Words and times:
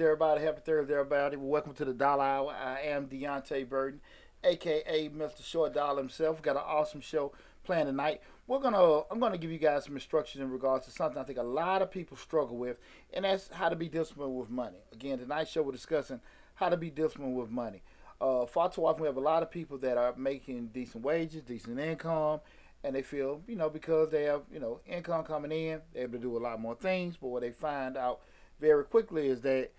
Thursday, 0.00 0.12
everybody. 0.12 0.42
Happy 0.42 0.60
Thursday, 0.64 0.94
everybody. 0.94 1.36
Welcome 1.36 1.74
to 1.74 1.84
the 1.84 1.92
Dollar 1.92 2.24
Hour. 2.24 2.54
I 2.54 2.80
am 2.86 3.06
Deontay 3.06 3.68
Burton, 3.68 4.00
aka 4.42 5.10
Mr. 5.10 5.44
Short 5.44 5.74
Dollar 5.74 6.00
himself. 6.00 6.40
Got 6.40 6.56
an 6.56 6.62
awesome 6.64 7.02
show 7.02 7.32
planned 7.64 7.86
tonight. 7.86 8.22
We're 8.46 8.60
gonna 8.60 9.02
I'm 9.10 9.20
gonna 9.20 9.36
give 9.36 9.52
you 9.52 9.58
guys 9.58 9.84
some 9.84 9.94
instructions 9.96 10.40
in 10.42 10.50
regards 10.50 10.86
to 10.86 10.90
something 10.90 11.20
I 11.20 11.24
think 11.24 11.38
a 11.38 11.42
lot 11.42 11.82
of 11.82 11.90
people 11.90 12.16
struggle 12.16 12.56
with, 12.56 12.78
and 13.12 13.26
that's 13.26 13.50
how 13.50 13.68
to 13.68 13.76
be 13.76 13.90
disciplined 13.90 14.34
with 14.34 14.48
money. 14.48 14.78
Again, 14.90 15.18
tonight's 15.18 15.50
show 15.50 15.60
we're 15.60 15.72
discussing 15.72 16.22
how 16.54 16.70
to 16.70 16.78
be 16.78 16.88
disciplined 16.88 17.36
with 17.36 17.50
money. 17.50 17.82
Uh, 18.22 18.46
far 18.46 18.70
too 18.70 18.86
often 18.86 19.02
we 19.02 19.06
have 19.06 19.18
a 19.18 19.20
lot 19.20 19.42
of 19.42 19.50
people 19.50 19.76
that 19.78 19.98
are 19.98 20.14
making 20.16 20.68
decent 20.68 21.04
wages, 21.04 21.42
decent 21.42 21.78
income, 21.78 22.40
and 22.84 22.94
they 22.94 23.02
feel, 23.02 23.42
you 23.46 23.56
know, 23.56 23.68
because 23.68 24.08
they 24.08 24.22
have, 24.22 24.44
you 24.50 24.60
know, 24.60 24.80
income 24.86 25.24
coming 25.24 25.52
in, 25.52 25.82
they're 25.92 26.04
able 26.04 26.14
to 26.14 26.18
do 26.20 26.38
a 26.38 26.40
lot 26.40 26.58
more 26.58 26.74
things. 26.74 27.18
But 27.20 27.28
what 27.28 27.42
they 27.42 27.50
find 27.50 27.98
out 27.98 28.20
very 28.60 28.84
quickly 28.84 29.28
is 29.28 29.40
that 29.42 29.70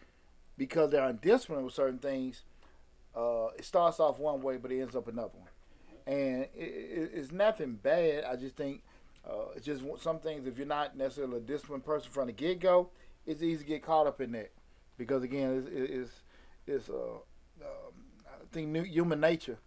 because 0.62 0.92
they're 0.92 1.08
undisciplined 1.10 1.66
with 1.66 1.74
certain 1.74 1.98
things, 1.98 2.44
uh, 3.18 3.48
it 3.58 3.66
starts 3.66 4.00
off 4.00 4.20
one 4.20 4.44
way, 4.44 4.58
but 4.58 4.72
it 4.72 4.80
ends 4.80 4.96
up 4.96 5.08
another 5.08 5.32
one. 5.34 5.50
And 6.06 6.44
it, 6.44 6.50
it, 6.56 7.12
it's 7.16 7.32
nothing 7.32 7.80
bad. 7.82 8.26
I 8.26 8.36
just 8.36 8.58
think 8.58 8.84
uh, 9.28 9.56
it's 9.56 9.66
just 9.66 9.82
some 10.04 10.20
things. 10.20 10.46
If 10.46 10.60
you're 10.60 10.68
not 10.68 10.96
necessarily 10.96 11.38
a 11.38 11.40
disciplined 11.40 11.84
person 11.84 12.12
from 12.12 12.28
the 12.28 12.34
get 12.34 12.60
go, 12.60 12.90
it's 13.26 13.42
easy 13.42 13.64
to 13.64 13.64
get 13.64 13.82
caught 13.82 14.06
up 14.06 14.22
in 14.22 14.34
that 14.34 14.52
because 15.00 15.24
again, 15.24 15.64
it's 15.66 15.92
it's, 15.92 16.12
it's 16.68 16.90
uh, 16.92 16.94
um, 17.64 17.94
I 18.28 18.46
think 18.52 18.68
new, 18.68 18.84
human 18.84 19.20
nature 19.20 19.58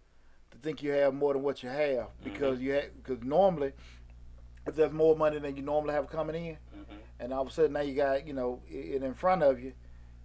to 0.51 0.57
think 0.59 0.81
you 0.81 0.91
have 0.91 1.13
more 1.13 1.33
than 1.33 1.43
what 1.43 1.61
you 1.61 1.67
have 1.67 2.07
because 2.23 2.61
you 2.61 2.71
have 2.71 2.85
because 3.03 3.21
normally 3.21 3.73
if 4.65 4.77
there's 4.77 4.93
more 4.93 5.17
money 5.17 5.39
than 5.39 5.57
you 5.57 5.61
normally 5.61 5.93
have 5.93 6.07
coming 6.09 6.35
in, 6.45 6.57
Mm-hmm. 6.73 6.93
and 7.19 7.33
all 7.33 7.41
of 7.41 7.49
a 7.49 7.51
sudden 7.51 7.73
now 7.73 7.81
you 7.81 7.95
got 7.95 8.25
you 8.25 8.33
know 8.33 8.61
it 8.69 9.03
in 9.03 9.13
front 9.13 9.43
of 9.43 9.59
you, 9.59 9.73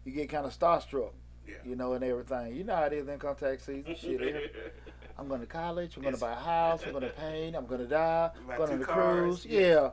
you 0.04 0.12
get 0.12 0.28
kind 0.28 0.46
of 0.46 0.56
starstruck, 0.58 1.12
Yeah. 1.46 1.54
you 1.64 1.76
know, 1.76 1.92
and 1.94 2.04
everything. 2.04 2.54
You 2.56 2.64
know 2.64 2.76
how 2.76 2.84
it 2.84 2.92
is 2.92 3.08
income 3.08 3.36
tax 3.36 3.64
season. 3.66 3.94
Shit. 3.96 4.54
I'm 5.18 5.28
going 5.28 5.40
to 5.42 5.46
college. 5.46 5.96
I'm 5.96 6.02
going 6.02 6.14
to 6.14 6.20
buy 6.20 6.32
a 6.32 6.36
house. 6.36 6.80
I'm 6.86 6.92
going 6.92 7.02
to 7.02 7.10
paint. 7.10 7.54
I'm 7.54 7.66
going 7.66 7.80
to 7.82 7.86
die. 7.86 8.30
I'm 8.50 8.56
going 8.56 8.72
on 8.72 8.78
the 8.78 8.84
cruise. 8.86 9.44
Yeah. 9.44 9.90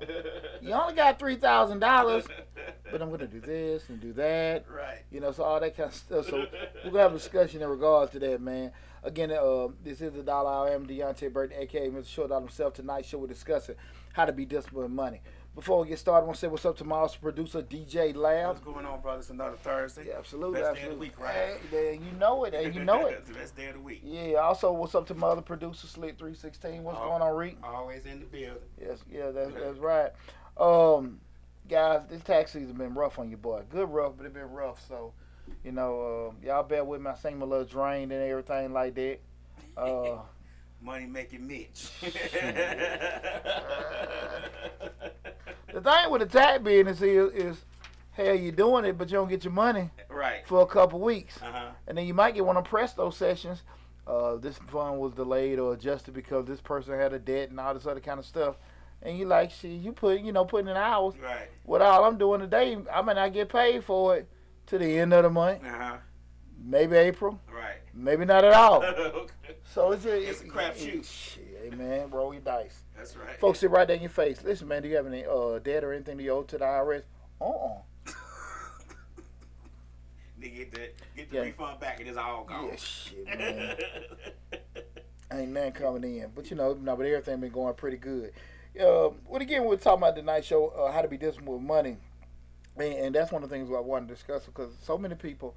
You 0.61 0.71
only 0.71 0.93
got 0.93 1.19
three 1.19 1.35
thousand 1.35 1.79
dollars, 1.79 2.25
but 2.91 3.01
I'm 3.01 3.09
going 3.09 3.19
to 3.19 3.27
do 3.27 3.41
this 3.41 3.89
and 3.89 3.99
do 3.99 4.13
that. 4.13 4.65
right. 4.73 4.99
You 5.11 5.19
know, 5.19 5.33
so 5.33 5.43
all 5.43 5.59
that 5.59 5.75
kind 5.75 5.89
of 5.89 5.95
stuff. 5.95 6.27
So 6.29 6.45
we're 6.85 6.91
gonna 6.91 6.99
have 7.03 7.11
a 7.13 7.17
discussion 7.17 7.61
in 7.61 7.67
regards 7.67 8.13
to 8.13 8.19
that, 8.19 8.39
man. 8.41 8.71
Again, 9.03 9.31
uh, 9.31 9.67
this 9.83 9.99
is 9.99 10.13
the 10.13 10.23
Dollar 10.23 10.49
Hour. 10.49 10.73
I'm 10.73 10.87
Deontay 10.87 11.33
Burton, 11.33 11.57
aka 11.59 11.89
Mr. 11.89 12.07
Short 12.07 12.29
Dollar 12.29 12.41
himself. 12.41 12.73
Tonight's 12.75 13.09
show 13.09 13.17
we're 13.17 13.27
discussing 13.27 13.75
how 14.13 14.23
to 14.25 14.31
be 14.31 14.45
disciplined 14.45 14.83
with 14.89 14.95
money. 14.95 15.21
Before 15.57 15.81
we 15.81 15.87
get 15.87 15.97
started, 15.97 16.21
I 16.21 16.25
want 16.25 16.35
to 16.35 16.39
say 16.41 16.47
what's 16.49 16.65
up 16.65 16.77
to 16.77 16.83
my 16.83 16.97
awesome 16.97 17.19
producer, 17.19 17.63
DJ 17.63 18.15
Lab. 18.15 18.49
What's 18.49 18.59
going 18.59 18.85
on, 18.85 19.01
brothers? 19.01 19.31
Another 19.31 19.57
Thursday. 19.57 20.05
Yeah, 20.09 20.19
absolutely, 20.19 20.61
Best 20.61 20.65
day 20.65 20.69
of 20.69 20.75
the 20.75 20.81
absolutely. 20.81 21.07
week, 21.07 21.19
right? 21.19 21.57
Hey, 21.71 21.93
you 21.99 22.11
know 22.19 22.43
it, 22.43 22.53
and 22.53 22.75
you 22.75 22.83
know 22.83 23.07
it. 23.07 23.25
the 23.25 23.33
best 23.39 23.55
day 23.55 23.65
of 23.69 23.73
the 23.73 23.79
week. 23.81 24.01
Yeah. 24.03 24.35
Also, 24.35 24.71
what's 24.71 24.93
up 24.93 25.07
to 25.07 25.15
my 25.15 25.29
other 25.29 25.41
producer, 25.41 25.87
Slick 25.87 26.19
Three 26.19 26.35
Sixteen? 26.35 26.83
What's 26.83 26.99
Oh. 27.01 27.07
going 27.09 27.23
on, 27.23 27.35
Reek? 27.35 27.57
Always 27.63 28.05
in 28.05 28.19
the 28.19 28.27
building. 28.27 28.61
Yes, 28.79 28.99
yeah, 29.11 29.31
that's 29.31 29.51
that's 29.55 29.79
right. 29.79 30.11
Um, 30.57 31.19
guys, 31.67 32.01
this 32.07 32.21
tax 32.21 32.51
season 32.51 32.73
been 32.73 32.93
rough 32.93 33.17
on 33.17 33.29
your 33.31 33.39
boy. 33.39 33.63
Good 33.71 33.89
rough, 33.89 34.13
but 34.15 34.27
it 34.27 34.35
been 34.35 34.51
rough. 34.51 34.79
So, 34.87 35.11
you 35.63 35.71
know, 35.71 36.33
uh, 36.43 36.45
y'all 36.45 36.61
bear 36.61 36.83
with 36.83 37.01
me. 37.01 37.09
I 37.09 37.15
sing 37.15 37.39
my 37.39 37.47
little 37.47 37.65
drained 37.65 38.11
and 38.11 38.21
everything 38.21 38.73
like 38.73 38.93
that. 38.93 39.17
Uh, 39.75 40.19
Money 40.81 41.05
making 41.07 41.47
Mitch. 41.47 41.89
the 45.81 45.91
thing 45.91 46.09
with 46.11 46.21
the 46.21 46.27
tax 46.27 46.63
business 46.63 47.01
is, 47.01 47.31
is, 47.33 47.65
hell, 48.11 48.33
you 48.35 48.51
doing 48.51 48.85
it, 48.85 48.97
but 48.97 49.09
you 49.09 49.17
don't 49.17 49.29
get 49.29 49.43
your 49.43 49.53
money 49.53 49.89
right. 50.09 50.47
for 50.47 50.61
a 50.61 50.65
couple 50.65 50.99
weeks, 50.99 51.37
Uh 51.41 51.51
huh. 51.51 51.69
and 51.87 51.97
then 51.97 52.05
you 52.07 52.13
might 52.13 52.33
get 52.35 52.45
one 52.45 52.57
of 52.57 52.63
presto 52.65 53.09
sessions. 53.09 53.63
Uh, 54.07 54.37
this 54.37 54.57
fund 54.69 54.99
was 54.99 55.13
delayed 55.13 55.59
or 55.59 55.73
adjusted 55.73 56.13
because 56.13 56.45
this 56.45 56.61
person 56.61 56.93
had 56.97 57.11
a 57.13 57.19
debt 57.19 57.49
and 57.49 57.59
all 57.59 57.73
this 57.73 57.85
other 57.85 57.99
kind 57.99 58.19
of 58.19 58.25
stuff. 58.25 58.55
And 59.03 59.17
you 59.19 59.25
like, 59.25 59.51
shit, 59.51 59.71
you 59.71 59.91
put, 59.91 60.21
you 60.21 60.31
know, 60.31 60.45
putting 60.45 60.69
in 60.69 60.77
hours. 60.77 61.13
Right. 61.21 61.49
What 61.63 61.81
all 61.81 62.05
I'm 62.05 62.17
doing 62.17 62.39
today, 62.39 62.77
I 62.91 63.01
may 63.01 63.13
not 63.13 63.33
get 63.33 63.49
paid 63.49 63.83
for 63.83 64.15
it 64.17 64.27
to 64.67 64.77
the 64.77 64.97
end 64.99 65.13
of 65.13 65.23
the 65.23 65.29
month, 65.29 65.63
Uh 65.63 65.69
huh. 65.77 65.97
maybe 66.63 66.95
April, 66.95 67.39
Right. 67.53 67.75
maybe 67.93 68.25
not 68.25 68.43
at 68.45 68.53
all. 68.53 68.83
okay. 68.85 69.33
So 69.73 69.91
it's 69.91 70.05
a, 70.05 70.29
It's 70.29 70.41
a 70.41 70.45
crapshoot. 70.45 71.03
Shit, 71.05 71.59
hey, 71.69 71.75
man, 71.75 72.09
roll 72.09 72.33
your 72.33 72.41
dice. 72.41 72.83
That's 73.13 73.27
right. 73.27 73.39
Folks 73.39 73.59
sit 73.59 73.69
right 73.71 73.87
there 73.87 73.95
in 73.95 74.01
your 74.01 74.09
face. 74.09 74.43
Listen, 74.43 74.67
man, 74.67 74.81
do 74.81 74.89
you 74.89 74.95
have 74.95 75.07
any 75.07 75.25
uh, 75.25 75.59
debt 75.59 75.83
or 75.83 75.93
anything 75.93 76.19
you 76.19 76.31
owe 76.31 76.43
to 76.43 76.57
the 76.57 76.65
IRS? 76.65 77.03
Uh-uh. 77.41 77.79
They 80.39 80.49
get 80.49 80.71
the 80.71 80.89
get 81.15 81.29
the 81.31 81.35
Yeah. 81.37 81.41
refund 81.43 81.79
back 81.79 81.99
and 81.99 82.07
it's 82.09 82.17
all 82.17 82.43
gone. 82.43 82.67
Yeah, 82.67 82.75
shit, 82.75 83.25
man. 83.39 83.75
Ain't 85.31 85.49
nothing 85.49 85.71
coming 85.71 86.03
in. 86.19 86.31
But, 86.35 86.51
you 86.51 86.55
know, 86.55 86.73
no, 86.79 86.95
but 86.95 87.05
everything 87.07 87.39
been 87.39 87.51
going 87.51 87.73
pretty 87.73 87.97
good. 87.97 88.33
Uh, 88.79 89.09
well, 89.25 89.41
again, 89.41 89.65
we're 89.65 89.77
talking 89.77 90.03
about 90.03 90.15
the 90.15 90.21
night 90.21 90.45
show, 90.45 90.67
uh, 90.67 90.91
how 90.91 91.01
to 91.01 91.07
be 91.07 91.17
disciplined 91.17 91.53
with 91.53 91.61
money. 91.63 91.97
And, 92.77 92.93
and 92.93 93.15
that's 93.15 93.31
one 93.31 93.41
of 93.43 93.49
the 93.49 93.55
things 93.55 93.67
I 93.75 93.79
want 93.79 94.07
to 94.07 94.13
discuss 94.13 94.45
because 94.45 94.71
so 94.83 94.95
many 94.95 95.15
people 95.15 95.55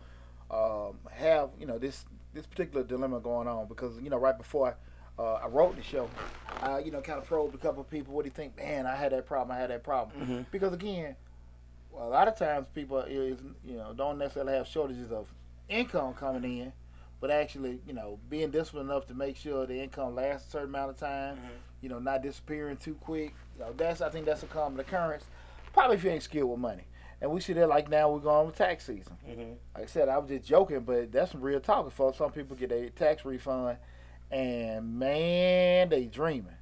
um, 0.50 0.96
have, 1.10 1.50
you 1.58 1.66
know, 1.66 1.78
this 1.78 2.06
this 2.32 2.46
particular 2.46 2.82
dilemma 2.82 3.20
going 3.20 3.48
on 3.48 3.66
because, 3.68 4.00
you 4.00 4.08
know, 4.08 4.16
right 4.18 4.38
before 4.38 4.76
uh, 5.20 5.34
I 5.34 5.46
wrote 5.48 5.76
the 5.76 5.82
show, 5.82 6.08
I, 6.62 6.78
you 6.78 6.90
know, 6.90 7.00
kind 7.02 7.18
of 7.18 7.26
probed 7.26 7.54
a 7.54 7.58
couple 7.58 7.82
of 7.82 7.90
people. 7.90 8.14
What 8.14 8.22
do 8.24 8.28
you 8.28 8.34
think? 8.34 8.56
Man, 8.56 8.86
I 8.86 8.96
had 8.96 9.12
that 9.12 9.26
problem. 9.26 9.54
I 9.56 9.60
had 9.60 9.70
that 9.70 9.82
problem. 9.84 10.18
Mhm. 10.26 10.46
Because, 10.50 10.72
again, 10.72 11.14
a 11.96 12.06
lot 12.06 12.26
of 12.26 12.36
times 12.36 12.66
people 12.74 12.98
is, 13.00 13.38
you 13.64 13.76
know, 13.76 13.92
don't 13.92 14.16
necessarily 14.18 14.54
have 14.54 14.66
shortages 14.66 15.12
of 15.12 15.26
income 15.68 16.14
coming 16.14 16.58
in, 16.60 16.72
but 17.20 17.30
actually, 17.30 17.80
you 17.86 17.92
know, 17.92 18.18
being 18.30 18.50
disciplined 18.50 18.90
enough 18.90 19.06
to 19.08 19.14
make 19.14 19.36
sure 19.36 19.66
the 19.66 19.78
income 19.78 20.14
lasts 20.14 20.48
a 20.48 20.50
certain 20.52 20.68
amount 20.68 20.90
of 20.90 20.96
time, 20.96 21.36
Mhm. 21.36 21.40
you 21.82 21.88
know, 21.90 21.98
not 21.98 22.22
disappearing 22.22 22.78
too 22.78 22.94
quick. 22.94 23.34
You 23.58 23.64
know, 23.66 23.72
that's 23.76 24.00
I 24.00 24.08
think 24.08 24.24
that's 24.24 24.42
a 24.42 24.46
common 24.46 24.80
occurrence. 24.80 25.26
Probably 25.74 25.96
if 25.96 26.04
you 26.04 26.10
ain't 26.10 26.22
skilled 26.22 26.50
with 26.50 26.58
money. 26.60 26.84
And 27.20 27.30
we 27.30 27.40
see 27.42 27.52
that 27.52 27.68
like 27.68 27.90
now 27.90 28.10
we're 28.10 28.20
going 28.20 28.46
with 28.46 28.56
tax 28.56 28.86
season. 28.86 29.18
Mhm. 29.28 29.56
Like 29.74 29.84
I 29.84 29.86
said, 29.86 30.08
I 30.08 30.16
was 30.16 30.30
just 30.30 30.46
joking, 30.46 30.80
but 30.80 31.12
that's 31.12 31.32
some 31.32 31.42
real 31.42 31.60
talk, 31.60 31.90
folks. 31.92 32.16
Some 32.16 32.32
people 32.32 32.56
get 32.56 32.72
a 32.72 32.88
tax 32.88 33.26
refund, 33.26 33.76
and 34.30 34.98
man, 34.98 35.88
they 35.88 36.06
dreaming. 36.06 36.54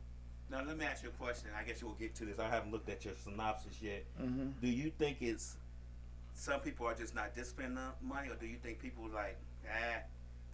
Now 0.50 0.62
let 0.66 0.78
me 0.78 0.84
ask 0.86 1.02
you 1.02 1.10
a 1.10 1.12
question. 1.12 1.50
I 1.58 1.62
guess 1.64 1.80
you 1.82 1.88
will 1.88 1.94
get 1.94 2.14
to 2.16 2.24
this. 2.24 2.38
I 2.38 2.48
haven't 2.48 2.72
looked 2.72 2.88
at 2.88 3.04
your 3.04 3.14
synopsis 3.22 3.82
yet. 3.82 4.04
hmm 4.18 4.48
Do 4.62 4.68
you 4.68 4.90
think 4.98 5.18
it's 5.20 5.56
some 6.34 6.60
people 6.60 6.86
are 6.86 6.94
just 6.94 7.14
not 7.14 7.34
disciplining 7.34 7.72
enough 7.72 7.94
money, 8.02 8.28
or 8.30 8.34
do 8.36 8.46
you 8.46 8.56
think 8.62 8.80
people 8.80 9.04
like 9.14 9.36
ah 9.68 9.98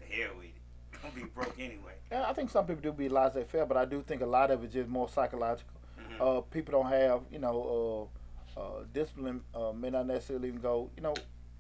the 0.01 0.05
hell 0.17 0.31
with 0.37 0.47
it? 0.47 1.01
Gonna 1.03 1.15
be 1.15 1.23
broke 1.25 1.55
anyway. 1.59 1.95
Yeah, 2.11 2.29
I 2.29 2.33
think 2.33 2.51
some 2.51 2.67
people 2.67 2.83
do 2.83 2.93
be 2.93 3.09
laissez-faire, 3.09 3.67
but 3.67 3.77
I 3.77 3.85
do 3.85 4.03
think 4.03 4.23
a 4.23 4.27
lot 4.27 4.51
of 4.51 4.65
it's 4.65 4.73
just 4.73 4.89
more 4.89 5.09
psychological. 5.09 5.75
Mhm. 5.99 6.21
Uh, 6.21 6.41
people 6.43 6.73
don't 6.73 6.91
have, 6.91 7.23
you 7.31 7.39
know, 7.39 8.11
uh, 8.57 8.61
uh, 8.61 8.85
discipline. 8.93 9.43
Uh, 9.55 9.73
may 9.73 9.91
not 9.91 10.07
necessarily 10.07 10.49
even 10.49 10.61
go, 10.61 10.91
you 10.97 11.03
know, 11.03 11.15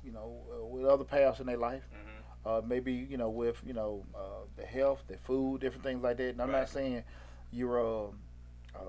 you 0.04 0.12
know, 0.12 0.40
uh, 0.52 0.64
with 0.66 0.84
other 0.86 1.04
paths 1.04 1.40
in 1.40 1.46
their 1.46 1.56
life. 1.56 1.82
Mhm. 1.92 2.13
Uh, 2.46 2.60
maybe 2.66 2.92
you 2.92 3.16
know 3.16 3.30
with 3.30 3.60
you 3.66 3.72
know 3.72 4.04
uh, 4.14 4.44
the 4.56 4.64
health, 4.66 5.02
the 5.08 5.16
food, 5.18 5.60
different 5.60 5.82
things 5.84 6.02
like 6.02 6.16
that. 6.18 6.30
And 6.30 6.42
I'm 6.42 6.50
Right. 6.50 6.60
not 6.60 6.68
saying 6.68 7.02
you're 7.52 7.80
uh, 7.80 8.08
uh, 8.74 8.80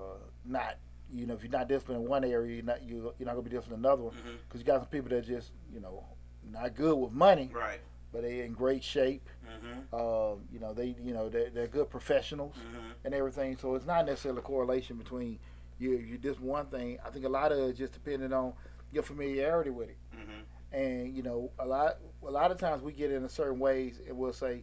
not 0.44 0.76
you 1.12 1.26
know 1.26 1.34
if 1.34 1.42
you're 1.42 1.50
not 1.52 1.68
disciplined 1.68 2.02
in 2.02 2.08
one 2.08 2.24
area, 2.24 2.54
you're 2.56 2.64
not 2.64 2.82
you 2.82 3.12
you're 3.18 3.26
not 3.26 3.32
gonna 3.32 3.42
be 3.42 3.50
disciplined 3.50 3.80
in 3.84 3.86
another 3.86 4.02
one 4.04 4.14
because 4.48 4.60
you 4.60 4.66
got 4.66 4.80
some 4.80 4.88
people 4.88 5.08
that 5.10 5.26
just 5.26 5.50
you 5.72 5.80
know 5.80 6.04
not 6.50 6.74
good 6.74 6.94
with 6.96 7.12
money, 7.12 7.50
Right. 7.52 7.80
but 8.12 8.22
they're 8.22 8.44
in 8.44 8.52
great 8.52 8.82
shape. 8.84 9.28
Mhm. 9.46 9.82
Uh, 9.92 10.36
you 10.52 10.58
know 10.60 10.72
they 10.74 10.94
you 11.02 11.12
know 11.14 11.28
they're, 11.28 11.50
they're 11.50 11.66
good 11.68 11.88
professionals 11.90 12.54
Mhm. 12.56 12.92
and 13.04 13.14
everything. 13.14 13.56
So 13.56 13.74
it's 13.74 13.86
not 13.86 14.04
necessarily 14.06 14.40
a 14.40 14.42
correlation 14.42 14.96
between 14.96 15.38
you 15.78 15.92
you 15.92 16.18
just 16.18 16.40
one 16.40 16.66
thing. 16.66 16.98
I 17.04 17.10
think 17.10 17.24
a 17.24 17.28
lot 17.28 17.52
of 17.52 17.58
it 17.58 17.62
is 17.70 17.78
just 17.78 17.92
depending 17.92 18.32
on 18.32 18.52
your 18.92 19.02
familiarity 19.02 19.70
with 19.70 19.88
it 19.90 19.96
Mhm. 20.14 20.42
And 20.76 21.16
you 21.16 21.22
know 21.22 21.50
a 21.58 21.66
lot 21.66 21.96
a 22.26 22.30
lot 22.30 22.50
of 22.50 22.58
times 22.58 22.82
we 22.82 22.92
get 22.92 23.10
in 23.10 23.24
a 23.24 23.28
certain 23.28 23.58
ways 23.58 24.00
and 24.06 24.16
we'll 24.16 24.32
say 24.32 24.62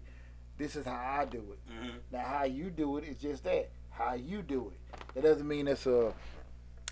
this 0.58 0.76
is 0.76 0.86
how 0.86 0.94
i 1.22 1.26
do 1.26 1.44
it. 1.52 1.60
Mhm. 1.72 1.92
now 2.12 2.24
how 2.24 2.44
you 2.44 2.70
do 2.70 2.98
it 2.98 3.04
is 3.04 3.18
just 3.18 3.44
that 3.44 3.70
how 3.90 4.14
you 4.14 4.42
do 4.42 4.72
it. 4.74 4.98
That 5.14 5.24
doesn't 5.24 5.48
mean 5.48 5.68
it's 5.68 5.86
a 5.88 6.14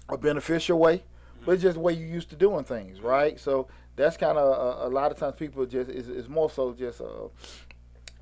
a 0.09 0.17
beneficial 0.17 0.77
way 0.79 1.03
but 1.45 1.53
it's 1.53 1.61
just 1.63 1.75
the 1.75 1.79
way 1.79 1.93
you 1.93 2.05
used 2.05 2.29
to 2.31 2.35
doing 2.35 2.63
things 2.63 2.99
right? 3.01 3.39
So 3.39 3.67
that's 3.95 4.17
kind 4.17 4.37
of 4.37 4.47
a, 4.47 4.87
a 4.87 4.89
lot 4.89 5.11
of 5.11 5.17
times 5.17 5.35
people 5.37 5.65
just 5.65 5.89
is, 5.89 6.07
is 6.09 6.27
more 6.29 6.49
so 6.49 6.73
just 6.73 7.01
uh, 7.01 7.27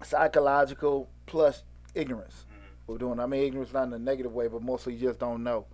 psychological 0.04 1.10
plus 1.26 1.64
ignorance. 1.96 2.46
Mhm. 2.52 2.88
we're 2.88 2.98
doing 2.98 3.20
i 3.20 3.26
mean 3.26 3.44
ignorance 3.44 3.72
not 3.74 3.84
in 3.88 3.94
a 3.94 4.00
negative 4.00 4.34
way 4.34 4.48
but 4.48 4.62
mostly 4.62 4.94
you 4.94 5.00
just 5.08 5.20
don't 5.20 5.44
know. 5.44 5.66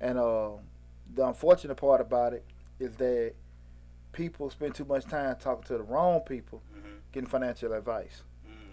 And 0.00 0.18
uh, 0.18 0.50
the 1.14 1.26
unfortunate 1.26 1.76
part 1.76 2.00
about 2.02 2.34
it 2.34 2.44
is 2.78 2.94
that 2.96 3.34
people 4.16 4.48
spend 4.50 4.74
too 4.74 4.84
much 4.86 5.04
time 5.04 5.36
talking 5.38 5.62
to 5.64 5.74
the 5.76 5.82
wrong 5.82 6.20
people, 6.20 6.62
Mhm. 6.74 6.98
getting 7.12 7.28
financial 7.28 7.72
advice. 7.74 8.22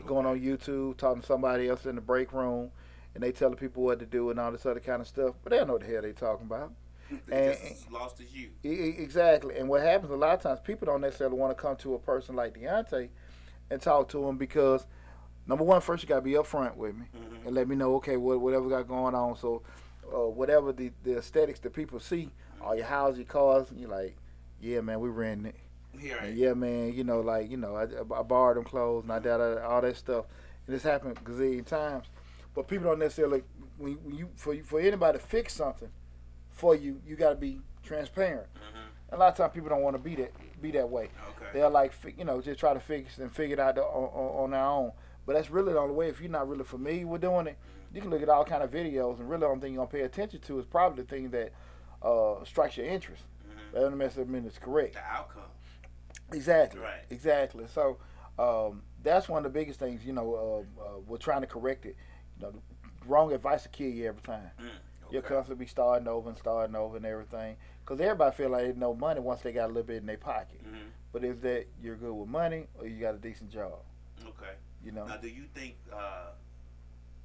Mhm. 0.01 0.05
Going 0.07 0.25
on 0.25 0.39
YouTube, 0.39 0.95
talking 0.97 1.21
to 1.21 1.27
somebody 1.27 1.67
else 1.67 1.85
in 1.85 1.95
the 1.95 2.01
break 2.01 2.31
room, 2.31 2.71
and 3.13 3.21
they 3.21 3.31
telling 3.33 3.57
people 3.57 3.83
what 3.83 3.99
to 3.99 4.05
do 4.05 4.29
and 4.29 4.39
all 4.39 4.51
this 4.53 4.65
other 4.65 4.79
kind 4.79 5.01
of 5.01 5.07
stuff. 5.07 5.35
But 5.43 5.51
they 5.51 5.57
don't 5.57 5.67
know 5.67 5.73
what 5.73 5.81
the 5.83 5.87
hell 5.89 6.01
they 6.01 6.13
talking 6.13 6.45
about. 6.45 6.71
They're 7.27 7.51
And- 7.51 7.59
just 7.59 7.85
as 7.85 7.91
lost 7.91 8.21
as 8.21 8.33
you. 8.33 8.51
Exactly. 8.63 9.57
And 9.57 9.67
what 9.67 9.81
happens 9.81 10.11
a 10.11 10.15
lot 10.15 10.33
of 10.35 10.41
times, 10.41 10.61
people 10.61 10.85
don't 10.85 11.01
necessarily 11.01 11.35
want 11.37 11.55
to 11.55 11.61
come 11.61 11.75
to 11.77 11.93
a 11.95 11.99
person 11.99 12.35
like 12.35 12.53
Deontay 12.57 13.09
and 13.69 13.81
talk 13.81 14.07
to 14.09 14.25
him 14.27 14.37
because, 14.37 14.87
number 15.45 15.65
one, 15.65 15.81
first 15.81 16.03
you 16.03 16.09
got 16.09 16.15
to 16.15 16.21
be 16.21 16.31
upfront 16.31 16.75
with 16.77 16.95
me 16.95 17.05
Mhm. 17.13 17.45
and 17.47 17.53
let 17.55 17.67
me 17.67 17.75
know, 17.75 17.95
okay, 17.95 18.15
what, 18.15 18.39
whatever 18.39 18.69
got 18.69 18.87
going 18.87 19.13
on. 19.13 19.35
So, 19.35 19.61
uh, 20.13 20.27
whatever 20.29 20.71
the, 20.71 20.91
the 21.03 21.17
aesthetics 21.17 21.59
that 21.59 21.73
people 21.73 21.99
see, 21.99 22.31
all 22.61 22.75
your 22.75 22.85
houses, 22.85 23.19
your 23.19 23.27
cars, 23.27 23.67
you're 23.75 23.89
like, 23.89 24.15
yeah, 24.63 24.81
man, 24.81 24.99
we 24.99 25.09
renting 25.09 25.47
it. 25.47 25.55
Yeah, 25.99 26.23
And 26.23 26.37
yeah, 26.37 26.53
man, 26.53 26.93
you 26.93 27.03
know, 27.03 27.19
like, 27.21 27.51
you 27.51 27.57
know, 27.57 27.75
I, 27.75 27.83
I 27.83 28.23
borrowed 28.23 28.57
them 28.57 28.63
clothes 28.63 29.03
and 29.03 29.11
I 29.11 29.19
did 29.19 29.31
all 29.31 29.81
that 29.81 29.95
stuff. 29.97 30.25
And 30.65 30.75
this 30.75 30.83
happened 30.83 31.17
a 31.17 31.21
gazillion 31.21 31.65
times. 31.65 32.07
But 32.55 32.67
people 32.67 32.87
don't 32.89 32.99
necessarily, 32.99 33.43
when, 33.77 33.93
when 34.03 34.15
you, 34.15 34.29
for, 34.35 34.53
you, 34.53 34.63
for 34.63 34.79
anybody 34.79 35.17
to 35.19 35.23
fix 35.23 35.53
something 35.53 35.89
for 36.49 36.75
you, 36.75 37.01
you 37.05 37.15
got 37.15 37.29
to 37.29 37.35
be 37.35 37.59
transparent. 37.83 38.47
Mhm. 38.55 39.15
A 39.15 39.17
lot 39.17 39.27
of 39.29 39.35
times 39.37 39.53
people 39.53 39.69
don't 39.69 39.81
want 39.81 39.95
to 39.95 40.01
be 40.01 40.15
that 40.15 40.31
be 40.61 40.71
that 40.71 40.89
way. 40.89 41.03
Okay. 41.35 41.45
They're 41.53 41.69
like 41.69 41.93
you 42.17 42.23
know 42.23 42.41
just 42.41 42.59
try 42.59 42.73
to 42.73 42.79
fix 42.79 43.17
and 43.19 43.31
figure 43.31 43.53
it 43.55 43.59
out 43.59 43.77
on, 43.77 43.83
on, 43.85 44.43
on 44.45 44.51
their 44.51 44.63
own. 44.63 44.91
But 45.27 45.33
that's 45.33 45.51
really 45.51 45.73
the 45.73 45.79
only 45.79 45.93
way. 45.93 46.07
If 46.09 46.19
you're 46.21 46.31
not 46.31 46.47
really 46.49 46.63
familiar 46.63 47.05
with 47.05 47.21
doing 47.21 47.45
it, 47.47 47.57
you 47.93 48.01
can 48.01 48.09
look 48.09 48.23
at 48.23 48.29
all 48.29 48.43
kind 48.43 48.63
of 48.63 48.71
videos, 48.71 49.19
and 49.19 49.29
really 49.29 49.41
the 49.41 49.47
only 49.47 49.61
thing 49.61 49.73
you're 49.73 49.85
gonna 49.85 49.91
pay 49.91 50.01
attention 50.05 50.39
to 50.41 50.57
is 50.59 50.65
probably 50.65 51.03
the 51.03 51.09
thing 51.09 51.29
that 51.29 51.51
uh, 52.01 52.43
strikes 52.43 52.77
your 52.77 52.87
interest. 52.87 53.23
That 53.73 53.81
doesn't 53.81 53.97
necessarily 53.97 54.31
mean 54.31 54.45
it's 54.45 54.59
correct. 54.59 54.93
The 54.93 54.99
outcome. 54.99 55.43
Exactly. 56.31 56.79
Right. 56.79 57.01
Exactly. 57.09 57.65
So 57.73 57.97
um, 58.39 58.83
that's 59.01 59.27
one 59.27 59.45
of 59.45 59.51
the 59.51 59.59
biggest 59.59 59.79
things. 59.79 60.05
You 60.05 60.13
know, 60.13 60.65
uh, 60.79 60.81
uh, 60.81 60.99
we're 61.07 61.17
trying 61.17 61.41
to 61.41 61.47
correct 61.47 61.85
it. 61.85 61.95
You 62.39 62.47
know, 62.47 62.53
wrong 63.07 63.33
advice 63.33 63.65
will 63.65 63.71
kill 63.71 63.89
you 63.89 64.07
every 64.07 64.21
time. 64.21 64.49
Mm. 64.61 64.69
You'll 65.11 65.21
constantly 65.21 65.65
be 65.65 65.69
starting 65.69 66.07
over 66.07 66.29
and 66.29 66.37
starting 66.37 66.75
over 66.75 66.97
and 66.97 67.05
everything. 67.05 67.57
Because 67.83 67.99
everybody 67.99 68.35
feel 68.35 68.49
like 68.49 68.65
they 68.65 68.73
know 68.73 68.95
money 68.95 69.19
once 69.19 69.41
they 69.41 69.51
got 69.51 69.65
a 69.65 69.67
little 69.67 69.83
bit 69.83 69.97
in 69.97 70.05
their 70.05 70.17
pocket. 70.17 70.63
Mhm. 70.63 70.89
But 71.11 71.23
is 71.23 71.39
that 71.41 71.67
you're 71.81 71.95
good 71.97 72.13
with 72.13 72.29
money 72.29 72.67
or 72.79 72.87
you 72.87 72.99
got 72.99 73.13
a 73.13 73.19
decent 73.19 73.51
job? 73.51 73.79
Okay. 74.23 74.53
You 74.83 74.91
know? 74.91 75.05
Now, 75.05 75.17
do 75.17 75.27
you 75.27 75.45
think, 75.53 75.75
uh, 75.91 76.31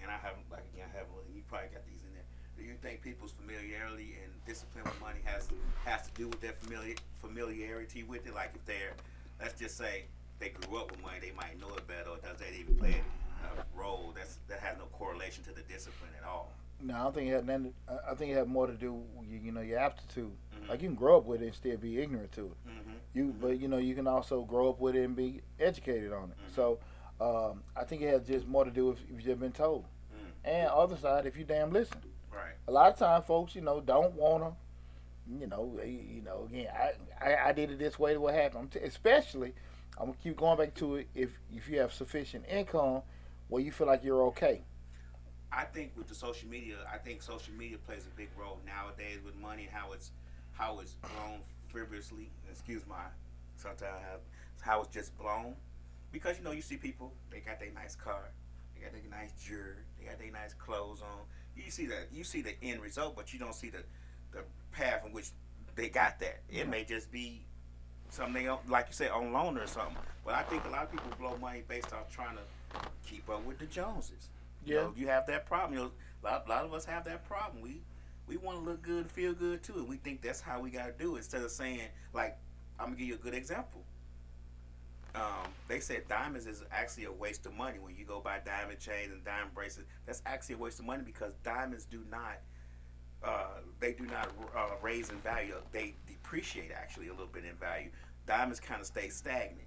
and 0.03 0.11
I 0.11 0.17
haven't, 0.17 0.51
like 0.51 0.65
again, 0.75 0.89
I 0.93 0.99
haven't, 0.99 1.15
you 1.35 1.43
probably 1.49 1.69
got 1.69 1.87
these 1.87 2.03
in 2.05 2.13
there. 2.13 2.25
Do 2.59 2.65
you 2.65 2.75
think 2.83 3.01
people's 3.03 3.33
familiarity 3.33 4.19
and 4.23 4.33
discipline 4.49 4.85
with 4.85 5.01
money 5.01 5.21
has 5.25 5.49
has 5.85 6.07
to 6.09 6.13
do 6.15 6.27
with 6.29 6.41
their 6.41 6.53
familiar 6.53 6.95
familiarity 7.21 8.03
with 8.03 8.27
it? 8.27 8.35
Like 8.35 8.53
if 8.55 8.65
they're, 8.65 8.95
let's 9.41 9.59
just 9.59 9.77
say, 9.77 10.05
they 10.41 10.49
grew 10.49 10.79
up 10.79 10.91
with 10.91 11.03
money, 11.03 11.19
they 11.21 11.33
might 11.37 11.61
know 11.61 11.69
it 11.77 11.87
better, 11.87 12.11
or 12.11 12.17
does 12.17 12.39
that 12.39 12.53
even 12.59 12.75
play 12.77 12.97
a 13.45 13.79
role? 13.79 14.13
That's 14.17 14.39
that 14.49 14.61
has 14.61 14.79
no 14.79 14.85
correlation 14.87 15.45
to 15.45 15.53
the 15.53 15.63
discipline 15.63 16.11
at 16.21 16.27
all. 16.27 16.51
No, 16.81 16.95
I 16.95 17.03
don't 17.03 17.15
think 17.15 17.29
it 17.29 17.33
had 17.35 17.47
nothing. 17.47 17.75
I- 18.11 18.15
think 18.15 18.31
it 18.33 18.35
had 18.37 18.49
more 18.49 18.67
to 18.67 18.73
do 18.73 18.93
with 19.17 19.29
you, 19.29 19.39
you 19.39 19.53
know 19.53 19.61
your 19.61 19.79
aptitude. 19.79 20.33
Mhm. 20.55 20.69
Like 20.69 20.81
you 20.83 20.89
can 20.89 20.95
grow 20.97 21.19
up 21.19 21.25
with 21.27 21.43
it 21.43 21.47
and 21.47 21.55
still 21.55 21.77
be 21.77 22.01
ignorant 22.01 22.33
to 22.33 22.47
it. 22.47 22.69
Mm-hmm. 22.69 22.93
You, 23.15 23.35
but 23.41 23.59
you 23.61 23.69
know 23.69 23.79
you 23.79 23.95
can 23.95 24.07
also 24.07 24.43
grow 24.43 24.71
up 24.71 24.81
with 24.81 24.95
it 24.97 25.05
and 25.05 25.15
be 25.17 25.43
educated 25.59 26.13
on 26.13 26.31
it. 26.31 26.37
Mhm. 26.39 26.55
So 26.55 26.79
um, 27.21 27.65
I 27.77 27.83
think 27.85 28.03
it 28.03 28.11
has 28.11 28.23
just 28.27 28.47
more 28.47 28.65
to 28.65 28.71
do 28.71 28.87
with 28.87 29.01
if 29.11 29.27
you've 29.27 29.41
been 29.41 29.51
told. 29.53 29.85
Mm. 30.15 30.31
And 30.45 30.69
other 30.69 30.97
side, 30.97 31.27
if 31.27 31.37
you 31.37 31.45
damn 31.45 31.71
listen. 31.73 31.99
Right. 32.33 32.55
A 32.67 32.73
lot 32.73 32.93
of 32.93 32.99
time, 32.99 33.23
folks, 33.23 33.55
you 33.55 33.61
know, 33.61 33.81
don't 33.81 34.15
wanna. 34.15 34.53
You 35.31 35.47
know, 35.47 35.75
they, 35.77 35.89
you 35.91 36.23
know. 36.23 36.49
Again, 36.51 36.69
I, 36.73 36.93
I 37.25 37.49
I 37.49 37.53
did 37.53 37.71
it 37.71 37.79
this 37.79 37.99
way. 37.99 38.15
To 38.15 38.21
what 38.21 38.35
happened? 38.35 38.73
T- 38.73 38.79
especially, 38.81 39.53
I'm 39.99 40.07
gonna 40.07 40.19
keep 40.23 40.37
going 40.37 40.57
back 40.57 40.75
to 40.77 40.97
it. 40.97 41.09
If 41.15 41.31
if 41.55 41.69
you 41.69 41.79
have 41.81 41.93
sufficient 41.93 42.45
income, 42.49 43.03
where 43.49 43.63
you 43.63 43.73
feel 43.73 43.87
like 43.87 44.03
you're 44.03 44.23
okay. 44.29 44.63
I 45.53 45.65
think 45.65 45.93
with 45.97 46.09
the 46.09 46.15
social 46.15 46.49
media, 46.49 46.77
I 46.93 46.99
think 46.99 47.23
social 47.23 47.55
media 47.55 47.79
plays 47.79 48.07
a 48.07 48.17
big 48.17 48.29
role 48.39 48.59
nowadays 48.67 49.19
with 49.25 49.37
money, 49.37 49.65
and 49.65 49.73
how 49.73 49.93
it's 49.93 50.13
how 50.53 50.79
it's 50.81 50.95
blown 50.95 51.41
frivolously. 51.69 52.31
Excuse 52.51 52.87
my 52.87 52.97
sometimes 53.57 53.83
how, 53.83 54.19
how 54.61 54.81
it's 54.83 54.95
just 54.95 55.17
blown. 55.19 55.55
Because 56.13 56.39
you 56.39 56.45
know 56.45 56.53
you 56.53 56.63
see 56.63 56.77
people, 56.77 57.13
they 57.31 57.41
got 57.41 57.61
their 57.61 57.71
nice 57.73 57.95
car, 57.95 58.31
they 58.75 58.83
got 58.83 58.93
their 58.93 59.03
nice 59.11 59.33
jewelry, 59.33 59.85
they 59.99 60.07
got 60.07 60.19
their 60.19 60.31
nice 60.31 60.55
clothes 60.55 61.03
on. 61.03 61.21
You 61.65 61.71
see 61.71 61.87
that 61.87 62.09
you 62.13 62.25
see 62.25 62.43
the 62.43 62.55
end 62.63 62.81
result, 62.81 63.17
but 63.17 63.33
you 63.33 63.39
don't 63.39 63.55
see 63.55 63.71
the 63.71 63.83
the 64.33 64.41
path 64.73 65.05
in 65.07 65.13
which 65.13 65.31
they 65.75 65.89
got 65.89 66.19
that. 66.21 66.41
It 66.51 66.69
may 66.69 66.85
just 66.85 67.11
be 67.11 67.43
something 68.11 68.45
they 68.45 68.51
like 68.69 68.87
you 68.89 68.93
said 68.95 69.11
on 69.11 69.33
loan 69.33 69.59
or 69.59 69.67
something. 69.67 69.97
But 70.25 70.35
I 70.35 70.43
think 70.43 70.65
a 70.65 70.71
lot 70.71 70.85
of 70.85 70.91
people 70.93 71.11
blow 71.19 71.37
money 71.39 71.63
based 71.67 71.93
off 71.93 72.11
trying 72.11 72.37
to 72.37 72.81
keep 73.07 73.29
up 73.29 73.45
with 73.45 73.59
the 73.59 73.67
Joneses. 73.67 74.29
You 74.65 74.75
Yeah. 74.75 74.81
know, 74.83 74.95
you 74.97 75.09
have 75.09 75.27
that 75.27 75.47
problem. 75.47 75.75
You 75.79 75.85
know, 75.87 75.93
a 76.23 76.27
lot, 76.27 76.47
a 76.47 76.49
lot 76.49 76.65
of 76.65 76.73
us 76.75 76.85
have 76.85 77.05
that 77.05 77.25
problem. 77.27 77.63
We 77.63 77.83
we 78.27 78.37
want 78.37 78.59
to 78.59 78.65
look 78.65 78.83
good 78.83 79.11
feel 79.11 79.33
good 79.33 79.63
too, 79.63 79.75
and 79.75 79.89
we 79.89 79.97
think 79.97 80.21
that's 80.21 80.41
how 80.41 80.61
we 80.61 80.71
got 80.71 80.87
to 80.87 80.93
do 80.93 81.15
it. 81.15 81.19
Instead 81.19 81.43
of 81.43 81.51
saying, 81.51 81.81
like, 82.13 82.37
I'm 82.79 82.87
gonna 82.87 82.97
give 82.97 83.09
you 83.09 83.15
a 83.15 83.19
good 83.19 83.35
example. 83.35 83.83
Um, 85.19 85.51
they 85.67 85.81
said 85.81 86.07
diamonds 86.09 86.47
is 86.47 86.63
actually 86.71 87.05
a 87.05 87.13
waste 87.13 87.45
of 87.47 87.55
money 87.55 87.79
when 87.81 87.97
you 87.97 88.05
go 88.05 88.21
buy 88.21 88.39
diamond 88.45 88.79
chains 88.79 89.11
and 89.11 89.25
diamond 89.25 89.53
bracelets. 89.53 89.89
That's 90.07 90.23
actually 90.27 90.55
a 90.57 90.59
waste 90.59 90.79
of 90.79 90.87
money 90.87 91.03
because 91.05 91.35
diamonds 91.43 91.87
do 91.87 92.05
not. 92.09 92.39
Uh, 93.25 93.61
they 93.81 93.93
do 93.95 94.05
not 94.05 94.29
uh, 94.57 94.69
raise 94.81 95.11
in 95.11 95.17
value. 95.19 95.55
They 95.73 95.95
depreciate 96.07 96.71
actually 96.71 97.09
a 97.09 97.11
little 97.11 97.27
bit 97.27 97.45
in 97.45 97.57
value. 97.57 97.91
Diamonds 98.27 98.61
kind 98.61 98.81
of 98.81 98.87
stay 98.87 99.09
stagnant, 99.09 99.67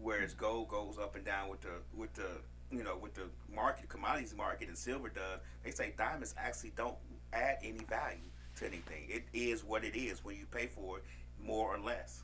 whereas 0.00 0.34
gold 0.34 0.68
goes 0.68 0.98
up 0.98 1.16
and 1.16 1.24
down 1.24 1.48
with 1.48 1.62
the 1.62 1.80
with 1.96 2.12
the 2.14 2.28
you 2.70 2.84
know 2.84 2.96
with 2.96 3.14
the 3.14 3.24
market 3.52 3.88
commodities 3.88 4.36
market 4.36 4.68
and 4.68 4.78
silver 4.78 5.08
does. 5.08 5.40
They 5.64 5.72
say 5.72 5.94
diamonds 5.98 6.34
actually 6.38 6.74
don't 6.76 6.96
add 7.32 7.58
any 7.64 7.80
value 7.88 8.30
to 8.56 8.66
anything. 8.66 9.08
It 9.08 9.24
is 9.32 9.64
what 9.64 9.82
it 9.82 9.96
is 9.96 10.24
when 10.24 10.36
you 10.36 10.46
pay 10.46 10.68
for 10.68 10.98
it, 10.98 11.04
more 11.42 11.74
or 11.74 11.80
less. 11.80 12.22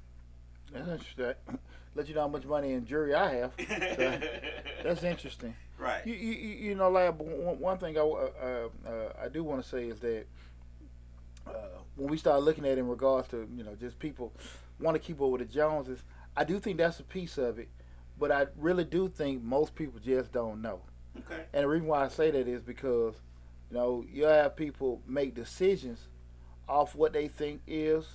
That's 0.73 0.89
interesting. 0.89 1.59
Let 1.95 2.09
you 2.09 2.15
know 2.15 2.23
how 2.23 2.29
much 2.29 2.45
money 2.45 2.73
in 2.73 2.85
jury 2.85 3.15
I 3.15 3.35
have. 3.35 3.53
That's 4.85 5.03
interesting. 5.03 5.55
right. 5.79 6.07
You, 6.07 6.15
you, 6.15 6.33
you 6.33 6.75
know, 6.75 6.91
like 6.91 7.19
one, 7.19 7.59
one 7.59 7.79
thing 7.79 7.97
I, 7.97 8.01
uh, 8.01 8.69
uh, 8.87 8.91
I 9.23 9.29
do 9.29 9.43
want 9.43 9.63
to 9.63 9.69
say 9.69 9.87
is 9.87 9.99
that 10.01 10.27
uh, 11.47 11.51
when 11.97 12.09
we 12.09 12.17
start 12.17 12.43
looking 12.43 12.65
at 12.65 12.73
it 12.73 12.79
in 12.79 12.89
regards 12.89 13.29
to 13.29 13.49
you 13.57 13.65
know 13.65 13.75
just 13.75 13.99
people 13.99 14.33
want 14.79 14.95
to 14.95 14.99
keep 15.01 15.21
up 15.21 15.29
with 15.31 15.41
the 15.41 15.47
Joneses, 15.47 16.03
I 16.37 16.45
do 16.45 16.61
think 16.61 16.79
that's 16.79 17.01
a 17.01 17.05
piece 17.05 17.39
of 17.39 17.59
it, 17.59 17.69
but 18.19 18.31
I 18.31 18.47
really 18.57 18.85
do 18.85 19.09
think 19.09 19.43
most 19.43 19.75
people 19.75 19.99
just 19.99 20.31
don't 20.33 20.63
know. 20.63 20.81
Okay. 21.17 21.45
And 21.53 21.65
the 21.65 21.69
reason 21.69 21.89
why 21.89 22.05
I 22.05 22.09
say 22.09 22.31
that 22.31 22.47
is 22.47 22.63
because 22.63 23.15
you 23.71 23.77
know 23.77 24.05
you 24.11 24.25
have 24.25 24.55
people 24.57 25.03
make 25.07 25.35
decisions 25.35 26.09
off 26.69 26.95
what 26.95 27.13
they 27.13 27.29
think 27.29 27.63
is 27.67 28.07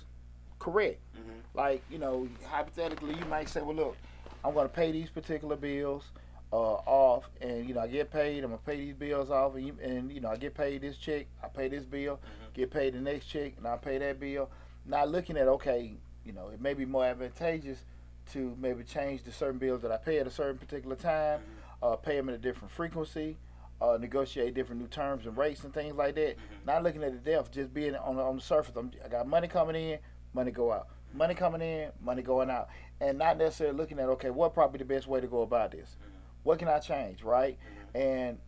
correct. 0.58 1.00
hmm 1.14 1.20
Like, 1.54 1.82
you 1.88 1.98
know, 1.98 2.28
hypothetically, 2.46 3.14
you 3.14 3.24
might 3.26 3.48
say, 3.48 3.60
well, 3.62 3.76
look, 3.76 3.96
I'm 4.44 4.54
going 4.54 4.66
to 4.68 4.72
pay 4.74 4.92
these 4.92 5.10
particular 5.10 5.56
bills 5.56 6.10
uh, 6.52 6.56
off, 6.56 7.28
and, 7.40 7.66
you 7.66 7.74
know, 7.74 7.80
I 7.80 7.86
get 7.88 8.10
paid, 8.10 8.42
I'm 8.44 8.50
going 8.50 8.58
to 8.58 8.64
pay 8.64 8.76
these 8.76 8.94
bills 8.94 9.30
off, 9.30 9.54
and, 9.54 9.66
you, 9.66 9.76
and, 9.82 10.10
you 10.12 10.20
know, 10.20 10.28
I 10.30 10.36
get 10.36 10.54
paid 10.54 10.82
this 10.82 10.96
check, 10.96 11.26
I 11.42 11.48
pay 11.48 11.68
this 11.68 11.84
bill, 11.84 12.16
Mhm. 12.16 12.54
get 12.54 12.70
paid 12.70 12.94
the 12.94 13.00
next 13.00 13.26
check, 13.26 13.54
and 13.56 13.66
I 13.66 13.76
pay 13.76 13.98
that 13.98 14.20
bill. 14.20 14.50
Not 14.86 15.08
looking 15.08 15.36
at, 15.36 15.48
okay, 15.48 15.94
you 16.24 16.32
know, 16.32 16.48
it 16.48 16.60
may 16.60 16.74
be 16.74 16.84
more 16.84 17.04
advantageous 17.04 17.84
to 18.32 18.56
maybe 18.60 18.84
change 18.84 19.22
the 19.24 19.32
certain 19.32 19.58
bills 19.58 19.82
that 19.82 19.90
I 19.92 19.96
pay 19.96 20.18
at 20.18 20.26
a 20.26 20.30
certain 20.30 20.58
particular 20.58 20.96
time, 20.96 21.40
uh, 21.82 21.96
pay 21.96 22.16
them 22.16 22.28
at 22.28 22.34
a 22.34 22.38
different 22.38 22.70
frequency, 22.70 23.36
uh, 23.80 23.98
negotiate 24.00 24.54
different 24.54 24.80
new 24.80 24.86
terms 24.88 25.26
and 25.26 25.36
rates 25.36 25.64
and 25.64 25.74
things 25.74 25.94
like 25.94 26.14
that. 26.14 26.36
Mhm. 26.36 26.66
Not 26.66 26.82
looking 26.84 27.02
at 27.02 27.12
the 27.12 27.18
depth, 27.30 27.50
just 27.50 27.74
being 27.74 27.94
on 27.96 28.16
the, 28.16 28.22
on 28.22 28.36
the 28.36 28.42
surface. 28.42 28.76
I'm, 28.76 28.90
I 29.04 29.08
got 29.08 29.26
money 29.26 29.48
coming 29.48 29.74
in, 29.76 29.98
money 30.34 30.50
go 30.50 30.72
out. 30.72 30.88
Money 31.14 31.34
coming 31.34 31.62
in, 31.62 31.90
money 32.02 32.22
going 32.22 32.50
out, 32.50 32.68
and 33.00 33.16
not 33.18 33.38
necessarily 33.38 33.76
looking 33.76 33.98
at 34.00 34.08
okay, 34.10 34.30
what 34.30 34.52
probably 34.52 34.78
the 34.78 34.84
best 34.84 35.06
way 35.06 35.20
to 35.20 35.26
go 35.28 35.42
about 35.42 35.70
this? 35.70 35.96
What 36.42 36.58
can 36.58 36.68
I 36.68 36.80
change, 36.80 37.22
right? 37.22 37.56
And 37.94 38.38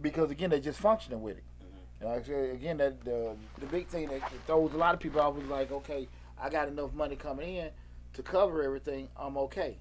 because 0.00 0.30
again, 0.30 0.50
they're 0.50 0.58
just 0.58 0.80
functioning 0.80 1.20
with 1.20 1.36
it. 1.36 1.44
And 2.00 2.08
like 2.08 2.22
I 2.22 2.26
said, 2.26 2.50
again, 2.54 2.78
that 2.78 3.04
the 3.04 3.36
the 3.58 3.66
big 3.66 3.88
thing 3.88 4.08
that 4.08 4.20
throws 4.46 4.72
a 4.72 4.76
lot 4.76 4.94
of 4.94 5.00
people 5.00 5.20
off 5.20 5.38
is 5.38 5.48
like, 5.48 5.70
okay, 5.70 6.08
I 6.40 6.48
got 6.48 6.68
enough 6.68 6.94
money 6.94 7.16
coming 7.16 7.56
in 7.56 7.70
to 8.14 8.22
cover 8.22 8.62
everything. 8.62 9.08
I'm 9.16 9.36
okay. 9.36 9.76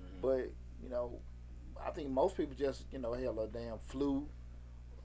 Mhm. 0.00 0.20
But 0.22 0.50
you 0.82 0.90
know, 0.90 1.18
I 1.84 1.90
think 1.90 2.10
most 2.10 2.36
people 2.36 2.54
just 2.58 2.84
you 2.92 2.98
know, 2.98 3.14
hell, 3.14 3.40
a 3.40 3.46
damn 3.46 3.78
flu, 3.78 4.28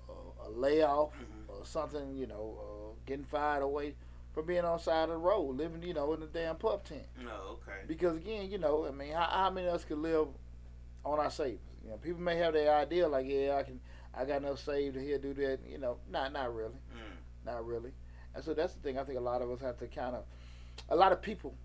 uh, 0.09 0.47
a 0.47 0.49
layoff, 0.49 1.13
or 1.47 1.65
something. 1.65 2.15
You 2.17 2.27
know, 2.27 2.57
uh, 2.59 2.99
getting 3.05 3.25
fired 3.25 3.63
away 3.63 3.95
from 4.35 4.45
being 4.45 4.63
on 4.65 4.77
the 4.77 4.83
side 4.83 5.03
of 5.05 5.09
the 5.09 5.17
road, 5.17 5.55
living 5.57 5.81
you 5.81 5.93
know 5.95 6.13
in 6.13 6.21
a 6.21 6.27
damn 6.27 6.57
pup 6.57 6.85
tent. 6.85 7.07
No, 7.23 7.31
okay. 7.63 7.79
Because 7.87 8.17
again, 8.17 8.51
you 8.51 8.57
know, 8.59 8.85
I 8.85 8.91
mean, 8.91 9.13
how, 9.13 9.23
how 9.31 9.49
many 9.49 9.67
of 9.67 9.73
us 9.73 9.85
could 9.85 9.97
live 9.97 10.27
on 11.03 11.19
our 11.19 11.31
savings? 11.31 11.59
You 11.83 11.89
know, 11.91 11.97
people 11.97 12.21
may 12.21 12.35
have 12.37 12.53
their 12.53 12.75
idea 12.75 13.07
like, 13.07 13.25
yeah, 13.27 13.55
I 13.57 13.63
can, 13.63 13.79
I 14.13 14.25
got 14.25 14.41
enough 14.43 14.59
saved 14.59 14.95
to 14.95 15.01
here 15.01 15.17
do 15.17 15.33
that. 15.35 15.59
You 15.67 15.77
know, 15.79 15.97
not 16.11 16.33
not 16.33 16.53
really, 16.53 16.73
Mm. 16.93 17.45
not 17.45 17.65
really. 17.65 17.91
And 18.35 18.43
so 18.43 18.53
that's 18.53 18.73
the 18.73 18.81
thing. 18.81 18.99
I 18.99 19.03
think 19.03 19.17
a 19.17 19.21
lot 19.21 19.41
of 19.41 19.49
us 19.49 19.61
have 19.61 19.77
to 19.77 19.87
kind 19.87 20.15
of, 20.15 20.25
a 20.89 20.95
lot 20.95 21.11
of 21.13 21.21
people 21.21 21.55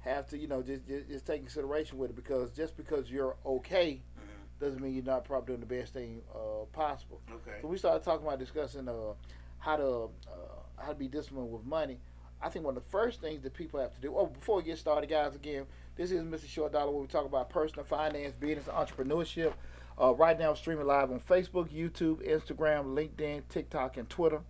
have 0.00 0.28
to, 0.28 0.38
you 0.38 0.46
know, 0.46 0.62
just, 0.62 0.86
just 0.86 1.08
just 1.08 1.26
take 1.26 1.40
consideration 1.40 1.96
with 1.98 2.10
it 2.10 2.16
because 2.16 2.50
just 2.50 2.76
because 2.76 3.10
you're 3.10 3.36
okay 3.46 4.02
Mhm. 4.18 4.60
doesn't 4.60 4.82
mean 4.82 4.94
you're 4.94 5.04
not 5.04 5.24
probably 5.24 5.46
doing 5.56 5.60
the 5.60 5.66
best 5.66 5.94
thing 5.94 6.20
uh, 6.34 6.64
possible. 6.72 7.20
Okay. 7.32 7.58
So 7.62 7.68
we 7.68 7.78
started 7.78 8.04
talking 8.04 8.26
about 8.26 8.38
discussing 8.38 8.86
uh, 8.88 9.14
how 9.58 9.76
to 9.76 9.88
uh, 10.30 10.82
how 10.82 10.88
to 10.90 10.94
be 10.94 11.08
disciplined 11.08 11.50
with 11.50 11.64
money. 11.64 11.98
I 12.40 12.48
think 12.48 12.64
one 12.64 12.76
of 12.76 12.82
the 12.82 12.90
first 12.90 13.20
things 13.20 13.42
that 13.42 13.54
people 13.54 13.80
have 13.80 13.94
to 13.94 14.00
do. 14.00 14.14
Oh, 14.16 14.26
before 14.26 14.56
we 14.56 14.62
get 14.62 14.78
started, 14.78 15.10
guys, 15.10 15.34
again, 15.34 15.64
this 15.96 16.12
is 16.12 16.22
Mr. 16.22 16.48
Short 16.48 16.72
Dollar, 16.72 16.92
where 16.92 17.00
we 17.00 17.08
talk 17.08 17.24
about 17.24 17.50
personal 17.50 17.84
finance, 17.84 18.32
business, 18.38 18.66
entrepreneurship. 18.66 19.52
Uh, 20.00 20.14
right 20.14 20.38
now, 20.38 20.54
streaming 20.54 20.86
live 20.86 21.10
on 21.10 21.18
Facebook, 21.18 21.68
YouTube, 21.70 22.24
Instagram, 22.28 22.94
LinkedIn, 22.94 23.42
TikTok, 23.48 23.96
and 23.96 24.08
Twitter. 24.08 24.40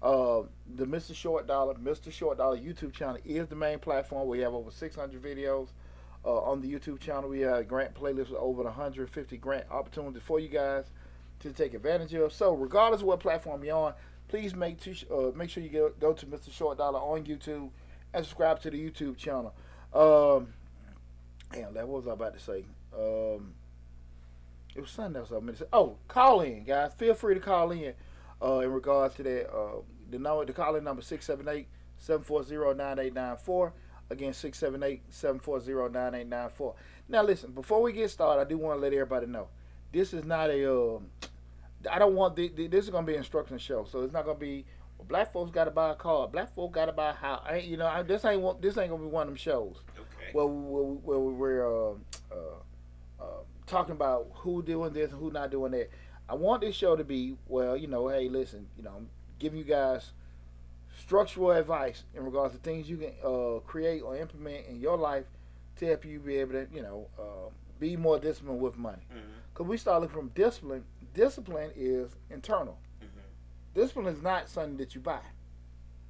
Uh, 0.00 0.42
the 0.76 0.84
Mr. 0.84 1.14
Short 1.14 1.46
Dollar, 1.46 1.74
Mr. 1.74 2.12
Short 2.12 2.38
Dollar 2.38 2.56
YouTube 2.56 2.92
channel 2.92 3.18
is 3.24 3.48
the 3.48 3.56
main 3.56 3.80
platform. 3.80 4.28
We 4.28 4.40
have 4.40 4.54
over 4.54 4.70
600 4.70 5.22
videos 5.22 5.68
uh, 6.24 6.40
on 6.42 6.60
the 6.60 6.72
YouTube 6.72 7.00
channel. 7.00 7.28
We 7.30 7.40
have 7.40 7.66
grant 7.66 7.94
playlist 7.94 8.30
with 8.30 8.38
over 8.38 8.62
150 8.62 9.36
grant 9.38 9.64
opportunities 9.70 10.22
for 10.22 10.38
you 10.38 10.48
guys 10.48 10.84
to 11.40 11.50
take 11.50 11.74
advantage 11.74 12.14
of. 12.14 12.32
So, 12.32 12.54
regardless 12.54 13.00
of 13.00 13.08
what 13.08 13.20
platform 13.20 13.64
you're 13.64 13.76
on, 13.76 13.94
please 14.32 14.54
make 14.54 14.80
to, 14.80 14.94
uh, 15.14 15.30
make 15.36 15.50
sure 15.50 15.62
you 15.62 15.68
go, 15.68 15.92
go 16.00 16.14
to 16.14 16.24
Mr. 16.24 16.50
Short 16.50 16.78
Dollar 16.78 16.98
on 16.98 17.22
YouTube 17.24 17.68
and 18.14 18.24
subscribe 18.24 18.62
to 18.62 18.70
the 18.70 18.78
YouTube 18.78 19.18
channel. 19.18 19.52
Um, 19.92 20.54
damn, 21.52 21.74
that 21.74 21.86
was 21.86 22.08
I 22.08 22.12
about 22.12 22.32
to 22.32 22.40
say? 22.40 22.64
Um, 22.96 23.52
it 24.74 24.80
was 24.80 24.90
something 24.90 25.20
else 25.20 25.30
I 25.32 25.38
meant 25.40 25.58
to 25.58 25.64
say. 25.64 25.68
Oh, 25.70 25.98
call 26.08 26.40
in, 26.40 26.64
guys. 26.64 26.92
Feel 26.96 27.12
free 27.12 27.34
to 27.34 27.40
call 27.40 27.72
in 27.72 27.92
uh, 28.42 28.60
in 28.60 28.72
regards 28.72 29.16
to 29.16 29.22
that. 29.22 29.54
Uh, 29.54 29.82
the 30.10 30.18
number, 30.18 30.46
the 30.46 30.54
call 30.54 30.76
in 30.76 30.84
number 30.84 31.02
678 31.02 31.68
740 31.98 32.78
9894. 32.78 33.72
Again, 34.08 34.32
678 34.32 35.02
740 35.10 35.92
9894. 35.92 36.74
Now, 37.10 37.22
listen, 37.22 37.50
before 37.52 37.82
we 37.82 37.92
get 37.92 38.10
started, 38.10 38.40
I 38.40 38.44
do 38.44 38.56
want 38.56 38.78
to 38.78 38.82
let 38.82 38.94
everybody 38.94 39.26
know 39.26 39.48
this 39.92 40.14
is 40.14 40.24
not 40.24 40.48
a. 40.48 40.74
Uh, 40.74 41.00
I 41.90 41.98
don't 41.98 42.14
want 42.14 42.36
the, 42.36 42.48
the, 42.48 42.66
this 42.66 42.84
is 42.84 42.90
going 42.90 43.04
to 43.04 43.06
be 43.06 43.14
an 43.14 43.18
instruction 43.20 43.58
show, 43.58 43.84
so 43.84 44.02
it's 44.02 44.12
not 44.12 44.24
going 44.24 44.36
to 44.36 44.40
be. 44.40 44.64
Well, 44.98 45.06
black 45.08 45.32
folks 45.32 45.50
got 45.50 45.64
to 45.64 45.70
buy 45.70 45.90
a 45.90 45.94
car. 45.94 46.28
Black 46.28 46.54
folks 46.54 46.74
got 46.74 46.86
to 46.86 46.92
buy 46.92 47.10
a 47.10 47.14
house. 47.14 47.42
I, 47.48 47.56
you 47.58 47.76
know, 47.76 47.86
I, 47.86 48.02
this 48.02 48.24
ain't 48.24 48.62
this 48.62 48.76
ain't 48.78 48.90
gonna 48.90 49.02
be 49.02 49.08
one 49.08 49.22
of 49.22 49.28
them 49.28 49.36
shows. 49.36 49.76
Okay. 49.98 50.30
Well, 50.34 50.48
where, 50.48 51.18
where 51.18 51.18
we're 51.18 51.66
uh, 51.66 51.94
uh, 52.30 53.20
uh, 53.20 53.24
talking 53.66 53.92
about 53.92 54.28
who 54.34 54.62
doing 54.62 54.92
this 54.92 55.10
and 55.10 55.18
who 55.20 55.30
not 55.30 55.50
doing 55.50 55.72
that. 55.72 55.90
I 56.28 56.34
want 56.34 56.60
this 56.60 56.76
show 56.76 56.94
to 56.96 57.04
be 57.04 57.36
well, 57.48 57.76
you 57.76 57.88
know, 57.88 58.08
hey, 58.08 58.28
listen, 58.28 58.66
you 58.76 58.84
know, 58.84 58.92
I'm 58.96 59.08
giving 59.38 59.58
you 59.58 59.64
guys 59.64 60.12
structural 60.98 61.50
advice 61.50 62.04
in 62.14 62.24
regards 62.24 62.54
to 62.54 62.60
things 62.60 62.88
you 62.88 62.96
can 62.98 63.12
uh, 63.24 63.58
create 63.60 64.00
or 64.02 64.16
implement 64.16 64.66
in 64.66 64.80
your 64.80 64.96
life 64.96 65.24
to 65.76 65.86
help 65.86 66.04
you 66.04 66.20
be 66.20 66.36
able 66.36 66.52
to, 66.52 66.66
you 66.72 66.82
know, 66.82 67.08
uh, 67.18 67.50
be 67.80 67.96
more 67.96 68.18
disciplined 68.18 68.60
with 68.60 68.76
money. 68.76 69.02
Because 69.52 69.66
Mhm. 69.66 69.70
we 69.70 69.76
start 69.76 70.02
looking 70.02 70.16
from 70.16 70.28
discipline. 70.28 70.84
Discipline 71.14 71.70
is 71.74 72.16
internal. 72.30 72.78
Mhm. 73.00 73.08
Discipline 73.74 74.06
is 74.06 74.22
not 74.22 74.48
something 74.48 74.76
that 74.78 74.94
you 74.94 75.00
buy. 75.00 75.20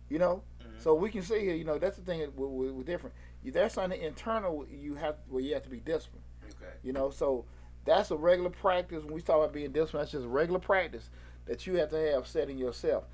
You 0.09 0.19
know, 0.19 0.43
Mhm. 0.61 0.81
so 0.81 0.95
we 0.95 1.11
can 1.11 1.23
see 1.23 1.41
here. 1.41 1.55
You 1.55 1.65
know, 1.65 1.79
that's 1.79 1.97
the 1.97 2.03
thing 2.03 2.21
that 2.21 2.35
we're, 2.37 2.47
we're 2.73 2.83
different. 2.85 3.15
There's 3.45 3.73
something 3.73 4.01
internal 4.01 4.67
you 4.69 4.95
have 4.95 5.17
where 5.29 5.43
you 5.43 5.55
have 5.55 5.65
to 5.65 5.71
be 5.71 5.81
disciplined. 5.81 6.25
Okay. 6.45 6.73
You 6.83 6.93
know, 6.93 7.11
so 7.11 7.45
that's 7.85 8.11
a 8.11 8.17
regular 8.17 8.51
practice. 8.51 9.03
When 9.05 9.15
we 9.15 9.23
talk 9.23 9.37
about 9.39 9.53
being 9.53 9.73
disciplined, 9.73 10.03
that's 10.03 10.13
just 10.13 10.27
a 10.27 10.29
regular 10.29 10.61
practice 10.61 11.11
that 11.47 11.67
you 11.67 11.75
have 11.77 11.91
to 11.91 12.13
have 12.13 12.27
setting 12.27 12.59
yourself. 12.59 13.05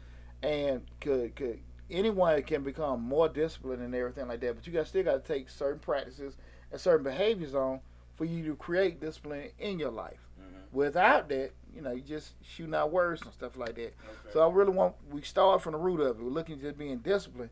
And 0.42 0.82
could 1.00 1.34
could 1.36 1.60
anyone 1.90 2.42
can 2.42 2.62
become 2.62 3.00
more 3.00 3.28
disciplined 3.28 3.82
and 3.82 3.94
everything 3.94 4.28
like 4.28 4.40
that, 4.40 4.54
but 4.56 4.66
you 4.66 4.72
got 4.72 4.86
still 4.86 5.04
got 5.04 5.24
to 5.24 5.32
take 5.32 5.48
certain 5.48 5.78
practices 5.80 6.36
and 6.70 6.78
certain 6.80 7.02
behaviors 7.04 7.54
on 7.54 7.80
for 8.14 8.24
you 8.26 8.44
to 8.44 8.56
create 8.56 9.00
discipline 9.00 9.50
in 9.58 9.78
your 9.78 9.90
life. 9.90 10.28
Mhm. 10.38 10.72
Without 10.72 11.28
that, 11.30 11.52
you 11.78 11.84
know, 11.84 11.92
you 11.92 12.02
just 12.02 12.32
shooting 12.42 12.74
out 12.74 12.90
words 12.90 13.22
and 13.22 13.32
stuff 13.32 13.56
like 13.56 13.76
that. 13.76 13.82
Okay. 13.82 14.32
So 14.32 14.40
I 14.40 14.52
really 14.52 14.72
want 14.72 14.96
we 15.12 15.22
start 15.22 15.62
from 15.62 15.72
the 15.72 15.78
root 15.78 16.00
of 16.00 16.18
it. 16.18 16.22
We're 16.22 16.28
looking 16.28 16.56
at 16.56 16.62
just 16.62 16.76
being 16.76 16.98
disciplined. 16.98 17.50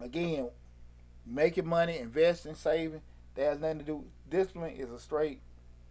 Again, 0.00 0.48
making 1.24 1.68
money, 1.68 1.98
investing, 1.98 2.56
saving, 2.56 3.00
that 3.36 3.44
has 3.44 3.60
nothing 3.60 3.78
to 3.78 3.84
do. 3.84 4.04
Discipline 4.28 4.74
is 4.74 4.90
a 4.90 4.98
straight 4.98 5.38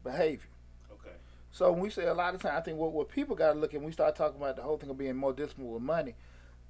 behavior. 0.03 0.50
okay. 0.91 1.15
So 1.53 1.71
when 1.71 1.79
we 1.79 1.89
say 1.89 2.07
a 2.07 2.13
lot 2.13 2.35
of 2.35 2.41
time, 2.41 2.57
I 2.57 2.59
think 2.59 2.77
what, 2.77 2.91
what 2.91 3.07
people 3.07 3.33
got 3.33 3.53
to 3.53 3.59
look 3.59 3.73
at 3.73 3.79
when 3.79 3.88
we 3.88 3.93
start 3.93 4.17
talking 4.17 4.41
about 4.41 4.57
the 4.57 4.63
whole 4.63 4.77
thing 4.77 4.89
of 4.89 4.97
being 4.97 5.15
more 5.15 5.31
disciplined 5.31 5.71
with 5.71 5.81
money. 5.81 6.15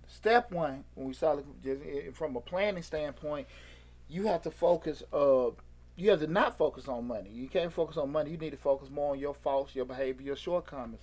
Step 0.07 0.51
one, 0.51 0.83
when 0.93 1.07
we 1.07 1.15
start 1.15 1.37
looking 1.37 1.55
just 1.63 2.15
from 2.15 2.35
a 2.35 2.41
planning 2.41 2.83
standpoint, 2.83 3.47
you 4.07 4.27
have 4.27 4.43
to 4.43 4.51
focus. 4.51 5.01
Uh, 5.11 5.49
you 6.01 6.09
have 6.09 6.19
to 6.19 6.27
not 6.27 6.57
focus 6.57 6.87
on 6.87 7.05
money. 7.07 7.29
You 7.29 7.47
can't 7.47 7.71
focus 7.71 7.97
on 7.97 8.11
money. 8.11 8.31
You 8.31 8.37
need 8.37 8.49
to 8.51 8.57
focus 8.57 8.89
more 8.89 9.11
on 9.11 9.19
your 9.19 9.33
faults, 9.33 9.75
your 9.75 9.85
behavior, 9.85 10.25
your 10.25 10.35
shortcomings. 10.35 11.01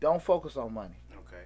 Don't 0.00 0.22
focus 0.22 0.56
on 0.56 0.72
money. 0.72 0.96
Okay. 1.26 1.44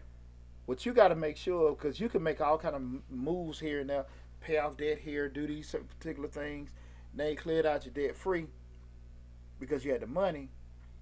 What 0.67 0.87
you 0.87 0.93
got 0.93 1.09
to 1.09 1.17
make 1.17 1.37
sure, 1.37 1.73
because 1.75 1.99
you 1.99 2.09
can 2.09 2.23
make 2.23 2.41
all 2.41 2.59
kind 2.59 2.77
of 2.77 2.83
moves 3.11 3.59
here 3.59 3.81
and 3.81 3.91
there, 3.91 4.07
pay 4.41 4.59
off 4.59 4.77
debt 4.77 4.99
here, 4.99 5.29
do 5.29 5.47
these 5.47 5.69
certain 5.69 5.89
particular 5.89 6.29
things. 6.29 6.71
Now 7.15 7.27
you 7.27 7.37
cleared 7.37 7.67
out 7.67 7.85
your 7.85 7.93
debt 7.95 8.17
free 8.17 8.47
because 9.59 9.85
you 9.85 9.93
had 9.93 10.03
the 10.03 10.07
money, 10.07 10.49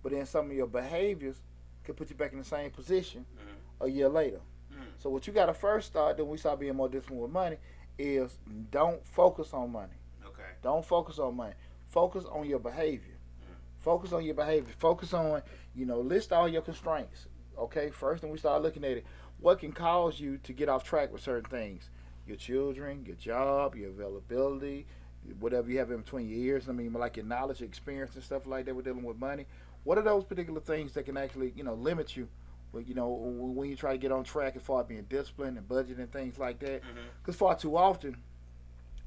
but 0.03 0.13
then 0.13 0.25
some 0.27 0.47
of 0.51 0.57
your 0.57 0.67
behaviors 0.67 1.37
could 1.85 1.97
put 1.97 2.09
you 2.11 2.17
back 2.17 2.33
in 2.33 2.39
the 2.39 2.45
same 2.45 2.71
position 2.71 3.27
Mhm. 3.37 3.85
a 3.87 3.89
year 3.89 4.09
later. 4.09 4.41
Mhm. 4.73 4.85
So 4.99 5.11
what 5.11 5.27
you 5.27 5.33
got 5.33 5.47
to 5.47 5.55
first 5.55 5.89
start 5.89 6.17
doing, 6.17 6.31
we 6.31 6.39
start 6.39 6.61
being 6.61 6.77
more 6.77 6.89
disciplined 6.89 7.23
with 7.23 7.31
money, 7.33 7.57
is 7.99 8.39
don't 8.71 9.05
focus 9.07 9.53
on 9.53 9.71
money. 9.73 9.95
Okay. 10.25 10.43
Don't 10.63 10.85
focus 10.85 11.19
on 11.19 11.37
money. 11.37 11.55
Focus 11.91 12.25
on 12.25 12.49
your 12.49 12.61
behavior. 12.61 13.17
Focus 13.79 14.13
on 14.13 14.25
your 14.25 14.35
behavior. 14.35 14.73
Focus 14.79 15.13
on, 15.13 15.43
you 15.75 15.85
know, 15.87 16.01
list 16.01 16.33
all 16.33 16.49
your 16.49 16.63
constraints. 16.63 17.27
Okay, 17.59 17.91
first, 17.91 18.23
and 18.23 18.31
we 18.31 18.39
start 18.39 18.63
looking 18.63 18.85
at 18.85 18.93
it. 18.93 19.07
What 19.41 19.59
can 19.59 19.73
cause 19.73 20.21
you 20.21 20.39
to 20.45 20.53
get 20.53 20.69
off 20.69 20.85
track 20.85 21.13
with 21.13 21.23
certain 21.23 21.51
things? 21.51 21.91
Your 22.27 22.37
children, 22.37 23.05
your 23.05 23.17
job, 23.17 23.75
your 23.75 23.91
availability, 23.91 24.87
whatever 25.41 25.69
you 25.71 25.79
have 25.79 25.91
in 25.91 25.99
between 25.99 26.29
your 26.29 26.39
ears. 26.39 26.69
I 26.69 26.73
mean, 26.73 26.93
like 26.93 27.17
your 27.17 27.27
knowledge, 27.27 27.61
experience, 27.61 28.15
and 28.15 28.23
stuff 28.23 28.47
like 28.47 28.67
that. 28.67 28.77
We're 28.77 28.83
dealing 28.83 29.03
with 29.03 29.19
money. 29.19 29.47
What 29.83 29.99
are 29.99 30.03
those 30.03 30.25
particular 30.25 30.61
things 30.61 30.93
that 30.93 31.07
can 31.07 31.17
actually, 31.17 31.53
you 31.57 31.65
know, 31.65 31.75
limit 31.75 32.17
you? 32.17 32.29
Well, 32.73 32.83
you 32.83 32.95
know, 32.95 33.09
when 33.09 33.69
you 33.69 33.75
try 33.75 33.93
to 33.93 33.99
get 33.99 34.13
on 34.13 34.23
track 34.23 34.55
as 34.55 34.63
far 34.63 34.83
as 34.83 34.87
being 34.87 35.07
disciplined 35.09 35.59
and 35.59 35.69
budgeting 35.69 35.99
and 35.99 36.13
things 36.13 36.39
like 36.39 36.61
that. 36.61 36.83
Mm-hmm. 36.83 37.01
Because 37.21 37.35
far 37.35 37.57
too 37.57 37.77
often, 37.77 38.17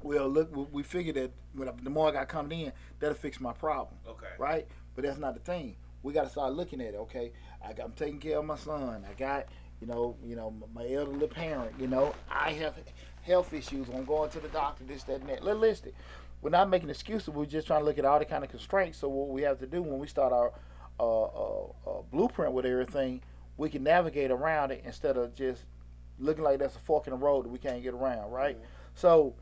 we'll 0.04 0.28
look. 0.28 0.72
we- 0.72 0.82
figured 0.82 1.16
that 1.16 1.32
when 1.54 1.70
the 1.82 1.90
more 1.90 2.08
I 2.08 2.12
got 2.12 2.28
coming 2.28 2.60
in, 2.60 2.72
that'll 3.00 3.16
fix 3.16 3.40
my 3.40 3.52
problem, 3.52 3.96
Okay. 4.06 4.26
right? 4.38 4.66
But 4.94 5.04
that's 5.04 5.18
not 5.18 5.34
the 5.34 5.40
thing. 5.40 5.76
We 6.02 6.12
got 6.12 6.24
to 6.24 6.30
start 6.30 6.52
looking 6.52 6.80
at 6.80 6.94
it. 6.94 6.98
Okay, 6.98 7.32
I 7.66 7.72
got, 7.72 7.86
I'm 7.86 7.92
taking 7.92 8.20
care 8.20 8.38
of 8.38 8.44
my 8.44 8.56
son. 8.56 9.04
I 9.10 9.14
got, 9.14 9.46
you 9.80 9.86
know, 9.86 10.16
you 10.22 10.36
know, 10.36 10.54
my 10.74 10.86
elderly 10.86 11.26
parent. 11.26 11.72
You 11.80 11.88
know, 11.88 12.14
I 12.30 12.50
have 12.52 12.74
health 13.22 13.52
issues. 13.54 13.88
I'm 13.88 14.04
going 14.04 14.30
to 14.30 14.40
the 14.40 14.48
doctor. 14.48 14.84
This, 14.84 15.02
that, 15.04 15.20
and 15.20 15.28
that. 15.30 15.42
Let's 15.42 15.58
list 15.58 15.86
it. 15.86 15.94
We're 16.42 16.50
not 16.50 16.68
making 16.68 16.90
excuses. 16.90 17.30
We're 17.30 17.46
just 17.46 17.66
trying 17.66 17.80
to 17.80 17.86
look 17.86 17.96
at 17.98 18.04
all 18.04 18.18
the 18.18 18.26
kind 18.26 18.44
of 18.44 18.50
constraints. 18.50 18.98
So 18.98 19.08
what 19.08 19.30
we 19.30 19.40
have 19.42 19.58
to 19.60 19.66
do 19.66 19.82
when 19.82 19.98
we 19.98 20.06
start 20.06 20.32
our 20.32 20.52
uh, 21.00 21.22
uh, 21.22 21.64
uh, 21.86 22.02
blueprint 22.12 22.52
with 22.52 22.66
everything, 22.66 23.22
we 23.56 23.70
can 23.70 23.82
navigate 23.82 24.30
around 24.30 24.70
it 24.70 24.82
instead 24.84 25.16
of 25.16 25.34
just 25.34 25.62
looking 26.18 26.44
like 26.44 26.58
that's 26.58 26.76
a 26.76 26.80
fork 26.80 27.06
in 27.06 27.12
the 27.12 27.16
road 27.16 27.46
that 27.46 27.48
we 27.48 27.58
can't 27.58 27.82
get 27.82 27.94
around, 27.94 28.30
right? 28.30 28.58
So, 28.94 29.34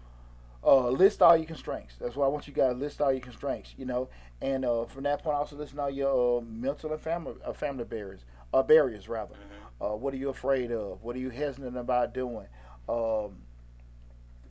uh, 0.65 0.89
list 0.91 1.23
all 1.23 1.37
your 1.37 1.47
constraints. 1.47 1.95
That's 2.01 2.15
why 2.17 2.27
I 2.27 2.29
want 2.29 2.47
you 2.47 2.55
guys 2.55 2.73
to 2.75 2.79
list 2.79 3.01
all 3.01 3.13
your 3.13 3.21
constraints, 3.21 3.75
you 3.77 3.85
know. 3.85 4.09
And 4.41 4.65
uh, 4.65 4.85
from 4.85 5.05
that 5.05 5.23
point, 5.23 5.37
also 5.37 5.57
list 5.57 5.77
all 5.79 5.91
your 5.91 6.39
uh, 6.39 6.41
mental 6.43 6.93
and 6.93 7.01
family 7.01 7.35
uh, 7.45 7.53
family 7.53 7.85
barriers, 7.85 8.21
uh, 8.53 8.63
barriers 8.63 9.09
rather. 9.09 9.35
Mhm. 9.35 9.93
Uh, 9.93 9.97
what 9.97 10.15
are 10.15 10.17
you 10.17 10.29
afraid 10.29 10.71
of? 10.71 11.03
What 11.03 11.17
are 11.17 11.21
you 11.21 11.31
hesitant 11.31 11.77
about 11.77 12.15
doing? 12.15 12.47
Um, 12.89 13.37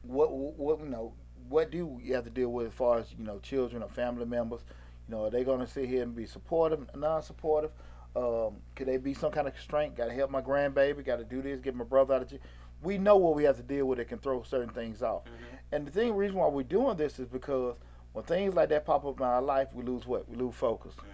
what 0.03 0.31
what 0.31 0.79
you 0.79 0.85
know? 0.87 1.13
What 1.49 1.71
do 1.71 1.99
you 2.01 2.13
have 2.13 2.23
to 2.23 2.29
deal 2.29 2.49
with 2.49 2.67
as 2.67 2.73
far 2.73 2.99
as 2.99 3.07
you 3.17 3.25
know, 3.25 3.39
children 3.39 3.83
or 3.83 3.89
family 3.89 4.25
members? 4.25 4.61
You 5.07 5.15
know, 5.15 5.25
are 5.25 5.29
they 5.29 5.43
going 5.43 5.59
to 5.59 5.67
sit 5.67 5.89
here 5.89 6.03
and 6.03 6.15
be 6.15 6.25
supportive, 6.25 6.89
non-supportive? 6.95 7.71
Um, 8.15 8.55
could 8.75 8.87
they 8.87 8.97
be 8.97 9.13
some 9.13 9.31
kind 9.31 9.47
of 9.47 9.53
constraint? 9.53 9.95
Got 9.95 10.05
to 10.07 10.13
help 10.13 10.31
my 10.31 10.41
grandbaby. 10.41 11.03
Got 11.05 11.17
to 11.17 11.23
do 11.25 11.41
this. 11.41 11.59
Get 11.59 11.75
my 11.75 11.83
brother 11.83 12.13
out 12.15 12.21
of 12.21 12.29
jail. 12.29 12.39
We 12.81 12.97
know 12.97 13.17
what 13.17 13.35
we 13.35 13.43
have 13.43 13.57
to 13.57 13.63
deal 13.63 13.85
with. 13.85 13.97
That 13.97 14.07
can 14.07 14.17
throw 14.19 14.41
certain 14.43 14.73
things 14.73 15.01
off. 15.03 15.25
Mhm. 15.25 15.29
And 15.71 15.87
the 15.87 15.91
thing, 15.91 16.15
reason 16.15 16.37
why 16.37 16.47
we're 16.47 16.63
doing 16.63 16.97
this 16.97 17.19
is 17.19 17.27
because 17.27 17.75
when 18.13 18.25
things 18.25 18.55
like 18.55 18.69
that 18.69 18.85
pop 18.85 19.05
up 19.05 19.19
in 19.19 19.25
our 19.25 19.41
life, 19.41 19.73
we 19.73 19.83
lose 19.83 20.05
what? 20.07 20.27
We 20.27 20.35
lose 20.35 20.55
focus. 20.55 20.95
Mhm. 20.95 21.05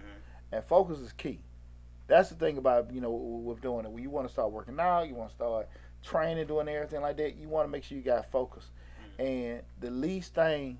And 0.52 0.64
focus 0.64 0.98
is 0.98 1.12
key. 1.12 1.40
That's 2.06 2.30
the 2.30 2.36
thing 2.36 2.56
about 2.56 2.90
you 2.90 3.00
know 3.02 3.10
with 3.12 3.60
doing 3.60 3.84
it. 3.84 3.90
When 3.90 4.02
you 4.02 4.10
want 4.10 4.26
to 4.26 4.32
start 4.32 4.50
working 4.50 4.80
out, 4.80 5.08
you 5.08 5.14
want 5.14 5.28
to 5.30 5.34
start 5.36 5.68
training, 6.02 6.46
doing 6.46 6.68
everything 6.68 7.02
like 7.02 7.16
that. 7.18 7.36
You 7.36 7.48
want 7.48 7.66
to 7.66 7.70
make 7.70 7.84
sure 7.84 7.98
you 7.98 8.02
got 8.04 8.24
focus. 8.30 8.70
And 9.18 9.62
the 9.80 9.90
least 9.90 10.34
thing 10.34 10.78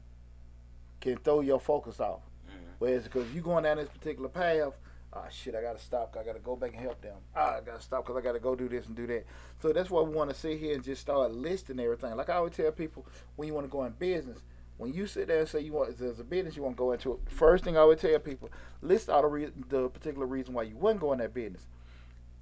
can 1.00 1.16
throw 1.18 1.40
your 1.40 1.60
focus 1.60 2.00
off. 2.00 2.22
Mhm. 2.48 2.52
Whereas 2.78 3.04
because 3.04 3.30
you're 3.34 3.42
going 3.42 3.64
down 3.64 3.76
this 3.76 3.88
particular 3.88 4.28
path, 4.28 4.72
ah 5.12 5.28
shit, 5.30 5.54
I 5.54 5.62
gotta 5.62 5.78
stop. 5.78 6.16
I 6.18 6.24
gotta 6.24 6.38
go 6.38 6.56
back 6.56 6.72
and 6.72 6.80
help 6.80 7.00
them. 7.00 7.16
Ah, 7.34 7.56
I 7.56 7.60
gotta 7.60 7.80
stop 7.80 8.04
because 8.04 8.16
I 8.16 8.24
gotta 8.24 8.38
go 8.40 8.54
do 8.54 8.68
this 8.68 8.86
and 8.86 8.94
do 8.96 9.06
that. 9.06 9.24
So 9.60 9.72
that's 9.72 9.90
why 9.90 10.02
we 10.02 10.14
want 10.14 10.30
to 10.30 10.36
sit 10.36 10.58
here 10.58 10.74
and 10.74 10.84
just 10.84 11.00
start 11.00 11.32
listing 11.32 11.80
everything. 11.80 12.14
Like 12.16 12.28
I 12.28 12.34
always 12.36 12.54
tell 12.54 12.70
people, 12.72 13.06
when 13.36 13.48
you 13.48 13.54
want 13.54 13.66
to 13.66 13.70
go 13.70 13.84
in 13.84 13.92
business, 13.92 14.38
when 14.76 14.92
you 14.92 15.06
sit 15.06 15.28
there 15.28 15.40
and 15.40 15.48
say 15.48 15.60
you 15.60 15.72
want 15.72 15.98
there's 15.98 16.20
a 16.20 16.24
business 16.24 16.56
you 16.56 16.62
want 16.62 16.76
to 16.76 16.78
go 16.78 16.92
into, 16.92 17.12
it, 17.14 17.18
first 17.30 17.64
thing 17.64 17.76
I 17.76 17.84
would 17.84 17.98
tell 17.98 18.18
people, 18.18 18.50
list 18.82 19.08
all 19.08 19.22
the 19.22 19.28
re- 19.28 19.52
the 19.68 19.88
particular 19.88 20.26
reason 20.26 20.54
why 20.54 20.62
you 20.64 20.76
wouldn't 20.76 21.00
go 21.00 21.12
in 21.12 21.18
that 21.18 21.34
business, 21.34 21.66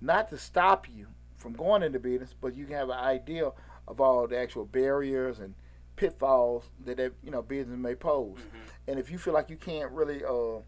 not 0.00 0.28
to 0.30 0.38
stop 0.38 0.86
you 0.94 1.06
from 1.36 1.52
going 1.52 1.82
into 1.82 1.98
business, 1.98 2.34
but 2.40 2.54
you 2.54 2.64
can 2.66 2.74
have 2.74 2.90
an 2.90 2.98
idea 2.98 3.52
of 3.88 4.00
all 4.00 4.26
the 4.26 4.36
actual 4.36 4.64
barriers 4.64 5.38
and 5.38 5.54
pitfalls 5.94 6.64
that 6.84 6.96
that 6.98 7.12
you 7.22 7.30
know 7.30 7.40
business 7.42 7.78
may 7.78 7.94
pose. 7.94 8.38
Mhm. 8.38 8.70
And 8.88 8.98
if 8.98 9.10
you 9.10 9.18
feel 9.18 9.32
like 9.34 9.48
you 9.48 9.56
can't 9.56 9.90
really 9.92 10.22
uh, 10.24 10.60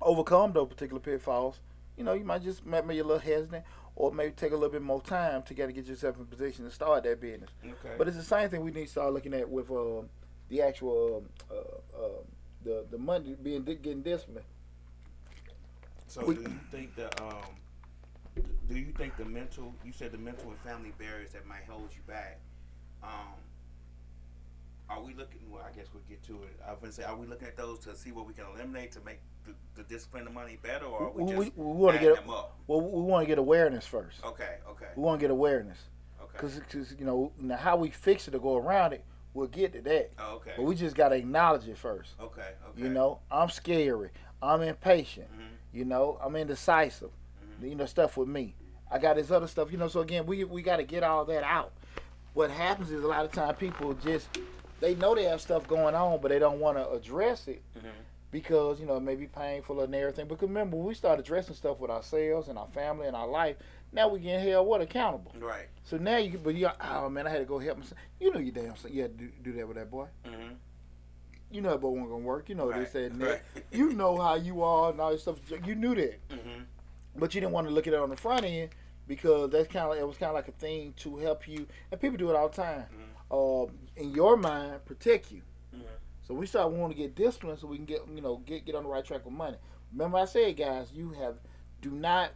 overcome 0.00 0.52
those 0.52 0.68
particular 0.68 1.00
pitfalls, 1.00 1.60
you 1.96 2.04
know, 2.04 2.12
you 2.12 2.24
might 2.24 2.42
just 2.42 2.64
might 2.66 2.86
be 2.86 2.98
a 2.98 3.04
little 3.04 3.18
hesitant, 3.18 3.64
or 3.94 4.12
maybe 4.12 4.32
take 4.32 4.52
a 4.52 4.54
little 4.54 4.68
bit 4.70 4.82
more 4.82 5.00
time 5.00 5.42
to 5.44 5.54
get 5.54 5.66
to 5.66 5.72
get 5.72 5.86
yourself 5.86 6.16
in 6.18 6.26
position 6.26 6.64
to 6.64 6.70
start 6.70 7.04
that 7.04 7.20
business. 7.20 7.50
Okay. 7.64 7.94
But 7.96 8.08
it's 8.08 8.16
the 8.16 8.22
same 8.22 8.48
thing 8.48 8.62
we 8.62 8.70
need 8.70 8.84
to 8.86 8.90
start 8.90 9.12
looking 9.12 9.34
at 9.34 9.48
with 9.48 9.70
uh, 9.70 10.02
the 10.48 10.62
actual 10.62 11.24
um, 11.50 11.56
uh, 11.56 11.96
uh, 12.04 12.08
the 12.64 12.84
the 12.90 12.98
money 12.98 13.36
being 13.42 13.62
getting 13.64 14.02
disciplined. 14.02 14.46
So 16.08 16.24
We- 16.24 16.36
do 16.36 16.42
you 16.42 16.60
think 16.70 16.94
the 16.94 17.22
um, 17.22 17.42
do 18.68 18.78
you 18.78 18.92
think 18.98 19.16
the 19.16 19.24
mental? 19.24 19.72
You 19.84 19.92
said 19.92 20.12
the 20.12 20.18
mental 20.18 20.50
and 20.50 20.58
family 20.60 20.92
barriers 20.98 21.30
that 21.32 21.46
might 21.46 21.64
hold 21.68 21.88
you 21.94 22.02
back. 22.06 22.38
Um, 23.02 23.34
are 24.88 25.02
we 25.02 25.14
looking? 25.14 25.40
Well, 25.50 25.62
I 25.68 25.74
guess 25.76 25.86
we'll 25.92 26.02
get 26.08 26.22
to 26.24 26.34
it. 26.44 26.58
I 26.66 26.70
was 26.70 26.80
gonna 26.80 26.92
say, 26.92 27.02
are 27.04 27.16
we 27.16 27.26
looking 27.26 27.48
at 27.48 27.56
those 27.56 27.78
to 27.80 27.96
see 27.96 28.12
what 28.12 28.26
we 28.26 28.32
can 28.32 28.44
eliminate 28.54 28.92
to 28.92 29.00
make 29.00 29.20
the, 29.44 29.52
the 29.74 29.82
discipline 29.82 30.26
of 30.26 30.32
money 30.32 30.58
better, 30.62 30.86
or 30.86 31.10
we 31.10 31.22
We, 31.24 31.30
just 31.44 31.56
we, 31.56 31.62
want 31.64 31.96
to 31.96 32.00
get 32.02 32.14
them 32.16 32.30
up? 32.30 32.56
well, 32.66 32.80
we 32.80 33.02
want 33.02 33.22
to 33.24 33.26
get 33.26 33.38
awareness 33.38 33.86
first. 33.86 34.24
Okay, 34.24 34.56
okay, 34.70 34.86
We 34.96 35.02
want 35.02 35.20
to 35.20 35.24
get 35.24 35.30
awareness 35.30 35.78
okay. 36.22 36.32
because 36.32 36.94
you 36.98 37.04
know 37.04 37.32
now 37.38 37.56
how 37.56 37.76
we 37.76 37.90
fix 37.90 38.28
it 38.28 38.34
or 38.34 38.38
go 38.38 38.56
around 38.56 38.92
it, 38.92 39.04
we'll 39.34 39.48
get 39.48 39.72
to 39.74 39.80
that. 39.82 40.12
Oh, 40.18 40.36
okay, 40.36 40.52
But 40.56 40.62
we 40.64 40.74
just 40.74 40.94
got 40.96 41.08
to 41.10 41.16
acknowledge 41.16 41.66
it 41.68 41.78
first. 41.78 42.12
okay, 42.20 42.50
okay. 42.70 42.82
You 42.82 42.88
know, 42.88 43.20
I'm 43.30 43.48
scary. 43.50 44.10
I'm 44.42 44.62
impatient. 44.62 45.28
Mhm. 45.32 45.42
You 45.72 45.84
know, 45.84 46.18
I'm 46.22 46.36
indecisive. 46.36 47.10
Mhm. 47.60 47.68
You 47.70 47.74
know, 47.74 47.86
stuff 47.86 48.16
with 48.16 48.28
me. 48.28 48.54
I 48.90 48.98
got 48.98 49.16
this 49.16 49.30
other 49.32 49.48
stuff. 49.48 49.72
You 49.72 49.78
know, 49.78 49.88
so 49.88 50.00
again, 50.00 50.26
we 50.26 50.44
we 50.44 50.62
got 50.62 50.76
to 50.76 50.84
get 50.84 51.02
all 51.02 51.24
that 51.24 51.42
out. 51.42 51.72
What 52.34 52.50
happens 52.50 52.90
is 52.92 53.02
a 53.02 53.06
lot 53.06 53.24
of 53.24 53.32
time 53.32 53.54
people 53.56 53.94
just 53.94 54.28
they 54.80 54.94
know 54.94 55.14
they 55.14 55.24
have 55.24 55.40
stuff 55.40 55.66
going 55.66 55.94
on, 55.94 56.20
but 56.20 56.28
they 56.28 56.38
don't 56.38 56.60
want 56.60 56.76
to 56.76 56.90
address 56.90 57.48
it 57.48 57.62
Mhm. 57.76 57.90
because 58.30 58.78
you 58.80 58.86
know 58.86 58.96
it 58.96 59.02
may 59.02 59.14
be 59.14 59.26
painful 59.26 59.80
and 59.80 59.94
everything. 59.94 60.26
But 60.28 60.42
remember, 60.42 60.76
when 60.76 60.86
we 60.86 60.94
start 60.94 61.18
addressing 61.18 61.54
stuff 61.54 61.78
with 61.78 61.90
ourselves 61.90 62.48
and 62.48 62.58
our 62.58 62.68
family 62.68 63.06
and 63.06 63.16
our 63.16 63.28
life, 63.28 63.56
now 63.92 64.08
we 64.08 64.20
getting 64.20 64.46
held 64.46 64.66
what 64.66 64.80
accountable. 64.80 65.32
Right. 65.38 65.68
So 65.84 65.96
now 65.96 66.18
you, 66.18 66.38
but 66.38 66.54
you, 66.54 66.68
oh 66.80 67.08
man, 67.08 67.26
I 67.26 67.30
had 67.30 67.38
to 67.38 67.44
go 67.44 67.58
help 67.58 67.78
him. 67.78 67.84
You 68.20 68.32
know 68.32 68.40
you 68.40 68.52
damn, 68.52 68.76
son, 68.76 68.92
you 68.92 69.02
had 69.02 69.16
to 69.18 69.24
do, 69.24 69.32
do 69.42 69.52
that 69.54 69.66
with 69.68 69.76
that 69.76 69.90
boy. 69.90 70.06
Mm-hmm. 70.24 70.54
You 71.50 71.60
know 71.60 71.70
that 71.70 71.80
boy 71.80 71.90
wasn't 71.90 72.10
gonna 72.10 72.24
work. 72.24 72.48
You 72.48 72.56
know 72.56 72.68
right. 72.68 72.80
this 72.80 72.92
that 72.92 73.12
and 73.12 73.20
that. 73.22 73.28
right. 73.54 73.64
You 73.70 73.92
know 73.92 74.16
how 74.18 74.34
you 74.34 74.62
are 74.62 74.90
and 74.90 75.00
all 75.00 75.12
this 75.12 75.22
stuff. 75.22 75.38
You 75.64 75.74
knew 75.74 75.94
that, 75.94 76.28
mm-hmm. 76.28 76.62
but 77.16 77.34
you 77.34 77.40
didn't 77.40 77.52
want 77.52 77.68
to 77.68 77.72
look 77.72 77.86
at 77.86 77.94
it 77.94 78.00
on 78.00 78.10
the 78.10 78.16
front 78.16 78.44
end 78.44 78.70
because 79.06 79.50
that's 79.50 79.68
kind 79.72 79.90
of 79.90 79.96
it 79.96 80.06
was 80.06 80.16
kind 80.18 80.30
of 80.30 80.34
like 80.34 80.48
a 80.48 80.52
thing 80.52 80.92
to 80.98 81.16
help 81.18 81.46
you. 81.46 81.66
And 81.92 82.00
people 82.00 82.16
do 82.18 82.28
it 82.30 82.36
all 82.36 82.48
the 82.48 82.56
time. 82.56 82.84
Uh, 83.30 83.66
in 83.96 84.12
your 84.12 84.36
mind, 84.36 84.84
protect 84.84 85.32
you. 85.32 85.42
Mhm. 85.74 85.82
So 86.22 86.34
we 86.34 86.46
start 86.46 86.72
wanting 86.72 86.96
to 86.96 87.02
get 87.02 87.14
disciplined 87.14 87.58
so 87.58 87.66
we 87.66 87.76
can 87.76 87.86
get 87.86 88.02
you 88.14 88.20
know 88.20 88.38
get 88.46 88.64
get 88.64 88.74
on 88.74 88.82
the 88.84 88.88
right 88.88 89.04
track 89.04 89.24
with 89.24 89.34
money. 89.34 89.56
Remember 89.92 90.18
I 90.18 90.24
said, 90.24 90.56
guys, 90.56 90.92
you 90.92 91.10
have 91.12 91.36
do 91.80 91.90
not 91.90 92.32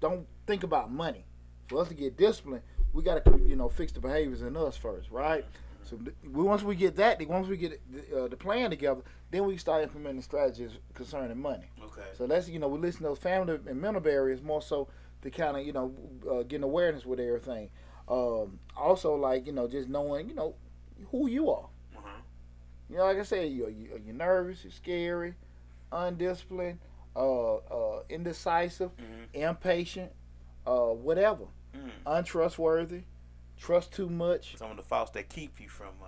don't 0.00 0.26
think 0.46 0.62
about 0.62 0.90
money. 0.90 1.24
For 1.68 1.80
us 1.80 1.88
to 1.88 1.94
get 1.94 2.16
disciplined, 2.16 2.62
we 2.92 3.02
got 3.02 3.24
to 3.24 3.38
you 3.38 3.56
know 3.56 3.68
fix 3.68 3.92
the 3.92 4.00
behaviors 4.00 4.42
in 4.42 4.56
us 4.56 4.76
first, 4.76 5.10
right? 5.10 5.44
So 5.82 5.98
we, 6.22 6.42
once 6.42 6.62
we 6.62 6.76
get 6.76 6.96
that, 6.96 7.26
once 7.26 7.48
we 7.48 7.56
get 7.56 7.80
the, 7.90 8.24
uh, 8.24 8.28
the 8.28 8.36
plan 8.36 8.70
together, 8.70 9.00
then 9.30 9.44
we 9.46 9.56
start 9.56 9.82
implementing 9.82 10.22
strategies 10.22 10.70
concerning 10.94 11.40
money. 11.40 11.66
Okay. 11.82 12.06
So 12.16 12.26
that's 12.26 12.48
you 12.48 12.58
know 12.58 12.68
we 12.68 12.78
listen 12.78 13.02
to 13.02 13.08
those 13.08 13.18
family 13.18 13.58
and 13.66 13.80
mental 13.80 14.00
barriers 14.00 14.42
more 14.42 14.62
so 14.62 14.88
to 15.22 15.30
kind 15.30 15.56
of 15.56 15.66
you 15.66 15.72
know 15.72 15.92
uh, 16.30 16.42
getting 16.42 16.64
awareness 16.64 17.04
with 17.04 17.20
everything. 17.20 17.70
Um, 18.08 18.58
also 18.76 19.14
like 19.14 19.46
you 19.46 19.52
know 19.52 19.68
just 19.68 19.88
knowing 19.88 20.28
you 20.28 20.34
know 20.34 20.54
who 21.10 21.28
you 21.28 21.50
are. 21.50 21.66
Uh-huh. 21.96 22.08
You 22.88 22.96
know, 22.98 23.04
like 23.04 23.18
I 23.18 23.22
said, 23.22 23.50
you're, 23.52 23.70
you're 23.70 24.14
nervous, 24.14 24.64
you're 24.64 24.72
scary, 24.72 25.34
undisciplined, 25.92 26.78
uh, 27.16 27.56
uh, 27.56 28.02
indecisive, 28.08 28.90
Mm-hmm. 28.96 29.40
impatient, 29.42 30.12
uh, 30.66 30.86
whatever, 30.86 31.44
Mm-hmm. 31.76 31.88
untrustworthy, 32.06 33.02
trust 33.58 33.92
too 33.92 34.08
much. 34.08 34.56
Some 34.56 34.70
of 34.72 34.76
the 34.76 34.82
faults 34.82 35.10
that 35.12 35.28
keep 35.28 35.60
you 35.60 35.68
from 35.68 35.92
uh, 36.02 36.06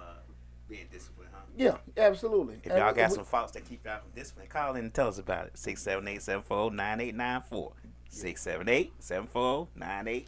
being 0.69 0.87
disciplined, 0.91 1.31
huh? 1.33 1.39
Yeah, 1.57 1.77
absolutely. 1.97 2.57
If 2.65 2.73
y'all 2.73 2.93
got 2.93 3.11
we- 3.11 3.15
some 3.17 3.25
faults 3.25 3.53
that 3.53 3.65
keep 3.65 3.85
y'all 3.85 4.01
from 4.01 4.11
discipline, 4.15 4.47
call 4.49 4.75
in 4.77 4.85
and 4.87 4.95
tell 4.95 5.07
us 5.09 5.19
about 5.19 5.47
it. 5.47 5.55
678-740-9894. 5.55 7.73
678-740-9894. 8.11 9.69
Yeah, 9.79 10.19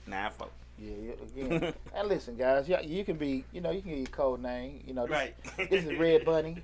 yeah, 0.79 1.13
again. 1.23 1.73
and 1.95 2.09
listen, 2.09 2.37
guys, 2.37 2.69
yeah, 2.69 2.81
you 2.81 3.05
can 3.05 3.17
be, 3.17 3.45
you 3.53 3.61
know, 3.61 3.71
you 3.71 3.81
can 3.81 3.91
get 3.91 3.99
your 3.99 4.07
code 4.09 4.43
name. 4.43 4.83
You 4.87 4.95
know, 4.95 5.07
this, 5.07 5.11
Right. 5.13 5.35
this 5.71 5.85
is 5.85 5.97
Red 5.99 6.25
Bunny. 6.25 6.57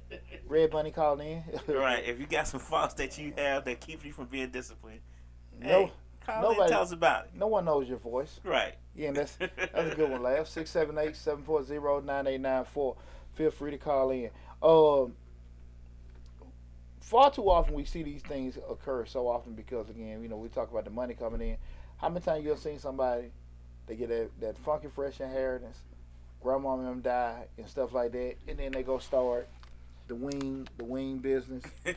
Red 0.48 0.70
Bunny 0.70 0.90
called 0.90 1.20
in. 1.20 1.42
right. 1.68 2.02
If 2.06 2.18
you 2.18 2.26
got 2.26 2.48
some 2.48 2.60
faults 2.60 2.94
that 2.94 3.18
you 3.18 3.34
have 3.36 3.64
that 3.66 3.80
keep 3.80 4.04
you 4.04 4.12
from 4.12 4.26
being 4.26 4.50
disciplined, 4.50 5.00
no, 5.60 5.86
hey, 5.86 5.92
call 6.24 6.36
in 6.36 6.42
nobody- 6.42 6.60
and 6.62 6.70
tell 6.70 6.82
us 6.82 6.92
about 6.92 7.24
it. 7.26 7.30
no 7.34 7.46
one 7.48 7.64
knows 7.66 7.88
your 7.88 7.98
voice. 7.98 8.40
Right. 8.44 8.74
Yeah, 8.96 9.08
and 9.08 9.16
that's 9.16 9.36
that's 9.36 9.92
a 9.92 9.94
good 9.94 10.10
one, 10.10 10.22
Laugh. 10.22 10.46
678-740-9894. 10.48 12.96
Feel 13.34 13.50
free 13.50 13.70
to 13.72 13.78
call 13.78 14.10
in. 14.10 14.30
Um, 14.62 15.14
far 17.00 17.30
too 17.30 17.48
often 17.48 17.74
we 17.74 17.84
see 17.84 18.02
these 18.02 18.22
things 18.22 18.58
occur 18.68 19.04
so 19.06 19.28
often 19.28 19.54
because 19.54 19.88
again, 19.88 20.22
you 20.22 20.28
know, 20.28 20.36
we 20.36 20.48
talk 20.48 20.70
about 20.70 20.84
the 20.84 20.90
money 20.90 21.14
coming 21.14 21.40
in. 21.40 21.56
How 21.98 22.08
many 22.08 22.24
times 22.24 22.44
you 22.44 22.52
ever 22.52 22.60
seen 22.60 22.78
somebody 22.78 23.30
they 23.88 23.96
get 23.96 24.08
that, 24.10 24.28
that 24.40 24.58
funky 24.58 24.88
fresh 24.88 25.20
inheritance, 25.20 25.78
grandma 26.42 26.74
and 26.74 26.86
them 26.86 27.00
die 27.00 27.44
and 27.56 27.66
stuff 27.68 27.92
like 27.92 28.12
that, 28.12 28.34
and 28.46 28.58
then 28.58 28.72
they 28.72 28.82
go 28.82 28.98
start 28.98 29.48
the 30.06 30.14
wing 30.14 30.68
the 30.78 30.84
wing 30.84 31.18
business. 31.18 31.64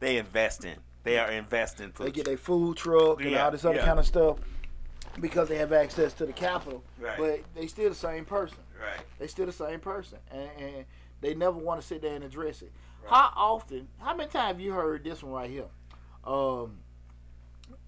they 0.00 0.16
invest 0.18 0.64
in. 0.64 0.76
They 1.04 1.18
are 1.18 1.30
investing. 1.30 1.92
They 1.98 2.10
get 2.10 2.24
their 2.26 2.36
food 2.36 2.76
truck 2.76 3.20
and 3.20 3.30
Yeah, 3.30 3.44
all 3.44 3.50
this 3.50 3.64
other 3.64 3.76
yeah. 3.76 3.84
kind 3.86 3.98
of 3.98 4.06
stuff 4.06 4.38
because 5.20 5.48
they 5.48 5.56
have 5.56 5.72
access 5.72 6.12
to 6.14 6.26
the 6.26 6.32
capital. 6.32 6.82
Right. 7.00 7.16
But 7.18 7.40
they 7.54 7.66
still 7.66 7.88
the 7.88 7.94
same 7.94 8.24
person. 8.24 8.58
right. 8.80 9.00
They 9.18 9.26
still 9.26 9.46
the 9.46 9.52
same 9.52 9.80
person, 9.80 10.18
and, 10.30 10.48
and 10.58 10.84
they 11.20 11.34
never 11.34 11.56
want 11.56 11.80
to 11.80 11.86
sit 11.86 12.02
there 12.02 12.14
and 12.14 12.24
address 12.24 12.62
it. 12.62 12.72
Right. 13.02 13.10
How 13.12 13.32
often? 13.36 13.88
How 13.98 14.14
many 14.14 14.28
times 14.28 14.48
have 14.48 14.60
you 14.60 14.72
heard 14.72 15.02
this 15.04 15.22
one 15.22 15.32
right 15.32 15.50
here? 15.50 15.64
Um, 16.24 16.78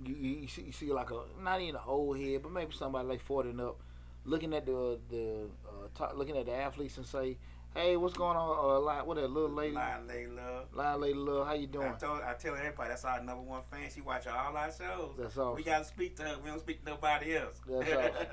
you, 0.04 0.14
you, 0.14 0.30
you 0.42 0.48
see, 0.48 0.62
you 0.62 0.72
see 0.72 0.92
like 0.92 1.10
a 1.10 1.22
not 1.42 1.60
even 1.60 1.76
an 1.76 1.82
old 1.86 2.18
head, 2.18 2.42
but 2.42 2.52
maybe 2.52 2.72
somebody 2.72 3.06
like 3.08 3.20
forty 3.20 3.50
and 3.50 3.60
up, 3.60 3.78
looking 4.24 4.54
at 4.54 4.66
the 4.66 4.98
the 5.10 5.46
uh, 5.68 5.88
top, 5.94 6.16
looking 6.16 6.36
at 6.36 6.46
the 6.46 6.54
athletes 6.54 6.96
and 6.96 7.06
say, 7.06 7.36
"Hey, 7.74 7.96
what's 7.96 8.14
going 8.16 8.36
on? 8.36 8.76
Uh, 8.76 8.80
line, 8.80 9.06
what 9.06 9.16
that 9.16 9.28
little 9.30 9.50
lady, 9.50 9.74
Line 9.74 10.06
they 10.06 10.26
love. 10.26 10.66
line 10.74 11.00
lady, 11.00 11.14
love, 11.18 11.46
how 11.46 11.52
you 11.54 11.66
doing?" 11.66 11.88
I 11.88 11.92
told 11.96 12.22
I 12.22 12.34
tell 12.34 12.54
everybody 12.54 12.88
that's 12.88 13.04
our 13.04 13.22
number 13.22 13.42
one 13.42 13.62
fan. 13.70 13.90
She 13.94 14.00
watch 14.00 14.26
all 14.26 14.56
our 14.56 14.72
shows. 14.72 15.12
That's 15.18 15.36
awesome. 15.36 15.54
We 15.56 15.62
gotta 15.62 15.84
speak 15.84 16.16
to 16.16 16.22
her. 16.22 16.36
We 16.42 16.48
don't 16.50 16.60
speak 16.60 16.84
to 16.84 16.90
nobody 16.90 17.36
else. 17.36 17.60
That's 17.68 17.92
awesome. 17.92 18.26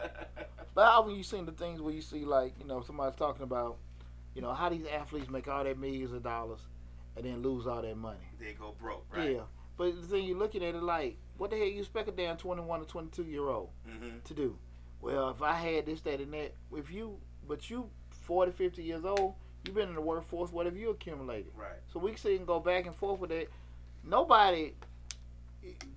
But 0.74 0.86
how 0.86 1.02
often 1.02 1.16
you 1.16 1.24
seen 1.24 1.46
the 1.46 1.52
things 1.52 1.82
where 1.82 1.94
you 1.94 2.02
see 2.02 2.24
like 2.26 2.54
you 2.60 2.66
know 2.66 2.82
somebody's 2.82 3.18
talking 3.18 3.44
about, 3.44 3.78
you 4.36 4.42
know 4.42 4.54
how 4.54 4.70
these 4.70 4.86
athletes 4.86 5.30
make 5.30 5.48
all 5.48 5.64
that 5.64 5.78
millions 5.78 6.14
of 6.14 6.24
dollars, 6.24 6.60
and 7.16 7.26
then 7.26 7.42
lose 7.42 7.68
all 7.68 7.82
that 7.82 7.98
money. 7.98 8.20
they 8.40 8.54
go 8.54 8.74
broke, 8.80 9.06
right? 9.14 9.32
Yeah, 9.32 9.42
but 9.76 10.00
the 10.00 10.08
thing 10.08 10.26
you're 10.26 10.38
looking 10.38 10.64
at 10.64 10.76
it 10.76 10.84
like, 10.84 11.18
what 11.38 11.50
the 11.52 11.58
hell 11.58 11.66
you 11.68 11.80
expect 11.80 12.10
a 12.10 12.12
damn 12.12 12.38
21 12.38 12.82
or 12.82 12.86
22 12.86 13.24
year 13.24 13.48
old 13.48 13.70
Mm-hmm. 13.90 14.20
to 14.24 14.34
do? 14.34 14.58
Well, 15.02 15.30
if 15.30 15.42
I 15.42 15.54
had 15.54 15.86
this, 15.86 16.02
that, 16.02 16.20
and 16.20 16.34
that, 16.34 16.54
if 16.76 16.92
you, 16.92 17.18
but 17.48 17.70
you 17.70 17.90
40, 18.24 18.52
50 18.52 18.84
years 18.84 19.06
old, 19.06 19.36
you've 19.66 19.76
been 19.76 19.90
in 19.90 19.96
the 19.96 20.02
workforce, 20.02 20.52
what 20.52 20.66
have 20.66 20.76
you 20.76 20.90
accumulated? 20.90 21.52
Right. 21.56 21.70
So 21.94 22.00
we 22.00 22.12
can 22.12 22.18
sit 22.20 22.38
and 22.40 22.48
go 22.48 22.60
back 22.60 22.86
and 22.88 22.96
forth 22.96 23.20
with 23.20 23.30
that. 23.30 23.48
Nobody 24.04 24.74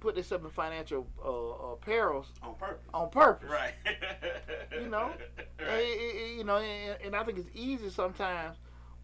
put 0.00 0.14
this 0.16 0.33
up 0.33 0.42
in 0.44 0.50
financial 0.50 1.07
uh, 1.24 1.72
uh, 1.72 1.74
perils 1.76 2.26
On 2.42 2.55
purpose. 2.57 2.87
on 2.92 3.09
purpose. 3.11 3.50
Right. 3.50 3.74
You 4.81 4.88
know? 4.88 5.11
And, 5.59 5.68
Right. 5.68 5.85
and- 5.85 6.18
and, 6.29 6.38
you 6.38 6.44
know, 6.44 6.57
and, 6.57 6.98
and 7.05 7.16
I 7.16 7.22
think 7.22 7.38
it's 7.38 7.48
easy 7.55 7.90
sometimes 7.90 8.57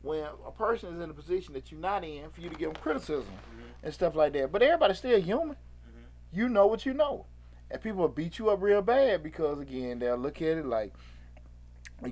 when 0.02 0.24
a 0.46 0.50
person 0.50 0.94
is 0.94 1.00
in 1.02 1.10
a 1.10 1.12
position 1.14 1.52
that 1.54 1.70
you're 1.70 1.80
not 1.80 2.02
in 2.04 2.28
for 2.30 2.40
you 2.40 2.48
to 2.48 2.54
give 2.56 2.72
them 2.72 2.82
criticism 2.82 3.24
Mhm. 3.26 3.84
and 3.84 3.92
stuff 3.94 4.14
like 4.14 4.32
that. 4.34 4.50
But 4.52 4.62
everybody's 4.62 4.98
still 4.98 5.20
human. 5.20 5.56
You 6.36 6.50
know 6.50 6.66
what 6.66 6.84
you 6.84 6.92
know. 6.92 7.24
And 7.70 7.80
people 7.80 8.00
will 8.00 8.08
beat 8.08 8.38
you 8.38 8.50
up 8.50 8.60
real 8.60 8.82
bad 8.82 9.22
because, 9.22 9.58
again, 9.58 9.98
they'll 9.98 10.18
look 10.18 10.42
at 10.42 10.58
it 10.58 10.66
like, 10.66 10.92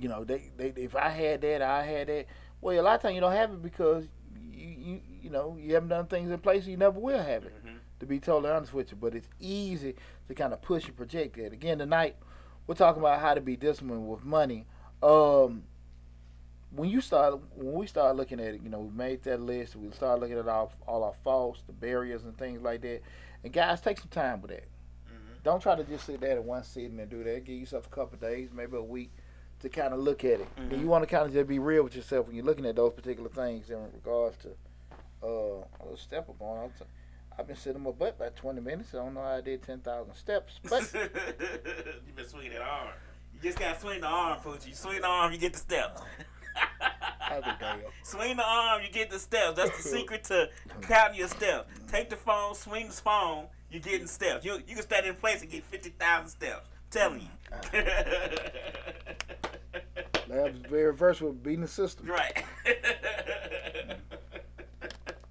you 0.01 0.09
know, 0.09 0.25
they, 0.25 0.51
they 0.57 0.73
if 0.77 0.97
I 0.97 1.11
had 1.11 1.43
that, 1.43 1.61
I 1.61 1.85
had 1.85 2.09
that. 2.09 2.27
Well, 2.63 2.81
a 2.81 2.83
lot 2.83 2.95
of 2.97 3.03
times 3.03 3.15
you 3.15 3.21
don't 3.21 3.33
have 3.33 3.51
it 3.53 3.63
because 3.63 4.07
you, 4.51 4.67
you, 4.69 5.01
you 5.25 5.31
know, 5.31 5.59
you 5.61 5.75
haven't 5.75 5.91
done 5.91 6.07
things 6.07 6.31
in 6.31 6.39
place, 6.39 6.67
you 6.67 6.77
never 6.79 6.99
will 6.99 7.23
have 7.23 7.45
it 7.45 7.53
Mhm. 7.67 7.77
to 8.01 8.07
be 8.07 8.19
totally 8.19 8.51
honest 8.51 8.73
with 8.73 8.91
you. 8.91 8.97
But 8.99 9.15
it's 9.15 9.29
easy 9.41 9.95
to 10.29 10.35
kind 10.35 10.55
of 10.55 10.63
push 10.63 10.87
and 10.87 10.97
project 10.97 11.37
that. 11.37 11.53
Again, 11.53 11.79
tonight 11.79 12.17
we're 12.67 12.75
talking 12.75 13.03
about 13.03 13.21
how 13.21 13.35
to 13.35 13.43
be 13.43 13.57
disciplined 13.57 14.09
with 14.09 14.25
money. 14.25 14.65
Um, 15.03 15.65
when 16.71 16.89
you 16.89 17.03
start, 17.03 17.39
when 17.55 17.75
we 17.75 17.87
start 17.87 18.17
looking 18.17 18.41
at 18.41 18.55
it, 18.55 18.63
you 18.63 18.71
know, 18.71 18.81
we 18.81 18.91
made 18.97 19.23
that 19.25 19.41
list. 19.41 19.77
We 19.77 19.91
start 19.93 20.19
looking 20.19 20.39
at 20.39 20.49
all, 20.49 20.73
all 20.89 21.05
our 21.05 21.15
faults, 21.23 21.61
the 21.67 21.73
barriers, 21.75 22.25
and 22.25 22.37
things 22.39 22.63
like 22.63 22.81
that. 22.81 23.03
And 23.45 23.53
guys, 23.53 23.81
take 23.81 23.99
some 24.01 24.09
time 24.09 24.41
with 24.41 24.51
that. 24.51 24.65
Mhm. 25.07 25.43
don't 25.45 25.61
try 25.61 25.77
to 25.77 25.85
just 25.85 26.07
sit 26.07 26.21
there 26.21 26.39
in 26.39 26.45
one 26.47 26.65
sitting 26.65 26.99
and 26.99 27.11
do 27.11 27.23
that. 27.25 27.45
Give 27.45 27.61
yourself 27.61 27.87
a 27.87 27.91
couple 27.91 28.17
days, 28.19 28.49
maybe 28.53 28.77
a 28.77 28.83
week, 28.83 29.13
to 29.61 29.69
kind 29.69 29.93
of 29.95 30.01
look 30.01 30.25
at 30.25 30.41
it. 30.41 30.49
And 30.57 30.73
Mhm. 30.73 30.81
you 30.81 30.87
want 30.87 31.03
to 31.03 31.07
kind 31.07 31.27
of 31.27 31.33
just 31.35 31.47
be 31.47 31.59
real 31.59 31.85
with 31.85 31.95
yourself 31.95 32.27
when 32.27 32.35
you're 32.37 32.45
looking 32.45 32.65
at 32.67 32.77
those 32.77 32.93
particular 32.95 33.29
things 33.29 33.69
in 33.71 33.83
regards 33.93 34.37
to 34.39 34.57
uh, 35.23 35.27
a 35.27 35.83
little 35.83 35.97
step 35.97 36.29
up 36.29 36.41
on. 36.43 36.65
I've- 36.65 36.85
I've 37.39 37.47
been 37.47 37.57
sitting 37.57 37.83
my 37.83 37.91
butt 37.93 38.17
about 38.17 38.37
20 38.37 38.61
minutes. 38.61 38.93
I 38.95 38.99
don't 38.99 39.15
know 39.15 39.23
how 39.23 39.37
I 39.37 39.41
did 39.41 39.63
10,000 39.63 40.15
steps, 40.15 40.61
but 40.69 40.83
you've 42.07 42.15
been 42.15 42.29
swinging 42.29 42.53
that 42.53 42.61
arm. 42.63 42.93
You 43.33 43.41
just 43.41 43.59
gotta 43.59 43.81
swing 43.81 44.03
the 44.03 44.07
arm, 44.07 44.39
Poochie. 44.41 44.69
You 44.69 44.75
swing 44.75 45.01
the 45.01 45.07
arm, 45.07 45.33
you 45.33 45.39
get 45.39 45.55
the 45.55 45.59
steps. 45.61 46.03
I'll 47.21 47.41
be 47.43 47.49
damned. 47.59 47.83
swing 48.03 48.37
the 48.37 48.45
arm, 48.45 48.83
you 48.83 48.91
get 48.91 49.11
the 49.11 49.19
steps. 49.19 49.57
That's 49.57 49.77
the 49.77 49.89
secret 49.89 50.25
to 50.25 50.51
counting 50.83 51.19
your 51.19 51.29
steps. 51.29 51.69
Take 51.91 52.11
the 52.11 52.17
phone, 52.17 52.55
swing 52.55 52.87
the 52.89 52.93
phone, 52.93 53.47
you're 53.71 53.81
getting 53.81 54.07
steps. 54.07 54.45
You 54.45 54.55
you 54.67 54.75
can 54.75 54.83
stand 54.83 55.07
in 55.07 55.15
place 55.15 55.43
and 55.43 55.51
get 55.51 55.65
fifty 55.65 55.91
thousand 55.91 56.29
steps. 56.29 56.69
I'm 56.69 56.91
telling 56.91 57.21
you. 57.23 57.29
Lab's 60.29 60.59
very 60.71 60.95
versatile 60.95 61.29
with 61.31 61.43
beating 61.43 61.61
the 61.63 61.69
system. 61.69 62.07
right. 62.07 62.45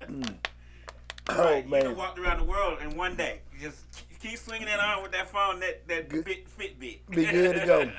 Mm. 0.08 0.36
Right. 1.30 1.40
Oh, 1.40 1.56
You 1.66 1.70
man. 1.70 1.84
done 1.86 1.96
walked 1.96 2.20
around 2.20 2.40
the 2.40 2.44
world 2.44 2.80
in 2.82 2.98
one 2.98 3.16
day. 3.16 3.40
You 3.58 3.70
just 3.70 3.86
keep 4.20 4.38
swinging 4.38 4.68
that 4.68 4.82
arm 4.82 5.02
with 5.04 5.14
that 5.14 5.30
phone, 5.30 5.62
that 5.62 5.88
that 5.88 6.10
Good. 6.10 6.26
fit 6.26 6.46
Fitbit. 6.58 7.00
Be 7.10 7.26
good 7.26 7.56
to 7.62 7.66
go. 7.66 7.90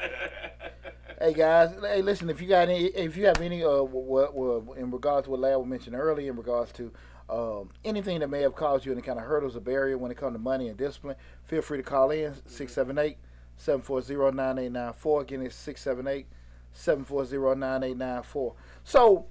Hey 1.24 1.32
guys, 1.32 1.70
hey 1.80 2.02
listen, 2.02 2.28
if 2.28 2.42
you 2.42 2.46
got 2.46 2.68
any, 2.68 2.84
if 2.88 3.16
you 3.16 3.24
have 3.24 3.40
any, 3.40 3.64
uh, 3.64 3.82
what, 3.82 4.34
what 4.34 4.76
in 4.76 4.90
regards 4.90 5.24
to 5.24 5.30
what 5.30 5.40
Lab 5.40 5.64
mentioned 5.64 5.96
earlier, 5.96 6.30
in 6.30 6.36
regards 6.36 6.70
to 6.72 6.92
um, 7.30 7.70
anything 7.82 8.20
that 8.20 8.28
may 8.28 8.42
have 8.42 8.54
caused 8.54 8.84
you 8.84 8.92
any 8.92 9.00
kind 9.00 9.18
of 9.18 9.24
hurdles 9.24 9.56
or 9.56 9.60
barrier 9.60 9.96
when 9.96 10.10
it 10.10 10.18
comes 10.18 10.34
to 10.34 10.38
money 10.38 10.68
and 10.68 10.76
discipline, 10.76 11.16
feel 11.46 11.62
free 11.62 11.78
to 11.78 11.82
call 11.82 12.10
in 12.10 12.34
678 12.44 13.16
740 13.56 14.36
9894. 14.36 15.22
Again, 15.22 15.40
it's 15.40 15.54
678 15.54 16.26
740 16.74 17.58
9894. 17.58 18.54
So, 18.84 19.24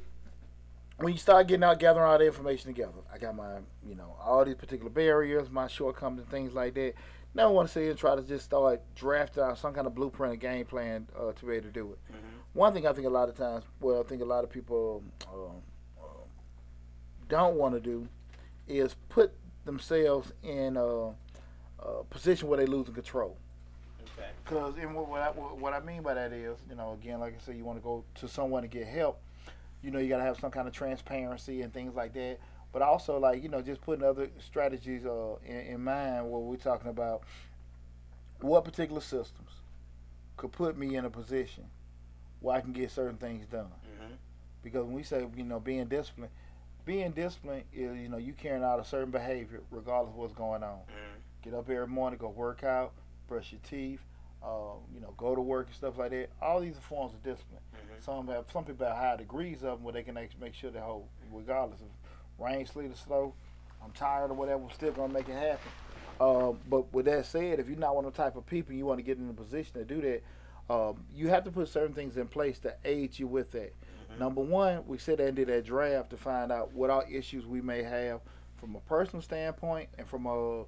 when 0.98 1.14
you 1.14 1.20
start 1.20 1.48
getting 1.48 1.64
out, 1.64 1.78
gathering 1.78 2.08
all 2.08 2.18
the 2.18 2.26
information 2.26 2.74
together, 2.74 3.04
I 3.14 3.20
got 3.20 3.36
my, 3.36 3.58
you 3.88 3.94
know, 3.94 4.16
all 4.20 4.44
these 4.44 4.56
particular 4.56 4.90
barriers, 4.90 5.52
my 5.52 5.68
shortcomings, 5.68 6.22
and 6.22 6.32
things 6.32 6.54
like 6.54 6.74
that. 6.74 6.96
Now 7.36 7.48
I 7.48 7.52
want 7.52 7.68
to 7.68 7.74
sit 7.74 7.82
here 7.82 7.90
and 7.92 8.00
try 8.00 8.16
to 8.16 8.22
just 8.22 8.46
start 8.46 8.82
drafting 8.96 9.44
out 9.44 9.58
some 9.58 9.74
kind 9.74 9.88
of 9.88 9.96
blueprint, 9.96 10.34
a 10.34 10.38
game 10.38 10.66
plan 10.66 11.08
uh, 11.20 11.32
to 11.32 11.46
be 11.46 11.54
able 11.54 11.68
to 11.68 11.72
do 11.72 11.92
it. 11.94 12.00
Mhm. 12.12 12.18
One 12.54 12.74
thing 12.74 12.86
I 12.86 12.94
think 12.94 13.08
a 13.08 13.10
lot 13.10 13.30
of 13.30 13.36
times, 13.36 13.64
well, 13.80 14.00
I 14.00 14.04
think 14.04 14.22
a 14.22 14.26
lot 14.26 14.44
of 14.44 14.50
people 14.52 15.04
um, 15.34 15.62
don't 17.28 17.56
want 17.56 17.74
to 17.74 17.80
do 17.80 18.08
is 18.68 18.96
put 19.10 19.32
themselves 19.66 20.32
in 20.44 20.78
a, 20.78 21.10
a 21.80 22.04
position 22.10 22.48
where 22.48 22.58
they 22.58 22.68
losing 22.68 22.94
control. 22.94 23.38
Okay. 24.04 24.30
Because 24.44 24.76
and 24.78 24.94
what, 24.94 25.10
what, 25.10 25.22
I, 25.22 25.30
what 25.30 25.74
I 25.74 25.80
mean 25.80 26.04
by 26.04 26.14
that 26.14 26.32
is, 26.32 26.58
you 26.70 26.76
know, 26.76 26.94
again, 27.02 27.20
like 27.20 27.34
I 27.36 27.40
said, 27.44 27.56
you 27.58 27.64
want 27.64 27.80
to 27.80 27.84
go 27.84 28.04
to 28.16 28.28
someone 28.28 28.62
to 28.62 28.68
get 28.68 28.86
help. 28.86 29.20
You 29.82 29.90
know, 29.90 29.98
you 30.00 30.08
got 30.08 30.18
to 30.18 30.24
have 30.24 30.40
some 30.40 30.52
kind 30.52 30.68
of 30.68 30.74
transparency 30.74 31.62
and 31.62 31.74
things 31.74 31.96
like 31.96 32.14
that. 32.14 32.38
But 32.74 32.82
also, 32.82 33.20
like 33.20 33.42
you 33.44 33.50
know, 33.50 33.62
just 33.62 33.82
putting 33.82 34.04
other 34.04 34.28
strategies 34.40 35.06
uh, 35.06 35.36
in, 35.46 35.56
in 35.76 35.84
mind 35.84 36.30
where 36.30 36.42
we're 36.42 36.58
talking 36.58 36.90
about 36.90 37.22
what 38.42 38.66
particular 38.66 39.00
systems 39.00 39.52
could 40.36 40.52
put 40.52 40.78
me 40.78 40.96
in 40.96 41.06
a 41.06 41.10
position 41.10 41.66
where 42.42 42.58
I 42.58 42.62
can 42.62 42.74
get 42.74 42.92
certain 42.92 43.18
things 43.18 43.46
done. 43.46 43.72
Mhm. 44.02 44.18
Because 44.64 44.84
when 44.86 44.94
we 44.94 45.04
say, 45.04 45.26
you 45.36 45.44
know, 45.44 45.60
being 45.60 45.86
disciplined, 45.86 46.32
being 46.84 47.12
disciplined 47.12 47.64
is, 47.72 47.96
you 47.98 48.10
know, 48.10 48.18
you 48.18 48.34
carrying 48.34 48.64
out 48.64 48.80
a 48.80 48.84
certain 48.86 49.12
behavior 49.12 49.62
regardless 49.72 50.12
of 50.12 50.18
what's 50.18 50.34
going 50.34 50.64
on 50.64 50.80
Mhm. 50.80 51.22
get 51.44 51.54
up 51.54 51.70
every 51.70 51.88
morning, 51.88 52.18
go 52.18 52.30
work 52.30 52.64
out, 52.64 52.92
brush 53.28 53.52
your 53.52 53.62
teeth, 53.64 54.02
uh, 54.42 54.74
you 54.94 55.00
know, 55.00 55.14
go 55.18 55.36
to 55.36 55.42
work 55.42 55.68
and 55.68 55.76
stuff 55.76 55.98
like 55.98 56.10
that. 56.12 56.30
All 56.42 56.60
these 56.60 56.78
are 56.78 56.82
forms 56.82 57.14
of 57.14 57.22
discipline. 57.24 57.62
Mhm. 57.74 58.02
Some 58.04 58.28
have 58.28 58.50
some 58.52 58.66
people 58.66 58.86
have 58.88 58.98
high 58.98 59.16
degrees 59.16 59.58
of 59.64 59.78
them 59.78 59.84
where 59.84 59.94
they 59.94 60.04
can 60.04 60.18
actually 60.18 60.42
make 60.42 60.54
sure 60.56 60.72
they 60.72 60.80
hold, 60.80 61.08
regardless 61.32 61.80
of 61.82 61.88
rain, 62.40 62.66
sleet, 62.66 62.92
or 62.92 62.96
snow. 62.96 63.34
I'm 63.84 63.92
tired 63.92 64.32
or 64.32 64.36
whatever, 64.36 64.60
we're 64.60 64.72
still 64.72 64.92
gonna 64.92 65.14
make 65.14 65.28
it 65.30 65.36
happen. 65.36 65.72
Um, 66.22 66.60
but 66.70 66.94
with 66.94 67.06
that 67.06 67.26
said, 67.26 67.60
if 67.60 67.68
you're 67.68 67.78
not 67.78 67.96
one 67.96 68.06
of 68.06 68.14
the 68.14 68.22
type 68.22 68.36
of 68.36 68.46
people 68.46 68.74
you 68.74 68.86
want 68.86 69.00
to 69.00 69.04
get 69.04 69.18
in 69.18 69.30
a 69.30 69.34
position 69.34 69.74
to 69.74 69.84
do 69.84 70.02
that, 70.02 70.24
um, 70.74 71.04
you 71.14 71.28
have 71.30 71.44
to 71.44 71.52
put 71.52 71.68
certain 71.68 71.94
things 71.94 72.16
in 72.18 72.28
place 72.28 72.60
to 72.60 72.74
aid 72.86 73.18
you 73.20 73.28
with 73.28 73.52
that. 73.52 73.74
Mhm. 74.14 74.20
Number 74.20 74.42
one, 74.42 74.88
we 74.88 74.98
sit 74.98 75.20
and 75.20 75.36
did 75.36 75.48
that 75.50 75.66
draft 75.66 76.12
to 76.12 76.18
find 76.18 76.52
out 76.52 76.72
what 76.74 76.90
all 76.90 77.04
issues 77.10 77.46
we 77.46 77.62
may 77.62 77.84
have 77.84 78.22
from 78.58 78.76
a 78.76 78.80
personal 78.82 79.22
standpoint 79.22 79.90
and 79.98 80.08
from 80.08 80.26
a 80.26 80.62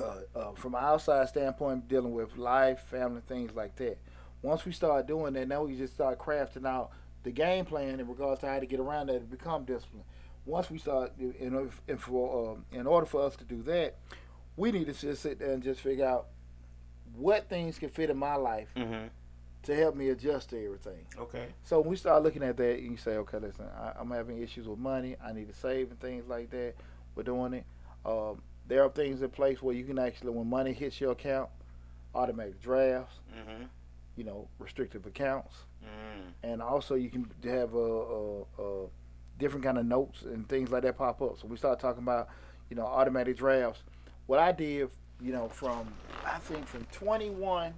uh, 0.00 0.20
uh, 0.34 0.52
from 0.52 0.74
an 0.76 0.84
outside 0.84 1.28
standpoint, 1.28 1.88
dealing 1.88 2.12
with 2.12 2.36
life, 2.36 2.80
family, 2.82 3.20
things 3.26 3.52
like 3.54 3.74
that. 3.76 3.98
Once 4.42 4.64
we 4.64 4.70
start 4.70 5.06
doing 5.08 5.32
that, 5.32 5.48
now 5.48 5.64
we 5.64 5.76
just 5.76 5.94
start 5.94 6.18
crafting 6.18 6.64
out 6.64 6.90
the 7.24 7.30
game 7.32 7.64
plan 7.64 7.98
in 7.98 8.06
regards 8.06 8.40
to 8.40 8.46
how 8.46 8.60
to 8.60 8.66
get 8.66 8.78
around 8.78 9.08
that 9.08 9.16
and 9.16 9.30
become 9.30 9.64
disciplined. 9.64 10.04
Once 10.48 10.70
we 10.70 10.78
start, 10.78 11.12
in, 11.18 11.54
order- 11.54 11.70
in, 11.86 11.98
for, 11.98 12.52
um, 12.52 12.64
in 12.72 12.86
order 12.86 13.04
for 13.06 13.22
us 13.22 13.36
to 13.36 13.44
do 13.44 13.62
that, 13.64 13.94
we 14.56 14.72
need 14.72 14.86
to 14.86 14.94
just 14.94 15.20
sit 15.22 15.38
there 15.38 15.52
and 15.52 15.62
just 15.62 15.80
figure 15.82 16.06
out 16.06 16.28
what 17.14 17.48
things 17.50 17.78
can 17.78 17.90
fit 17.90 18.08
in 18.08 18.16
my 18.16 18.34
life 18.34 18.68
Mhm. 18.74 19.10
to 19.64 19.74
help 19.76 19.94
me 19.94 20.08
adjust 20.08 20.48
to 20.50 20.64
everything. 20.64 21.04
Okay. 21.18 21.48
So 21.64 21.80
when 21.80 21.90
we 21.90 21.96
start 21.96 22.22
looking 22.22 22.42
at 22.42 22.56
that, 22.56 22.80
you 22.80 22.96
say, 22.96 23.18
okay, 23.18 23.38
listen, 23.38 23.66
I, 23.66 23.92
I'm 23.98 24.10
having 24.10 24.40
issues 24.40 24.66
with 24.66 24.78
money. 24.78 25.16
I 25.22 25.32
need 25.34 25.48
to 25.48 25.54
save 25.54 25.90
and 25.90 26.00
things 26.00 26.26
like 26.26 26.48
that. 26.50 26.74
We're 27.14 27.24
doing 27.24 27.52
it. 27.52 27.64
Um, 28.06 28.40
there 28.66 28.82
are 28.82 28.88
things 28.88 29.20
in 29.20 29.28
place 29.28 29.60
where 29.60 29.74
you 29.74 29.84
can 29.84 29.98
actually, 29.98 30.30
when 30.30 30.48
money 30.48 30.72
hits 30.72 30.98
your 30.98 31.12
account, 31.12 31.50
automatic 32.14 32.58
drafts, 32.62 33.16
Mhm. 33.36 33.68
you 34.16 34.24
know, 34.24 34.48
restrictive 34.58 35.04
accounts, 35.04 35.54
Mhm. 35.84 36.32
and 36.42 36.62
also 36.62 36.94
you 36.94 37.10
can 37.10 37.30
have 37.44 37.74
a, 37.74 37.78
a, 37.78 38.40
a 38.62 38.86
different 39.38 39.64
kind 39.64 39.78
of 39.78 39.86
notes 39.86 40.22
and 40.22 40.48
things 40.48 40.70
like 40.70 40.82
that 40.82 40.96
pop 40.98 41.22
up. 41.22 41.38
So 41.40 41.46
we 41.46 41.56
start 41.56 41.78
talking 41.80 42.02
about, 42.02 42.28
you 42.70 42.76
know, 42.76 42.84
automatic 42.86 43.36
drafts. 43.36 43.82
What 44.26 44.38
I 44.38 44.52
did, 44.52 44.90
you 45.20 45.32
know, 45.32 45.48
from 45.48 45.88
I 46.26 46.38
think 46.38 46.66
from 46.66 46.84
21 46.92 47.72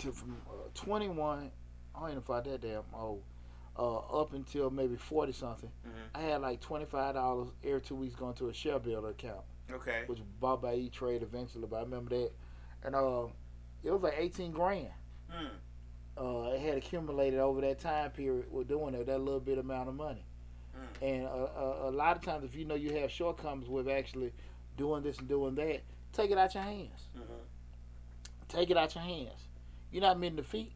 to 0.00 0.12
from 0.12 0.36
uh, 0.48 0.68
21, 0.74 1.50
I 1.94 1.98
don't 1.98 2.08
even 2.10 2.14
know 2.16 2.22
if 2.22 2.30
I 2.30 2.40
that 2.50 2.60
damn 2.60 2.82
old, 2.92 3.22
uh, 3.78 3.96
up 4.20 4.32
until 4.34 4.68
maybe 4.70 4.96
40 4.96 5.32
something. 5.32 5.70
Mhm. 5.86 5.90
I 6.14 6.20
had 6.20 6.40
like 6.42 6.60
25 6.60 7.14
dollars 7.14 7.48
every 7.64 7.80
two 7.80 7.94
weeks 7.94 8.14
going 8.14 8.34
to 8.34 8.48
a 8.48 8.52
ShareBuilder 8.52 9.10
account, 9.10 9.44
Okay. 9.70 10.02
which 10.06 10.18
was 10.18 10.28
bought 10.40 10.60
by 10.62 10.74
E 10.74 10.90
Trade 10.90 11.22
eventually. 11.22 11.66
But 11.66 11.76
I 11.76 11.82
remember 11.82 12.10
that, 12.18 12.32
and 12.84 12.94
uh, 12.94 13.26
it 13.82 13.90
was 13.90 14.02
like 14.02 14.14
18 14.18 14.52
grand 14.52 14.88
Mm. 15.30 15.48
uh, 16.18 16.50
it 16.54 16.60
had 16.60 16.76
accumulated 16.78 17.40
over 17.40 17.60
that 17.62 17.78
time 17.80 18.10
period 18.12 18.50
with 18.52 18.68
doing 18.68 18.94
it, 18.94 19.06
that 19.06 19.18
little 19.18 19.40
bit 19.40 19.58
amount 19.58 19.88
of 19.88 19.94
money. 19.96 20.24
Mm. 21.00 21.08
And 21.08 21.26
uh, 21.26 21.48
a, 21.56 21.88
a 21.88 21.90
lot 21.90 22.16
of 22.16 22.22
times, 22.22 22.44
if 22.44 22.54
you 22.54 22.64
know 22.64 22.74
you 22.74 22.92
have 23.00 23.10
shortcomings 23.10 23.68
with 23.68 23.88
actually 23.88 24.32
doing 24.76 25.02
this 25.02 25.18
and 25.18 25.28
doing 25.28 25.54
that, 25.56 25.82
take 26.12 26.30
it 26.30 26.38
out 26.38 26.54
your 26.54 26.62
hands. 26.62 27.08
Mhm. 27.16 27.22
Take 28.48 28.70
it 28.70 28.76
out 28.76 28.94
your 28.94 29.04
hands. 29.04 29.48
You're 29.90 30.02
not 30.02 30.18
meant 30.18 30.36
to 30.36 30.42
defeat. 30.42 30.72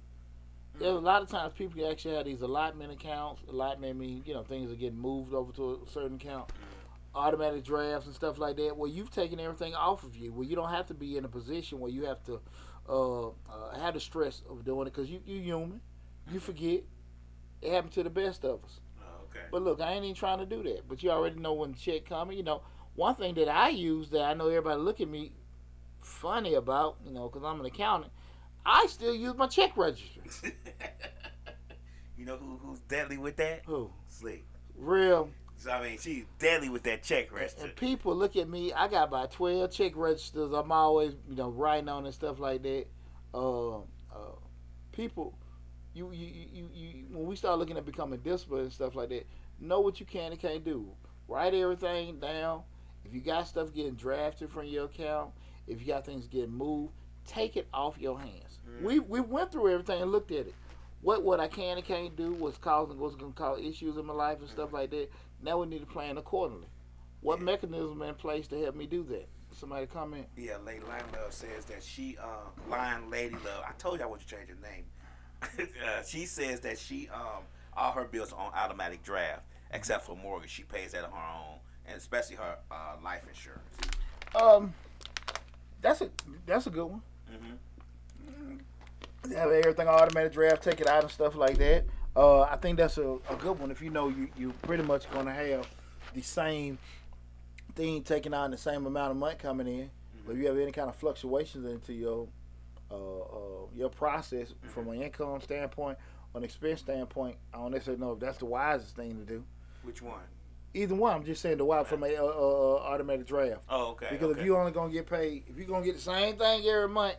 There's 0.79 0.97
a 0.97 1.01
lot 1.01 1.21
of 1.21 1.29
times 1.29 1.53
people 1.53 1.87
actually 1.91 2.15
have 2.15 2.25
these 2.25 2.41
allotment 2.41 2.93
accounts. 2.93 3.43
Allotment 3.49 3.99
mean 3.99 4.23
you 4.25 4.33
know 4.35 4.43
things 4.43 4.73
are 4.73 4.77
getting 4.77 4.99
moved 4.99 5.35
over 5.35 5.53
to 5.53 5.83
a 5.87 5.91
certain 5.91 6.17
account, 6.17 6.51
automatic 7.15 7.65
drafts 7.65 8.07
and 8.07 8.15
stuff 8.15 8.39
like 8.39 8.57
that. 8.57 8.77
Where 8.77 8.91
you've 8.91 9.11
taken 9.11 9.39
everything 9.41 9.75
off 9.75 10.05
of 10.05 10.17
you, 10.17 10.33
where 10.33 10.47
you 10.47 10.57
don't 10.57 10.71
have 10.71 10.87
to 10.87 10.95
be 10.95 11.17
in 11.17 11.25
a 11.25 11.29
position 11.29 11.81
where 11.81 11.91
you 11.91 12.05
have 12.07 12.25
to 12.25 12.41
uh, 12.89 13.29
uh, 13.29 13.33
have 13.79 13.95
the 13.95 14.01
stress 14.01 14.43
of 14.49 14.65
doing 14.65 14.87
it 14.87 14.95
because 14.95 15.11
you 15.11 15.21
you're 15.27 15.43
human, 15.43 15.81
you 16.31 16.41
forget. 16.41 16.83
It 17.61 17.73
happened 17.73 17.93
to 17.93 18.03
the 18.03 18.11
best 18.11 18.45
of 18.47 18.65
us. 18.65 18.81
Okay. 19.41 19.49
But 19.51 19.63
look, 19.63 19.81
I 19.81 19.93
ain't 19.93 20.05
even 20.05 20.15
trying 20.15 20.39
to 20.39 20.47
do 20.47 20.63
that. 20.65 20.89
But 20.89 21.03
you 21.03 21.11
already 21.11 21.41
know 21.41 21.55
when 21.55 21.73
the 21.73 21.79
check 21.79 22.07
coming. 22.07 22.37
You 22.37 22.45
know, 22.45 22.63
one 22.95 23.15
thing 23.15 23.35
that 23.35 23.49
I 23.49 23.71
use 23.71 24.11
that 24.11 24.23
I 24.23 24.35
know 24.35 24.49
everybody 24.49 24.81
look 24.81 25.01
at 25.01 25.09
me 25.09 25.33
funny 26.01 26.55
about, 26.55 26.97
you 27.05 27.13
know, 27.13 27.29
because 27.29 27.45
I'm 27.45 27.61
an 27.61 27.67
accountant. 27.67 28.13
I 28.65 28.87
still 28.89 29.15
use 29.15 29.35
my 29.37 29.47
check 29.47 29.77
register. 29.77 30.21
you 32.17 32.27
know 32.27 32.37
who 32.37 32.59
who's 32.59 32.81
deadly 32.81 33.17
with 33.19 33.37
that? 33.37 33.63
Who? 33.67 33.91
Slick. 34.09 34.45
Real. 34.77 35.31
So, 35.57 35.71
I 35.71 35.83
mean, 35.83 35.99
she's 35.99 36.25
deadly 36.39 36.71
with 36.71 36.83
that 36.85 37.03
check 37.03 37.33
register. 37.33 37.67
And 37.67 37.77
people 37.77 38.15
look 38.15 38.37
at 38.37 38.49
me. 38.49 38.73
I 38.73 38.89
got 38.89 39.09
about 39.09 39.33
twelve 39.33 39.71
check 39.71 39.93
registers. 39.95 40.53
I'm 40.53 40.73
always, 40.73 41.15
you 41.29 41.37
know, 41.37 41.51
writing 41.51 41.89
on 41.89 42.07
and 42.07 42.15
stuff 42.15 42.39
like 42.39 42.63
that. 42.63 42.87
Uh, 43.35 43.79
uh, 43.79 44.37
people, 44.93 45.35
you, 45.95 46.13
you, 46.13 46.27
you, 46.53 46.71
you, 46.73 47.05
when 47.11 47.27
we 47.27 47.37
start 47.37 47.59
looking 47.59 47.77
at 47.77 47.85
becoming 47.85 48.21
disciplined 48.21 48.65
and 48.65 48.73
stuff 48.73 48.95
like 48.95 49.09
that, 49.11 49.27
know 49.61 49.81
what 49.81 50.01
you 50.01 50.07
can 50.07 50.33
and 50.33 50.41
can't 50.41 50.65
do. 50.65 50.87
Write 51.29 51.55
everything 51.55 52.19
down. 52.21 52.63
If 53.05 53.15
you 53.15 53.21
got 53.21 53.49
stuff 53.49 53.73
getting 53.75 53.95
drafted 53.95 54.51
from 54.51 54.67
your 54.67 54.85
account, 54.85 55.31
if 55.67 55.81
you 55.81 55.87
got 55.87 56.05
things 56.07 56.27
getting 56.27 56.53
moved, 56.53 56.93
take 57.27 57.57
it 57.57 57.69
off 57.73 57.99
your 57.99 58.19
hands. 58.19 58.59
Mhm. 58.69 58.83
We 58.83 58.99
we 58.99 59.21
went 59.21 59.53
through 59.53 59.73
everything 59.73 60.03
and 60.03 60.13
looked 60.13 60.31
at 60.33 60.47
it. 60.47 60.55
What 61.03 61.23
what 61.23 61.41
I 61.41 61.49
can 61.49 61.77
and 61.79 61.87
can't 61.87 62.15
do, 62.17 62.35
what's 62.35 62.59
causing 62.59 62.99
what's 62.99 63.15
going 63.17 63.33
to 63.33 63.39
cause 63.39 63.61
issues 63.61 63.97
in 63.97 64.05
my 64.05 64.13
life 64.13 64.41
and 64.41 64.49
stuff 64.49 64.73
like 64.73 64.91
that. 64.91 65.11
Now 65.43 65.59
we 65.59 65.67
need 65.67 65.81
to 65.81 65.87
plan 65.87 66.19
accordingly. 66.19 66.69
What 67.21 67.39
Yeah. 67.39 67.45
mechanism 67.45 68.03
in 68.03 68.15
place 68.15 68.47
to 68.49 68.61
help 68.61 68.75
me 68.77 68.87
do 68.87 69.03
that? 69.05 69.29
somebody 69.53 69.85
comment. 69.87 70.27
Yeah, 70.37 70.59
Lady 70.59 70.81
Lion 70.87 71.05
Love 71.13 71.33
says 71.33 71.65
that 71.67 71.83
she, 71.83 72.17
uh, 72.19 72.49
Lion 72.69 73.11
Lady 73.11 73.35
Love. 73.45 73.65
I 73.69 73.73
told 73.79 73.99
you 73.99 74.05
I 74.05 74.09
want 74.09 74.23
to 74.23 74.27
change 74.29 74.49
her 74.49 74.55
name. 74.63 74.85
Uh, 75.43 76.03
she 76.07 76.27
says 76.27 76.61
that 76.61 76.79
she, 76.79 77.09
um, 77.13 77.45
all 77.77 77.93
her 77.93 78.05
bills 78.05 78.33
are 78.33 78.47
on 78.47 78.53
automatic 78.55 79.03
draft, 79.03 79.43
except 79.73 80.05
for 80.05 80.17
mortgage. 80.17 80.51
She 80.51 80.63
pays 80.63 80.93
that 80.93 81.05
on 81.05 81.11
her 81.11 81.17
own, 81.17 81.59
and 81.87 81.97
especially 81.97 82.37
her 82.37 82.57
uh, 82.71 82.97
life 83.03 83.23
insurance. 83.29 83.77
Um, 84.35 84.75
that's 85.83 86.01
a 86.01 86.11
that's 86.47 86.67
a 86.67 86.71
good 86.71 86.87
one. 86.87 87.03
Mm-hmm. 87.33 88.57
Have 89.35 89.51
everything 89.51 89.87
automatic 89.89 90.33
draft, 90.33 90.63
take 90.63 90.81
it 90.81 90.87
out 90.87 91.03
and 91.03 91.13
stuff 91.13 91.37
like 91.37 91.59
that. 91.59 91.85
Uh, 92.17 92.43
I 92.43 92.57
think 92.57 92.79
that's 92.79 92.99
a, 92.99 93.19
a 93.29 93.37
good 93.39 93.59
one. 93.59 93.71
If 93.71 93.81
you 93.81 93.91
know 93.91 94.09
you 94.09 94.29
you're 94.37 94.53
pretty 94.63 94.83
much 94.83 95.11
gonna 95.11 95.33
have 95.33 95.69
the 96.15 96.23
same 96.23 96.79
thing 97.75 98.03
taking 98.03 98.35
on 98.35 98.51
the 98.51 98.59
same 98.59 98.87
amount 98.87 99.13
of 99.13 99.17
money 99.17 99.37
coming 99.39 99.67
in, 99.67 99.91
but 100.27 100.33
if 100.33 100.39
you 100.39 100.47
have 100.47 100.59
any 100.59 100.73
kind 100.73 100.89
of 100.89 100.97
fluctuations 100.97 101.65
into 101.65 101.93
your 101.93 102.27
uh, 102.91 102.95
uh, 102.95 103.67
your 103.75 103.89
process 103.89 104.55
from 104.75 104.89
an 104.89 105.03
income 105.03 105.41
standpoint, 105.41 105.99
an 106.35 106.45
expense 106.45 106.81
standpoint, 106.81 107.37
I 107.53 107.59
don't 107.59 107.73
necessarily 107.73 108.01
know 108.01 108.13
if 108.13 108.21
that's 108.21 108.39
the 108.39 108.47
wisest 108.47 108.97
thing 108.97 109.17
to 109.17 109.25
do. 109.25 109.45
Which 109.83 110.03
one? 110.03 110.21
Either 110.73 110.95
one, 110.95 111.15
I'm 111.15 111.25
just 111.25 111.43
saying 111.43 111.59
the 111.59 111.65
why 111.65 111.83
from 111.83 112.05
a 112.05 112.15
uh, 112.15 112.23
uh, 112.23 112.77
automatic 112.83 113.27
draft. 113.27 113.63
Oh, 113.69 113.89
okay. 113.93 114.07
Because 114.11 114.31
okay. 114.31 114.41
if 114.41 114.47
you 114.47 114.57
only 114.57 114.71
gonna 114.71 114.93
get 114.93 115.07
paid, 115.07 115.45
if 115.49 115.57
you're 115.57 115.67
gonna 115.67 115.85
get 115.85 115.97
the 115.97 116.01
same 116.01 116.37
thing 116.37 116.65
every 116.67 116.89
month, 116.89 117.17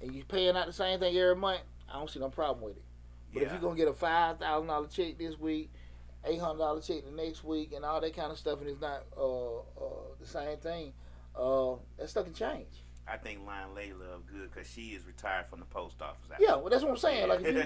and 0.00 0.14
you 0.14 0.24
paying 0.24 0.56
out 0.56 0.66
the 0.66 0.72
same 0.72 0.98
thing 0.98 1.16
every 1.16 1.36
month, 1.36 1.60
I 1.88 1.98
don't 1.98 2.10
see 2.10 2.18
no 2.18 2.28
problem 2.28 2.64
with 2.64 2.76
it. 2.76 2.82
But 3.32 3.42
if 3.42 3.52
you're 3.52 3.60
gonna 3.60 3.76
get 3.76 3.88
a 3.88 3.92
five 3.92 4.38
thousand 4.38 4.68
dollar 4.68 4.88
check 4.88 5.18
this 5.18 5.38
week, 5.38 5.70
eight 6.24 6.40
hundred 6.40 6.58
dollar 6.58 6.80
check 6.80 7.04
the 7.04 7.12
next 7.12 7.44
week, 7.44 7.72
and 7.72 7.84
all 7.84 8.00
that 8.00 8.16
kind 8.16 8.32
of 8.32 8.38
stuff, 8.38 8.60
and 8.60 8.68
it's 8.68 8.80
not 8.80 9.04
uh, 9.16 9.58
uh, 9.58 10.14
the 10.20 10.26
same 10.26 10.56
thing, 10.58 10.92
uh, 11.36 11.74
that 11.98 12.08
stuff 12.08 12.24
can 12.24 12.34
change. 12.34 12.82
I 13.10 13.16
think 13.16 13.46
Lion 13.46 13.74
Lady 13.74 13.92
Love 13.92 14.22
good 14.30 14.50
because 14.52 14.68
she 14.70 14.88
is 14.90 15.06
retired 15.06 15.46
from 15.48 15.60
the 15.60 15.66
post 15.66 16.00
office. 16.02 16.18
Yeah, 16.38 16.56
well, 16.56 16.68
that's 16.68 16.82
what 16.82 16.90
I'm 16.90 16.96
saying. 16.98 17.28
Like 17.28 17.40
if 17.42 17.54
you 17.54 17.64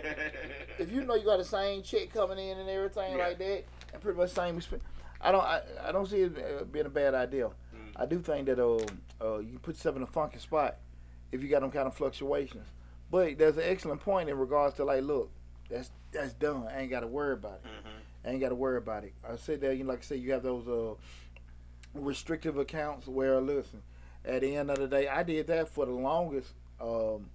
if 0.78 0.92
you 0.92 1.05
know 1.05 1.14
you 1.14 1.24
got 1.24 1.38
the 1.38 1.44
same 1.44 1.83
check 1.83 2.12
coming 2.12 2.38
in 2.38 2.59
and 2.59 2.68
everything 2.68 3.16
Yeah. 3.16 3.26
like 3.28 3.38
that, 3.38 3.64
and 3.92 4.00
pretty 4.02 4.18
much 4.18 4.31
same 4.31 4.57
expense, 4.57 4.83
I 5.20 5.33
don't 5.33 5.42
I, 5.44 5.62
I 5.85 5.92
don't 5.92 6.07
see 6.07 6.20
it 6.22 6.33
uh, 6.38 6.64
being 6.64 6.87
a 6.87 6.90
bad 6.90 7.14
idea. 7.14 7.46
Mm. 7.46 7.52
I 7.96 8.07
do 8.07 8.20
think 8.20 8.46
that 8.46 8.59
uh, 8.59 8.76
uh, 9.20 9.38
you 9.38 9.59
put 9.59 9.74
yourself 9.74 9.96
in 9.96 10.02
a 10.02 10.07
funky 10.07 10.38
spot 10.38 10.76
if 11.33 11.42
you 11.42 11.48
got 11.48 11.61
them 11.62 11.70
kind 11.70 11.87
of 11.87 11.94
fluctuations. 11.94 12.66
But 13.11 13.37
there's 13.38 13.57
an 13.57 13.64
excellent 13.66 14.00
point 14.00 14.28
in 14.31 14.38
regards 14.38 14.76
to 14.76 14.85
like, 14.85 15.02
look, 15.02 15.31
that's 15.68 15.90
that's 16.12 16.33
done. 16.35 16.68
I 16.68 16.81
ain't 16.83 16.90
got 16.90 17.00
to 17.00 17.07
worry 17.09 17.33
about 17.35 17.61
it. 17.64 17.68
Mhm. 17.68 17.90
I 18.24 18.31
ain't 18.31 18.40
got 18.40 18.50
to 18.50 18.55
worry 18.55 18.78
about 18.78 19.02
it. 19.05 19.12
I 19.28 19.35
said 19.37 19.61
that, 19.62 19.76
you 19.76 19.83
know, 19.83 19.90
like 19.90 19.98
I 19.98 20.02
said, 20.02 20.20
you 20.20 20.31
have 20.33 20.42
those 20.44 20.68
uh, 20.68 20.94
restrictive 21.94 22.57
accounts 22.57 23.07
where, 23.07 23.40
listen, 23.40 23.83
at 24.25 24.41
the 24.41 24.57
end 24.57 24.71
of 24.71 24.79
the 24.79 24.87
day, 24.89 25.09
I 25.09 25.23
did 25.23 25.47
that 25.49 25.69
for 25.69 25.87
the 25.87 25.93
longest 25.93 26.53
um, 26.81 27.29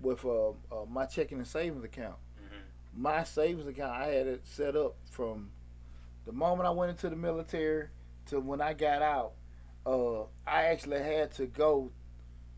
with 0.00 0.24
uh, 0.24 0.48
uh, 0.50 0.84
my 0.88 1.06
checking 1.06 1.38
and 1.38 1.46
savings 1.46 1.84
account. 1.84 2.16
Mhm. 2.40 3.00
My 3.00 3.24
savings 3.24 3.66
account, 3.66 3.92
I 3.92 4.06
had 4.08 4.26
it 4.26 4.40
set 4.46 4.76
up 4.76 4.96
from 5.10 5.50
the 6.24 6.32
moment 6.32 6.66
I 6.66 6.70
went 6.70 6.90
into 6.90 7.08
the 7.08 7.16
military 7.16 7.88
to 8.26 8.40
when 8.40 8.60
I 8.60 8.74
got 8.74 9.02
out. 9.02 9.32
Uh, 9.84 10.22
I 10.46 10.64
actually 10.64 10.98
had 10.98 11.30
to 11.34 11.46
go 11.46 11.90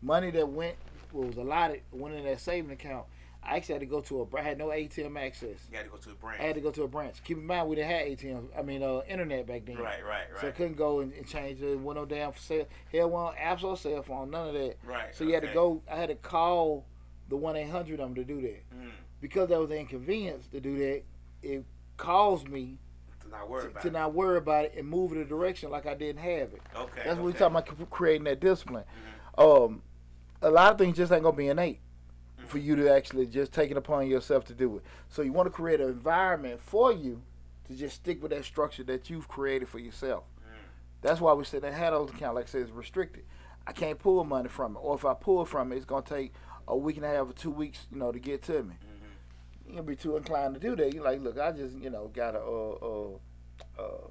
money 0.01 0.31
that 0.31 0.47
went 0.49 0.75
was 1.11 1.35
allotted 1.37 1.81
went 1.91 2.15
in 2.15 2.23
that 2.25 2.39
savings 2.39 2.71
account. 2.73 3.05
I 3.49 3.55
actually 3.55 3.73
had 3.73 3.79
to 3.81 3.85
go 3.87 4.01
to 4.01 4.21
a. 4.31 4.37
I 4.37 4.41
had 4.41 4.57
no 4.57 4.67
ATM 4.67 5.17
access. 5.19 5.57
You 5.71 5.77
had 5.77 5.85
to 5.85 5.89
go 5.91 5.97
to 5.97 6.11
a 6.11 6.13
branch. 6.13 6.39
I 6.39 6.43
had 6.43 6.55
to 6.55 6.61
go 6.61 6.71
to 6.71 6.83
a 6.83 6.87
branch. 6.87 7.23
Keep 7.23 7.37
in 7.39 7.45
mind 7.47 7.67
we 7.67 7.75
didn't 7.77 7.89
have 7.91 8.07
ATM. 8.07 8.43
I 8.57 8.61
mean, 8.61 8.83
uh, 8.83 9.01
internet 9.07 9.47
back 9.47 9.65
then. 9.65 9.77
Right, 9.77 10.03
right, 10.05 10.25
right. 10.31 10.41
So 10.41 10.47
I 10.47 10.51
couldn't 10.51 10.77
go 10.77 10.99
and, 10.99 11.11
and 11.13 11.27
change 11.27 11.61
it. 11.61 11.79
Went 11.79 11.97
no 11.99 12.05
damn 12.05 12.31
for 12.31 12.39
sale. 12.39 12.67
Hell, 12.91 13.09
one 13.09 13.35
apps 13.35 13.63
or 13.63 13.75
cell 13.75 14.03
phone, 14.03 14.29
none 14.29 14.49
of 14.49 14.53
that. 14.53 14.77
right. 14.85 15.15
So 15.15 15.23
you 15.23 15.33
had 15.33 15.43
to 15.43 15.53
go. 15.53 15.81
I 15.91 15.95
had 15.95 16.09
to 16.09 16.15
call 16.15 16.85
the 17.27 17.35
one 17.37 17.55
eight 17.55 17.69
hundred 17.69 17.99
them 17.99 18.13
to 18.15 18.23
do 18.23 18.41
that 18.41 18.61
Mm. 18.75 18.91
because 19.21 19.49
that 19.49 19.59
was 19.59 19.69
an 19.71 19.77
inconvenience 19.77 20.47
to 20.47 20.59
do 20.59 20.77
that. 20.77 21.03
It 21.41 21.63
caused 21.97 22.47
me 22.49 22.77
To 23.21 23.29
not 23.29 23.49
worry 23.49 23.63
to, 23.63 23.67
about 23.69 23.81
to 23.81 23.87
it. 23.87 23.91
not 23.93 24.13
worry 24.13 24.37
about 24.37 24.65
it 24.65 24.73
and 24.77 24.87
move 24.87 25.11
in 25.11 25.19
a 25.19 25.25
direction 25.25 25.69
like 25.71 25.85
I 25.85 25.93
didn't 25.95 26.21
have 26.21 26.53
it. 26.53 26.61
Okay. 26.75 27.01
That's 27.05 27.15
what 27.17 27.23
we 27.25 27.29
okay. 27.31 27.39
talking 27.39 27.57
about 27.57 27.89
creating 27.89 28.23
that 28.25 28.39
discipline. 28.39 28.83
Mhm. 29.37 29.65
Um, 29.65 29.81
a 30.41 30.49
lot 30.49 30.71
of 30.71 30.77
things 30.77 30.97
just 30.97 31.11
ain't 31.11 31.23
gonna 31.23 31.35
be 31.35 31.47
innate 31.47 31.79
for 32.49 32.57
you 32.57 32.75
to 32.75 32.91
actually 32.91 33.27
just 33.27 33.53
take 33.53 33.69
it 33.71 33.77
upon 33.77 34.07
yourself 34.07 34.43
to 34.45 34.53
do 34.53 34.77
it. 34.77 34.83
So 35.07 35.21
you 35.21 35.31
want 35.31 35.45
to 35.45 35.51
create 35.51 35.79
an 35.79 35.87
environment 35.87 36.59
for 36.59 36.91
you 36.91 37.21
to 37.67 37.75
just 37.75 37.95
stick 37.97 38.21
with 38.21 38.31
that 38.31 38.43
structure 38.43 38.83
that 38.85 39.09
you've 39.09 39.27
created 39.27 39.69
for 39.69 39.77
yourself. 39.77 40.23
Mm. 40.39 40.57
That's 41.01 41.21
why 41.21 41.33
we 41.33 41.43
said 41.45 41.61
that 41.61 41.73
had 41.73 41.93
those 41.93 42.09
account, 42.09 42.35
like 42.35 42.45
I 42.45 42.47
said, 42.47 42.61
it's 42.61 42.71
restricted. 42.71 43.23
I 43.67 43.71
can't 43.71 43.99
pull 43.99 44.23
money 44.23 44.49
from 44.49 44.75
it, 44.75 44.79
or 44.81 44.95
if 44.95 45.05
I 45.05 45.13
pull 45.13 45.45
from 45.45 45.71
it, 45.71 45.75
it's 45.75 45.85
gonna 45.85 46.01
take 46.01 46.33
a 46.67 46.75
week 46.75 46.97
and 46.97 47.05
a 47.05 47.09
half 47.09 47.29
or 47.29 47.33
two 47.33 47.51
weeks, 47.51 47.85
you 47.91 47.99
know, 47.99 48.11
to 48.11 48.19
get 48.19 48.41
to 48.43 48.63
me. 48.63 48.73
Mhm. 48.73 49.73
You'll 49.75 49.83
be 49.83 49.95
too 49.95 50.17
inclined 50.17 50.55
to 50.55 50.59
do 50.59 50.75
that. 50.75 50.91
You're 50.93 51.03
like, 51.03 51.21
look, 51.21 51.37
I 51.37 51.51
just, 51.51 51.75
you 51.75 51.91
know, 51.91 52.07
gotta, 52.07 52.39
uh, 52.39 52.77
uh, 52.81 53.81
uh, 53.81 54.07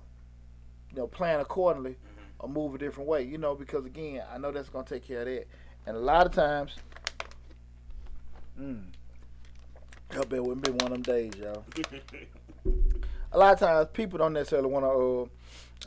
you 0.90 0.96
know, 0.96 1.08
plan 1.08 1.40
accordingly 1.40 1.92
Mhm. 1.92 2.24
or 2.38 2.48
move 2.48 2.76
a 2.76 2.78
different 2.78 3.08
way, 3.08 3.24
you 3.24 3.38
know, 3.38 3.56
because 3.56 3.84
again, 3.84 4.22
I 4.32 4.38
know 4.38 4.52
that's 4.52 4.68
gonna 4.68 4.86
take 4.86 5.02
care 5.02 5.20
of 5.22 5.26
that. 5.26 5.48
And 5.86 5.96
a 5.96 6.00
lot 6.00 6.26
of 6.26 6.32
times, 6.32 6.76
mm, 8.60 8.82
I 10.10 10.16
bet 10.16 10.32
it 10.32 10.44
wouldn't 10.44 10.64
be 10.64 10.70
one 10.70 10.92
of 10.92 11.02
them 11.02 11.02
days, 11.02 11.32
y'all. 11.36 11.64
A 13.32 13.38
lot 13.38 13.54
of 13.54 13.60
times, 13.60 13.88
people 13.92 14.18
don't 14.18 14.32
necessarily 14.32 14.68
want 14.68 14.84
to 14.84 15.30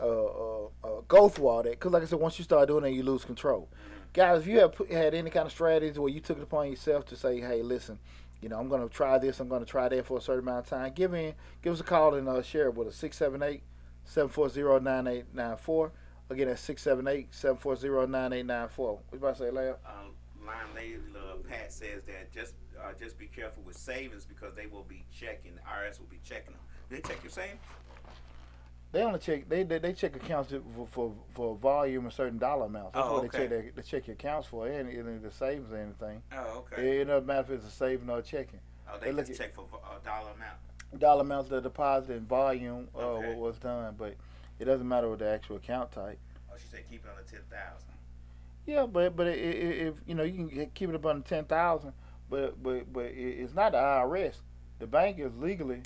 uh, 0.02 0.06
uh, 0.06 0.68
uh, 0.84 0.88
uh, 0.88 1.02
go 1.08 1.28
through 1.28 1.48
all 1.48 1.64
that, 1.64 1.72
because 1.72 1.92
like 1.92 2.04
I 2.04 2.06
said, 2.06 2.20
once 2.20 2.38
you 2.38 2.44
start 2.44 2.68
doing 2.68 2.86
it, 2.86 2.96
you 2.96 3.04
lose 3.04 3.26
control. 3.26 3.68
Guys, 4.14 4.42
if 4.42 4.48
you 4.48 4.60
have 4.60 4.74
put, 4.74 4.92
had 4.92 5.14
any 5.14 5.30
kind 5.30 5.46
of 5.46 5.52
strategies 5.52 5.98
where 5.98 6.12
you 6.12 6.20
took 6.20 6.38
it 6.38 6.44
upon 6.44 6.70
yourself 6.70 7.06
to 7.08 7.16
say, 7.16 7.40
hey, 7.40 7.62
listen, 7.62 7.98
you 8.42 8.50
know, 8.50 8.60
I'm 8.60 8.70
going 8.70 8.88
to 8.88 8.94
try 8.94 9.18
this, 9.18 9.40
I'm 9.40 9.48
going 9.48 9.64
to 9.64 9.70
try 9.70 9.90
that 9.90 10.06
for 10.06 10.18
a 10.18 10.22
certain 10.22 10.42
amount 10.48 10.66
of 10.66 10.70
time, 10.70 10.92
give 10.94 11.14
in, 11.14 11.34
give 11.64 11.74
us 11.74 11.80
a 11.80 11.84
call 11.84 12.14
and 12.16 12.28
uh, 12.28 12.42
share 12.42 12.66
it 12.66 12.76
with 12.76 12.90
us, 12.90 12.96
678 12.96 13.64
740 14.06 14.84
9894. 14.84 15.92
Again, 16.30 16.48
that's 16.48 16.62
678 16.62 17.34
740 17.34 18.12
9894. 18.12 18.94
What 18.94 19.04
you 19.12 19.18
about 19.18 19.38
to 19.38 19.44
say, 19.44 19.52
Lab? 19.52 19.78
um, 19.86 20.12
Lion 20.46 20.68
Lady 20.76 20.98
Love 21.14 21.48
Pat 21.48 21.72
says 21.72 22.04
that 22.08 22.32
just 22.34 22.54
uh, 22.80 22.92
just 23.00 23.18
be 23.18 23.28
careful 23.28 23.64
with 23.64 23.78
savings 23.78 24.26
because 24.26 24.56
they 24.56 24.66
will 24.66 24.84
be 24.84 25.06
checking. 25.14 25.56
The 25.56 25.62
IRS 25.62 26.00
will 26.00 26.08
be 26.08 26.20
checking 26.24 26.54
them. 26.54 26.62
Do 26.90 26.96
they 26.96 27.02
check 27.02 27.24
your 27.24 27.32
savings? 27.32 27.60
They 28.92 29.04
only 29.04 29.20
check 29.20 29.48
they 29.48 29.64
they, 29.64 29.78
they 29.80 29.94
check 29.94 30.16
accounts 30.16 30.52
for, 30.76 30.88
for 30.88 31.14
for 31.34 31.56
volume 31.56 32.06
and 32.06 32.14
certain 32.14 32.38
dollar 32.38 32.66
amounts. 32.66 32.94
That's 32.94 33.08
Oh, 33.08 33.14
what 33.14 33.26
okay. 33.26 33.48
they 33.48 33.56
check. 33.56 33.76
They, 33.76 33.82
they 33.82 33.88
check 33.88 34.08
your 34.08 34.16
accounts 34.16 34.48
for. 34.48 34.68
Any 34.68 34.96
the 34.96 35.32
savings 35.32 35.72
or 35.72 35.78
anything. 35.78 36.22
Oh, 36.36 36.66
okay. 36.74 37.00
It 37.02 37.06
doesn't 37.06 37.26
matter 37.28 37.54
if 37.54 37.60
it's 37.60 37.68
a 37.68 37.72
saving 37.72 38.10
or 38.10 38.20
a 38.20 38.22
checking. 38.22 38.60
Oh, 38.92 38.98
they 39.00 39.08
they 39.08 39.12
look 39.14 39.28
just 39.28 39.40
at- 39.40 39.48
check 39.48 39.56
for 39.56 39.66
a 39.66 40.04
dollar 40.06 40.32
amount. 40.36 41.00
Dollar 41.00 41.22
amounts 41.22 41.50
that 41.50 41.58
are 41.58 41.62
deposited 41.62 42.18
and 42.18 42.28
volume 42.28 42.90
uh, 42.94 42.98
Okay. 43.00 43.28
what 43.30 43.38
was 43.38 43.58
done, 43.60 43.96
but 43.98 44.16
it 44.60 44.66
doesn't 44.66 44.86
matter 44.88 45.10
what 45.10 45.20
the 45.20 45.30
actual 45.30 45.56
account 45.56 45.90
type. 45.94 46.20
Oh, 46.52 46.56
she 46.58 46.68
said 46.68 46.82
keep 46.90 47.06
it 47.06 47.10
under 47.10 47.24
ten 47.24 47.40
thousand. 47.50 47.88
Yeah, 48.72 48.86
but 48.86 49.18
but 49.18 49.28
i- 49.28 49.32
i- 49.32 49.34
if 49.34 49.96
you 50.06 50.16
know 50.16 50.24
you 50.24 50.48
can 50.48 50.70
keep 50.74 50.88
it 50.90 50.96
up 50.96 51.06
under 51.06 51.28
ten 51.28 51.44
thousand, 51.44 51.92
but 52.30 52.62
but 52.64 52.92
but 52.94 53.06
it- 53.08 53.40
it's 53.42 53.54
not 53.54 53.74
the 53.74 53.78
IRS. 53.80 54.42
The 54.80 54.88
bank 54.88 55.20
is 55.20 55.36
legally 55.36 55.82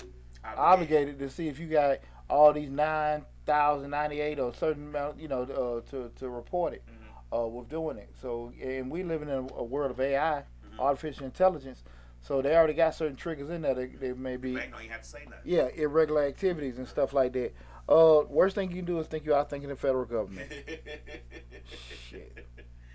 obligated 0.56 1.18
to 1.18 1.28
see 1.28 1.48
if 1.48 1.58
you 1.58 1.66
got 1.66 1.98
all 2.30 2.52
these 2.52 2.70
nine 2.70 3.24
thousand 3.44 3.90
ninety 3.90 4.20
eight 4.20 4.38
or 4.38 4.54
certain 4.54 4.86
amount, 4.86 5.18
you 5.18 5.26
know, 5.26 5.42
uh, 5.42 5.90
to 5.90 6.10
to 6.16 6.28
report 6.30 6.74
it. 6.74 6.82
Mhm. 6.86 6.92
Uh, 7.36 7.48
with 7.48 7.68
doing 7.68 7.98
it. 7.98 8.08
So 8.22 8.52
and 8.62 8.88
we 8.88 9.02
living 9.02 9.28
in 9.28 9.48
a 9.56 9.64
world 9.64 9.90
of 9.90 9.98
AI, 10.00 10.44
Mhm. 10.70 10.78
artificial 10.78 11.24
intelligence. 11.26 11.82
So 12.20 12.40
they 12.40 12.54
already 12.56 12.74
got 12.74 12.94
certain 12.94 13.16
triggers 13.16 13.50
in 13.50 13.62
there 13.62 13.74
that 13.74 13.98
they 14.00 14.12
may 14.12 14.36
be 14.36 14.54
Bank 14.54 14.70
don't 14.70 14.80
even 14.80 14.92
have 14.92 15.02
to 15.02 15.08
say 15.08 15.24
nothing. 15.24 15.40
yeah 15.44 15.66
irregular 15.74 16.22
activities 16.22 16.78
and 16.78 16.86
stuff 16.86 17.12
like 17.12 17.32
that. 17.32 17.52
Uh, 17.88 18.22
worst 18.28 18.54
thing 18.54 18.70
you 18.70 18.76
can 18.76 18.84
do 18.84 18.98
is 19.00 19.08
think 19.08 19.24
you're 19.24 19.36
out 19.36 19.50
thinking 19.50 19.68
the 19.70 19.76
federal 19.76 20.04
government. 20.04 20.50
Shit. 22.08 22.45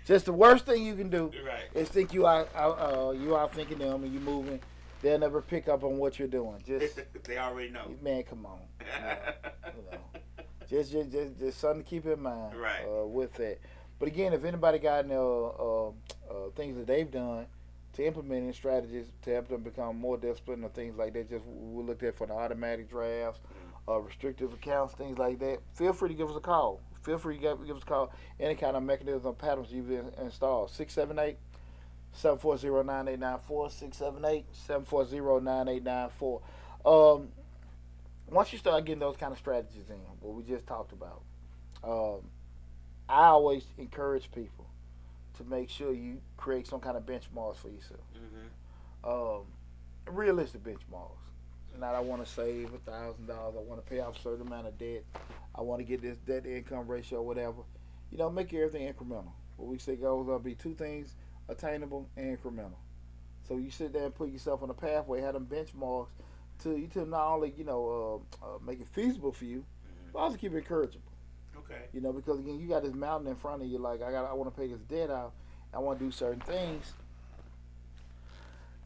Just 0.06 0.26
the 0.26 0.32
worst 0.32 0.66
thing 0.66 0.84
you 0.84 0.94
can 0.96 1.10
do 1.10 1.30
right. 1.46 1.64
is 1.74 1.88
think 1.88 2.12
you 2.12 2.26
out 2.26 2.48
uh, 2.56 3.12
you 3.12 3.36
out 3.36 3.54
thinking 3.54 3.78
them 3.78 4.02
and 4.04 4.12
you 4.12 4.20
moving. 4.20 4.60
They'll 5.00 5.18
never 5.18 5.40
pick 5.42 5.68
up 5.68 5.82
on 5.84 5.96
what 5.98 6.18
you're 6.18 6.28
doing. 6.28 6.62
Just 6.66 7.00
they 7.24 7.38
already 7.38 7.70
know. 7.70 7.90
man, 8.02 8.22
come 8.22 8.46
on. 8.46 8.60
you 9.76 9.82
know. 9.90 9.98
Just, 10.70 10.92
just, 10.92 11.10
just, 11.12 11.38
just 11.38 11.58
something 11.60 11.82
to 11.84 11.88
keep 11.88 12.06
in 12.06 12.20
mind 12.22 12.58
Right. 12.58 12.84
uh, 12.86 13.06
with 13.06 13.34
that. 13.34 13.58
But 13.98 14.08
again, 14.08 14.32
if 14.32 14.44
anybody 14.44 14.78
got 14.78 15.04
any 15.04 15.14
uh, 15.14 15.20
uh, 15.20 15.88
uh, 15.88 15.92
things 16.56 16.76
that 16.76 16.86
they've 16.86 17.10
done 17.10 17.46
to 17.94 18.06
implement 18.06 18.44
any 18.44 18.52
strategies 18.52 19.06
to 19.22 19.30
help 19.34 19.48
them 19.48 19.62
become 19.62 19.96
more 19.98 20.16
disciplined 20.16 20.64
or 20.64 20.70
things 20.70 20.96
like 20.96 21.12
that, 21.12 21.28
just 21.28 21.44
we 21.46 21.82
looked 21.82 22.02
at 22.02 22.16
for 22.16 22.26
the 22.26 22.32
automatic 22.32 22.88
drafts, 22.88 23.40
uh, 23.88 23.98
restrictive 24.00 24.52
accounts, 24.54 24.94
things 24.94 25.18
like 25.18 25.38
that. 25.40 25.58
Feel 25.74 25.92
free 25.92 26.08
to 26.08 26.14
give 26.14 26.30
us 26.30 26.36
a 26.36 26.40
call. 26.40 26.80
Feel 27.02 27.18
free 27.18 27.36
to 27.36 27.40
give, 27.40 27.66
give 27.66 27.76
us 27.76 27.82
a 27.82 27.86
call. 27.86 28.12
Any 28.38 28.54
kind 28.54 28.76
of 28.76 28.82
mechanism 28.82 29.26
or 29.26 29.34
patterns 29.34 29.72
you've 29.72 29.90
in, 29.90 30.12
installed. 30.20 30.70
678 30.70 31.36
740 32.12 32.86
9894. 32.86 33.70
678 33.70 34.44
740 34.52 35.44
9894. 35.44 36.40
Um, 36.84 37.28
once 38.28 38.52
you 38.52 38.58
start 38.58 38.84
getting 38.84 39.00
those 39.00 39.16
kind 39.16 39.32
of 39.32 39.38
strategies 39.38 39.90
in, 39.90 39.96
what 40.20 40.34
we 40.34 40.42
just 40.42 40.66
talked 40.66 40.92
about, 40.92 41.22
um, 41.84 42.20
I 43.08 43.26
always 43.26 43.64
encourage 43.78 44.30
people 44.32 44.66
to 45.38 45.44
make 45.44 45.68
sure 45.68 45.92
you 45.92 46.20
create 46.36 46.66
some 46.66 46.80
kind 46.80 46.96
of 46.96 47.04
benchmarks 47.04 47.56
for 47.56 47.68
yourself. 47.68 48.00
Mm-hmm. 48.16 49.10
Um, 49.10 49.46
realistic 50.14 50.62
benchmarks. 50.62 51.21
Not 51.78 51.94
I 51.94 52.00
want 52.00 52.24
to 52.24 52.30
save 52.30 52.72
a 52.74 52.78
thousand 52.78 53.26
dollars. 53.26 53.54
I 53.56 53.60
want 53.60 53.84
to 53.84 53.90
pay 53.90 54.00
off 54.00 54.16
a 54.18 54.22
certain 54.22 54.46
amount 54.46 54.66
of 54.66 54.78
debt. 54.78 55.04
I 55.54 55.62
want 55.62 55.80
to 55.80 55.84
get 55.84 56.00
this 56.00 56.18
debt 56.18 56.44
to 56.44 56.56
income 56.56 56.86
ratio, 56.86 57.18
or 57.18 57.26
whatever. 57.26 57.62
You 58.10 58.18
know, 58.18 58.30
make 58.30 58.52
everything 58.54 58.92
incremental. 58.92 59.32
What 59.56 59.68
we 59.68 59.78
say 59.78 59.96
goes 59.96 60.26
to 60.26 60.38
be 60.38 60.54
two 60.54 60.74
things: 60.74 61.14
attainable 61.48 62.08
and 62.16 62.38
incremental. 62.38 62.76
So 63.48 63.56
you 63.56 63.70
sit 63.70 63.92
there 63.92 64.04
and 64.04 64.14
put 64.14 64.30
yourself 64.30 64.62
on 64.62 64.70
a 64.70 64.74
pathway, 64.74 65.20
have 65.20 65.34
them 65.34 65.46
benchmarks 65.46 66.08
to 66.62 66.76
you 66.76 66.86
to 66.88 67.04
not 67.04 67.26
only 67.26 67.52
you 67.56 67.64
know 67.64 68.22
uh, 68.42 68.44
uh, 68.46 68.58
make 68.64 68.80
it 68.80 68.88
feasible 68.88 69.32
for 69.32 69.44
you, 69.44 69.64
but 70.12 70.20
also 70.20 70.36
keep 70.36 70.52
it 70.54 70.64
encourageable. 70.64 71.00
Okay. 71.58 71.82
You 71.92 72.00
know, 72.00 72.12
because 72.12 72.38
again, 72.38 72.58
you 72.60 72.68
got 72.68 72.82
this 72.82 72.94
mountain 72.94 73.28
in 73.28 73.36
front 73.36 73.62
of 73.62 73.68
you. 73.68 73.78
Like 73.78 74.02
I 74.02 74.10
got, 74.10 74.24
I 74.26 74.32
want 74.34 74.54
to 74.54 74.60
pay 74.60 74.68
this 74.68 74.80
debt 74.82 75.10
out. 75.10 75.32
I 75.74 75.78
want 75.78 75.98
to 75.98 76.04
do 76.04 76.10
certain 76.10 76.40
things. 76.40 76.92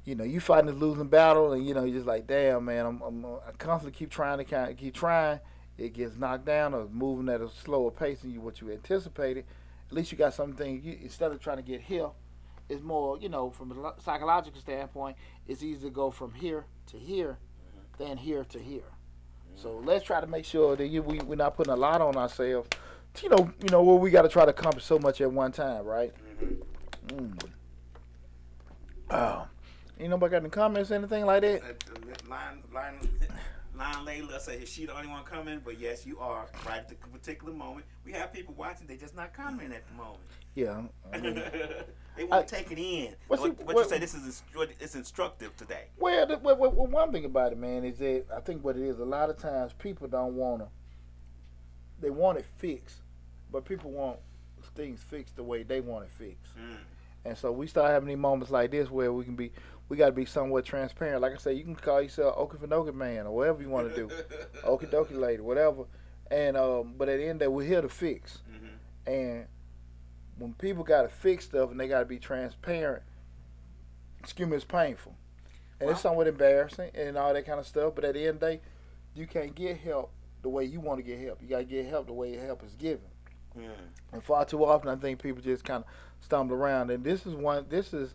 You 0.06 0.14
know, 0.14 0.24
you 0.24 0.40
fighting 0.40 0.70
this 0.70 0.76
losing 0.76 1.08
battle, 1.08 1.52
and 1.52 1.66
you 1.66 1.74
know, 1.74 1.84
you're 1.84 1.96
just 1.96 2.06
like, 2.06 2.26
damn, 2.26 2.64
man, 2.64 2.86
I'm, 2.86 3.02
I'm 3.02 3.26
I 3.26 3.50
constantly 3.58 3.90
keep 3.90 4.08
trying 4.08 4.38
to 4.38 4.44
kind 4.44 4.70
of 4.70 4.76
keep 4.76 4.94
trying. 4.94 5.40
It 5.76 5.92
gets 5.92 6.16
knocked 6.16 6.46
down 6.46 6.74
or 6.74 6.86
moving 6.88 7.28
at 7.28 7.40
a 7.40 7.50
slower 7.50 7.90
pace 7.90 8.20
than 8.20 8.32
you 8.32 8.40
what 8.40 8.60
you 8.60 8.70
anticipated. 8.70 9.44
At 9.90 9.92
least 9.92 10.12
you 10.12 10.16
got 10.16 10.32
something. 10.32 10.80
You, 10.82 10.96
instead 11.02 11.32
of 11.32 11.40
trying 11.40 11.58
to 11.58 11.62
get 11.62 11.80
here, 11.80 12.08
it's 12.68 12.82
more, 12.82 13.18
you 13.18 13.28
know, 13.28 13.50
from 13.50 13.72
a 13.72 13.94
psychological 14.00 14.60
standpoint, 14.60 15.16
it's 15.46 15.62
easier 15.62 15.88
to 15.88 15.94
go 15.94 16.10
from 16.10 16.34
here 16.34 16.64
to 16.86 16.96
here 16.96 17.38
than 17.98 18.16
here 18.16 18.44
to 18.44 18.58
here. 18.60 18.82
So 19.56 19.82
let's 19.84 20.04
try 20.04 20.20
to 20.20 20.26
make 20.26 20.44
sure 20.44 20.76
that 20.76 20.86
you, 20.86 21.02
we, 21.02 21.18
we're 21.18 21.34
not 21.34 21.56
putting 21.56 21.72
a 21.72 21.76
lot 21.76 22.00
on 22.00 22.16
ourselves. 22.16 22.68
You 23.22 23.30
know, 23.30 23.50
you 23.62 23.70
know, 23.70 23.82
where 23.82 23.96
we 23.96 24.10
got 24.10 24.22
to 24.22 24.28
try 24.28 24.44
to 24.44 24.50
accomplish 24.50 24.84
so 24.84 24.98
much 24.98 25.20
at 25.20 25.32
one 25.32 25.50
time, 25.50 25.84
right? 25.84 26.12
Mm-hmm. 27.08 27.16
Mm. 27.16 27.38
Oh, 29.10 29.46
ain't 29.98 30.10
nobody 30.10 30.30
got 30.32 30.42
any 30.42 30.50
comments, 30.50 30.90
anything 30.90 31.24
like 31.24 31.42
that? 31.42 31.62
Line, 32.28 32.62
line, 32.72 32.94
line 33.74 33.94
Layla 34.06 34.40
said 34.40 34.66
she 34.66 34.86
the 34.86 34.96
only 34.96 35.08
one 35.08 35.24
coming, 35.24 35.60
but 35.64 35.78
yes, 35.78 36.06
you 36.06 36.18
are 36.18 36.46
right 36.66 36.78
at 36.78 36.88
the 36.88 36.94
particular 36.94 37.52
moment. 37.52 37.86
We 38.04 38.12
have 38.12 38.32
people 38.32 38.54
watching; 38.56 38.86
they 38.86 38.96
just 38.96 39.14
not 39.14 39.32
commenting 39.34 39.72
at 39.74 39.86
the 39.88 39.94
moment. 39.94 40.20
Yeah. 40.54 40.82
I 41.12 41.18
mean, 41.20 41.42
they 42.16 42.24
want 42.24 42.44
I- 42.44 42.56
take 42.56 42.70
it 42.72 42.78
in. 42.78 43.14
What, 43.28 43.40
what 43.40 43.66
what- 43.66 43.76
you 43.76 43.88
say? 43.88 43.98
This 43.98 44.14
is 44.14 44.42
instru- 44.42 44.68
it's 44.80 44.94
instructive 44.94 45.56
today. 45.56 45.84
well, 45.98 46.26
the, 46.26 46.38
well, 46.38 46.56
well, 46.56 46.72
well, 46.72 46.86
one 46.86 47.12
thing 47.12 47.24
about 47.24 47.52
it, 47.52 47.58
man, 47.58 47.84
is 47.84 47.98
that 47.98 48.24
I 48.34 48.40
think 48.40 48.64
what 48.64 48.76
it 48.76 48.82
is, 48.82 48.98
a 48.98 49.04
lot 49.04 49.30
of 49.30 49.38
times 49.38 49.72
people 49.74 50.08
don't 50.08 50.34
want 50.34 50.62
to, 50.62 50.68
they 52.00 52.10
want 52.10 52.38
it 52.38 52.46
fixed, 52.56 53.00
but 53.52 53.64
people 53.64 53.90
want 53.90 54.18
things 54.74 55.02
fixed 55.02 55.36
the 55.36 55.42
way 55.42 55.62
they 55.62 55.80
want 55.80 56.04
it 56.04 56.10
fixed. 56.10 56.56
Mm. 56.58 56.76
And 57.26 57.36
so 57.36 57.50
we 57.52 57.66
start 57.66 57.90
having 57.90 58.08
these 58.08 58.16
moments 58.18 58.50
like 58.50 58.70
this 58.70 58.90
where 58.90 59.12
we 59.12 59.24
can 59.24 59.34
be, 59.36 59.52
we 59.88 59.96
got 59.96 60.06
to 60.06 60.12
be 60.12 60.24
somewhat 60.24 60.64
transparent. 60.64 61.22
Like 61.22 61.32
I 61.32 61.36
say, 61.36 61.52
you 61.52 61.64
can 61.64 61.76
call 61.76 62.02
yourself 62.02 62.36
Okefenokee 62.36 62.94
man 62.94 63.26
or 63.26 63.34
whatever 63.34 63.62
you 63.62 63.68
want 63.68 63.94
to 63.94 63.96
do, 63.96 64.08
Okie 64.64 64.90
dokie 64.90 65.18
lady, 65.18 65.42
whatever. 65.42 65.84
And 66.30 66.56
um, 66.56 66.94
but 66.96 67.08
at 67.08 67.18
the 67.18 67.22
end 67.22 67.32
of 67.32 67.38
the 67.38 67.44
day, 67.44 67.48
we're 67.48 67.66
here 67.66 67.82
to 67.82 67.88
fix. 67.88 68.38
hmm 68.50 69.10
And 69.10 69.46
when 70.38 70.54
people 70.54 70.82
got 70.84 71.02
to 71.02 71.08
fix 71.08 71.44
stuff 71.44 71.70
and 71.70 71.78
they 71.78 71.88
got 71.88 72.00
to 72.00 72.04
be 72.04 72.18
transparent, 72.18 73.02
excuse 74.20 74.48
me, 74.48 74.56
it's 74.56 74.64
painful. 74.64 75.14
And 75.80 75.90
it's 75.90 76.00
somewhat 76.00 76.26
embarrassing 76.26 76.90
and 76.94 77.16
all 77.18 77.32
that 77.34 77.46
kind 77.46 77.60
of 77.60 77.66
stuff. 77.66 77.94
But 77.94 78.04
at 78.04 78.14
the 78.14 78.20
end 78.20 78.36
of 78.36 78.40
the 78.40 78.46
day, 78.46 78.60
you 79.14 79.26
can't 79.26 79.54
get 79.54 79.76
help 79.78 80.10
the 80.42 80.48
way 80.48 80.64
you 80.64 80.80
want 80.80 80.98
to 80.98 81.02
get 81.02 81.20
help. 81.20 81.42
You 81.42 81.48
got 81.48 81.58
to 81.58 81.64
get 81.64 81.86
help 81.86 82.06
the 82.06 82.12
way 82.12 82.34
help 82.34 82.64
is 82.64 82.74
given. 82.74 83.08
Mm. 83.56 83.70
And 84.12 84.22
far 84.22 84.44
too 84.44 84.64
often, 84.64 84.88
I 84.88 84.96
think 84.96 85.22
people 85.22 85.42
just 85.42 85.64
kind 85.64 85.84
of 85.84 85.90
stumble 86.20 86.56
around. 86.56 86.90
And 86.90 87.04
this 87.04 87.26
is 87.26 87.34
one. 87.34 87.66
This 87.68 87.92
is 87.92 88.14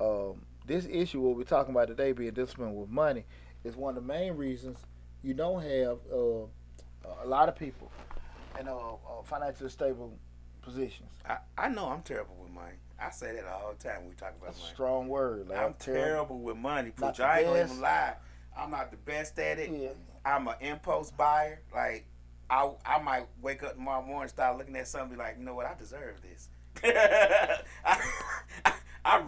um, 0.00 0.42
this 0.64 0.86
issue 0.90 1.20
what 1.20 1.36
we're 1.36 1.44
talking 1.44 1.74
about 1.74 1.88
today, 1.88 2.12
being 2.12 2.32
disciplined 2.32 2.76
with 2.76 2.88
money, 2.88 3.24
is 3.64 3.76
one 3.76 3.96
of 3.96 4.02
the 4.02 4.12
main 4.12 4.36
reasons 4.36 4.78
you 5.22 5.34
don't 5.34 5.62
have 5.62 5.98
uh, 6.12 6.46
a 7.22 7.26
lot 7.26 7.48
of 7.48 7.56
people 7.56 7.90
in 8.60 8.68
uh, 8.68 8.74
uh, 8.74 9.22
financially 9.24 9.70
stable 9.70 10.16
positions. 10.62 11.10
I, 11.28 11.38
I 11.56 11.68
know 11.68 11.88
I'm 11.88 12.02
terrible 12.02 12.36
with 12.40 12.52
money. 12.52 12.76
I 12.98 13.10
say 13.10 13.34
that 13.34 13.44
all 13.46 13.74
the 13.76 13.82
time 13.88 14.00
when 14.00 14.10
we 14.10 14.14
talk 14.14 14.30
about 14.36 14.46
That's 14.46 14.58
a 14.58 14.62
money. 14.62 14.74
strong 14.74 15.08
word. 15.08 15.48
Like, 15.48 15.58
I'm 15.58 15.74
terrible 15.74 16.38
with 16.38 16.56
money, 16.56 16.90
Pooch. 16.90 17.20
I 17.20 17.40
ain't 17.40 17.48
gonna 17.48 17.64
even 17.64 17.80
lie. 17.80 18.14
I'm 18.56 18.70
not 18.70 18.90
the 18.90 18.96
best 18.98 19.38
at 19.38 19.58
it. 19.58 19.70
Yeah. 19.70 19.88
I'm 20.24 20.46
an 20.48 20.54
impulse 20.60 21.10
buyer. 21.10 21.60
Like 21.74 22.06
I 22.48 22.70
I 22.86 23.02
might 23.02 23.26
wake 23.42 23.62
up 23.62 23.74
tomorrow 23.74 24.02
morning 24.02 24.22
and 24.22 24.30
start 24.30 24.56
looking 24.56 24.76
at 24.76 24.88
something 24.88 25.10
and 25.10 25.18
be 25.18 25.22
like, 25.22 25.36
you 25.38 25.44
know 25.44 25.54
what, 25.54 25.66
I 25.66 25.74
deserve 25.74 26.20
this. 26.22 26.48
I, 26.84 27.58
I 28.64 28.73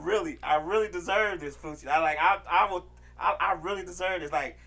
really, 0.02 0.38
I 0.42 0.56
really 0.56 0.88
deserve 0.88 1.40
this, 1.40 1.56
Poochie. 1.56 1.86
I 1.88 1.98
like 2.00 2.18
I 2.20 2.38
I 2.50 2.70
will 2.70 2.86
I, 3.18 3.36
I 3.40 3.52
really 3.60 3.82
deserve 3.84 4.20
this. 4.20 4.32
Like 4.32 4.58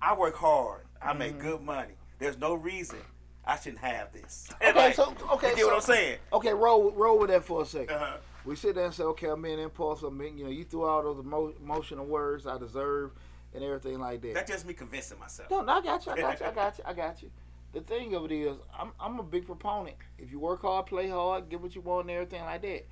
I 0.00 0.14
work 0.14 0.34
hard. 0.36 0.82
I 1.02 1.12
make 1.12 1.34
Mhm. 1.36 1.40
good 1.42 1.60
money. 1.62 1.94
There's 2.18 2.38
no 2.38 2.54
reason 2.54 2.98
I 3.44 3.56
shouldn't 3.56 3.78
have 3.82 4.12
this. 4.12 4.48
Okay, 4.62 4.72
Like, 4.72 4.94
so 4.94 5.14
okay, 5.32 5.50
you 5.50 5.56
get 5.56 5.60
so, 5.62 5.66
what 5.68 5.74
I'm 5.76 5.80
saying? 5.82 6.18
okay, 6.32 6.52
roll 6.54 6.90
roll 6.92 7.18
with 7.18 7.30
that 7.30 7.44
for 7.44 7.62
a 7.62 7.64
2nd 7.64 7.90
Uh-huh. 7.90 8.16
We 8.44 8.54
sit 8.54 8.76
there 8.76 8.84
and 8.84 8.94
say, 8.94 9.02
okay, 9.02 9.26
I'm 9.28 9.42
being 9.42 9.58
impulse. 9.58 10.02
I'm 10.04 10.16
being, 10.16 10.38
you 10.38 10.44
know, 10.44 10.50
you 10.50 10.62
threw 10.64 10.84
all 10.84 11.02
those 11.02 11.18
emo- 11.18 11.52
emotional 11.60 12.06
words 12.06 12.46
I 12.46 12.56
deserve 12.58 13.10
and 13.52 13.64
everything 13.64 13.98
like 13.98 14.20
that. 14.22 14.34
That's 14.34 14.50
just 14.50 14.64
me 14.66 14.72
convincing 14.72 15.18
myself. 15.18 15.50
No, 15.50 15.62
no, 15.62 15.72
I 15.72 15.80
got 15.82 16.06
you. 16.06 16.12
I 16.12 16.16
got 16.20 16.40
you. 16.40 16.46
I 16.46 16.50
got 16.54 16.78
you. 16.78 16.84
I 16.86 16.92
got 16.92 17.22
you. 17.22 17.30
The 17.72 17.80
thing 17.80 18.14
of 18.14 18.24
it 18.24 18.32
is, 18.32 18.56
I'm 18.78 18.92
I'm 19.00 19.18
a 19.18 19.22
big 19.24 19.46
proponent. 19.46 19.96
If 20.18 20.30
you 20.30 20.38
work 20.38 20.62
hard, 20.62 20.86
play 20.86 21.08
hard, 21.08 21.48
get 21.48 21.60
what 21.60 21.74
you 21.74 21.80
want, 21.80 22.02
and 22.02 22.10
everything 22.12 22.42
like 22.42 22.62
that. 22.62 22.86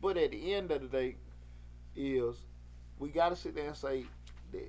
But 0.00 0.16
at 0.16 0.30
the 0.30 0.54
end 0.54 0.70
of 0.70 0.80
the 0.82 0.88
day, 0.88 1.16
is 1.96 2.36
we 2.98 3.08
got 3.10 3.30
to 3.30 3.36
sit 3.36 3.54
there 3.54 3.66
and 3.66 3.76
say, 3.76 4.04
that 4.52 4.62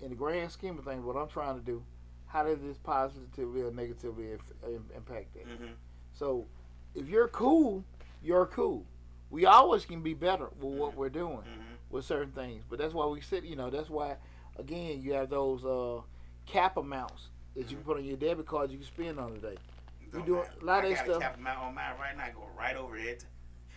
in 0.00 0.10
the 0.10 0.16
grand 0.16 0.50
scheme 0.50 0.78
of 0.78 0.84
things, 0.84 1.04
what 1.04 1.16
I'm 1.16 1.28
trying 1.28 1.58
to 1.58 1.64
do, 1.64 1.82
how 2.26 2.42
does 2.44 2.60
this 2.60 2.78
positively 2.78 3.62
or 3.62 3.70
negatively 3.70 4.32
impact 4.94 5.34
that? 5.34 5.44
hmm 5.46 5.72
So, 6.14 6.46
if 6.94 7.06
you're 7.08 7.28
cool, 7.28 7.84
you're 8.22 8.46
cool. 8.46 8.84
We 9.30 9.46
always 9.46 9.84
can 9.84 10.02
be 10.02 10.14
better 10.14 10.48
with 10.60 10.74
what 10.78 10.96
we're 10.96 11.08
doing 11.08 11.38
hmm 11.42 11.74
with 11.90 12.04
certain 12.06 12.32
things. 12.32 12.64
But 12.68 12.78
that's 12.78 12.94
why 12.94 13.04
we 13.06 13.20
sit, 13.20 13.44
you 13.44 13.54
know, 13.54 13.68
that's 13.68 13.90
why, 13.90 14.16
again, 14.56 15.02
you 15.02 15.12
have 15.12 15.28
those 15.28 15.62
uh, 15.62 16.00
cap 16.46 16.78
amounts 16.78 17.28
that 17.54 17.70
you 17.70 17.76
can 17.76 17.84
put 17.84 17.98
on 17.98 18.04
your 18.04 18.16
debit 18.16 18.46
card 18.46 18.70
you 18.70 18.78
can 18.78 18.86
spend 18.86 19.20
on 19.20 19.32
a 19.32 19.38
day. 19.38 19.58
We 20.00 20.10
Don't 20.10 20.26
do 20.26 20.36
a 20.36 20.64
lot 20.64 20.84
of 20.84 20.90
I 20.90 20.94
that 20.94 20.96
got 20.96 21.04
stuff. 21.04 21.16
a 21.16 21.20
cap 21.20 21.36
amount 21.38 21.58
on 21.60 21.74
mine 21.74 21.92
right 22.00 22.16
now. 22.16 22.24
Go 22.34 22.48
right 22.58 22.76
over 22.76 22.96
it. 22.96 23.26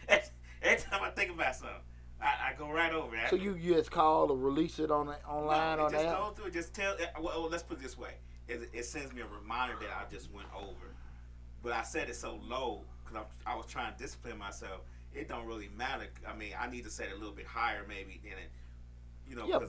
Every 0.66 0.84
time 0.84 1.02
I 1.04 1.10
think 1.12 1.32
about 1.32 1.56
something, 1.56 1.76
I, 2.22 2.52
I 2.52 2.54
go 2.58 2.70
right 2.72 2.92
over 2.92 3.16
it. 3.16 3.30
So 3.30 3.36
you, 3.36 3.56
you 3.56 3.76
just 3.76 3.92
call 3.92 4.32
or 4.32 4.38
release 4.38 4.80
it 4.80 4.90
on 4.92 5.08
the, 5.08 5.16
online 5.28 5.78
no, 5.78 5.84
on 5.86 5.90
it 5.94 5.96
just 5.98 6.06
that? 6.06 6.18
go 6.18 6.30
through. 6.32 6.46
it. 6.48 6.54
Just 6.54 6.74
tell. 6.74 6.94
uh, 6.94 7.06
Well, 7.22 7.42
well, 7.42 7.50
let's 7.50 7.64
put 7.64 7.78
it 7.80 7.84
this 7.84 7.98
way. 7.98 8.12
It, 8.48 8.70
it 8.74 8.86
sends 8.86 9.14
me 9.14 9.22
a 9.22 9.28
reminder 9.28 9.76
that 9.82 9.90
I 9.90 10.12
just 10.12 10.32
went 10.32 10.48
over, 10.56 10.94
but 11.64 11.72
I 11.74 11.84
said 11.84 12.10
it 12.10 12.16
so 12.16 12.40
low 12.48 12.82
because 13.04 13.26
I 13.46 13.56
was 13.56 13.66
trying 13.68 13.94
to 13.94 13.98
discipline 14.02 14.38
myself. 14.38 14.82
It 15.14 15.30
don't 15.30 15.46
really 15.46 15.70
matter. 15.78 16.08
I 16.28 16.36
mean, 16.36 16.52
I 16.60 16.70
need 16.70 16.84
to 16.84 16.90
set 16.90 17.08
it 17.08 17.14
a 17.14 17.18
little 17.18 17.34
bit 17.34 17.46
higher 17.46 17.84
maybe 17.88 18.20
than 18.24 18.34
it. 18.34 18.50
You 19.30 19.36
know, 19.36 19.48
Yeah. 19.48 19.60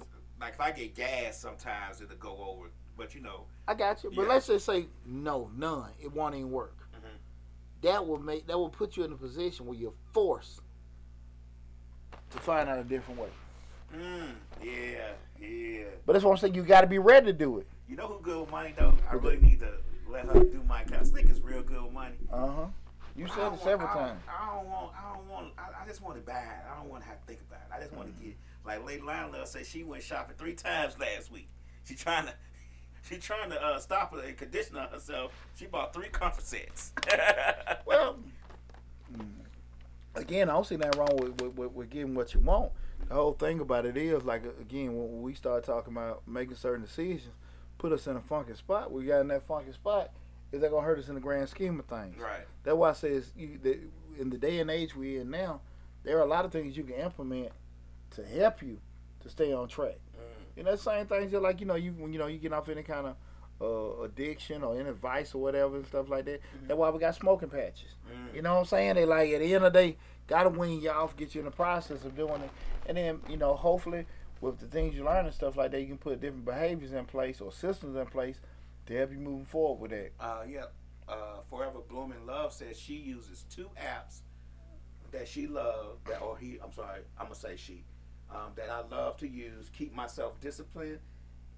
like 0.40 0.54
if 0.54 0.60
I 0.60 0.72
get 0.72 0.94
gas, 0.94 1.38
sometimes 1.38 2.00
it'll 2.00 2.16
go 2.16 2.36
over. 2.36 2.68
But 2.96 3.14
you 3.14 3.20
know, 3.20 3.44
I 3.68 3.74
got 3.74 4.02
you. 4.02 4.10
But 4.14 4.22
Yeah. 4.22 4.28
let's 4.28 4.46
just 4.46 4.64
say 4.66 4.86
no, 5.04 5.50
none. 5.56 5.90
It 6.00 6.12
won't 6.12 6.34
even 6.34 6.50
work. 6.50 6.76
Mhm. 6.94 7.08
That 7.82 8.06
will 8.06 8.18
make 8.18 8.46
that 8.46 8.58
will 8.58 8.70
put 8.70 8.96
you 8.96 9.04
in 9.04 9.12
a 9.12 9.16
position 9.16 9.66
where 9.66 9.76
you're 9.78 9.92
forced 10.12 10.60
to 12.30 12.38
find 12.38 12.68
out 12.68 12.78
a 12.78 12.84
different 12.84 13.20
way. 13.20 13.28
mm, 13.94 14.28
yeah, 14.62 15.12
yeah. 15.40 15.84
But 16.04 16.14
that's 16.14 16.24
what 16.24 16.32
I'm 16.32 16.36
saying. 16.38 16.54
You 16.54 16.62
got 16.62 16.82
to 16.82 16.86
be 16.86 16.98
ready 16.98 17.26
to 17.26 17.32
do 17.32 17.58
it. 17.58 17.66
You 17.88 17.96
know 17.96 18.06
who 18.08 18.20
good 18.20 18.40
with 18.40 18.50
money 18.50 18.74
though? 18.76 18.94
I 19.10 19.14
really 19.14 19.38
need 19.38 19.60
to 19.60 19.72
let 20.08 20.26
her 20.26 20.40
do 20.44 20.62
my 20.68 20.82
kind. 20.84 21.06
Slick 21.06 21.28
is 21.30 21.40
real 21.40 21.62
good 21.62 21.82
with 21.82 21.92
money. 21.92 22.16
Uh 22.32 22.46
huh. 22.46 22.66
You 23.16 23.26
said 23.28 23.52
it 23.52 23.60
several 23.62 23.88
times. 23.88 24.20
I 24.28 24.54
don't 24.56 24.66
want. 24.68 24.92
I 24.98 25.14
don't 25.14 25.28
want. 25.30 25.46
I, 25.56 25.82
I 25.82 25.86
just 25.86 26.02
want 26.02 26.18
it 26.18 26.26
bad. 26.26 26.64
I 26.70 26.76
don't 26.78 26.90
want 26.90 27.02
to 27.02 27.08
have 27.08 27.20
to 27.20 27.26
think 27.26 27.40
about 27.48 27.60
it. 27.60 27.74
I 27.74 27.80
just 27.80 27.94
want 27.94 28.14
to 28.16 28.24
get 28.24 28.36
like 28.64 28.84
Lady 28.84 29.02
Lionel 29.02 29.46
said. 29.46 29.64
She 29.66 29.84
went 29.84 30.02
shopping 30.02 30.34
three 30.36 30.52
times 30.54 30.98
last 30.98 31.30
week. 31.32 31.48
She 31.84 31.94
trying 31.94 32.26
to. 32.26 32.34
She 33.08 33.18
trying 33.18 33.50
to 33.50 33.62
uh, 33.64 33.78
stop 33.78 34.12
her 34.14 34.20
and 34.20 34.36
condition 34.36 34.74
herself. 34.76 35.30
She 35.54 35.66
bought 35.66 35.94
three 35.94 36.08
comfort 36.08 36.44
sets. 36.44 36.92
Well, 37.86 38.16
mm, 39.16 39.24
again, 40.16 40.48
I 40.48 40.52
don't 40.54 40.66
see 40.66 40.76
nothing 40.76 40.98
wrong 40.98 41.16
with, 41.16 41.40
with, 41.56 41.72
with, 41.72 41.90
getting 41.90 42.14
what 42.14 42.34
you 42.34 42.40
want. 42.40 42.72
The 43.08 43.14
whole 43.14 43.34
thing 43.34 43.60
about 43.60 43.86
it 43.86 43.96
is, 43.96 44.24
like, 44.24 44.42
again, 44.60 44.96
when 44.96 45.22
we 45.22 45.34
start 45.34 45.64
talking 45.64 45.92
about 45.92 46.22
making 46.26 46.56
certain 46.56 46.84
decisions, 46.84 47.34
put 47.78 47.92
us 47.92 48.06
in 48.06 48.16
a 48.16 48.20
funky 48.20 48.54
spot. 48.54 48.90
We 48.90 49.04
got 49.04 49.20
in 49.20 49.28
that 49.28 49.46
funky 49.46 49.72
spot. 49.72 50.10
Is 50.52 50.60
that 50.60 50.70
gonna 50.70 50.86
hurt 50.86 50.98
us 50.98 51.08
in 51.08 51.14
the 51.14 51.20
grand 51.20 51.48
scheme 51.48 51.78
of 51.78 51.86
things? 51.86 52.16
right. 52.18 52.46
That's 52.62 52.76
why 52.76 52.90
I 52.90 52.92
say 52.94 53.10
it's, 53.10 53.32
you, 53.36 53.58
that 53.62 53.78
in 54.18 54.30
the 54.30 54.38
day 54.38 54.60
and 54.60 54.70
age 54.70 54.96
we're 54.96 55.20
in 55.20 55.30
now, 55.30 55.60
there 56.04 56.18
are 56.18 56.22
a 56.22 56.28
lot 56.28 56.44
of 56.44 56.52
things 56.52 56.76
you 56.76 56.84
can 56.84 56.94
implement 56.96 57.50
to 58.10 58.24
help 58.24 58.62
you 58.62 58.78
to 59.20 59.28
stay 59.28 59.52
on 59.52 59.68
track. 59.68 59.98
Mm. 60.56 60.64
Know, 60.64 60.70
the 60.70 60.78
same 60.78 61.06
things 61.06 61.30
just 61.30 61.42
like 61.42 61.60
you 61.60 61.66
know 61.66 61.74
you 61.74 61.92
when 61.92 62.12
you 62.12 62.18
know 62.18 62.28
you 62.28 62.38
get 62.38 62.52
off 62.52 62.68
any 62.68 62.82
kind 62.82 63.06
of 63.06 63.16
uh, 63.60 64.00
addiction 64.02 64.62
or 64.62 64.78
any 64.78 64.90
vice 64.90 65.34
or 65.34 65.42
whatever 65.42 65.76
and 65.76 65.86
stuff 65.86 66.08
like 66.08 66.24
that. 66.26 66.40
Mhm. 66.40 66.68
That's 66.68 66.78
why 66.78 66.90
we 66.90 66.98
got 66.98 67.14
smoking 67.14 67.48
patches. 67.48 67.94
Mm. 68.10 68.34
You 68.34 68.42
know 68.42 68.54
what 68.54 68.60
I'm 68.60 68.66
saying? 68.66 68.94
They 68.96 69.04
like 69.06 69.30
at 69.30 69.40
the 69.40 69.54
end 69.54 69.64
of 69.64 69.72
the 69.72 69.78
day, 69.78 69.96
gotta 70.26 70.50
wean 70.50 70.80
you 70.82 70.90
off, 70.90 71.16
get 71.16 71.34
you 71.34 71.40
in 71.40 71.44
the 71.46 71.50
process 71.50 72.04
of 72.04 72.14
doing 72.16 72.42
it, 72.42 72.50
and 72.86 72.96
then 72.96 73.20
you 73.28 73.36
know 73.36 73.54
hopefully 73.54 74.06
with 74.40 74.58
the 74.58 74.66
things 74.66 74.94
you 74.94 75.04
learn 75.04 75.24
and 75.24 75.34
stuff 75.34 75.56
like 75.56 75.70
that, 75.70 75.80
you 75.80 75.86
can 75.86 75.96
put 75.98 76.20
different 76.20 76.44
behaviors 76.44 76.92
in 76.92 77.06
place 77.06 77.40
or 77.40 77.50
systems 77.50 77.96
in 77.96 78.06
place 78.06 78.38
to 78.84 78.94
help 78.94 79.10
you 79.10 79.18
moving 79.18 79.46
forward 79.46 79.80
with 79.80 79.90
that. 79.90 80.12
Uh, 80.20 80.42
yeah. 80.48 80.66
Uh, 81.08 81.40
Forever 81.48 81.78
Blooming 81.88 82.26
Love 82.26 82.52
says 82.52 82.78
she 82.78 82.94
uses 82.94 83.44
two 83.48 83.70
apps 83.80 84.20
that 85.12 85.26
she 85.28 85.46
loves. 85.46 86.00
That 86.04 86.20
or 86.20 86.36
he. 86.36 86.58
I'm 86.62 86.72
sorry. 86.72 87.00
I'm 87.18 87.26
gonna 87.26 87.34
say 87.36 87.56
she. 87.56 87.84
Um, 88.28 88.52
that 88.56 88.68
I 88.70 88.80
love 88.94 89.16
to 89.18 89.28
use, 89.28 89.70
keep 89.72 89.94
myself 89.94 90.40
disciplined, 90.40 90.98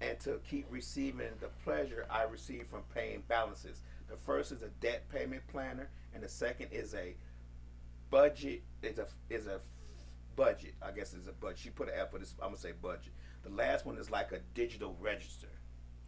and 0.01 0.19
to 0.21 0.39
keep 0.49 0.65
receiving 0.69 1.29
the 1.39 1.49
pleasure 1.63 2.05
I 2.09 2.23
receive 2.23 2.67
from 2.67 2.81
paying 2.93 3.23
balances. 3.27 3.81
The 4.09 4.15
first 4.17 4.51
is 4.51 4.61
a 4.61 4.69
debt 4.81 5.07
payment 5.09 5.45
planner, 5.47 5.89
and 6.13 6.23
the 6.23 6.29
second 6.29 6.69
is 6.71 6.93
a 6.93 7.15
budget. 8.09 8.63
Is 8.81 8.99
a 8.99 9.07
is 9.29 9.47
a 9.47 9.59
budget. 10.35 10.73
I 10.81 10.91
guess 10.91 11.13
it's 11.13 11.27
a 11.27 11.33
budget. 11.33 11.59
She 11.59 11.69
put 11.69 11.89
an 11.89 11.95
F 11.97 12.11
for 12.11 12.19
this. 12.19 12.33
I'm 12.41 12.49
gonna 12.49 12.57
say 12.57 12.71
budget. 12.81 13.13
The 13.43 13.49
last 13.49 13.85
one 13.85 13.97
is 13.97 14.09
like 14.09 14.31
a 14.31 14.39
digital 14.53 14.95
register. 14.99 15.47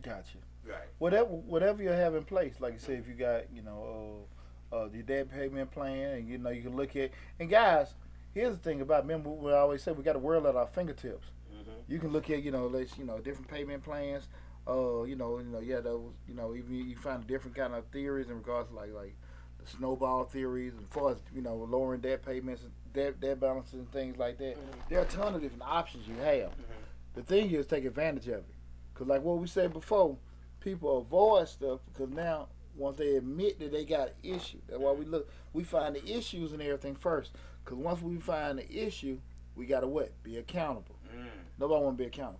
Gotcha. 0.01 0.37
Right. 0.65 0.89
Whatever 0.99 1.29
whatever 1.29 1.83
you 1.83 1.89
have 1.89 2.15
in 2.15 2.23
place, 2.23 2.55
like 2.59 2.73
you 2.73 2.79
said, 2.79 2.99
if 2.99 3.07
you 3.07 3.13
got 3.13 3.51
you 3.53 3.61
know 3.61 4.25
uh, 4.71 4.75
uh, 4.75 4.89
your 4.93 5.03
debt 5.03 5.31
payment 5.31 5.71
plan, 5.71 6.13
and 6.13 6.27
you 6.27 6.37
know 6.37 6.49
you 6.49 6.61
can 6.61 6.75
look 6.75 6.95
at. 6.95 7.11
And 7.39 7.49
guys, 7.49 7.93
here's 8.33 8.55
the 8.55 8.61
thing 8.61 8.81
about 8.81 9.03
remember 9.03 9.29
we 9.29 9.51
always 9.51 9.83
say 9.83 9.91
we 9.91 10.03
got 10.03 10.15
a 10.15 10.19
world 10.19 10.45
at 10.45 10.55
our 10.55 10.67
fingertips. 10.67 11.27
Mm-hmm. 11.91 11.93
You 11.93 11.99
can 11.99 12.11
look 12.11 12.29
at 12.29 12.43
you 12.43 12.51
know 12.51 12.67
let's 12.67 12.97
you 12.97 13.05
know 13.05 13.19
different 13.19 13.47
payment 13.49 13.83
plans. 13.83 14.27
Uh, 14.67 15.03
you 15.03 15.15
know, 15.15 15.39
you 15.39 15.45
know, 15.45 15.59
yeah, 15.59 15.79
those, 15.79 16.11
you 16.27 16.35
know, 16.35 16.53
even 16.55 16.75
you 16.75 16.95
find 16.95 17.25
different 17.25 17.55
kind 17.55 17.73
of 17.73 17.83
theories 17.87 18.29
in 18.29 18.35
regards 18.35 18.69
to 18.69 18.75
like 18.75 18.93
like 18.93 19.15
the 19.59 19.65
snowball 19.67 20.23
theories, 20.23 20.73
as 20.77 20.85
far 20.91 21.11
as 21.11 21.17
you 21.33 21.41
know, 21.41 21.55
lowering 21.55 21.99
debt 21.99 22.23
payments, 22.23 22.61
debt 22.93 23.19
debt 23.19 23.39
balances, 23.39 23.73
and 23.73 23.91
things 23.91 24.17
like 24.17 24.37
that. 24.37 24.55
Mhm. 24.55 24.89
There 24.89 24.99
are 24.99 25.03
a 25.03 25.07
ton 25.07 25.33
of 25.33 25.41
different 25.41 25.63
options 25.63 26.07
you 26.07 26.15
have. 26.17 26.51
Mhm. 26.51 27.15
The 27.15 27.23
thing 27.23 27.51
is, 27.51 27.65
take 27.65 27.85
advantage 27.85 28.27
of 28.27 28.39
it, 28.39 28.55
cause 28.93 29.07
like 29.07 29.23
what 29.23 29.39
we 29.39 29.47
said 29.47 29.73
before, 29.73 30.17
people 30.59 30.99
avoid 30.99 31.47
stuff 31.49 31.79
because 31.91 32.09
now 32.09 32.47
once 32.75 32.97
they 32.97 33.15
admit 33.17 33.59
that 33.59 33.71
they 33.71 33.83
got 33.83 34.09
an 34.09 34.13
issue, 34.23 34.59
that's 34.67 34.79
why 34.79 34.91
we 34.91 35.05
look, 35.05 35.27
we 35.53 35.63
find 35.63 35.95
the 35.95 36.05
issues 36.07 36.53
and 36.53 36.61
everything 36.61 36.95
first. 36.95 37.31
Cause 37.65 37.77
once 37.77 38.01
we 38.01 38.17
find 38.17 38.59
the 38.59 38.71
issue, 38.71 39.19
we 39.55 39.65
gotta 39.65 39.87
what? 39.87 40.11
Be 40.23 40.37
accountable. 40.37 40.95
Mm. 41.21 41.27
Nobody 41.59 41.83
want 41.83 41.97
to 41.97 42.03
be 42.03 42.07
accountable. 42.07 42.39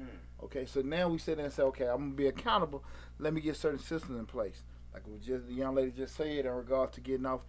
Mm. 0.00 0.44
Okay, 0.44 0.66
so 0.66 0.80
now 0.82 1.08
we 1.08 1.18
sit 1.18 1.36
there 1.36 1.44
and 1.46 1.54
say, 1.54 1.62
okay, 1.64 1.86
I'm 1.86 1.98
gonna 1.98 2.10
be 2.14 2.26
accountable. 2.26 2.84
Let 3.18 3.32
me 3.32 3.40
get 3.40 3.56
certain 3.56 3.78
systems 3.78 4.18
in 4.18 4.26
place. 4.26 4.62
Like 4.92 5.06
we 5.06 5.18
just 5.18 5.46
the 5.46 5.54
young 5.54 5.74
lady 5.74 5.90
just 5.90 6.16
said 6.16 6.44
in 6.46 6.52
regards 6.52 6.94
to 6.94 7.00
getting 7.00 7.26
off, 7.26 7.40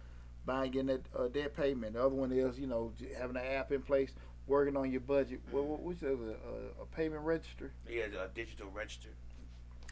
buying 0.44 0.70
getting 0.72 0.88
that 0.88 1.02
uh, 1.16 1.28
debt 1.28 1.54
payment. 1.56 1.94
The 1.94 2.00
other 2.04 2.14
one 2.14 2.32
is 2.32 2.58
you 2.58 2.66
know 2.66 2.92
having 3.18 3.36
an 3.36 3.44
app 3.44 3.70
in 3.72 3.82
place, 3.82 4.12
working 4.46 4.76
on 4.76 4.90
your 4.90 5.00
budget. 5.00 5.40
What 5.50 5.64
what 5.64 5.96
is 5.96 6.02
it, 6.02 6.08
a, 6.08 6.82
a 6.82 6.86
payment 6.86 7.22
register? 7.22 7.70
Yeah, 7.88 8.04
a 8.24 8.28
digital 8.34 8.68
register. 8.74 9.10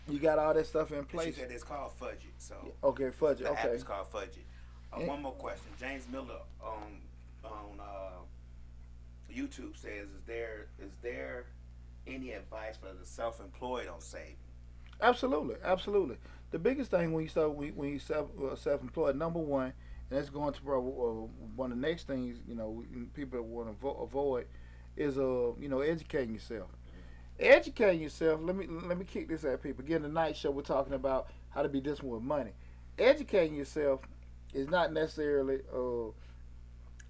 You 0.09 0.19
got 0.19 0.39
all 0.39 0.53
that 0.53 0.67
stuff 0.67 0.91
in 0.93 0.99
And 0.99 1.07
She 1.11 1.17
place. 1.17 1.37
said 1.37 1.51
it's 1.51 1.65
called 1.65 1.93
Fudget. 1.99 2.35
So 2.39 2.55
Okay, 2.83 3.11
fudge. 3.11 3.39
the 3.39 3.51
app 3.51 3.65
Okay, 3.65 3.75
is 3.75 3.83
called 3.85 4.11
Fudget. 4.13 4.45
Uh, 4.93 5.01
one 5.01 5.23
more 5.23 5.33
question. 5.33 5.67
James 5.81 6.07
Miller 6.13 6.41
on 6.63 7.01
on 7.45 7.81
uh, 7.81 8.14
YouTube 9.35 9.77
says, 9.77 10.09
"Is 10.09 10.23
there 10.27 10.67
is 10.79 10.93
there 11.03 11.47
any 12.07 12.33
advice 12.33 12.77
for 12.77 12.93
the 12.99 13.05
self-employed 13.07 13.89
on 13.89 14.01
saving?" 14.01 14.37
absolutely, 15.01 15.57
absolutely. 15.65 16.17
The 16.51 16.59
biggest 16.59 16.91
thing 16.91 17.13
when 17.13 17.23
you 17.25 17.29
start 17.29 17.53
when, 17.55 17.89
you 17.89 17.99
self 17.99 18.29
uh, 18.41 18.55
self 18.57 18.83
employed, 18.83 19.17
number 19.17 19.41
one, 19.41 19.73
and 20.11 20.19
that's 20.19 20.31
going 20.31 20.53
to 20.53 20.63
probably 20.63 20.93
uh, 20.93 21.27
one 21.57 21.73
of 21.73 21.81
the 21.81 21.87
next 21.87 22.07
things 22.07 22.39
you 22.47 22.55
know 22.55 22.85
people 23.15 23.41
want 23.43 23.69
to 23.69 23.85
avo- 23.87 24.03
avoid 24.03 24.47
is 24.97 25.19
uh 25.19 25.53
you 25.61 25.69
know 25.69 25.81
educating 25.81 26.35
yourself. 26.35 26.69
Educating 27.41 28.01
yourself. 28.01 28.41
Let 28.43 28.55
me 28.57 28.67
let 28.69 28.97
me 28.97 29.05
kick 29.05 29.29
this 29.29 29.45
at 29.45 29.63
people. 29.63 29.85
Again, 29.85 30.03
the 30.03 30.09
night 30.09 30.37
show 30.37 30.51
we're 30.53 30.63
talking 30.63 30.95
about 30.95 31.29
how 31.51 31.63
to 31.63 31.69
be 31.69 31.81
disciplined 31.81 32.15
with 32.15 32.23
money. 32.23 32.53
Educating 32.99 33.57
yourself 33.57 34.01
is 34.53 34.69
not 34.69 34.93
necessarily 34.93 35.59
uh, 35.75 36.07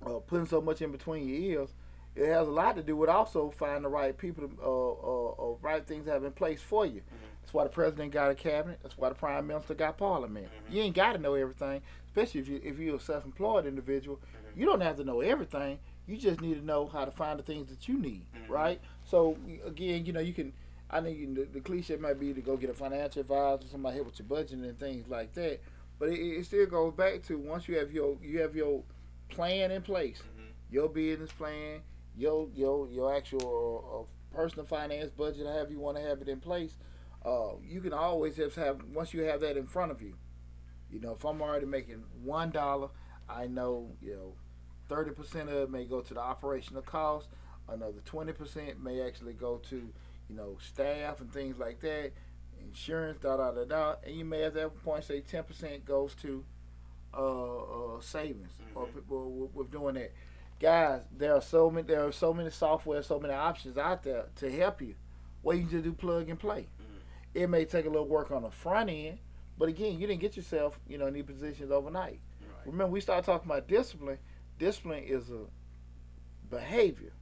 uh, 0.07 0.19
putting 0.21 0.47
so 0.47 0.61
much 0.63 0.81
in 0.81 0.91
between 0.91 1.29
your 1.29 1.39
ears. 1.61 1.75
It 2.17 2.27
has 2.29 2.47
a 2.47 2.51
lot 2.51 2.77
to 2.77 2.83
do 2.83 2.97
with 2.97 3.09
also 3.11 3.51
finding 3.51 3.83
the 3.83 3.89
right 3.89 4.17
people, 4.17 4.49
to, 4.49 4.55
uh, 4.63 4.69
uh, 4.69 5.53
uh, 5.53 5.57
right 5.61 5.85
things 5.85 6.05
to 6.07 6.13
have 6.13 6.25
in 6.25 6.31
place 6.33 6.63
for 6.63 6.87
you. 6.87 7.03
That's 7.43 7.53
why 7.53 7.65
the 7.65 7.71
president 7.71 8.13
got 8.13 8.31
a 8.31 8.35
cabinet. 8.35 8.79
That's 8.83 8.97
why 8.97 9.09
the 9.09 9.15
prime 9.17 9.47
minister 9.47 9.75
got 9.75 9.99
parliament. 9.99 10.47
Mhm. 10.47 10.75
You 10.75 10.83
ain't 10.83 10.95
got 10.95 11.13
to 11.13 11.19
know 11.19 11.35
everything, 11.35 11.83
especially 12.07 12.41
if 12.41 12.49
you 12.49 12.61
if 12.65 12.79
you're 12.79 12.97
a 12.97 13.01
self-employed 13.01 13.67
individual. 13.67 14.17
Mhm. 14.19 14.59
You 14.61 14.67
don't 14.67 14.81
have 14.81 14.97
to 14.97 15.05
know 15.05 15.21
everything. 15.21 15.79
You 16.07 16.17
just 16.17 16.41
need 16.41 16.55
to 16.55 16.65
know 16.65 16.87
how 16.87 17.05
to 17.05 17.11
find 17.11 17.39
the 17.39 17.43
things 17.43 17.69
that 17.71 17.89
you 17.89 17.99
need, 17.99 18.27
Mhm. 18.35 18.49
right? 18.49 18.81
So 19.05 19.37
again, 19.65 20.07
you 20.07 20.13
know, 20.13 20.21
you 20.21 20.33
can. 20.33 20.53
I 20.91 21.01
think 21.01 21.19
you 21.19 21.27
know, 21.27 21.43
the, 21.43 21.51
the 21.55 21.61
cliche 21.61 21.97
might 21.97 22.21
be 22.21 22.33
to 22.33 22.41
go 22.41 22.57
get 22.57 22.71
a 22.71 22.75
financial 22.75 23.21
advisor, 23.23 23.67
somebody 23.67 23.97
help 23.97 24.07
with 24.07 24.19
your 24.21 24.29
budget 24.29 24.59
and 24.61 24.79
things 24.79 25.09
like 25.09 25.33
that. 25.35 25.61
But 25.99 26.11
it, 26.11 26.21
it 26.21 26.45
still 26.47 26.67
goes 26.67 26.93
back 26.95 27.23
to 27.25 27.37
once 27.39 27.67
you 27.69 27.77
have 27.79 27.91
your 27.93 28.17
you 28.23 28.41
have 28.41 28.55
your 28.55 28.85
plan 29.31 29.71
in 29.73 29.83
place, 29.83 30.23
Mhm. 30.23 30.51
your 30.71 30.89
business 30.89 31.33
plan, 31.33 31.81
your 32.17 32.49
your 32.55 32.89
your 32.89 33.15
actual 33.15 34.07
uh, 34.09 34.37
personal 34.37 34.65
finance 34.67 35.11
budget, 35.11 35.47
however 35.47 35.71
you 35.71 35.81
want 35.81 35.97
to 35.97 36.03
have 36.03 36.21
it 36.23 36.29
in 36.29 36.41
place. 36.41 36.77
Uh, 37.25 37.55
you 37.67 37.81
can 37.81 37.93
always 37.95 38.37
just 38.37 38.57
have 38.57 38.83
once 38.93 39.15
you 39.15 39.23
have 39.23 39.41
that 39.41 39.57
in 39.57 39.67
front 39.67 39.91
of 39.91 40.03
you. 40.03 40.15
You 40.91 41.01
know, 41.01 41.13
if 41.13 41.25
I'm 41.25 41.41
already 41.41 41.67
making 41.67 42.05
one 42.23 42.51
dollar, 42.51 42.89
I 43.29 43.47
know 43.47 43.91
you 44.03 44.15
know 44.15 44.35
thirty 44.89 45.11
percent 45.11 45.49
of 45.49 45.55
it 45.57 45.71
may 45.71 45.85
go 45.85 46.01
to 46.01 46.15
the 46.15 46.21
operational 46.21 46.83
cost. 46.83 47.29
Another 47.69 48.01
twenty 48.05 48.33
percent 48.33 48.83
may 48.83 49.01
actually 49.01 49.33
go 49.33 49.57
to 49.71 49.77
you 49.77 50.37
know 50.37 50.59
staff 50.61 51.21
and 51.21 51.33
things 51.33 51.59
like 51.59 51.81
that, 51.81 52.13
insurance, 52.61 53.19
da 53.23 53.37
da 53.39 53.53
da 53.53 53.65
da. 53.65 53.95
And 54.05 54.15
you 54.17 54.25
may 54.25 54.43
at 54.45 54.55
that 54.55 54.83
point 54.85 55.05
say 55.05 55.21
ten 55.21 55.45
percent 55.45 55.85
goes 55.87 56.15
to 56.17 56.45
uh, 57.17 57.57
uh, 57.97 58.01
savings 58.01 58.53
or 58.75 58.87
Mhm. 58.87 58.95
people 58.95 59.51
with 59.55 59.71
doing 59.71 59.95
that. 59.95 60.13
Guys, 60.65 61.03
there 61.15 61.35
are 61.35 61.43
so 61.43 61.69
many 61.69 61.87
there 61.87 62.07
are 62.07 62.11
so 62.11 62.33
many 62.33 62.49
software, 62.49 63.03
so 63.03 63.21
many 63.21 63.35
options 63.35 63.77
out 63.77 64.03
there 64.03 64.25
to 64.37 64.51
help 64.51 64.81
you. 64.81 64.95
What 65.43 65.57
you 65.59 65.65
can 65.65 65.71
just 65.71 65.85
do 65.85 65.93
plug 65.93 66.31
and 66.31 66.39
play. 66.39 66.69
Mhm. 66.81 67.01
It 67.35 67.51
may 67.51 67.67
take 67.67 67.85
a 67.85 67.91
little 67.91 68.09
work 68.09 68.31
on 68.31 68.45
the 68.45 68.51
front 68.51 68.89
end, 68.89 69.19
but 69.59 69.69
again, 69.69 69.99
you 69.99 70.07
didn't 70.07 70.23
get 70.23 70.39
yourself, 70.39 70.81
you 70.89 70.97
know, 70.97 71.07
in 71.07 71.13
these 71.13 71.27
positions 71.27 71.71
overnight. 71.71 72.19
Right. 72.41 72.65
Remember, 72.65 72.93
we 72.93 73.03
started 73.03 73.27
talking 73.27 73.47
about 73.51 73.69
discipline. 73.69 74.19
Discipline 74.59 75.05
is 75.05 75.31
a 75.31 75.45
behavior, 76.49 77.13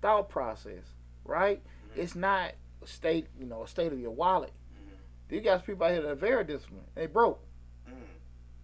thought 0.00 0.30
process, 0.30 0.94
right? 1.26 1.62
Mhm. 1.62 1.98
It's 1.98 2.14
not 2.14 2.54
a 2.80 2.86
state, 2.86 3.26
you 3.38 3.44
know, 3.44 3.64
a 3.64 3.68
state 3.68 3.92
of 3.92 4.00
your 4.00 4.12
wallet. 4.12 4.54
Mhm. 4.72 4.96
These 5.28 5.42
guys, 5.42 5.60
people 5.60 5.84
out 5.84 5.92
here 5.92 6.00
that 6.00 6.12
are 6.12 6.14
very 6.14 6.44
disciplined, 6.44 6.88
they 6.94 7.04
broke. 7.08 7.44
Mhm. 7.86 7.92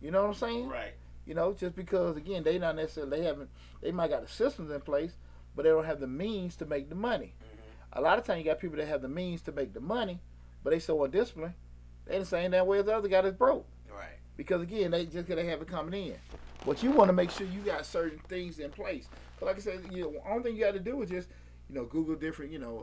You 0.01 0.11
know 0.11 0.23
what 0.23 0.29
I'm 0.29 0.35
saying? 0.35 0.69
Right. 0.71 0.95
You 1.27 1.35
know, 1.35 1.53
just 1.53 1.77
because 1.77 2.17
again 2.17 2.43
they 2.43 2.59
not 2.59 2.77
necessarily 2.77 3.19
they 3.21 3.25
haven't 3.25 3.51
they 3.81 3.93
might 3.93 4.11
got 4.11 4.23
the 4.23 4.33
systems 4.33 4.71
in 4.71 4.81
place, 4.81 5.13
but 5.55 5.63
they 5.63 5.69
don't 5.71 5.85
have 5.85 6.01
the 6.01 6.07
means 6.07 6.57
to 6.57 6.67
make 6.67 6.89
the 6.89 6.95
money. 6.95 7.35
Mhm. 7.43 7.99
A 7.99 8.01
lot 8.01 8.19
of 8.19 8.25
times 8.25 8.39
you 8.39 8.45
got 8.45 8.59
people 8.59 8.77
that 8.79 8.89
have 8.89 9.03
the 9.03 9.09
means 9.09 9.43
to 9.43 9.53
make 9.53 9.73
the 9.73 9.81
money, 9.81 10.21
but 10.65 10.71
they 10.71 10.79
so 10.79 11.05
undisciplined. 11.05 11.55
They 12.07 12.19
the 12.19 12.25
same 12.25 12.51
that 12.51 12.67
way 12.67 12.81
as 12.81 12.87
the 12.87 12.97
other 12.97 13.09
guy 13.09 13.21
that's 13.21 13.37
broke. 13.37 13.67
Right. 13.89 14.19
Because 14.37 14.63
again, 14.63 14.91
they 14.91 15.07
just 15.07 15.29
gonna 15.29 15.45
have 15.45 15.63
it 15.63 15.69
coming 15.69 16.09
in. 16.09 16.17
But 16.65 16.83
you 16.83 16.91
want 16.91 17.09
to 17.09 17.13
make 17.13 17.31
sure 17.31 17.47
you 17.47 17.61
got 17.61 17.85
certain 17.87 18.19
things 18.29 18.59
in 18.59 18.71
place. 18.71 19.09
But 19.39 19.47
like 19.47 19.57
I 19.57 19.61
said, 19.61 19.81
you 19.91 20.03
know, 20.05 20.23
only 20.29 20.43
thing 20.45 20.57
you 20.57 20.65
got 20.65 20.75
to 20.75 20.81
do 20.81 21.03
is 21.03 21.11
just, 21.11 21.29
you 21.69 21.75
know, 21.75 21.85
Google 21.85 22.15
different, 22.15 22.53
you 22.53 22.61
know, 22.61 22.79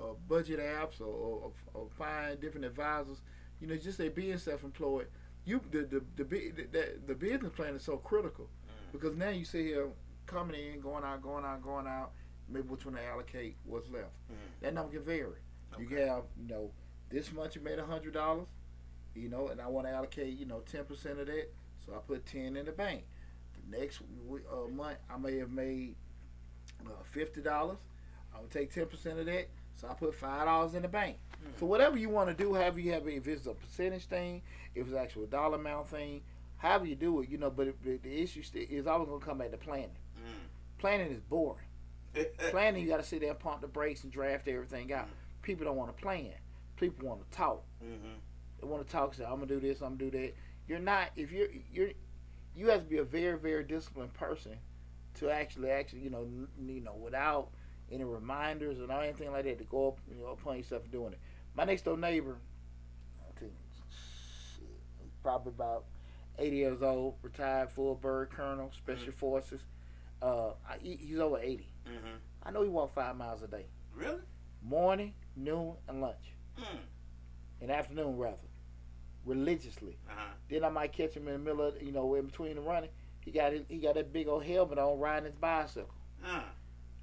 uh, 0.00 0.04
uh, 0.04 0.10
uh, 0.10 0.14
budget 0.28 0.60
apps 0.60 1.00
or, 1.00 1.06
or, 1.06 1.52
or 1.74 1.88
find 1.98 2.40
different 2.40 2.66
advisors. 2.66 3.20
You 3.60 3.66
know, 3.66 3.76
just 3.76 3.98
say 3.98 4.08
being 4.08 4.38
self-employed. 4.38 5.08
You 5.48 5.62
the 5.70 5.78
the 5.78 6.02
the, 6.16 6.24
the, 6.72 6.88
the, 7.06 7.14
business 7.14 7.52
plan 7.56 7.74
is 7.74 7.82
so 7.82 7.96
critical 7.96 8.44
Mhm. 8.44 8.92
because 8.92 9.16
now 9.16 9.30
you 9.30 9.46
see 9.46 9.64
here 9.64 9.88
coming 10.26 10.60
in, 10.60 10.80
going 10.82 11.04
out, 11.04 11.22
going 11.22 11.42
out, 11.42 11.62
going 11.62 11.86
out. 11.86 12.12
Maybe 12.50 12.68
which 12.68 12.84
one 12.84 12.94
to 12.96 13.02
allocate, 13.02 13.56
what's 13.64 13.88
left. 13.88 14.14
Mhm. 14.30 14.60
That 14.60 14.74
number 14.74 14.92
can 14.92 15.02
vary. 15.04 15.38
You 15.78 15.86
Okay. 15.86 15.96
can 15.96 16.08
have, 16.08 16.24
you 16.36 16.48
know, 16.48 16.70
this 17.08 17.32
month 17.32 17.56
you 17.56 17.62
made 17.62 17.78
a 17.78 17.86
hundred 17.86 18.12
dollars, 18.12 18.46
you 19.14 19.30
know, 19.30 19.48
and 19.48 19.58
I 19.58 19.68
want 19.68 19.86
to 19.86 19.90
allocate, 19.92 20.36
you 20.38 20.44
know, 20.44 20.60
ten 20.60 20.84
percent 20.84 21.18
of 21.18 21.26
that, 21.28 21.48
so 21.84 21.94
I 21.94 21.98
put 22.00 22.26
ten 22.26 22.54
in 22.54 22.66
the 22.66 22.72
bank. 22.72 23.04
The 23.54 23.78
next 23.78 24.02
uh, 24.02 24.68
month 24.68 24.98
I 25.08 25.16
may 25.16 25.38
have 25.38 25.50
made 25.50 25.94
uh, 26.86 27.02
fifty 27.04 27.40
dollars. 27.40 27.78
I 28.34 28.40
would 28.42 28.50
take 28.50 28.70
ten 28.70 28.84
percent 28.86 29.18
of 29.18 29.24
that, 29.26 29.48
so 29.80 29.88
I 29.88 29.94
put 29.94 30.14
five 30.14 30.44
dollars 30.46 30.74
in 30.74 30.82
the 30.82 30.88
bank. 30.88 31.16
So 31.58 31.66
whatever 31.66 31.96
you 31.96 32.08
want 32.08 32.28
to 32.28 32.34
do, 32.34 32.52
however 32.54 32.80
you 32.80 32.92
have 32.92 33.06
it, 33.06 33.14
if 33.14 33.26
it's 33.28 33.46
a 33.46 33.54
percentage 33.54 34.04
thing, 34.06 34.42
if 34.74 34.86
it's 34.86 34.96
actual 34.96 35.26
dollar 35.26 35.56
amount 35.56 35.88
thing, 35.88 36.22
however 36.56 36.84
you 36.86 36.94
do 36.96 37.20
it, 37.22 37.28
you 37.30 37.38
know. 37.38 37.50
But 37.50 37.68
it, 37.68 37.82
the, 37.82 37.96
the 37.96 38.20
issue 38.22 38.42
is 38.54 38.86
always 38.86 39.08
gonna 39.08 39.24
come 39.24 39.38
back 39.38 39.50
to 39.52 39.56
planning. 39.56 39.90
Mhm. 40.18 40.48
Planning 40.78 41.12
is 41.12 41.20
boring. 41.20 41.64
Planning, 42.50 42.82
you 42.82 42.88
got 42.88 42.96
to 42.96 43.02
sit 43.02 43.20
there 43.20 43.30
and 43.30 43.38
pump 43.38 43.60
the 43.60 43.68
brakes 43.68 44.02
and 44.02 44.12
draft 44.12 44.48
everything 44.48 44.92
out. 44.92 45.08
People 45.42 45.64
don't 45.66 45.76
want 45.76 45.94
to 45.94 46.02
plan. 46.02 46.32
People 46.76 47.06
want 47.08 47.30
to 47.30 47.36
talk. 47.36 47.62
Mhm. 47.84 48.18
They 48.60 48.66
want 48.66 48.84
to 48.84 48.90
talk. 48.92 49.14
Say, 49.14 49.24
"I'm 49.24 49.34
gonna 49.34 49.46
do 49.46 49.60
this. 49.60 49.80
I'm 49.80 49.96
gonna 49.96 50.10
do 50.10 50.18
that." 50.18 50.34
You're 50.66 50.78
not. 50.80 51.10
If 51.16 51.30
you're 51.32 51.48
you're 51.72 51.90
you 52.56 52.68
have 52.70 52.80
to 52.80 52.86
be 52.88 52.98
a 52.98 53.04
very 53.04 53.38
very 53.38 53.62
disciplined 53.62 54.12
person 54.14 54.56
to 55.14 55.30
actually, 55.30 55.70
actually, 55.70 56.00
you 56.00 56.10
know, 56.10 56.22
n- 56.22 56.48
you 56.66 56.80
know, 56.80 56.94
without 56.94 57.50
any 57.92 58.04
reminders 58.04 58.78
and 58.78 58.90
anything 58.90 59.32
like 59.32 59.44
that, 59.44 59.58
to 59.58 59.64
go 59.64 59.88
up, 59.88 59.98
you 60.08 60.16
know, 60.22 60.28
upon 60.30 60.56
yourself 60.58 60.82
doing 60.90 61.12
it. 61.12 61.18
My 61.54 61.64
next 61.64 61.82
door 61.84 61.96
neighbor, 61.96 62.36
I 63.20 63.38
think, 63.40 63.52
probably 65.22 65.50
about 65.50 65.84
80 66.38 66.56
years 66.56 66.82
old, 66.82 67.14
retired 67.22 67.70
full 67.70 67.94
bird 67.94 68.30
colonel, 68.30 68.70
special 68.76 69.12
forces. 69.12 69.60
Uh, 70.22 70.50
I, 70.68 70.76
he's 70.82 71.18
over 71.18 71.38
80. 71.38 71.66
Mm-hmm. 71.86 72.06
I 72.42 72.50
know 72.50 72.62
he 72.62 72.68
walk 72.68 72.94
five 72.94 73.16
miles 73.16 73.42
a 73.42 73.46
day, 73.48 73.66
Really? 73.94 74.20
morning, 74.62 75.14
noon, 75.36 75.74
and 75.88 76.00
lunch, 76.00 76.34
Mm. 76.58 76.78
and 77.60 77.70
afternoon 77.70 78.16
rather, 78.16 78.36
religiously. 79.24 79.96
Uh-huh. 80.08 80.30
Then 80.50 80.64
I 80.64 80.68
might 80.70 80.92
catch 80.92 81.14
him 81.14 81.28
in 81.28 81.34
the 81.34 81.38
middle 81.38 81.62
of, 81.66 81.80
you 81.82 81.92
know, 81.92 82.14
in 82.14 82.26
between 82.26 82.56
the 82.56 82.60
running. 82.60 82.90
He 83.24 83.30
got 83.30 83.52
his, 83.52 83.62
he 83.68 83.78
got 83.78 83.94
that 83.94 84.12
big 84.12 84.26
old 84.28 84.44
helmet 84.44 84.78
on, 84.78 84.98
riding 84.98 85.26
his 85.26 85.34
bicycle. 85.36 85.90
Uh, 86.24 86.40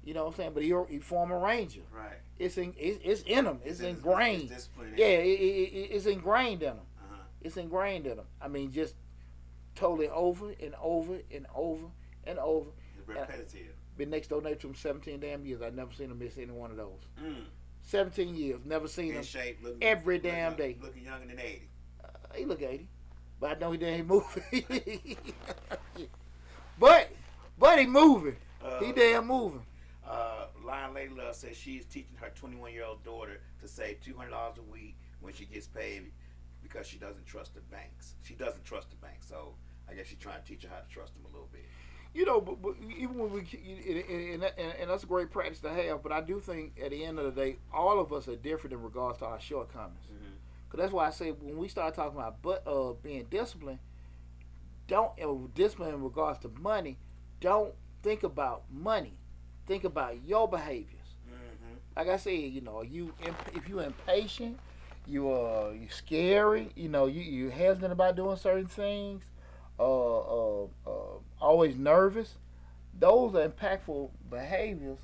You 0.06 0.14
know 0.14 0.22
what 0.24 0.30
I'm 0.30 0.36
saying? 0.36 0.52
But 0.54 0.62
he 0.62 0.72
he 0.88 0.98
form 1.00 1.30
a 1.32 1.38
ranger. 1.38 1.82
right. 1.92 2.16
It's 2.38 2.56
in 2.58 2.74
it's, 2.78 3.00
it's 3.02 3.22
in 3.22 3.44
him. 3.44 3.60
It's, 3.64 3.80
It's- 3.80 3.96
ingrained. 3.96 4.50
It's 4.52 4.68
yeah, 4.96 5.06
it, 5.06 5.26
it, 5.26 5.72
it, 5.72 5.90
it's 5.92 6.06
ingrained 6.06 6.62
in 6.62 6.68
him. 6.74 6.80
Uh-huh. 7.02 7.16
It's 7.42 7.56
ingrained 7.56 8.06
in 8.06 8.18
him. 8.18 8.24
I 8.40 8.46
mean, 8.48 8.70
just 8.72 8.94
totally 9.74 10.08
over 10.08 10.50
and 10.62 10.74
over 10.80 11.18
and 11.34 11.46
over 11.54 11.86
and 12.24 12.38
over. 12.38 12.70
It's 12.98 13.08
repetitive. 13.08 13.74
Been 13.96 14.10
next 14.10 14.28
door 14.28 14.40
neighbor 14.42 14.60
to 14.60 14.68
him 14.68 14.74
17 14.74 15.18
damn 15.20 15.44
years. 15.44 15.60
I've 15.62 15.74
never 15.74 15.92
seen 15.92 16.10
him 16.10 16.18
miss 16.18 16.36
any 16.38 16.52
one 16.52 16.70
of 16.70 16.76
those. 16.76 17.00
Mm. 17.22 17.44
17 17.82 18.34
years, 18.36 18.60
never 18.64 18.86
seen 18.88 19.10
In 19.10 19.16
him. 19.16 19.22
shape, 19.24 19.58
looking 19.62 19.82
every 19.82 20.16
looking 20.16 20.30
damn 20.30 20.54
day. 20.56 20.76
Looking 20.82 21.04
younger 21.04 21.26
than 21.26 21.38
80. 21.40 21.62
Uh, 22.04 22.08
he 22.34 22.44
look 22.44 22.60
80, 22.62 22.86
but 23.40 23.56
I 23.56 23.58
know 23.58 23.72
he 23.72 23.78
didn't 23.78 24.06
move. 24.06 24.24
but 26.78 27.10
but 27.58 27.78
he 27.78 27.86
moving. 27.86 28.36
Uh, 28.62 28.80
He 28.80 28.92
damn 28.92 29.26
moving. 29.26 29.62
Uh, 30.08 30.46
Lion 30.64 30.94
Lady 30.94 31.14
Love 31.14 31.34
says 31.34 31.56
she 31.56 31.72
is 31.72 31.84
teaching 31.84 32.16
her 32.20 32.30
21 32.34 32.72
year 32.72 32.84
old 32.84 33.02
daughter 33.02 33.40
to 33.60 33.68
save 33.68 34.00
$200 34.00 34.58
a 34.58 34.62
week 34.62 34.96
when 35.20 35.32
she 35.32 35.44
gets 35.46 35.66
paid 35.66 36.12
because 36.62 36.86
she 36.86 36.98
doesn't 36.98 37.26
trust 37.26 37.54
the 37.54 37.60
banks. 37.62 38.14
She 38.22 38.34
doesn't 38.34 38.64
trust 38.64 38.90
the 38.90 38.96
banks, 38.96 39.28
so 39.28 39.54
I 39.90 39.94
guess 39.94 40.06
she's 40.06 40.18
trying 40.18 40.40
to 40.42 40.46
teach 40.46 40.62
her 40.62 40.68
how 40.68 40.80
to 40.80 40.88
trust 40.88 41.14
them 41.14 41.24
a 41.24 41.32
little 41.32 41.48
bit. 41.52 41.64
You 42.14 42.24
know, 42.24 42.40
but, 42.40 42.62
but 42.62 42.74
even 42.96 43.18
when 43.18 43.30
we, 43.30 43.40
and, 43.40 44.42
and, 44.42 44.52
and, 44.56 44.72
and 44.80 44.90
that's 44.90 45.02
a 45.02 45.06
great 45.06 45.30
practice 45.30 45.60
to 45.60 45.70
have. 45.70 46.02
But 46.02 46.12
I 46.12 46.22
do 46.22 46.40
think 46.40 46.78
at 46.82 46.90
the 46.90 47.04
end 47.04 47.18
of 47.18 47.34
the 47.34 47.40
day, 47.40 47.58
all 47.72 48.00
of 48.00 48.12
us 48.12 48.26
are 48.26 48.36
different 48.36 48.72
in 48.72 48.82
regards 48.82 49.18
to 49.18 49.26
our 49.26 49.40
shortcomings. 49.40 50.06
Mm-hmm. 50.06 50.32
Cause 50.70 50.80
that's 50.80 50.92
why 50.92 51.06
I 51.06 51.10
say 51.10 51.30
when 51.30 51.58
we 51.58 51.68
start 51.68 51.94
talking 51.94 52.18
about 52.18 52.42
but 52.42 52.66
uh, 52.66 52.94
being 53.02 53.26
disciplined, 53.30 53.78
don't 54.88 55.10
uh, 55.22 55.46
discipline 55.54 55.94
in 55.94 56.02
regards 56.02 56.38
to 56.40 56.50
money. 56.60 56.98
Don't 57.40 57.74
think 58.02 58.22
about 58.22 58.62
money. 58.72 59.18
Think 59.66 59.84
about 59.84 60.24
your 60.24 60.48
behaviors. 60.48 61.14
Mm-hmm. 61.28 61.74
Like 61.96 62.08
I 62.08 62.16
said, 62.16 62.32
you 62.32 62.60
know, 62.60 62.82
you 62.82 63.12
imp- 63.24 63.56
if 63.56 63.68
you 63.68 63.80
impatient, 63.80 64.58
you 65.06 65.30
uh 65.32 65.72
you 65.78 65.88
scary. 65.88 66.70
You 66.76 66.88
know, 66.88 67.06
you 67.06 67.22
you 67.22 67.50
hesitant 67.50 67.92
about 67.92 68.16
doing 68.16 68.36
certain 68.36 68.66
things. 68.66 69.24
Uh, 69.78 70.18
uh, 70.20 70.64
uh, 70.86 71.18
always 71.40 71.76
nervous. 71.76 72.34
Those 72.98 73.34
are 73.34 73.46
impactful 73.46 74.10
behaviors 74.30 74.98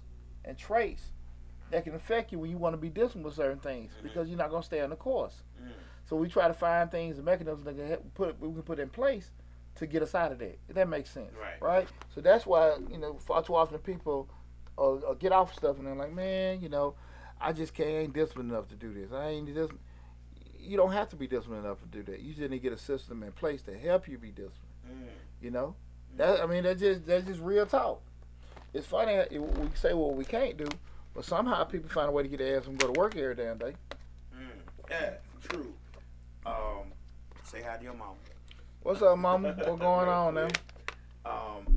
and 0.44 0.56
traits 0.56 1.10
that 1.70 1.84
can 1.84 1.94
affect 1.94 2.32
you 2.32 2.38
when 2.38 2.50
you 2.50 2.56
want 2.56 2.72
to 2.74 2.78
be 2.78 2.88
disciplined 2.88 3.26
with 3.26 3.34
certain 3.34 3.58
things 3.58 3.92
Mhm. 3.98 4.02
because 4.02 4.28
you're 4.28 4.38
not 4.38 4.50
gonna 4.50 4.62
stay 4.62 4.80
on 4.80 4.90
the 4.90 4.96
course. 4.96 5.42
Mm. 5.62 5.72
So 6.04 6.16
we 6.16 6.28
try 6.28 6.48
to 6.48 6.54
find 6.54 6.90
things 6.90 7.16
and 7.16 7.24
mechanisms 7.24 7.64
that 7.64 7.76
can 7.76 7.86
help 7.88 8.14
put 8.14 8.40
we 8.40 8.52
can 8.52 8.62
put 8.62 8.78
in 8.78 8.88
place 8.88 9.30
to 9.76 9.86
get 9.86 10.02
us 10.02 10.14
out 10.14 10.32
of 10.32 10.38
that. 10.38 10.58
If 10.68 10.74
that 10.74 10.88
makes 10.88 11.10
sense, 11.10 11.32
Right. 11.34 11.60
Right. 11.60 11.88
So 12.14 12.20
that's 12.20 12.46
why 12.46 12.76
you 12.90 12.98
know 12.98 13.18
far 13.18 13.42
too 13.42 13.54
often 13.54 13.78
people 13.78 14.28
uh, 14.82 14.94
uh, 15.10 15.14
get 15.14 15.32
off 15.32 15.54
stuff 15.54 15.78
and 15.78 15.86
they're 15.86 15.94
like, 15.94 16.12
man, 16.12 16.60
you 16.60 16.68
know, 16.68 16.94
I 17.40 17.52
just 17.52 17.74
can't 17.74 17.88
I 17.88 17.92
ain't 17.92 18.12
disciplined 18.12 18.50
enough 18.50 18.68
to 18.68 18.74
do 18.74 18.92
this. 18.92 19.12
I 19.12 19.28
ain't 19.28 19.52
just. 19.54 19.72
You 20.58 20.76
don't 20.76 20.92
have 20.92 21.08
to 21.08 21.16
be 21.16 21.26
disciplined 21.26 21.64
enough 21.64 21.80
to 21.80 21.86
do 21.86 22.04
that. 22.04 22.20
You 22.20 22.34
just 22.34 22.42
need 22.42 22.58
to 22.58 22.62
get 22.62 22.72
a 22.72 22.78
system 22.78 23.22
in 23.24 23.32
place 23.32 23.62
to 23.62 23.76
help 23.76 24.06
you 24.06 24.16
be 24.16 24.28
disciplined. 24.28 24.56
Mm. 24.88 25.08
You 25.40 25.50
know, 25.50 25.74
that 26.16 26.40
I 26.40 26.46
mean 26.46 26.64
that's 26.64 26.80
just 26.80 27.06
that's 27.06 27.26
just 27.26 27.40
real 27.40 27.66
talk. 27.66 28.00
It's 28.74 28.86
funny 28.86 29.18
we 29.30 29.68
say 29.74 29.92
what 29.92 30.14
we 30.14 30.24
can't 30.24 30.56
do, 30.56 30.66
but 31.14 31.24
somehow 31.24 31.64
people 31.64 31.90
find 31.90 32.08
a 32.08 32.12
way 32.12 32.22
to 32.22 32.28
get 32.28 32.38
their 32.38 32.58
ass 32.58 32.66
and 32.66 32.78
go 32.78 32.92
to 32.92 32.98
work 32.98 33.16
every 33.16 33.34
damn 33.34 33.58
day. 33.58 33.74
Mm. 34.34 34.88
Yeah, 34.88 35.14
true. 35.48 35.72
Um, 36.46 36.92
say 37.44 37.62
hi 37.62 37.76
to 37.76 37.82
your 37.82 37.94
mom. 37.94 38.14
What's 38.82 39.02
up, 39.02 39.18
mama? 39.18 39.54
What's 39.56 39.80
going 39.80 40.08
on 40.08 40.34
now? 40.34 40.48
Um, 41.24 41.71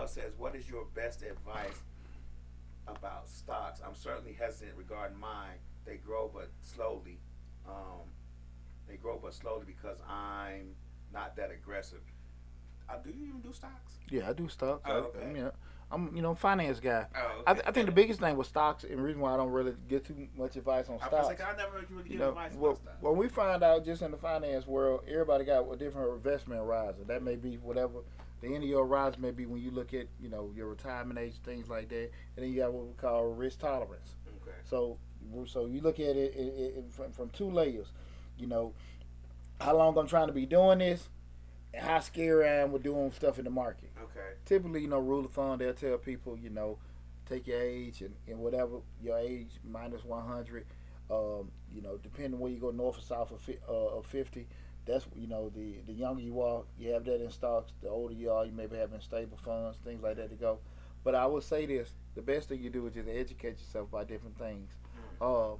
Love 0.00 0.08
says, 0.08 0.32
"What 0.38 0.56
is 0.56 0.66
your 0.66 0.86
best 0.94 1.22
advice 1.22 1.82
about 2.86 3.28
stocks? 3.28 3.82
I'm 3.86 3.94
certainly 3.94 4.32
hesitant 4.32 4.78
regarding 4.78 5.18
mine. 5.18 5.58
They 5.84 5.96
grow 5.96 6.30
but 6.32 6.48
slowly. 6.62 7.18
Um, 7.68 8.08
they 8.88 8.96
grow 8.96 9.18
but 9.22 9.34
slowly 9.34 9.64
because 9.66 9.98
I'm 10.08 10.74
not 11.12 11.36
that 11.36 11.50
aggressive. 11.50 12.00
Uh, 12.88 12.96
do 13.04 13.10
you 13.10 13.26
even 13.26 13.40
do 13.42 13.52
stocks? 13.52 13.98
Yeah, 14.10 14.30
I 14.30 14.32
do 14.32 14.48
stocks. 14.48 14.84
Oh, 14.86 14.90
I, 14.90 14.96
okay. 15.00 15.22
I 15.22 15.32
mean, 15.32 15.50
I'm 15.90 16.16
you 16.16 16.22
know 16.22 16.34
finance 16.34 16.80
guy. 16.80 17.04
Oh, 17.14 17.42
I, 17.46 17.52
th- 17.52 17.66
I 17.66 17.70
think 17.70 17.84
the 17.84 17.92
biggest 17.92 18.20
thing 18.20 18.38
with 18.38 18.46
stocks 18.46 18.84
and 18.84 19.04
reason 19.04 19.20
why 19.20 19.34
I 19.34 19.36
don't 19.36 19.50
really 19.50 19.74
get 19.86 20.06
too 20.06 20.28
much 20.34 20.56
advice 20.56 20.88
on 20.88 20.98
I 21.02 21.08
stocks. 21.08 21.26
like, 21.26 21.42
I 21.42 21.54
never 21.58 21.72
heard 21.72 21.90
you 21.90 21.96
really 21.96 22.08
You 22.08 22.12
give 22.12 22.20
know, 22.20 22.28
advice 22.30 22.54
well, 22.54 22.80
when 23.00 23.16
we 23.18 23.28
find 23.28 23.62
out 23.62 23.84
just 23.84 24.00
in 24.00 24.12
the 24.12 24.16
finance 24.16 24.66
world, 24.66 25.02
everybody 25.06 25.44
got 25.44 25.70
a 25.70 25.76
different 25.76 26.14
investment 26.14 26.58
horizon. 26.62 27.04
That 27.06 27.22
may 27.22 27.36
be 27.36 27.56
whatever 27.56 27.98
the 28.40 28.48
end 28.54 28.62
of 28.64 28.68
your 28.68 28.86
rise 28.86 29.18
may 29.18 29.30
be 29.30 29.46
when 29.46 29.60
you 29.62 29.70
look 29.70 29.92
at 29.94 30.06
you 30.20 30.28
know 30.28 30.50
your 30.54 30.68
retirement 30.68 31.18
age, 31.18 31.34
things 31.44 31.68
like 31.68 31.88
that, 31.90 32.10
and 32.36 32.44
then 32.44 32.50
you 32.52 32.60
got 32.60 32.72
what 32.72 32.86
we 32.86 32.94
call 32.94 33.26
risk 33.26 33.60
tolerance. 33.60 34.14
okay. 34.42 34.56
So, 34.64 34.98
so 35.46 35.66
you 35.66 35.80
look 35.80 36.00
at 36.00 36.16
it, 36.16 36.34
it, 36.34 36.74
it 36.78 36.84
from, 36.90 37.12
from 37.12 37.28
two 37.30 37.50
layers. 37.50 37.88
You 38.38 38.46
know, 38.46 38.72
how 39.60 39.76
long 39.76 39.96
I'm 39.98 40.06
trying 40.06 40.28
to 40.28 40.32
be 40.32 40.46
doing 40.46 40.78
this, 40.78 41.08
and 41.74 41.84
how 41.84 42.00
scared 42.00 42.46
I 42.46 42.62
am 42.62 42.72
with 42.72 42.82
doing 42.82 43.12
stuff 43.12 43.38
in 43.38 43.44
the 43.44 43.50
market. 43.50 43.90
Okay. 44.02 44.34
Typically, 44.46 44.82
you 44.82 44.88
know, 44.88 44.98
rule 44.98 45.24
of 45.24 45.32
thumb, 45.32 45.58
they'll 45.58 45.74
tell 45.74 45.98
people, 45.98 46.38
you 46.38 46.50
know, 46.50 46.78
take 47.28 47.46
your 47.46 47.60
age 47.60 48.00
and, 48.00 48.14
and 48.26 48.38
whatever 48.38 48.78
your 49.02 49.18
age 49.18 49.50
minus 49.68 50.04
100. 50.04 50.66
Um, 51.10 51.50
you 51.72 51.82
know, 51.82 51.96
depending 51.96 52.38
where 52.38 52.52
you 52.52 52.58
go, 52.58 52.70
north 52.70 52.98
or 52.98 53.02
south 53.02 53.32
of, 53.32 53.40
fi- 53.40 53.58
uh, 53.68 53.98
of 53.98 54.06
50. 54.06 54.46
That's 54.90 55.06
you 55.14 55.26
know, 55.26 55.50
the 55.54 55.76
the 55.86 55.92
younger 55.92 56.22
you 56.22 56.40
are, 56.40 56.62
you 56.78 56.92
have 56.92 57.04
that 57.04 57.22
in 57.22 57.30
stocks. 57.30 57.72
The 57.82 57.88
older 57.88 58.14
you 58.14 58.30
are, 58.30 58.44
you 58.44 58.52
maybe 58.52 58.76
have 58.76 58.92
in 58.92 59.00
stable 59.00 59.38
funds, 59.42 59.78
things 59.84 60.02
like 60.02 60.16
that 60.16 60.30
to 60.30 60.36
go. 60.36 60.58
But 61.04 61.14
I 61.14 61.26
would 61.26 61.42
say 61.42 61.66
this: 61.66 61.92
the 62.14 62.22
best 62.22 62.48
thing 62.48 62.60
you 62.62 62.70
do 62.70 62.86
is 62.86 62.94
just 62.94 63.08
educate 63.08 63.58
yourself 63.58 63.90
by 63.90 64.04
different 64.04 64.38
things. 64.38 64.70
Um, 65.20 65.58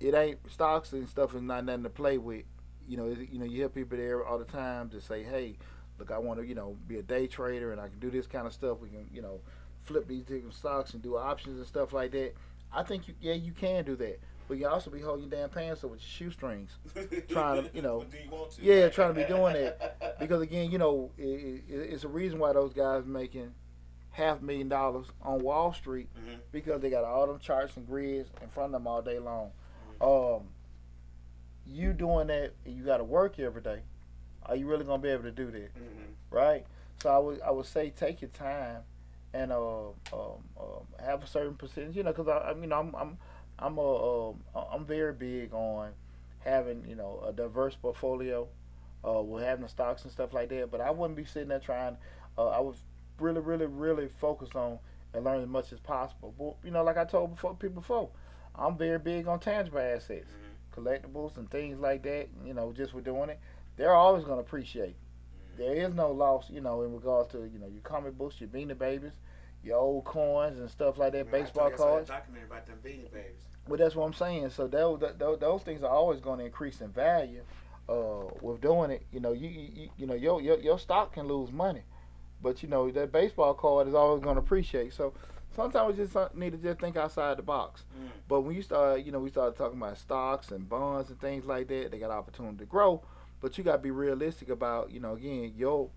it 0.00 0.14
ain't 0.14 0.38
stocks 0.50 0.92
and 0.92 1.08
stuff 1.08 1.34
is 1.34 1.42
not 1.42 1.64
nothing 1.64 1.82
to 1.84 1.90
play 1.90 2.18
with. 2.18 2.44
You 2.88 2.96
know, 2.96 3.06
you 3.08 3.38
know, 3.38 3.44
you 3.44 3.58
hear 3.58 3.68
people 3.68 3.96
there 3.98 4.24
all 4.24 4.38
the 4.38 4.44
time 4.44 4.88
to 4.90 5.00
say, 5.00 5.22
"Hey, 5.22 5.56
look, 5.98 6.10
I 6.10 6.18
want 6.18 6.40
to, 6.40 6.46
you 6.46 6.54
know, 6.54 6.76
be 6.86 6.98
a 6.98 7.02
day 7.02 7.26
trader 7.26 7.72
and 7.72 7.80
I 7.80 7.88
can 7.88 7.98
do 7.98 8.10
this 8.10 8.26
kind 8.26 8.46
of 8.46 8.52
stuff. 8.52 8.80
We 8.80 8.88
can, 8.88 9.06
you 9.12 9.22
know, 9.22 9.40
flip 9.80 10.06
these 10.06 10.24
different 10.24 10.54
stocks 10.54 10.94
and 10.94 11.02
do 11.02 11.16
options 11.16 11.58
and 11.58 11.66
stuff 11.66 11.92
like 11.92 12.12
that." 12.12 12.34
I 12.74 12.82
think 12.82 13.06
you, 13.06 13.14
yeah, 13.20 13.34
you 13.34 13.52
can 13.52 13.84
do 13.84 13.96
that, 13.96 14.18
but 14.52 14.58
you 14.58 14.68
also 14.68 14.90
be 14.90 15.00
holding 15.00 15.30
your 15.30 15.40
damn 15.40 15.48
pants 15.48 15.82
up 15.82 15.90
with 15.92 16.00
your 16.00 16.06
shoestrings. 16.30 16.72
Trying 17.30 17.64
to, 17.64 17.70
you 17.74 17.80
know, 17.80 18.04
do 18.04 18.18
you 18.22 18.30
want 18.30 18.50
to? 18.50 18.62
yeah, 18.62 18.90
trying 18.90 19.14
to 19.14 19.20
be 19.22 19.26
doing 19.26 19.54
that. 19.54 20.18
Because 20.20 20.42
again, 20.42 20.70
you 20.70 20.76
know, 20.76 21.10
it, 21.16 21.22
it, 21.22 21.64
it's 21.74 22.04
a 22.04 22.08
reason 22.08 22.38
why 22.38 22.52
those 22.52 22.74
guys 22.74 23.06
making 23.06 23.54
half 24.10 24.42
a 24.42 24.44
million 24.44 24.68
dollars 24.68 25.06
on 25.22 25.38
Wall 25.42 25.72
Street 25.72 26.06
Mhm. 26.14 26.36
because 26.52 26.82
they 26.82 26.90
got 26.90 27.02
all 27.02 27.26
them 27.26 27.38
charts 27.38 27.78
and 27.78 27.86
grids 27.86 28.28
in 28.42 28.48
front 28.50 28.66
of 28.66 28.72
them 28.82 28.86
all 28.86 29.00
day 29.00 29.18
long. 29.18 29.52
Um, 30.02 30.48
you 31.66 31.94
doing 31.94 32.26
that, 32.26 32.52
and 32.66 32.76
you 32.76 32.84
got 32.84 32.98
to 32.98 33.04
work 33.04 33.38
every 33.38 33.62
day. 33.62 33.80
Are 34.44 34.54
you 34.54 34.66
really 34.66 34.84
gonna 34.84 35.00
be 35.00 35.08
able 35.08 35.22
to 35.22 35.30
do 35.30 35.50
that, 35.50 35.74
Mhm. 35.74 36.12
right? 36.30 36.66
So 37.02 37.08
I 37.10 37.16
would 37.18 37.40
I 37.40 37.50
would 37.52 37.64
say 37.64 37.88
take 37.88 38.20
your 38.20 38.28
time 38.30 38.82
and 39.32 39.50
uh, 39.50 39.86
um, 39.88 39.94
um, 40.60 40.86
have 41.02 41.22
a 41.22 41.26
certain 41.26 41.54
percentage, 41.54 41.96
you 41.96 42.02
know, 42.02 42.10
because 42.12 42.28
I, 42.28 42.50
I 42.50 42.52
mean 42.54 42.70
I'm 42.70 42.94
I'm 42.94 43.16
I'm 43.62 43.78
a 43.78 44.30
um, 44.30 44.40
I'm 44.54 44.84
very 44.84 45.12
big 45.12 45.52
on 45.54 45.92
having 46.40 46.84
you 46.88 46.96
know 46.96 47.22
a 47.26 47.32
diverse 47.32 47.74
portfolio. 47.76 48.48
Uh, 49.04 49.20
with 49.20 49.42
having 49.42 49.64
the 49.64 49.68
stocks 49.68 50.04
and 50.04 50.12
stuff 50.12 50.32
like 50.32 50.48
that, 50.48 50.70
but 50.70 50.80
I 50.80 50.88
wouldn't 50.92 51.16
be 51.16 51.24
sitting 51.24 51.48
there 51.48 51.58
trying. 51.58 51.96
Uh, 52.38 52.46
I 52.50 52.60
was 52.60 52.76
really, 53.18 53.40
really, 53.40 53.66
really 53.66 54.06
focused 54.06 54.54
on 54.54 54.78
and 55.12 55.24
learn 55.24 55.42
as 55.42 55.48
much 55.48 55.72
as 55.72 55.80
possible. 55.80 56.32
But 56.38 56.64
you 56.64 56.70
know, 56.72 56.84
like 56.84 56.96
I 56.96 57.04
told 57.04 57.34
before, 57.34 57.56
people 57.56 57.80
before, 57.80 58.10
I'm 58.54 58.78
very 58.78 59.00
big 59.00 59.26
on 59.26 59.40
tangible 59.40 59.80
assets, 59.80 60.28
Mhm. 60.30 60.80
collectibles 60.84 61.36
and 61.36 61.50
things 61.50 61.80
like 61.80 62.04
that. 62.04 62.28
You 62.44 62.54
know, 62.54 62.72
just 62.72 62.92
for 62.92 63.00
doing 63.00 63.30
it, 63.30 63.40
they're 63.76 63.92
always 63.92 64.22
going 64.22 64.36
to 64.36 64.42
appreciate. 64.42 64.94
There 65.56 65.74
is 65.74 65.92
no 65.94 66.12
loss, 66.12 66.48
you 66.48 66.60
know, 66.60 66.82
in 66.82 66.94
regards 66.94 67.28
to 67.32 67.38
you 67.44 67.58
know 67.58 67.66
your 67.66 67.82
comic 67.82 68.16
books, 68.16 68.40
your 68.40 68.50
Beanie 68.50 68.78
Babies, 68.78 69.14
your 69.64 69.78
old 69.78 70.04
coins 70.04 70.60
and 70.60 70.70
stuff 70.70 70.96
like 70.96 71.10
that, 71.14 71.26
Man, 71.26 71.34
I 71.34 71.38
baseball 71.44 71.66
I 71.66 71.70
cards. 71.76 72.08
that 72.08 72.18
documentary 72.18 72.46
about 72.46 72.66
them 72.66 72.78
Beanie 72.84 73.10
Babies. 73.12 73.48
Well, 73.68 73.78
that's 73.78 73.94
what 73.94 74.06
I'm 74.06 74.12
saying. 74.12 74.50
So 74.50 74.66
those 74.66 75.00
those, 75.18 75.38
those 75.38 75.62
things 75.62 75.82
are 75.82 75.90
always 75.90 76.20
going 76.20 76.38
to 76.40 76.44
increase 76.44 76.80
in 76.80 76.88
value. 76.88 77.42
Uh, 77.88 78.28
with 78.40 78.60
doing 78.60 78.90
it, 78.92 79.02
you 79.12 79.20
know, 79.20 79.32
you 79.32 79.48
you, 79.48 79.88
you 79.98 80.06
know 80.06 80.14
your, 80.14 80.40
your 80.40 80.58
your 80.60 80.78
stock 80.78 81.12
can 81.12 81.26
lose 81.26 81.50
money, 81.50 81.82
but 82.40 82.62
you 82.62 82.68
know 82.68 82.90
that 82.90 83.10
baseball 83.10 83.54
card 83.54 83.88
is 83.88 83.94
always 83.94 84.22
going 84.22 84.36
to 84.36 84.40
appreciate. 84.40 84.92
So 84.94 85.12
sometimes 85.54 85.96
we 85.96 86.04
just 86.04 86.16
uh, 86.16 86.28
need 86.34 86.52
to 86.52 86.58
just 86.58 86.80
think 86.80 86.96
outside 86.96 87.38
the 87.38 87.42
box. 87.42 87.84
Mm. 88.00 88.08
But 88.28 88.42
when 88.42 88.54
you 88.54 88.62
start, 88.62 89.02
you 89.02 89.10
know, 89.10 89.18
we 89.18 89.30
started 89.30 89.56
talking 89.56 89.78
about 89.78 89.98
stocks 89.98 90.52
and 90.52 90.68
bonds 90.68 91.10
and 91.10 91.20
things 91.20 91.44
like 91.44 91.68
that, 91.68 91.90
they 91.90 91.98
got 91.98 92.10
opportunity 92.10 92.58
to 92.58 92.64
grow. 92.66 93.02
But 93.40 93.58
you 93.58 93.64
got 93.64 93.72
to 93.72 93.78
be 93.82 93.90
realistic 93.90 94.48
about, 94.48 94.92
you 94.92 95.00
know, 95.00 95.14
again, 95.14 95.52
your 95.56 95.90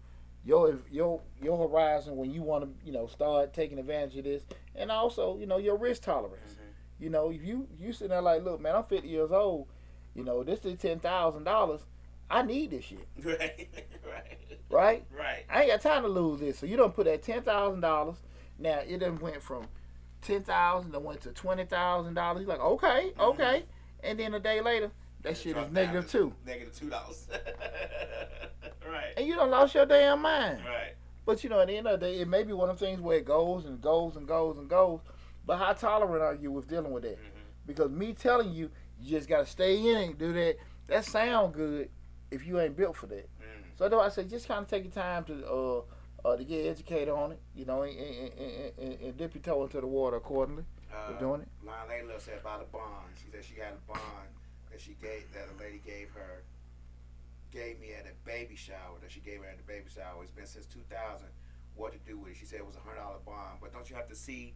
your 0.43 0.79
your 0.91 1.21
your 1.41 1.69
horizon 1.69 2.17
when 2.17 2.31
you 2.31 2.41
want 2.41 2.63
to, 2.63 2.85
you 2.85 2.93
know, 2.93 3.05
start 3.05 3.53
taking 3.53 3.77
advantage 3.77 4.17
of 4.17 4.23
this, 4.23 4.43
and 4.75 4.91
also, 4.91 5.37
you 5.37 5.45
know, 5.45 5.57
your 5.57 5.77
risk 5.77 6.01
tolerance. 6.01 6.53
Mhm. 6.53 6.64
You 6.99 7.09
know, 7.09 7.29
if 7.31 7.43
you 7.43 7.67
you 7.79 7.91
sitting 7.93 8.09
there 8.09 8.21
like, 8.21 8.43
look, 8.43 8.61
man, 8.61 8.75
I'm 8.75 8.83
50 8.83 9.07
years 9.07 9.31
old. 9.31 9.67
You 10.13 10.23
know, 10.23 10.43
this 10.43 10.63
is 10.65 10.77
ten 10.77 10.99
thousand 10.99 11.43
dollars. 11.43 11.81
I 12.29 12.41
need 12.41 12.71
this 12.71 12.85
shit, 12.85 13.07
Right, 13.23 13.67
right, 14.03 14.39
right? 14.69 15.05
right. 15.15 15.45
I 15.49 15.61
ain't 15.63 15.71
got 15.71 15.81
time 15.81 16.03
to 16.03 16.07
lose 16.09 16.39
this. 16.39 16.57
So 16.57 16.65
you 16.65 16.75
don't 16.77 16.95
put 16.95 17.05
that 17.05 17.21
ten 17.21 17.41
thousand 17.43 17.81
dollars. 17.81 18.15
Now 18.57 18.79
it 18.79 18.99
then 18.99 19.19
went 19.19 19.41
from 19.43 19.67
ten 20.21 20.41
thousand 20.43 20.93
to 20.93 20.99
went 20.99 21.21
to 21.21 21.31
twenty 21.31 21.65
thousand 21.65 22.13
dollars. 22.13 22.41
You're 22.41 22.49
like, 22.49 22.61
okay, 22.61 23.11
Mhm. 23.17 23.19
okay. 23.33 23.65
And 24.03 24.17
then 24.19 24.33
a 24.33 24.39
day 24.39 24.61
later, 24.61 24.89
that 25.23 25.35
shit 25.37 25.57
is 25.57 25.69
negative 25.71 26.09
two. 26.09 26.33
Negative 26.45 26.73
two 26.73 26.89
dollars. 26.89 27.27
right, 28.87 29.13
And 29.17 29.27
you 29.27 29.35
don't 29.35 29.49
lost 29.51 29.75
your 29.75 29.85
damn 29.85 30.21
mind. 30.21 30.59
right. 30.65 30.93
But 31.25 31.43
you 31.43 31.49
know, 31.49 31.59
at 31.59 31.67
the 31.67 31.75
end 31.77 31.87
of 31.87 31.99
the 31.99 32.05
day, 32.05 32.19
it 32.21 32.27
may 32.27 32.43
be 32.43 32.53
one 32.53 32.69
of 32.69 32.77
the 32.79 32.85
things 32.85 33.01
where 33.01 33.17
it 33.17 33.25
goes 33.25 33.65
and 33.65 33.81
goes 33.81 34.15
and 34.15 34.27
goes 34.27 34.57
and 34.57 34.69
goes. 34.69 34.99
But 35.45 35.57
how 35.57 35.73
tolerant 35.73 36.23
are 36.23 36.35
you 36.35 36.51
with 36.51 36.67
dealing 36.67 36.91
with 36.91 37.03
that? 37.03 37.17
Mhm. 37.17 37.31
Because 37.67 37.91
me 37.91 38.13
telling 38.13 38.51
you, 38.51 38.71
you 38.99 39.11
just 39.11 39.29
gotta 39.29 39.45
stay 39.45 39.77
in 39.89 39.97
and 39.97 40.17
do 40.17 40.33
that. 40.33 40.57
That 40.87 41.05
sound 41.05 41.53
good 41.53 41.89
if 42.31 42.45
you 42.45 42.59
ain't 42.59 42.75
built 42.75 42.95
for 42.95 43.07
that. 43.07 43.29
Mm. 43.39 43.77
So 43.77 43.89
though 43.89 44.01
I 44.01 44.09
say 44.09 44.23
just 44.23 44.47
kind 44.47 44.61
of 44.63 44.67
take 44.67 44.83
your 44.83 44.93
time 44.93 45.23
to 45.25 45.47
uh, 45.47 45.81
uh 46.23 46.35
to 46.37 46.43
get 46.43 46.65
educated 46.65 47.09
on 47.09 47.33
it, 47.33 47.39
you 47.55 47.65
know, 47.65 47.83
and, 47.83 47.97
and, 47.97 48.33
and, 48.33 48.71
and, 48.77 49.01
and 49.01 49.17
dip 49.17 49.35
your 49.35 49.41
toe 49.41 49.63
into 49.63 49.81
the 49.81 49.87
water 49.87 50.17
accordingly. 50.17 50.65
Uh, 50.91 51.11
We're 51.11 51.19
doing 51.19 51.41
it. 51.41 51.47
Lon 51.65 51.75
Layla 51.89 52.19
said 52.21 52.39
about 52.39 52.61
a 52.61 52.65
bond. 52.65 53.13
She 53.21 53.29
said 53.31 53.43
she 53.43 53.55
had 53.55 53.73
a 53.73 53.91
bond 53.91 54.29
that 54.71 54.79
she 54.79 54.95
gave 55.01 55.31
that 55.33 55.47
a 55.53 55.63
lady 55.63 55.81
gave 55.85 56.09
her 56.11 56.43
gave 57.51 57.79
me 57.79 57.93
at 57.93 58.05
a 58.05 58.13
baby 58.25 58.55
shower 58.55 58.99
that 59.01 59.11
she 59.11 59.19
gave 59.21 59.39
her 59.39 59.45
at 59.47 59.57
the 59.57 59.63
baby 59.63 59.85
shower. 59.93 60.21
It's 60.21 60.31
been 60.31 60.45
since 60.45 60.65
2000. 60.65 61.27
What 61.75 61.91
to 61.93 61.99
do 61.99 62.17
with 62.17 62.31
it? 62.31 62.37
She 62.37 62.45
said 62.45 62.59
it 62.59 62.65
was 62.65 62.75
a 62.75 62.79
hundred 62.79 62.99
dollar 62.99 63.19
bond, 63.25 63.59
but 63.61 63.73
don't 63.73 63.89
you 63.89 63.95
have 63.95 64.07
to 64.07 64.15
see 64.15 64.53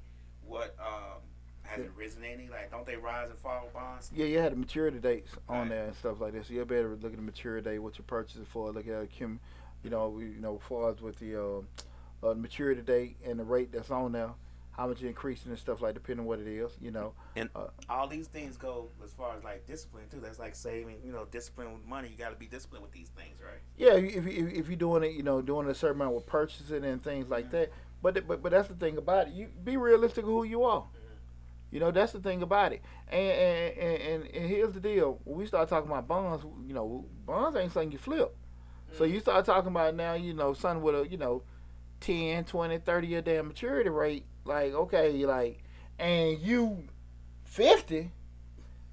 what 0.49 0.75
um 0.79 1.21
has 1.63 1.81
it 1.81 1.91
risen 1.95 2.23
any? 2.23 2.49
Like, 2.49 2.71
don't 2.71 2.85
they 2.85 2.95
rise 2.95 3.29
and 3.29 3.37
fall 3.37 3.69
bonds? 3.71 4.09
Yeah, 4.15 4.25
you 4.25 4.39
had 4.39 4.53
the 4.53 4.55
maturity 4.55 4.97
dates 4.97 5.29
on 5.47 5.59
Right. 5.59 5.69
there 5.69 5.85
and 5.85 5.95
stuff 5.95 6.19
like 6.19 6.33
that. 6.33 6.47
So 6.47 6.53
you 6.53 6.65
better 6.65 6.89
look 6.95 7.11
at 7.11 7.15
the 7.17 7.21
maturity 7.21 7.69
date, 7.69 7.79
what 7.79 7.97
you're 7.99 8.05
purchasing 8.07 8.45
for. 8.45 8.71
Look 8.71 8.87
at 8.87 9.11
Kim, 9.11 9.39
you 9.83 9.91
know, 9.91 10.09
we, 10.09 10.23
you 10.25 10.39
know, 10.41 10.55
as 10.55 10.67
far 10.67 10.89
as 10.89 10.99
with 10.99 11.19
the 11.19 11.39
uh, 11.39 12.27
uh, 12.27 12.33
maturity 12.33 12.81
date 12.81 13.17
and 13.23 13.39
the 13.39 13.43
rate 13.43 13.71
that's 13.71 13.91
on 13.91 14.13
there, 14.13 14.31
how 14.71 14.87
much 14.87 14.99
you're 14.99 15.09
increasing 15.09 15.51
and 15.51 15.59
stuff 15.59 15.79
like 15.81 15.93
depending 15.93 16.21
on 16.21 16.25
what 16.25 16.39
it 16.39 16.47
is, 16.47 16.71
you 16.81 16.89
know. 16.89 17.13
And 17.35 17.49
all 17.87 18.07
these 18.07 18.27
things 18.27 18.57
go 18.57 18.89
as 19.03 19.13
far 19.13 19.37
as 19.37 19.43
like 19.43 19.67
discipline 19.67 20.05
too. 20.09 20.21
That's 20.21 20.39
like 20.39 20.55
saving, 20.55 20.97
you 21.05 21.11
know, 21.11 21.25
discipline 21.29 21.71
with 21.73 21.85
money. 21.85 22.09
You 22.09 22.17
got 22.17 22.31
to 22.31 22.35
be 22.35 22.47
disciplined 22.47 22.81
with 22.83 22.93
these 22.93 23.09
things, 23.09 23.37
right? 23.43 23.61
Yeah, 23.77 23.93
if 23.93 24.25
if, 24.25 24.53
if 24.53 24.67
you're 24.69 24.75
doing 24.75 25.03
it, 25.03 25.11
you 25.13 25.21
know, 25.21 25.43
doing 25.43 25.67
a 25.69 25.75
certain 25.75 25.97
amount 26.01 26.15
with 26.15 26.25
purchasing 26.25 26.83
and 26.83 27.03
things 27.03 27.29
like 27.29 27.51
that. 27.51 27.69
But 28.01 28.27
but 28.27 28.41
but 28.41 28.51
that's 28.51 28.67
the 28.67 28.75
thing 28.75 28.97
about 28.97 29.27
it. 29.27 29.33
You 29.33 29.47
be 29.63 29.77
realistic 29.77 30.23
of 30.23 30.29
who 30.29 30.43
you 30.43 30.63
are. 30.63 30.85
You 31.71 31.79
know, 31.79 31.91
that's 31.91 32.13
the 32.13 32.19
thing 32.19 32.41
about 32.41 32.73
it. 32.73 32.81
And 33.09 33.21
and, 33.77 34.01
and 34.01 34.23
and 34.35 34.49
here's 34.49 34.73
the 34.73 34.79
deal. 34.79 35.19
When 35.25 35.37
we 35.37 35.45
start 35.45 35.69
talking 35.69 35.89
about 35.89 36.07
bonds, 36.07 36.45
you 36.67 36.73
know, 36.73 37.05
bonds 37.25 37.57
ain't 37.57 37.71
something 37.71 37.91
you 37.91 37.97
flip. 37.97 38.35
So 38.91 39.03
you 39.03 39.19
start 39.19 39.45
talking 39.45 39.71
about 39.71 39.95
now, 39.95 40.13
you 40.15 40.33
know, 40.33 40.53
something 40.53 40.81
with 40.83 40.95
a, 40.95 41.07
you 41.07 41.17
know, 41.17 41.43
10, 42.01 42.45
20, 42.45 42.77
30 42.79 43.07
year 43.07 43.21
damn 43.21 43.47
maturity 43.47 43.89
rate. 43.89 44.25
Like, 44.45 44.73
okay, 44.73 45.25
like, 45.25 45.63
and 45.99 46.39
you 46.39 46.85
50, 47.43 48.11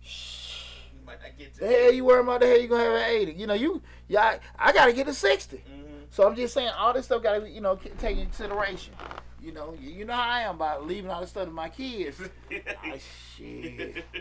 shh, 0.03 0.61
You 0.95 1.07
might 1.07 1.23
not 1.23 1.39
get 1.39 1.55
to 1.55 1.61
the 1.61 1.67
hell 1.67 1.93
you 1.93 2.05
worrying 2.05 2.27
about 2.27 2.41
the 2.41 2.47
hell 2.47 2.61
you 2.61 2.69
gonna 2.69 2.85
have 2.85 2.93
at 2.95 3.09
80. 3.11 3.33
You 3.33 3.47
know, 3.47 3.55
you, 3.55 3.83
yeah, 4.09 4.39
I, 4.59 4.69
I 4.69 4.73
gotta 4.73 4.93
get 4.93 5.07
to 5.07 5.15
60. 5.15 5.57
hmm 5.59 5.86
So 6.17 6.27
I'm 6.27 6.35
just 6.35 6.55
saying, 6.55 6.71
all 6.79 6.95
this 6.95 7.05
stuff 7.05 7.23
gotta, 7.23 7.43
be, 7.43 7.51
you 7.51 7.61
know, 7.61 7.77
take 7.99 8.17
into 8.17 8.23
consideration. 8.25 8.95
You 9.39 9.53
know, 9.53 9.75
you, 9.79 9.91
you 9.91 10.05
know 10.07 10.15
how 10.15 10.31
I 10.31 10.41
am 10.45 10.55
about 10.55 10.87
leaving 10.87 11.11
all 11.11 11.21
this 11.21 11.29
stuff 11.29 11.45
to 11.45 11.51
my 11.51 11.69
kids. 11.69 12.19
Ah, 12.83 12.95
shit. 13.37 14.03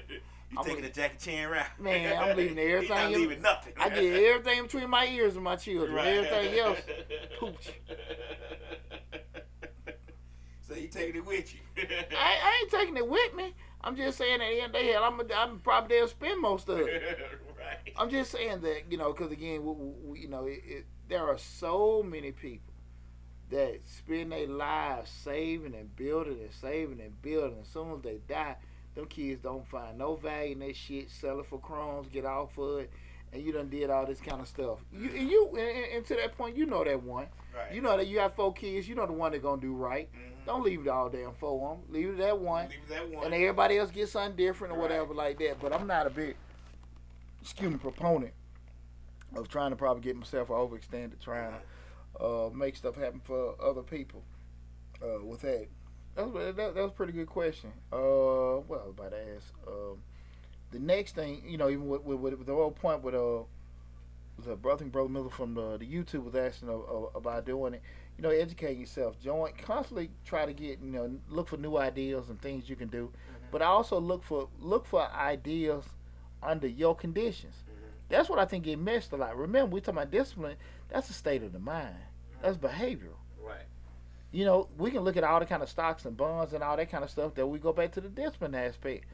You 0.51 0.59
I'm 0.59 0.65
taking 0.65 0.83
a- 0.83 0.87
the 0.89 0.93
Jackie 0.93 1.17
Chan 1.17 1.49
route? 1.49 1.65
Man, 1.79 2.21
I'm 2.21 2.35
leaving 2.37 2.59
everything 2.59 3.13
in- 3.13 3.19
leaving 3.21 3.41
nothing. 3.41 3.73
I 3.79 3.87
get 3.89 4.03
everything 4.03 4.63
between 4.63 4.89
my 4.89 5.05
ears 5.07 5.35
and 5.35 5.43
my 5.43 5.55
children. 5.55 5.93
Right. 5.93 6.07
Everything 6.07 6.59
else, 6.59 6.79
pooch. 7.39 7.71
so 10.67 10.75
you 10.75 10.87
taking 10.89 11.15
it 11.15 11.25
with 11.25 11.53
you? 11.53 11.61
I, 11.77 12.15
I 12.43 12.59
ain't 12.61 12.71
taking 12.71 12.97
it 12.97 13.07
with 13.07 13.33
me. 13.35 13.53
I'm 13.81 13.95
just 13.95 14.17
saying 14.17 14.35
at 14.35 14.39
the 14.39 14.61
end 14.61 14.65
of 14.67 14.71
the 14.73 14.79
day, 14.79 14.91
hell, 14.91 15.03
I'm, 15.05 15.19
I'm 15.35 15.59
probably 15.59 15.95
there 15.95 16.03
to 16.05 16.09
spend 16.11 16.41
most 16.41 16.67
of 16.69 16.79
it. 16.79 17.17
Right. 17.65 17.93
I'm 17.97 18.09
just 18.09 18.31
saying 18.31 18.61
that, 18.61 18.83
you 18.91 18.97
know, 18.97 19.11
because 19.13 19.31
again, 19.31 19.63
we, 19.65 19.73
we, 20.11 20.19
you 20.21 20.27
know, 20.27 20.45
it, 20.45 20.61
it, 20.65 20.85
there 21.09 21.23
are 21.27 21.37
so 21.37 22.03
many 22.03 22.31
people 22.31 22.73
that 23.49 23.79
spend 23.85 24.31
their 24.31 24.47
lives 24.47 25.09
saving 25.11 25.75
and 25.75 25.95
building 25.95 26.39
and 26.41 26.51
saving 26.59 26.99
and 26.99 27.21
building. 27.21 27.57
As 27.61 27.67
soon 27.67 27.93
as 27.93 28.01
they 28.01 28.19
die, 28.27 28.55
them 28.95 29.05
kids 29.05 29.41
don't 29.41 29.67
find 29.67 29.97
no 29.97 30.15
value 30.15 30.53
in 30.53 30.59
that 30.59 30.75
shit, 30.75 31.09
sell 31.11 31.39
it 31.39 31.45
for 31.47 31.59
crumbs, 31.59 32.07
get 32.11 32.25
off 32.25 32.57
of 32.57 32.79
it, 32.79 32.89
and 33.33 33.43
you 33.43 33.51
done 33.51 33.69
did 33.69 33.89
all 33.89 34.05
this 34.05 34.19
kind 34.21 34.41
of 34.41 34.47
stuff. 34.47 34.79
You, 34.91 35.09
and 35.15 35.29
you, 35.29 35.49
and, 35.57 35.93
and- 35.97 36.05
to 36.07 36.15
that 36.15 36.35
point, 36.37 36.55
you 36.57 36.65
know 36.65 36.83
that 36.83 37.01
one. 37.03 37.27
Right. 37.55 37.73
You 37.73 37.81
know 37.81 37.95
that 37.95 38.07
you 38.07 38.19
have 38.19 38.33
four 38.35 38.51
kids. 38.53 38.87
You 38.87 38.95
know 38.95 39.05
the 39.05 39.13
one 39.13 39.31
that 39.31 39.41
gonna 39.41 39.61
do 39.61 39.73
right. 39.73 40.09
Mhm. 40.13 40.45
Don't 40.45 40.63
leave 40.63 40.81
it 40.81 40.87
all 40.89 41.07
damn 41.09 41.33
four 41.35 41.71
of 41.71 41.77
them. 41.77 41.85
Leave 41.93 42.19
it 42.19 42.23
at 42.23 42.37
one 42.37 42.67
Leave 42.67 42.79
that 42.89 43.09
one. 43.09 43.25
and 43.25 43.33
everybody 43.33 43.77
else 43.77 43.91
gets 43.91 44.11
something 44.11 44.35
different 44.35 44.73
or 44.73 44.77
Right. 44.77 44.89
whatever 44.89 45.13
like 45.13 45.37
that. 45.39 45.59
But 45.61 45.71
I'm 45.71 45.87
not 45.87 46.05
a 46.05 46.09
big, 46.09 46.35
excuse 47.45 47.71
me, 47.71 47.77
proponent 47.77 48.33
of 49.35 49.47
trying 49.47 49.69
to 49.69 49.75
probably 49.75 50.01
get 50.01 50.15
myself 50.15 50.47
overextended, 50.47 51.19
trying 51.21 51.53
to 51.53 52.23
uh, 52.23 52.49
make 52.49 52.75
stuff 52.75 52.95
happen 52.95 53.21
for 53.23 53.55
other 53.61 53.83
people. 53.83 54.23
Uh, 54.99 55.23
with 55.23 55.41
that, 55.41 55.67
that 56.15 56.31
was, 56.31 56.55
that, 56.55 56.73
that 56.73 56.75
was 56.75 56.91
a 56.91 56.95
pretty 56.95 57.13
good 57.13 57.27
question. 57.27 57.71
Uh, 57.93 58.57
what 58.65 58.81
I 58.81 58.85
was 58.87 58.95
about 58.97 59.11
to 59.11 59.35
ask. 59.35 59.53
Um, 59.67 59.97
the 60.71 60.79
next 60.79 61.13
thing, 61.13 61.43
you 61.47 61.57
know, 61.57 61.69
even 61.69 61.87
with, 61.87 62.01
with, 62.01 62.33
with 62.33 62.47
the 62.47 62.53
whole 62.53 62.71
point 62.71 63.03
with 63.03 63.13
uh, 63.13 63.43
was 64.37 64.47
a 64.47 64.55
brother 64.55 64.83
and 64.83 64.91
brother 64.91 65.09
Miller 65.09 65.29
from 65.29 65.53
the, 65.53 65.77
the 65.77 65.85
YouTube 65.85 66.23
was 66.23 66.35
asking 66.35 66.69
uh, 66.69 66.73
uh, 66.73 67.09
about 67.13 67.45
doing 67.45 67.75
it. 67.75 67.83
You 68.17 68.23
know, 68.23 68.29
educate 68.29 68.77
yourself. 68.77 69.19
Join 69.21 69.51
constantly 69.61 70.09
try 70.25 70.47
to 70.47 70.53
get 70.53 70.79
you 70.81 70.91
know 70.91 71.11
look 71.29 71.49
for 71.49 71.57
new 71.57 71.77
ideas 71.77 72.29
and 72.29 72.41
things 72.41 72.69
you 72.69 72.75
can 72.75 72.87
do, 72.87 73.11
but 73.51 73.61
I 73.61 73.65
also 73.65 73.99
look 73.99 74.23
for 74.23 74.47
look 74.59 74.87
for 74.87 75.07
ideas 75.11 75.83
under 76.47 76.67
your 76.67 76.95
conditions. 76.95 77.63
Mhm. 77.67 77.89
That's 78.09 78.29
what 78.29 78.39
I 78.39 78.45
think 78.45 78.67
it 78.67 78.77
missed 78.77 79.11
a 79.11 79.17
lot. 79.17 79.35
Remember, 79.37 79.73
we 79.73 79.81
talking 79.81 79.97
about 79.97 80.11
discipline. 80.11 80.57
That's 80.89 81.09
a 81.09 81.13
state 81.13 81.43
of 81.43 81.51
the 81.53 81.59
mind. 81.59 81.95
That's 82.41 82.57
behavioral. 82.57 83.17
Right. 83.41 83.65
You 84.31 84.45
know, 84.45 84.67
we 84.77 84.91
can 84.91 85.01
look 85.01 85.17
at 85.17 85.23
all 85.23 85.39
the 85.39 85.45
kind 85.45 85.63
of 85.63 85.69
stocks 85.69 86.05
and 86.05 86.15
bonds 86.17 86.53
and 86.53 86.63
all 86.63 86.75
that 86.77 86.89
kind 86.91 87.03
of 87.03 87.09
stuff. 87.09 87.33
That 87.35 87.47
we 87.47 87.57
go 87.59 87.73
back 87.73 87.91
to 87.93 88.01
the 88.01 88.09
discipline 88.09 88.53
aspect. 88.55 89.05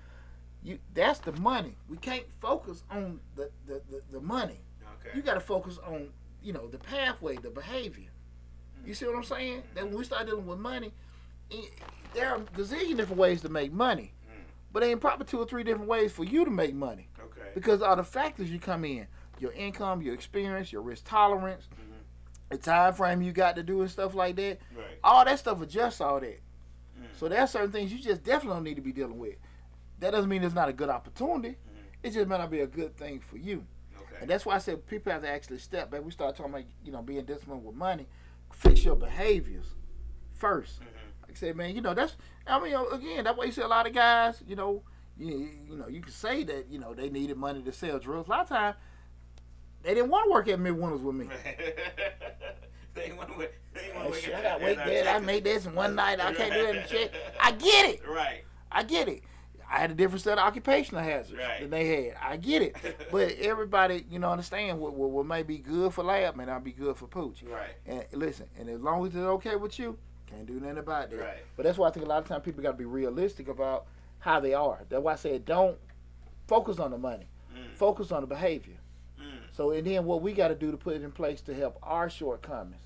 You 0.63 0.79
that's 0.93 1.19
the 1.19 1.32
money. 1.34 1.75
We 1.89 1.97
can't 1.97 2.25
focus 2.39 2.84
on 2.91 3.19
the 3.36 3.49
the, 3.65 3.82
the, 3.89 4.01
the 4.11 4.21
money. 4.21 4.59
Okay. 4.99 5.15
You 5.15 5.21
got 5.23 5.36
to 5.36 5.39
focus 5.39 5.79
on 5.86 6.09
you 6.43 6.53
know 6.53 6.67
the 6.67 6.77
pathway, 6.77 7.38
the 7.38 7.49
behavior. 7.49 8.09
You 8.86 8.93
see 8.95 9.05
what 9.05 9.15
I'm 9.15 9.23
saying? 9.23 9.63
That 9.75 9.86
when 9.86 9.95
we 9.97 10.03
start 10.03 10.25
dealing 10.25 10.45
with 10.47 10.59
money, 10.59 10.91
it, 11.51 11.71
there 12.13 12.29
are 12.34 12.39
gazillion 12.39 12.97
different 12.97 13.17
ways 13.19 13.41
to 13.41 13.49
make 13.49 13.71
money, 13.71 14.11
Mm. 14.27 14.43
but 14.73 14.84
ain't 14.84 14.99
probably 15.01 15.25
two 15.27 15.39
or 15.39 15.45
three 15.45 15.63
different 15.63 15.88
ways 15.88 16.11
for 16.11 16.23
you 16.23 16.45
to 16.45 16.51
make 16.51 16.73
money 16.73 17.07
because 17.54 17.82
all 17.82 17.95
the 17.95 18.04
factors 18.04 18.49
you 18.52 18.60
come 18.60 18.86
in, 18.86 19.08
your 19.39 19.52
income, 19.54 20.02
your 20.02 20.14
experience, 20.14 20.72
your 20.72 20.82
risk 20.82 21.04
tolerance, 21.08 21.68
Mhm. 21.74 22.49
the 22.49 22.58
time 22.58 22.93
frame 22.93 23.22
you 23.22 23.32
got 23.32 23.56
to 23.56 23.64
do 23.64 23.82
and 23.82 23.89
stuff 23.89 24.14
like 24.14 24.36
that. 24.36 24.60
Right. 24.76 24.99
All 25.04 25.26
that 25.26 25.39
stuff 25.39 25.62
adjusts 25.62 26.02
all 26.02 26.20
that. 26.20 26.39
Mm. 26.99 27.06
So 27.16 27.28
there 27.28 27.39
are 27.41 27.47
certain 27.47 27.72
things 27.72 27.91
you 27.91 27.99
just 27.99 28.24
definitely 28.24 28.56
don't 28.58 28.64
need 28.64 28.76
to 28.76 28.82
be 28.82 28.91
dealing 28.91 29.18
with. 29.18 29.36
That 29.99 30.12
doesn't 30.12 30.30
mean 30.30 30.43
it's 30.43 30.54
not 30.56 30.70
a 30.70 30.74
good 30.74 30.89
opportunity. 30.89 31.58
Mhm. 31.58 31.84
It 32.04 32.10
just 32.12 32.28
may 32.28 32.38
not 32.38 32.52
be 32.52 32.60
a 32.62 32.68
good 32.68 32.95
thing 32.97 33.20
for 33.20 33.38
you. 33.38 33.66
Okay. 33.97 34.18
And 34.22 34.30
that's 34.30 34.45
why 34.45 34.56
I 34.56 34.58
said 34.60 34.86
people 34.88 35.12
have 35.12 35.22
to 35.22 35.30
actually 35.30 35.60
step 35.60 35.89
back. 35.91 36.04
We 36.04 36.12
start 36.12 36.36
talking 36.36 36.54
about, 36.54 36.66
you 36.84 36.91
know, 36.91 37.02
being 37.02 37.24
disciplined 37.26 37.64
with 37.64 37.76
money. 37.76 38.08
Fix 38.54 38.84
your 38.84 38.95
behaviors 38.95 39.76
first. 40.34 40.82
Mhm. 40.82 40.86
Like 41.24 41.32
I 41.32 41.34
said, 41.36 41.56
man, 41.56 41.74
you 41.76 41.82
know, 41.82 41.93
that's, 41.93 42.16
I 42.45 42.60
mean, 42.60 42.76
again, 42.91 43.24
that 43.24 43.38
way 43.38 43.45
you 43.47 43.52
see 43.52 43.62
a 43.62 43.68
lot 43.68 43.88
of 43.88 43.93
guys, 43.93 44.43
you 44.45 44.56
know, 44.56 44.84
you, 45.22 45.49
you 45.69 45.78
know, 45.78 45.88
you 45.88 46.01
can 46.01 46.11
say 46.11 46.43
that, 46.43 46.65
you 46.69 46.80
know, 46.80 46.93
they 46.93 47.09
needed 47.09 47.38
money 47.38 47.61
to 47.61 47.72
sell 47.72 47.99
drugs. 47.99 48.28
A 48.28 48.32
lot 48.32 48.41
of 48.41 48.49
times, 48.49 48.76
they 49.84 49.93
didn't 49.93 50.09
want 50.09 50.26
to 50.26 50.32
work 50.32 50.47
at 50.47 50.59
Midwinters 50.59 51.01
with 51.01 51.15
me. 51.15 51.28
they 52.93 53.03
ain't 53.03 53.17
want 53.17 53.32
to 53.32 53.38
wait. 53.38 53.51
They 53.74 53.82
ain't 53.82 53.95
want 53.95 54.13
to 54.13 54.19
shit, 54.19 54.36
I 54.36 54.41
got 54.41 54.61
wait 54.61 54.78
there. 54.78 55.07
I 55.07 55.19
made 55.19 55.43
this 55.43 55.65
in 55.65 55.74
one 55.76 55.95
night. 55.95 56.19
I 56.19 56.34
can't 56.34 56.53
do 56.53 56.65
it 56.65 56.76
in 56.76 56.88
check. 56.88 57.11
I 57.41 57.51
get 57.51 57.89
it. 57.89 58.01
Right. 58.07 58.43
I 58.72 58.84
get 58.84 59.07
it. 59.07 59.24
I 59.69 59.80
had 59.80 59.91
a 59.91 59.93
different 59.93 60.22
set 60.22 60.38
of 60.38 60.43
occupational 60.45 61.01
hazards 61.01 61.39
Right. 61.39 61.61
than 61.61 61.69
they 61.69 61.88
had. 61.88 62.15
I 62.22 62.36
get 62.36 62.61
it, 62.61 62.76
but 63.11 63.32
everybody, 63.39 64.05
you 64.11 64.19
know, 64.19 64.30
understand 64.30 64.78
what, 64.80 64.93
what 64.93 65.11
what 65.11 65.26
may 65.26 65.43
be 65.43 65.59
good 65.59 65.93
for 65.93 66.03
lab 66.03 66.36
may 66.36 66.43
not 66.43 66.65
be 66.65 66.74
good 66.74 66.97
for 66.97 67.07
pooch. 67.07 67.41
Right. 67.43 67.69
And 67.86 68.03
listen, 68.11 68.47
and 68.59 68.69
as 68.69 68.82
long 68.82 69.05
as 69.07 69.15
it's 69.15 69.24
okay 69.24 69.55
with 69.55 69.80
you, 69.80 69.97
can't 70.28 70.45
do 70.45 70.59
nothing 70.59 70.80
about 70.80 71.09
that. 71.11 71.19
Right. 71.19 71.38
But 71.55 71.63
that's 71.63 71.78
why 71.78 71.88
I 71.88 71.91
think 71.91 72.05
a 72.05 72.09
lot 72.09 72.22
of 72.22 72.28
times 72.28 72.43
people 72.43 72.61
got 72.61 72.72
to 72.72 72.78
be 72.78 72.84
realistic 72.86 73.47
about 73.47 73.86
how 74.22 74.39
they 74.39 74.53
are. 74.53 74.80
That's 74.89 75.03
why 75.03 75.13
I 75.13 75.15
said 75.17 75.45
don't 75.45 75.78
focus 76.47 76.80
on 76.80 76.91
the 76.91 76.97
money, 76.97 77.28
Mm. 77.53 77.76
focus 77.76 78.11
on 78.11 78.22
the 78.22 78.28
behavior. 78.28 78.78
Mm. 79.19 79.39
So 79.51 79.72
and 79.72 79.86
then 79.86 80.05
what 80.05 80.22
we 80.22 80.32
got 80.34 80.47
to 80.47 80.55
do 80.55 80.72
to 80.72 80.78
put 80.78 80.95
it 80.95 81.03
in 81.03 81.11
place 81.11 81.41
to 81.41 81.53
help 81.53 81.78
our 81.84 82.09
shortcomings. 82.09 82.82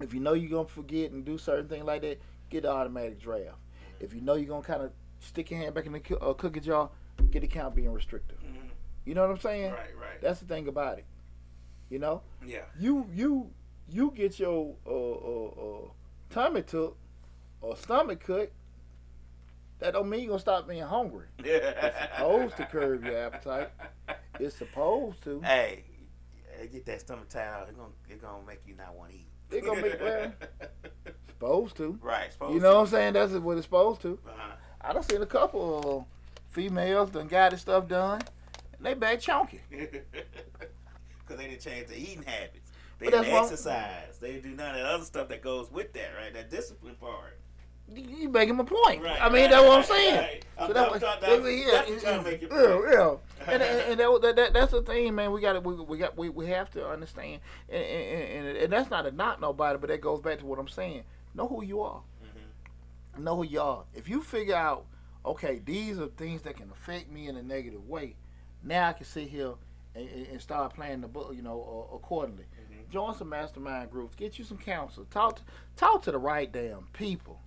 If 0.00 0.14
you 0.14 0.20
know 0.20 0.34
you're 0.34 0.50
gonna 0.50 0.68
forget 0.68 1.10
and 1.10 1.24
do 1.24 1.36
certain 1.38 1.66
things 1.68 1.84
like 1.84 2.02
that, 2.02 2.20
get 2.50 2.62
the 2.62 2.70
automatic 2.70 3.18
draft. 3.18 3.56
If 3.98 4.14
you 4.14 4.20
know 4.20 4.34
you're 4.34 4.46
gonna 4.48 4.62
kind 4.62 4.82
of 4.82 4.92
stick 5.18 5.50
your 5.50 5.58
hand 5.58 5.74
back 5.74 5.86
in 5.86 5.92
the 5.92 6.18
uh, 6.20 6.34
cookie 6.34 6.60
jar, 6.60 6.88
get 7.32 7.40
the 7.40 7.48
count 7.48 7.74
being 7.74 7.92
restrictive. 7.92 8.38
Mhm. 8.38 8.70
You 9.04 9.14
know 9.14 9.22
what 9.22 9.30
I'm 9.32 9.40
saying? 9.40 9.72
Right. 9.72 9.96
Right. 9.98 10.20
That's 10.20 10.38
the 10.38 10.46
thing 10.46 10.68
about 10.68 10.98
it. 10.98 11.04
You 11.90 11.98
know, 11.98 12.22
yeah. 12.46 12.66
you 12.78 13.08
you 13.12 13.50
you 13.90 14.12
get 14.14 14.38
your 14.38 14.76
uh, 14.86 14.90
uh, 14.90 15.48
uh, 15.86 15.88
tummy 16.30 16.62
took 16.62 16.96
or 17.60 17.74
stomach 17.76 18.20
cut. 18.20 18.52
That 19.78 19.92
don't 19.92 20.08
mean 20.10 20.20
you're 20.22 20.28
gonna 20.30 20.40
stop 20.40 20.66
being 20.68 20.82
hungry. 20.82 21.26
It's 21.44 22.16
supposed 22.16 22.56
to 22.56 22.66
curb 22.66 23.04
your 23.04 23.16
appetite. 23.16 23.70
It's 24.40 24.56
supposed 24.56 25.22
to. 25.24 25.40
Hey, 25.42 25.84
get 26.72 26.84
that 26.86 27.00
stomach 27.00 27.28
tied 27.28 27.46
out. 27.46 27.68
It's 27.68 27.76
gonna, 27.76 27.90
it's 28.08 28.20
gonna 28.22 28.44
make 28.46 28.60
you 28.66 28.74
not 28.76 28.94
want 28.96 29.10
to 29.12 29.16
eat. 29.16 29.28
It 29.50 29.64
gonna 29.64 29.80
make- 29.82 30.00
well, 30.00 30.32
Supposed 31.28 31.76
to. 31.76 31.98
right. 32.02 32.32
Supposed. 32.32 32.54
You 32.54 32.60
know 32.60 32.74
what 32.74 32.80
I'm 32.80 32.86
saying? 32.88 33.12
That's 33.12 33.32
what 33.34 33.56
it's 33.56 33.66
supposed 33.66 34.00
to. 34.02 34.18
Uh-huh. 34.26 34.52
I 34.80 34.92
done 34.92 35.02
seen 35.04 35.22
a 35.22 35.26
couple 35.26 36.06
uh, 36.08 36.14
females 36.48 37.10
done 37.10 37.28
got 37.28 37.52
this 37.52 37.60
stuff 37.60 37.86
done. 37.86 38.20
And 38.76 38.86
they 38.86 38.94
back 38.94 39.20
chunky. 39.20 39.60
Because 41.26 41.42
they 41.42 41.48
didn't 41.50 41.60
change 41.60 41.88
their 41.88 41.98
eating 41.98 42.22
habits. 42.22 42.72
They 42.98 43.10
But 43.10 43.22
didn't 43.22 43.34
exercise. 43.36 44.16
They 44.18 44.32
didn't 44.32 44.44
do 44.44 44.56
none 44.56 44.70
of 44.70 44.76
that 44.76 44.86
other 44.86 45.04
stuff 45.04 45.28
that 45.28 45.42
goes 45.42 45.70
with 45.70 45.92
that, 45.92 46.12
right? 46.18 46.32
That 46.32 46.50
discipline 46.50 46.94
part. 46.94 47.38
You- 47.94 48.16
You 48.18 48.28
making 48.28 48.56
my 48.56 48.64
point. 48.64 49.02
Right. 49.02 49.20
I 49.20 49.28
mean, 49.28 49.50
that's 49.50 49.64
what 49.66 49.78
I'm 49.78 49.84
saying. 49.84 50.16
Right. 50.20 50.44
I'm, 50.58 50.66
So 50.68 50.72
that 50.74 50.86
I'm 50.86 50.92
was- 50.92 51.00
trying- 51.00 51.20
that- 51.20 51.30
I'm 51.30 51.46
yeah, 51.46 51.64
definitely 51.70 52.00
trying 52.00 52.24
to 52.24 52.30
make 52.30 52.42
it 52.42 52.50
yeah, 52.50 52.90
yeah. 52.92 53.16
And, 53.52 53.62
and, 53.62 53.80
and 53.92 54.00
that, 54.00 54.18
that, 54.22 54.36
that, 54.36 54.52
that's 54.52 54.72
the 54.72 54.82
thing, 54.82 55.14
man. 55.14 55.32
We 55.32 55.40
got 55.40 55.54
to 55.54 55.60
we, 55.60 55.74
we 55.74 55.96
got 55.98 56.16
we, 56.18 56.28
we 56.28 56.46
have 56.48 56.70
to 56.72 56.86
understand, 56.86 57.40
and, 57.70 57.82
and, 57.82 58.46
and, 58.48 58.56
and 58.58 58.72
that's 58.72 58.90
not 58.90 59.06
a 59.06 59.10
knock 59.10 59.40
nobody, 59.40 59.78
but 59.78 59.88
that 59.88 60.00
goes 60.02 60.20
back 60.20 60.40
to 60.40 60.46
what 60.46 60.58
I'm 60.58 60.68
saying. 60.68 61.04
Know 61.34 61.48
who 61.48 61.64
you 61.64 61.80
are. 61.80 62.02
Mhm. 63.16 63.22
Know 63.22 63.36
who 63.36 63.44
you 63.44 63.60
are. 63.62 63.84
If 63.94 64.06
you 64.08 64.20
figure 64.22 64.54
out, 64.56 64.84
okay, 65.24 65.60
these 65.64 65.98
are 65.98 66.08
things 66.08 66.42
that 66.42 66.56
can 66.56 66.70
affect 66.70 67.10
me 67.10 67.28
in 67.28 67.36
a 67.36 67.42
negative 67.42 67.88
way, 67.88 68.16
now 68.62 68.88
I 68.88 68.92
can 68.92 69.06
sit 69.06 69.28
here 69.28 69.54
and, 69.94 70.08
and 70.26 70.42
start 70.42 70.74
playing 70.74 71.00
the 71.00 71.08
book, 71.08 71.32
you 71.34 71.40
know, 71.42 71.88
uh, 71.90 71.96
accordingly. 71.96 72.44
Mhm. 72.44 72.90
Join 72.90 73.14
some 73.14 73.30
mastermind 73.30 73.90
groups. 73.90 74.14
Get 74.14 74.38
you 74.38 74.44
some 74.44 74.58
counsel. 74.58 75.06
Talk 75.10 75.36
to, 75.36 75.42
talk 75.76 76.02
to 76.02 76.10
the 76.10 76.18
right 76.18 76.50
damn 76.52 76.86
people. 76.92 77.40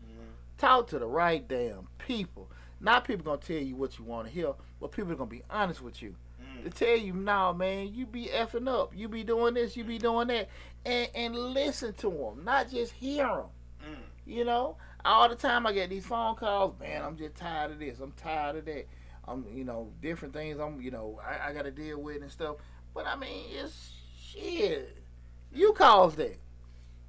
Talk 0.62 0.90
to 0.90 1.00
the 1.00 1.08
right 1.08 1.48
damn 1.48 1.88
people. 1.98 2.48
Not 2.80 3.04
people 3.04 3.26
gonna 3.26 3.42
tell 3.42 3.58
you 3.58 3.76
what 3.76 3.98
you 3.98 4.06
want 4.06 4.28
to 4.28 4.32
hear, 4.32 4.54
but 4.80 4.92
people 4.92 5.12
are 5.12 5.16
gonna 5.16 5.28
be 5.28 5.42
honest 5.50 5.82
with 5.82 6.04
you. 6.04 6.14
Mhm. 6.40 6.66
To 6.66 6.70
tell 6.70 6.96
you, 6.96 7.14
nah, 7.14 7.52
man, 7.52 7.92
you 7.96 8.06
be 8.06 8.28
effing 8.28 8.68
up. 8.68 8.96
You 8.96 9.08
be 9.10 9.24
doing 9.24 9.56
this, 9.56 9.76
you 9.76 9.84
be 9.84 9.98
doing 9.98 10.28
that, 10.28 10.50
and 10.86 11.10
and 11.16 11.36
listen 11.36 11.96
to 11.96 12.12
them, 12.12 12.44
not 12.46 12.70
just 12.70 12.94
hear 12.94 13.26
them. 13.26 13.46
Mm. 13.84 14.04
You 14.28 14.46
know, 14.46 14.78
all 15.04 15.28
the 15.28 15.36
time 15.36 15.66
I 15.66 15.72
get 15.72 15.90
these 15.90 16.06
phone 16.06 16.36
calls. 16.36 16.80
Man, 16.80 17.02
I'm 17.02 17.18
just 17.18 17.34
tired 17.34 17.72
of 17.72 17.80
this. 17.80 18.00
I'm 18.00 18.12
tired 18.12 18.58
of 18.58 18.66
that. 18.66 18.88
I'm, 19.28 19.48
you 19.52 19.64
know, 19.64 19.92
different 20.00 20.32
things. 20.32 20.60
I'm, 20.60 20.80
you 20.80 20.92
know, 20.92 21.20
I, 21.26 21.50
I 21.50 21.54
got 21.54 21.64
to 21.64 21.72
deal 21.72 22.00
with 22.00 22.22
and 22.22 22.32
stuff. 22.32 22.58
But 22.94 23.08
I 23.08 23.16
mean, 23.16 23.46
it's 23.52 23.94
shit. 24.16 24.96
You 25.52 25.74
caused 25.74 26.18
that. 26.18 26.38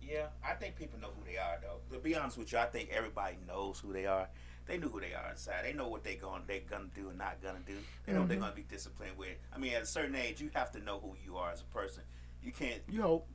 Yeah, 0.07 0.27
I 0.45 0.55
think 0.55 0.77
people 0.77 0.99
know 1.01 1.09
who 1.17 1.25
they 1.31 1.39
are, 1.39 1.59
though. 1.63 1.79
To 1.97 2.03
be 2.03 2.15
honest 2.17 2.37
with 2.39 2.53
you, 2.53 2.59
I 2.59 2.67
think 2.67 2.91
everybody 2.93 3.37
knows 3.47 3.79
who 3.79 3.93
they 3.93 4.07
are. 4.07 4.29
They 4.67 4.79
know 4.79 4.89
who 4.89 5.01
they 5.01 5.13
are 5.15 5.31
inside. 5.31 5.65
They 5.65 5.73
know 5.73 5.89
what 5.89 6.05
they 6.05 6.15
going 6.15 6.43
they 6.47 6.61
gonna 6.61 6.87
do 6.95 7.09
and 7.09 7.19
not 7.19 7.43
gonna 7.43 7.59
do. 7.67 7.77
They 8.07 8.13
know 8.13 8.21
what 8.21 8.29
they're 8.29 8.39
gonna 8.39 8.53
be 8.55 8.63
disciplined 8.63 9.17
with. 9.19 9.37
I 9.55 9.59
mean, 9.59 9.73
at 9.75 9.83
a 9.83 9.87
certain 9.87 10.15
age, 10.15 10.41
you 10.41 10.51
have 10.55 10.71
to 10.73 10.81
know 10.81 11.01
who 11.01 11.15
you 11.25 11.37
are 11.37 11.51
as 11.51 11.61
a 11.61 11.65
person. 11.65 12.03
You 12.43 12.53
can't 12.53 12.81
You 12.89 13.03
hope. 13.03 13.27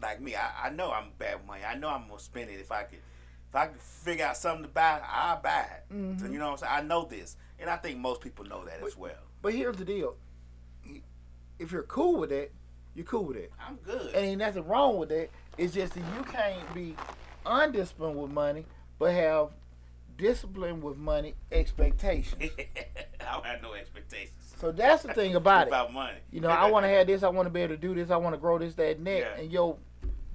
like 0.00 0.20
me. 0.20 0.36
I, 0.36 0.66
I 0.66 0.70
know 0.70 0.92
I'm 0.92 1.06
bad 1.18 1.38
with 1.38 1.46
money. 1.46 1.62
I 1.64 1.74
know 1.76 1.88
I'm 1.88 2.06
gonna 2.08 2.20
spend 2.20 2.50
it 2.50 2.60
if 2.60 2.70
I 2.70 2.84
could. 2.84 3.00
If 3.48 3.54
I 3.56 3.66
could 3.66 3.80
figure 3.80 4.24
out 4.26 4.36
something 4.36 4.62
to 4.64 4.68
buy, 4.68 5.00
I'll 5.04 5.40
buy 5.40 5.60
it. 5.62 5.84
So, 5.88 5.94
Mhm. 5.94 6.32
you 6.32 6.38
know 6.38 6.46
what 6.50 6.62
I'm 6.62 6.68
saying? 6.68 6.72
I 6.72 6.82
know 6.82 7.04
this, 7.06 7.36
and 7.58 7.68
I 7.70 7.76
think 7.76 7.98
most 7.98 8.20
people 8.20 8.44
know 8.44 8.64
that 8.66 8.80
as 8.82 8.96
well. 8.96 9.16
But 9.42 9.54
here's 9.54 9.76
the 9.78 9.84
deal. 9.84 10.16
If 11.58 11.72
you're 11.72 11.82
cool 11.84 12.20
with 12.20 12.30
that, 12.30 12.50
you're 12.94 13.04
cool 13.06 13.24
with 13.24 13.36
it. 13.36 13.52
I'm 13.58 13.76
good. 13.76 14.14
And 14.14 14.24
ain't 14.24 14.38
nothing 14.38 14.66
wrong 14.66 14.98
with 14.98 15.08
that. 15.08 15.30
It's 15.58 15.74
just 15.74 15.94
that 15.94 16.04
you 16.16 16.22
can't 16.22 16.74
be 16.74 16.94
undisciplined 17.44 18.16
with 18.16 18.30
money, 18.30 18.64
but 18.98 19.12
have 19.12 19.48
discipline 20.16 20.80
with 20.80 20.96
money 20.96 21.34
expectations. 21.50 22.42
I 23.20 23.32
don't 23.32 23.44
have 23.44 23.60
no 23.62 23.74
expectations 23.74 24.54
So 24.56 24.70
that's 24.70 25.02
the 25.02 25.12
thing 25.14 25.34
about 25.34 25.66
it. 25.66 25.70
about 25.70 25.92
money. 25.92 26.18
You 26.30 26.40
know, 26.40 26.48
I 26.48 26.70
want 26.70 26.84
to 26.84 26.88
have 26.88 27.08
this. 27.08 27.24
I 27.24 27.28
want 27.28 27.46
to 27.46 27.50
be 27.50 27.60
able 27.60 27.74
to 27.74 27.80
do 27.80 27.94
this. 27.94 28.10
I 28.10 28.16
want 28.16 28.34
to 28.34 28.40
grow 28.40 28.58
this, 28.58 28.74
that, 28.76 28.98
and 28.98 29.06
that. 29.08 29.18
Yeah. 29.18 29.40
And 29.40 29.52
your 29.52 29.76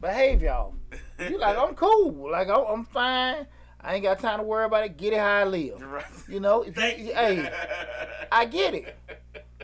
behavior, 0.01 0.51
off. 0.51 0.74
you 1.19 1.38
like, 1.39 1.57
I'm 1.57 1.74
cool. 1.76 2.30
Like, 2.30 2.49
I'm, 2.49 2.65
I'm 2.67 2.86
fine. 2.86 3.47
I 3.80 3.95
ain't 3.95 4.03
got 4.03 4.19
time 4.19 4.39
to 4.39 4.43
worry 4.43 4.65
about 4.65 4.84
it. 4.86 4.97
Get 4.97 5.13
it 5.13 5.19
how 5.19 5.39
I 5.39 5.43
live. 5.45 5.82
Right. 5.93 6.05
You 6.28 6.39
know, 6.39 6.63
if 6.63 6.76
you, 6.78 7.05
you. 7.05 7.13
hey, 7.13 7.49
I 8.32 8.45
get 8.45 8.74
it. 8.74 8.97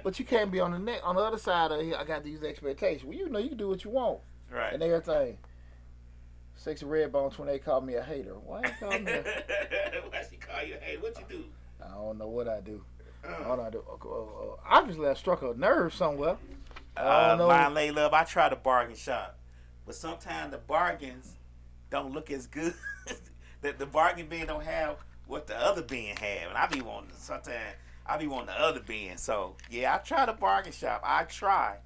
But 0.03 0.19
you 0.19 0.25
can't 0.25 0.51
be 0.51 0.61
on 0.61 0.71
the 0.71 0.79
neck 0.79 1.01
on 1.03 1.15
the 1.15 1.21
other 1.21 1.37
side 1.37 1.71
of 1.71 1.81
here. 1.81 1.95
I 1.97 2.05
got 2.05 2.23
these 2.23 2.43
expectations. 2.43 3.03
Well, 3.03 3.17
you 3.17 3.27
know, 3.27 3.39
you 3.39 3.49
can 3.49 3.57
do 3.57 3.67
what 3.67 3.83
you 3.83 3.91
want 3.91 4.19
right. 4.51 4.73
and 4.73 4.81
everything. 4.81 5.37
Sexy 6.59 6.85
red 6.85 7.13
bones 7.13 7.39
when 7.39 7.47
they 7.47 7.57
call 7.57 7.79
me 7.79 7.93
a 7.95 8.03
hater. 8.03 8.33
Why 8.33 8.61
you 8.65 8.71
call 8.77 8.89
me? 8.99 9.09
A, 9.13 9.21
Why 10.09 10.23
she 10.29 10.35
call 10.35 10.61
you? 10.61 10.75
Hey, 10.81 10.97
what 10.97 11.17
you 11.17 11.23
do? 11.29 11.45
I 11.81 11.87
don't 11.93 12.17
know 12.17 12.27
what 12.27 12.49
I 12.49 12.59
do. 12.59 12.83
I 13.25 13.31
Uh, 13.31 13.47
don't 13.47 13.57
know. 13.59 13.63
I 13.63 13.69
do. 13.69 13.83
Uh, 13.89 13.93
uh, 13.93 14.55
obviously, 14.67 15.07
I 15.07 15.13
struck 15.13 15.41
a 15.41 15.53
nerve 15.57 15.93
somewhere. 15.93 16.35
I 16.97 16.99
uh, 16.99 17.27
don't 17.29 17.37
know. 17.37 17.47
Line 17.47 17.73
lay 17.73 17.91
love. 17.91 18.13
I 18.13 18.25
try 18.25 18.49
to 18.49 18.57
bargain 18.57 18.97
shop, 18.97 19.37
but 19.85 19.95
sometimes 19.95 20.51
the 20.51 20.57
bargains 20.57 21.31
don't 21.89 22.11
look 22.13 22.29
as 22.29 22.45
good. 22.45 22.73
that 23.61 23.79
the 23.79 23.85
bargain 23.85 24.27
bin 24.27 24.45
don't 24.47 24.63
have 24.65 24.97
what 25.27 25.47
the 25.47 25.55
other 25.57 25.81
bin 25.81 26.17
have, 26.17 26.49
and 26.49 26.57
I 26.57 26.67
be 26.67 26.81
wanting 26.81 27.11
sometimes. 27.15 27.75
I 28.05 28.17
be 28.17 28.27
wanting 28.27 28.47
the 28.47 28.59
other 28.59 28.81
bin. 28.81 29.17
So 29.17 29.55
yeah, 29.69 29.95
I 29.95 29.99
try 29.99 30.25
to 30.25 30.33
bargain 30.33 30.73
shop. 30.73 31.01
I 31.05 31.23
try. 31.23 31.77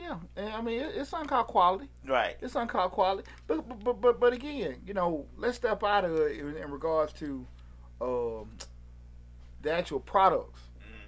Yeah, 0.00 0.16
and 0.36 0.48
I 0.48 0.60
mean, 0.62 0.80
it's 0.80 1.10
something 1.10 1.28
called 1.28 1.46
quality. 1.48 1.88
Right. 2.06 2.36
It's 2.40 2.52
something 2.54 2.68
called 2.68 2.92
quality. 2.92 3.28
But 3.46 3.68
but 3.84 4.00
but 4.00 4.20
but, 4.20 4.32
again, 4.32 4.76
you 4.86 4.94
know, 4.94 5.26
let's 5.36 5.56
step 5.56 5.82
out 5.84 6.04
of 6.04 6.16
it 6.16 6.38
in, 6.38 6.70
regards 6.70 7.12
to 7.14 7.46
um, 8.00 8.48
the 9.62 9.72
actual 9.72 10.00
products. 10.00 10.60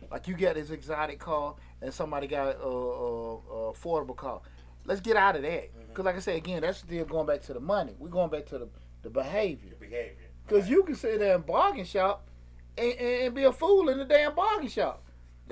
Mm. 0.04 0.10
Like 0.10 0.28
you 0.28 0.34
get 0.34 0.56
this 0.56 0.70
exotic 0.70 1.18
car, 1.18 1.54
and 1.80 1.92
somebody 1.92 2.26
got 2.26 2.56
a, 2.56 2.62
a, 2.62 3.36
a 3.36 3.72
affordable 3.72 4.16
car. 4.16 4.40
Let's 4.84 5.00
get 5.00 5.16
out 5.16 5.36
of 5.36 5.42
that. 5.42 5.70
Because 5.88 6.04
like 6.04 6.16
I 6.16 6.20
said 6.20 6.36
again, 6.36 6.62
that's 6.62 6.78
still 6.78 7.04
going 7.04 7.26
back 7.26 7.42
to 7.42 7.54
the 7.54 7.60
money. 7.60 7.94
We're 7.98 8.08
going 8.08 8.30
back 8.30 8.46
to 8.46 8.58
the 8.58 8.68
the 9.02 9.10
behavior. 9.10 9.68
Your 9.70 9.78
behavior. 9.78 10.16
Because 10.46 10.64
Right. 10.64 10.70
you 10.70 10.82
can 10.82 10.94
sit 10.96 11.18
there 11.18 11.34
and 11.34 11.46
bargain 11.46 11.84
shop 11.84 12.28
and, 12.76 12.92
and, 12.92 13.22
and 13.26 13.34
be 13.34 13.44
a 13.44 13.52
fool 13.52 13.88
in 13.88 13.98
the 13.98 14.04
damn 14.04 14.34
bargain 14.34 14.68
shop. 14.68 15.02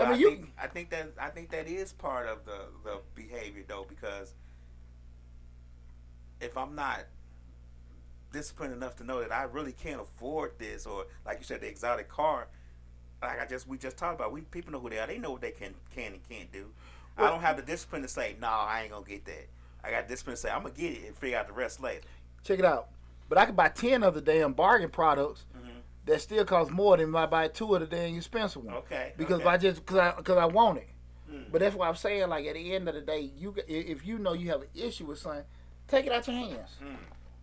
But 0.01 0.09
I 0.09 0.12
I, 0.12 0.16
you. 0.16 0.30
think, 0.30 0.53
I 0.61 0.66
think 0.66 0.90
that 0.90 1.12
I 1.18 1.28
think 1.28 1.51
that 1.51 1.68
is 1.68 1.92
part 1.92 2.26
of 2.26 2.44
the 2.44 2.59
the 2.84 3.01
behavior 3.14 3.64
though, 3.66 3.86
because 3.88 4.34
if 6.40 6.57
I'm 6.57 6.74
not 6.74 7.01
disciplined 8.32 8.72
enough 8.72 8.96
to 8.96 9.05
know 9.05 9.20
that 9.20 9.32
I 9.32 9.42
really 9.44 9.72
can't 9.72 10.01
afford 10.01 10.53
this, 10.59 10.86
or 10.86 11.07
like 11.26 11.38
you 11.38 11.44
said, 11.44 11.61
the 11.61 11.68
exotic 11.68 12.09
car, 12.09 12.48
like 13.22 13.40
I 13.40 13.46
just 13.46 13.68
we 13.68 13.76
just 13.78 13.96
talked 13.96 14.14
about, 14.18 14.32
we 14.32 14.40
people 14.42 14.72
know 14.72 14.80
who 14.80 14.90
they 14.90 14.98
are. 14.98 15.07
They 15.07 15.18
know 15.18 15.32
what 15.32 15.40
they 15.40 15.51
can 15.51 15.74
can 15.94 16.14
and 16.14 16.28
can't 16.28 16.51
do. 16.53 16.66
I 17.18 17.28
don't 17.28 17.42
have 17.42 17.57
the 17.57 17.62
discipline 17.62 18.01
to 18.03 18.09
say 18.09 18.36
no, 18.40 18.48
I 18.48 18.82
ain't 18.82 18.92
gonna 18.92 19.05
get 19.05 19.26
that. 19.26 19.48
I 19.84 19.90
got 19.90 20.09
discipline 20.09 20.36
to 20.36 20.40
say 20.40 20.51
I'm 20.51 20.62
gonna 20.62 20.74
get 20.74 20.92
it 20.92 21.07
and 21.07 21.16
figure 21.16 21.36
out 21.36 21.46
the 21.46 21.53
rest 21.53 21.82
later. 21.82 22.01
Check 22.44 22.59
it 22.59 22.64
out. 22.64 22.88
But 23.28 23.38
I 23.38 23.46
could 23.46 23.57
buy 23.57 23.68
ten 23.68 24.03
of 24.03 24.14
the 24.14 24.20
damn 24.20 24.55
bargain 24.55 24.88
products. 24.90 25.44
That 26.07 26.20
still 26.20 26.44
costs 26.44 26.72
more 26.72 26.96
than 26.96 27.11
if 27.11 27.14
I 27.14 27.26
buy 27.26 27.48
two 27.48 27.74
of 27.74 27.80
the 27.80 27.86
damn 27.86 28.16
expensive 28.16 28.64
ones. 28.64 28.78
Okay. 28.78 29.12
Because 29.16 29.34
okay. 29.34 29.42
if 29.42 29.48
I 29.48 29.57
just 29.57 29.86
because 29.86 29.98
I 29.98 30.12
because 30.16 30.38
I 30.38 30.46
want 30.46 30.78
it. 30.78 30.88
Mm. 31.30 31.44
But 31.53 31.61
that's 31.61 31.76
why 31.76 31.88
I'm 31.88 31.96
saying 31.96 32.28
like 32.28 32.46
at 32.46 32.55
the 32.55 32.74
end 32.74 32.88
of 32.88 32.94
the 32.94 33.01
day, 33.01 33.30
you 33.36 33.55
if 33.68 34.07
you 34.07 34.18
know 34.18 34.32
you 34.32 34.51
have 34.51 34.62
an 34.62 34.68
issue 34.74 35.07
with 35.07 35.18
something, 35.18 35.44
take 35.88 36.07
it 36.07 36.12
out 36.12 36.26
your 36.26 36.36
hands. 36.36 36.70
Mm. 36.82 36.96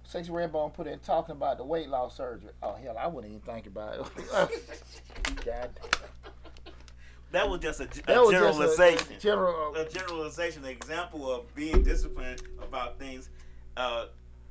Sexy 0.08 0.32
Redbone 0.32 0.74
put 0.74 0.88
in 0.88 1.00
talking 1.00 1.34
about 1.34 1.58
the 1.58 1.66
weight 1.66 1.90
loss 1.90 2.16
surgery. 2.16 2.52
Oh 2.64 2.76
hell, 2.76 2.98
I 2.98 3.08
wouldn't 3.08 3.34
even 3.34 3.42
think 3.42 3.68
about 3.68 4.00
it. 4.00 4.06
God, 5.46 5.70
that 7.32 7.50
was 7.50 7.60
just 7.60 7.82
a, 7.82 7.84
a 7.84 8.22
was 8.22 8.32
just 8.32 8.58
generalization. 8.58 9.16
a 9.16 9.20
general. 9.20 9.76
a 9.76 9.90
generalization, 9.90 10.64
an 10.64 10.72
example 10.72 11.30
of 11.30 11.54
being 11.56 11.84
disciplined 11.84 12.42
about 12.62 12.98
things, 12.98 13.30
uh, 13.76 14.06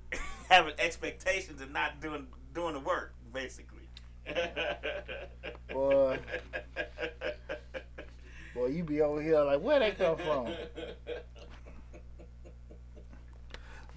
having 0.51 0.75
expectations 0.79 1.63
and 1.63 1.73
not 1.73 2.03
doing 2.03 2.27
doing 2.55 2.75
the 2.75 2.81
work, 2.81 3.15
basically. 3.33 3.76
Boy. 5.73 6.19
boy, 8.55 8.67
you 8.67 8.83
be 8.85 9.01
over 9.01 9.21
here 9.23 9.41
like, 9.41 9.61
where 9.61 9.79
they 9.81 9.93
come 9.93 10.17
from? 10.17 10.49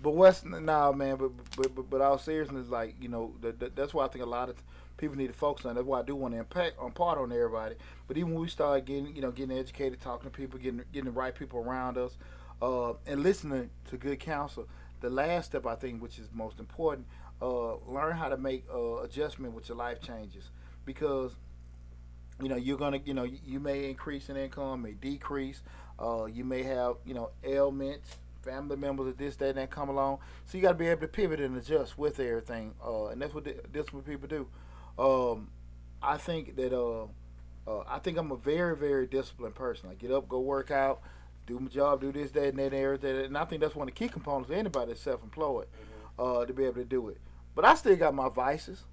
But 0.01 0.11
what's 0.11 0.45
nah, 0.45 0.91
man. 0.91 1.17
But 1.17 1.31
but 1.57 1.75
but, 1.75 1.89
but 1.89 2.01
all 2.01 2.17
seriousness, 2.17 2.69
like 2.69 2.95
you 3.01 3.09
know, 3.09 3.33
that, 3.41 3.59
that, 3.59 3.75
that's 3.75 3.93
why 3.93 4.05
I 4.05 4.07
think 4.07 4.23
a 4.23 4.29
lot 4.29 4.49
of 4.49 4.55
people 4.97 5.17
need 5.17 5.27
to 5.27 5.33
focus 5.33 5.65
on. 5.65 5.75
That's 5.75 5.85
why 5.85 5.99
I 5.99 6.03
do 6.03 6.15
want 6.15 6.33
to 6.33 6.39
impact 6.39 6.79
on 6.79 6.91
part 6.91 7.17
on 7.17 7.31
everybody. 7.31 7.75
But 8.07 8.17
even 8.17 8.33
when 8.33 8.41
we 8.41 8.47
start 8.47 8.85
getting, 8.85 9.15
you 9.15 9.21
know, 9.21 9.31
getting 9.31 9.57
educated, 9.57 9.99
talking 9.99 10.29
to 10.29 10.35
people, 10.35 10.59
getting 10.59 10.83
getting 10.93 11.05
the 11.05 11.19
right 11.19 11.35
people 11.35 11.59
around 11.59 11.97
us, 11.97 12.17
uh, 12.61 12.93
and 13.05 13.23
listening 13.23 13.69
to 13.89 13.97
good 13.97 14.19
counsel, 14.19 14.67
the 15.01 15.09
last 15.09 15.47
step 15.47 15.65
I 15.65 15.75
think, 15.75 16.01
which 16.01 16.17
is 16.17 16.29
most 16.33 16.59
important, 16.59 17.05
uh, 17.41 17.75
learn 17.87 18.15
how 18.15 18.29
to 18.29 18.37
make 18.37 18.65
uh, 18.73 19.01
adjustment 19.01 19.53
with 19.53 19.69
your 19.69 19.77
life 19.77 20.01
changes, 20.01 20.49
because 20.85 21.35
you 22.41 22.49
know 22.49 22.55
you're 22.55 22.77
gonna, 22.77 22.99
you 23.05 23.13
know, 23.13 23.23
you 23.23 23.59
may 23.59 23.89
increase 23.89 24.29
in 24.29 24.37
income, 24.37 24.81
may 24.81 24.93
decrease. 24.93 25.61
Uh, 25.99 26.25
you 26.25 26.45
may 26.45 26.63
have, 26.63 26.95
you 27.05 27.13
know, 27.13 27.29
ailments 27.43 28.17
family 28.41 28.77
members 28.77 29.07
of 29.07 29.17
this, 29.17 29.35
that, 29.35 29.49
and 29.49 29.57
that 29.57 29.69
come 29.69 29.89
along. 29.89 30.17
So 30.45 30.57
you 30.57 30.61
got 30.61 30.69
to 30.69 30.77
be 30.77 30.87
able 30.87 31.01
to 31.01 31.07
pivot 31.07 31.41
and 31.41 31.57
adjust 31.57 31.97
with 31.97 32.19
everything, 32.21 32.73
uh, 32.81 33.07
and 33.07 33.21
that's 33.21 33.33
what 33.33 33.43
the, 33.43 33.55
that's 33.73 33.91
what 33.91 34.05
people 34.05 34.29
do. 34.29 34.47
Um, 34.97 35.49
I 36.01 36.17
think 36.17 36.55
that 36.55 36.73
uh, 36.73 37.03
uh, 37.67 37.83
I 37.87 37.99
think 37.99 38.17
I'm 38.17 38.31
a 38.31 38.37
very 38.37 38.77
very 38.77 39.07
disciplined 39.07 39.55
person. 39.55 39.89
I 39.91 39.95
get 39.95 40.11
up, 40.11 40.29
go 40.29 40.39
work 40.39 40.71
out, 40.71 41.01
do 41.47 41.59
my 41.59 41.67
job, 41.67 41.99
do 42.01 42.11
this, 42.11 42.31
that, 42.31 42.47
and 42.47 42.59
that, 42.59 42.73
and 42.73 42.75
everything. 42.75 43.25
And 43.25 43.37
I 43.37 43.43
think 43.45 43.61
that's 43.61 43.75
one 43.75 43.89
of 43.89 43.93
the 43.93 43.99
key 43.99 44.07
components 44.07 44.49
of 44.49 44.55
anybody 44.55 44.91
that's 44.91 45.01
self-employed 45.01 45.67
uh, 46.17 46.45
to 46.45 46.53
be 46.53 46.63
able 46.63 46.75
to 46.75 46.85
do 46.85 47.09
it. 47.09 47.17
But 47.59 47.67
I 47.67 47.75
still 47.75 47.97
got 47.97 48.15
my 48.15 48.29
vices. 48.29 48.85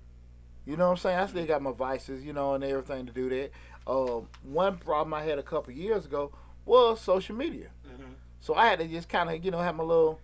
You 0.64 0.76
know 0.76 0.86
what 0.86 0.90
I'm 0.94 0.96
saying? 0.96 1.18
I 1.20 1.26
still 1.28 1.46
got 1.46 1.62
my 1.62 1.70
vices, 1.70 2.24
you 2.24 2.32
know, 2.32 2.54
and 2.54 2.64
everything 2.64 3.06
to 3.06 3.12
do 3.12 3.28
that. 3.28 3.52
Um, 3.86 4.26
one 4.42 4.76
problem 4.78 5.14
I 5.14 5.22
had 5.22 5.38
a 5.38 5.42
couple 5.44 5.72
years 5.72 6.04
ago 6.04 6.32
was 6.64 7.00
social 7.00 7.36
media. 7.36 7.68
Mhm. 7.86 8.14
So 8.40 8.56
I 8.56 8.66
had 8.66 8.80
to 8.80 8.88
just 8.88 9.08
kind 9.08 9.30
of, 9.30 9.44
you 9.44 9.52
know, 9.52 9.60
have 9.60 9.76
my 9.76 9.84
little 9.84 10.18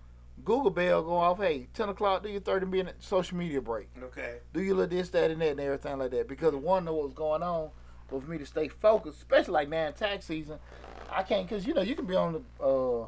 Google 0.45 0.73
bell 0.73 1.05
go 1.05 1.15
off. 1.15 1.39
Hey, 1.39 1.69
10 1.73 1.91
o'clock, 1.91 2.25
do 2.25 2.31
your 2.31 2.41
30 2.41 2.67
minute 2.67 2.97
social 2.99 3.37
media 3.37 3.61
break. 3.61 3.89
Okay. 4.03 4.39
Do 4.53 4.61
your 4.61 4.75
little 4.75 4.91
this, 4.91 5.11
that, 5.11 5.31
and 5.31 5.41
that, 5.41 5.51
and 5.51 5.61
everything 5.61 5.99
like 5.99 6.11
that. 6.11 6.27
Because 6.27 6.53
one 6.57 6.85
know 6.85 6.95
what 6.95 7.05
was 7.05 7.15
going 7.15 7.45
on, 7.45 7.71
but 8.11 8.25
for 8.25 8.29
me 8.29 8.39
to 8.39 8.47
stay 8.47 8.67
focused, 8.67 9.19
especially 9.19 9.53
like 9.53 9.69
now 9.69 9.87
in 9.87 9.93
tax 9.93 10.25
season, 10.25 10.59
I 11.13 11.23
can't, 11.23 11.49
because, 11.49 11.65
you 11.65 11.75
know, 11.75 11.83
you 11.83 11.95
can 11.95 12.07
be 12.07 12.17
on 12.17 12.33
the, 12.33 12.43
uh, 12.61 13.03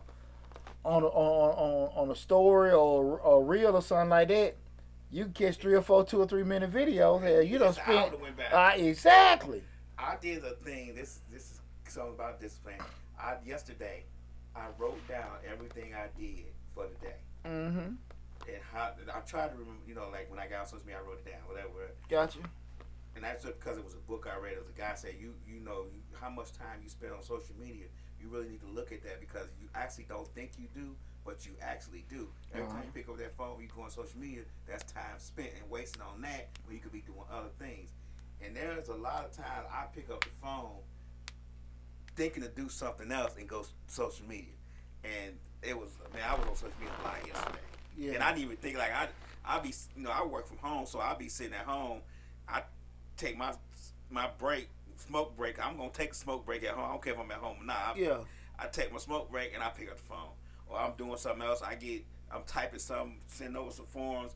on 0.85 1.03
a, 1.03 1.07
on, 1.09 1.55
on, 1.57 1.93
on 2.05 2.11
a 2.13 2.15
story 2.15 2.71
or 2.71 3.19
a 3.19 3.41
reel 3.41 3.75
or 3.75 3.83
something 3.83 4.11
like 4.11 4.29
that. 4.29 4.55
You 5.11 5.25
can 5.25 5.33
catch 5.33 5.57
three 5.59 5.75
or 5.75 5.83
four, 5.83 6.05
two 6.05 6.21
or 6.21 6.27
three 6.27 6.43
minute 6.45 6.73
videos. 6.73 7.23
Hell, 7.23 7.43
you 7.43 7.59
don't 7.59 7.75
spend. 7.75 7.99
hour 7.99 8.17
went 8.21 8.37
by. 8.37 8.45
Uh, 8.45 8.73
exactly. 8.77 9.63
I 9.99 10.17
did 10.21 10.45
a 10.45 10.55
thing. 10.57 10.95
This 10.95 11.21
this 11.33 11.43
is 11.53 11.61
something 11.89 12.15
about 12.15 12.41
discipline. 12.41 12.79
I 13.19 13.37
yesterday, 13.47 14.05
I 14.57 14.67
wrote 14.79 15.07
down 15.09 15.31
everything 15.51 15.95
I 15.95 16.09
did 16.19 16.47
for 16.75 16.87
the 16.89 16.95
day 17.07 17.15
Mm-hmm. 17.47 17.79
and 18.49 18.63
how 18.73 18.91
I 19.15 19.21
tried 19.21 19.49
to 19.53 19.57
remember. 19.59 19.83
You 19.87 19.95
know, 19.95 20.09
like 20.11 20.29
when 20.31 20.41
I 20.41 20.47
got 20.49 20.61
on 20.61 20.67
social 20.67 20.87
media, 20.87 21.01
I 21.05 21.07
wrote 21.09 21.21
it 21.25 21.31
down, 21.31 21.41
whatever. 21.47 21.93
Got 22.09 22.35
you. 22.35 22.43
And 23.15 23.23
that's 23.23 23.45
because 23.45 23.79
it 23.79 23.85
was 23.85 23.95
a 23.95 23.99
book 24.09 24.27
I 24.27 24.37
read. 24.43 24.55
It 24.55 24.59
was 24.59 24.71
a 24.75 24.79
guy 24.79 24.95
said, 24.97 25.15
you 25.21 25.35
you 25.47 25.61
know 25.61 25.85
you, 25.95 26.01
how 26.21 26.31
much 26.31 26.53
time 26.53 26.81
you 26.83 26.89
spend 26.89 27.13
on 27.13 27.23
social 27.23 27.55
media. 27.61 27.87
You 28.21 28.29
really 28.29 28.49
need 28.49 28.61
to 28.61 28.67
look 28.75 28.91
at 28.91 29.05
that 29.05 29.21
because 29.21 29.47
you 29.61 29.69
actually 29.75 30.07
don't 30.09 30.27
think 30.35 30.53
you 30.59 30.67
do, 30.75 30.97
but 31.25 31.45
you 31.47 31.53
actually 31.61 32.05
do. 32.09 32.29
Every 32.53 32.65
Uh-huh. 32.67 32.75
time 32.75 32.85
you 32.87 32.93
pick 32.93 33.09
up 33.09 33.19
that 33.19 33.37
phone, 33.37 33.61
you 33.61 33.69
go 33.75 33.83
on 33.83 33.91
social 33.91 34.19
media. 34.19 34.43
That's 34.67 34.91
time 34.93 35.19
spent 35.19 35.51
and 35.61 35.71
wasting 35.71 36.03
on 36.03 36.21
that 36.23 36.51
when 36.65 36.77
you 36.77 36.83
could 36.83 36.93
be 36.93 37.01
doing 37.01 37.25
other 37.31 37.49
things. 37.59 37.91
And 38.43 38.55
there's 38.57 38.89
a 38.89 38.95
lot 38.95 39.25
of 39.25 39.33
times 39.33 39.67
I 39.71 39.87
pick 39.95 40.11
up 40.11 40.23
the 40.23 40.31
phone 40.43 40.81
thinking 42.17 42.43
to 42.43 42.49
do 42.49 42.69
something 42.69 43.11
else 43.11 43.37
and 43.39 43.49
go 43.49 43.65
social 43.87 44.27
media. 44.27 44.53
And 45.03 45.37
it 45.63 45.79
was 45.79 45.91
man, 46.13 46.23
I 46.29 46.35
was 46.35 46.47
on 46.49 46.57
social 46.57 46.79
media 46.79 46.95
a 47.01 47.05
lot 47.05 47.27
yesterday. 47.27 47.59
Yeah. 47.97 48.13
And 48.15 48.23
I 48.23 48.31
didn't 48.33 48.45
even 48.45 48.57
think 48.59 48.77
like 48.79 48.93
I 48.93 49.09
I 49.45 49.59
be 49.61 49.73
you 49.97 50.03
know 50.03 50.11
I 50.11 50.25
work 50.25 50.47
from 50.47 50.59
home, 50.59 50.87
so 50.87 50.99
I'll 51.01 51.17
be 51.17 51.29
sitting 51.29 51.55
at 51.55 51.65
home. 51.65 52.01
I 52.49 52.63
take 53.17 53.37
my 53.37 53.55
my 54.11 54.29
break, 54.39 54.69
smoke 54.97 55.37
break. 55.37 55.65
I'm 55.65 55.77
gonna 55.77 55.91
take 55.91 56.13
a 56.13 56.15
smoke 56.15 56.45
break 56.45 56.63
at 56.65 56.71
home. 56.75 56.85
I 56.85 56.89
don't 56.89 57.03
care 57.03 57.15
if 57.15 57.19
I'm 57.19 57.31
at 57.31 57.39
home 57.39 57.57
or 57.61 57.65
not. 57.65 57.77
I, 57.97 57.99
yeah. 57.99 58.19
I 58.59 58.67
take 58.69 58.93
my 58.93 58.99
smoke 58.99 59.31
break 59.31 59.55
and 59.55 59.63
I 59.63 59.71
pick 59.71 59.91
up 59.91 59.97
the 59.97 60.03
phone, 60.05 60.31
or 60.69 60.79
I'm 60.79 60.93
doing 60.97 61.17
something 61.17 61.43
else. 61.43 61.63
I 61.63 61.75
get 61.75 62.05
I'm 62.31 62.43
typing 62.47 62.79
something, 62.81 63.21
sending 63.27 63.57
over 63.57 63.71
some 63.71 63.87
forms, 63.87 64.35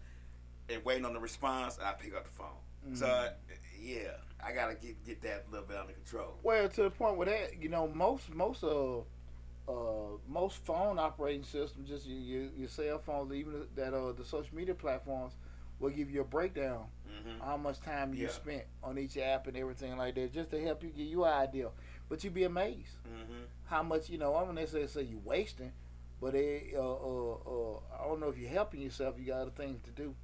and 0.68 0.85
waiting 0.85 1.05
on 1.05 1.14
the 1.14 1.20
response, 1.20 1.79
and 1.79 1.87
I 1.87 1.93
pick 1.93 2.14
up 2.14 2.24
the 2.24 2.31
phone. 2.31 2.49
So 2.95 3.07
Mhm. 3.07 3.33
yeah, 3.81 4.11
I 4.45 4.53
gotta 4.53 4.74
get 4.74 5.05
get 5.05 5.22
that 5.22 5.47
a 5.49 5.51
little 5.51 5.66
bit 5.66 5.76
under 5.76 5.93
control. 5.93 6.39
Well, 6.43 6.68
to 6.68 6.83
the 6.85 6.91
point 6.91 7.16
where 7.16 7.26
that, 7.26 7.61
you 7.61 7.68
know, 7.68 7.89
most 7.89 8.33
most 8.35 8.62
uh, 8.64 9.01
uh 9.68 10.16
most 10.29 10.64
phone 10.64 10.99
operating 10.99 11.45
systems, 11.45 11.89
just 11.89 12.07
your, 12.07 12.18
your, 12.18 12.51
your 12.57 12.68
cell 12.68 12.99
phones, 12.99 13.33
even 13.33 13.66
that 13.76 13.95
uh 13.95 14.12
the 14.12 14.24
social 14.24 14.55
media 14.57 14.74
platforms, 14.74 15.35
will 15.81 15.91
give 15.91 16.11
you 16.11 16.20
a 16.20 16.24
breakdown 16.24 16.87
hmm 17.07 17.41
how 17.41 17.57
much 17.57 17.81
time 17.81 18.12
you 18.14 18.24
Yeah. 18.24 18.29
spent 18.31 18.62
on 18.83 18.99
each 18.99 19.16
app 19.16 19.47
and 19.47 19.57
everything 19.57 19.97
like 19.97 20.14
that, 20.16 20.33
just 20.33 20.51
to 20.51 20.61
help 20.62 20.83
you 20.83 20.91
get 20.91 21.07
you 21.07 21.24
an 21.24 21.33
idea. 21.33 21.68
But 22.09 22.24
you'd 22.24 22.35
be 22.35 22.45
amazed 22.45 22.97
hmm 23.05 23.45
how 23.66 23.83
much 23.83 24.09
you 24.09 24.18
know. 24.18 24.35
I'm 24.35 24.47
gonna 24.47 24.61
necessarily 24.61 24.89
say 24.89 25.03
you're 25.03 25.20
wasting, 25.20 25.72
but 26.21 26.35
it, 26.35 26.75
uh, 26.77 26.81
uh, 26.81 27.33
uh, 27.47 27.81
I 28.01 28.07
don't 28.09 28.21
know 28.21 28.29
if 28.29 28.39
you're 28.39 28.51
helping 28.51 28.81
yourself. 28.81 29.16
You 29.19 29.27
got 29.27 29.41
other 29.43 29.51
things 29.51 29.81
to 29.85 29.91
do 29.91 30.14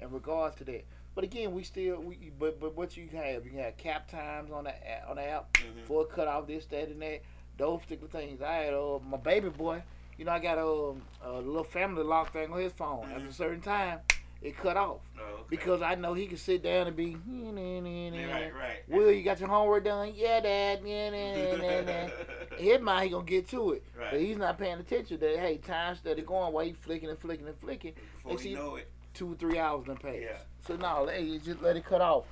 in 0.00 0.10
regards 0.10 0.56
to 0.56 0.64
that. 0.64 0.84
But 1.14 1.24
again, 1.24 1.52
we 1.52 1.62
still 1.62 2.00
we 2.00 2.32
but 2.38 2.58
but 2.60 2.74
what 2.76 2.96
you 2.96 3.08
have, 3.12 3.44
you 3.46 3.58
have 3.58 3.76
cap 3.76 4.10
times 4.10 4.50
on 4.50 4.64
the 4.64 4.74
on 5.08 5.16
the 5.16 5.22
app 5.28 5.56
hmm 5.56 5.84
for 5.84 6.06
cut 6.06 6.28
off 6.28 6.46
this, 6.46 6.66
that, 6.66 6.88
and 6.88 7.02
that. 7.02 7.22
Those 7.58 7.80
particular 7.80 8.08
things. 8.08 8.40
I 8.40 8.54
had 8.54 8.74
uh, 8.74 8.98
my 9.06 9.18
baby 9.18 9.50
boy. 9.50 9.82
You 10.16 10.24
know, 10.24 10.32
I 10.32 10.38
got 10.38 10.56
a, 10.58 10.94
a 11.28 11.32
little 11.40 11.64
family 11.64 12.02
lock 12.02 12.32
thing 12.32 12.50
on 12.52 12.60
his 12.60 12.72
phone. 12.72 13.10
at 13.12 13.18
a 13.18 13.24
Mhm. 13.24 13.32
certain 13.34 13.60
time, 13.60 14.00
it 14.42 14.56
cut 14.56 14.76
off 14.76 15.00
Oh, 15.18 15.22
okay. 15.22 15.42
because 15.50 15.82
I 15.82 15.94
know 15.94 16.14
he 16.14 16.26
can 16.26 16.36
sit 16.36 16.62
down 16.62 16.86
and 16.88 16.96
be. 16.96 17.16
Yeah, 17.26 18.32
right, 18.32 18.54
right. 18.54 18.82
Will 18.88 19.12
you 19.12 19.22
got 19.22 19.38
your 19.40 19.48
homework 19.48 19.84
done? 19.84 20.12
Yeah, 20.14 20.40
Dad. 20.40 20.80
Yeah, 20.84 21.10
nah, 21.10 21.56
nah, 21.56 21.80
nah. 21.82 22.08
His 22.58 22.80
mind, 22.80 23.04
he 23.04 23.10
gonna 23.10 23.24
get 23.24 23.48
to 23.50 23.72
it, 23.72 23.84
but 24.10 24.20
he's 24.20 24.36
not 24.36 24.58
paying 24.58 24.78
attention. 24.78 25.18
That 25.20 25.38
hey, 25.38 25.58
time 25.58 25.96
steady 25.96 26.22
going 26.22 26.52
while 26.52 26.64
he 26.64 26.72
flicking 26.72 27.08
and 27.08 27.18
flicking 27.18 27.46
and 27.46 27.56
flicking. 27.56 27.94
Before 28.16 28.32
Next 28.32 28.44
you 28.44 28.56
know 28.56 28.76
it, 28.76 28.90
Two 29.14 29.32
or 29.32 29.34
three 29.36 29.58
hours 29.58 29.84
done 29.86 29.96
passed. 29.96 30.18
Yeah. 30.20 30.38
So 30.66 30.76
no, 30.76 31.06
hey, 31.06 31.38
just 31.38 31.60
let 31.62 31.76
it 31.76 31.84
cut 31.84 32.00
off. 32.00 32.24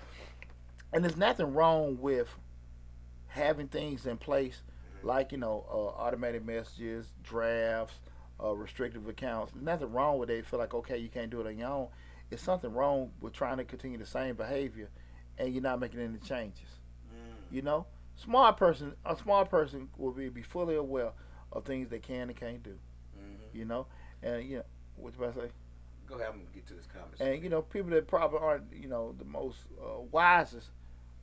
And 0.93 1.05
there's 1.05 1.17
nothing 1.17 1.53
wrong 1.55 1.99
with 2.01 2.29
having 3.29 3.69
things 3.69 4.07
in 4.07 4.17
place, 4.17 4.63
Mhm. 5.03 5.07
like 5.07 5.31
you 5.33 5.39
know, 5.39 5.65
uh, 5.71 6.01
automatic 6.01 6.45
messages, 6.45 7.13
drafts, 7.23 8.01
uh, 8.43 8.55
restrictive 8.55 9.09
accounts. 9.09 9.53
Nothing 9.55 9.93
wrong 9.93 10.19
with 10.19 10.31
it. 10.31 10.37
You 10.37 10.43
feel 10.43 10.59
like 10.59 10.75
okay, 10.75 10.99
you 10.99 11.09
can't 11.09 11.31
do 11.31 11.41
it 11.41 11.47
on 11.47 11.59
your 11.59 11.69
own. 11.69 11.89
It's 12.31 12.43
something 12.43 12.73
wrong 12.73 13.11
with 13.21 13.33
trying 13.33 13.57
to 13.59 13.65
continue 13.65 13.99
the 13.99 14.07
same 14.07 14.37
behavior, 14.37 14.89
and 15.39 15.53
you're 15.53 15.63
not 15.63 15.81
making 15.81 16.01
any 16.01 16.19
changes. 16.19 16.69
Mm. 17.13 17.55
You 17.55 17.63
know, 17.63 17.87
smart 18.17 18.57
person, 18.57 18.95
a 19.05 19.17
smart 19.17 19.51
person 19.51 19.89
will 19.97 20.13
be, 20.13 20.29
be 20.29 20.43
fully 20.43 20.77
aware 20.77 21.11
of 21.53 21.65
things 21.65 21.89
they 21.89 21.99
can 21.99 22.29
and 22.29 22.37
can't 22.37 22.63
do. 22.63 22.79
Mhm. 23.19 23.55
You 23.55 23.65
know, 23.65 23.87
and 24.23 24.45
you 24.45 24.59
know 24.59 24.65
what 24.97 25.15
you 25.17 25.25
about 25.25 25.35
to 25.35 25.43
say. 25.43 25.53
Go 26.07 26.17
ahead 26.17 26.35
and 26.35 26.53
get 26.53 26.67
to 26.69 26.75
this 26.75 26.87
conversation. 26.87 27.35
And 27.35 27.43
you 27.43 27.49
know, 27.51 27.63
people 27.63 27.91
that 27.91 28.07
probably 28.07 28.39
aren't, 28.39 28.73
you 28.73 28.89
know, 28.89 29.15
the 29.19 29.25
most 29.25 29.59
uh, 29.81 30.01
wisest, 30.11 30.71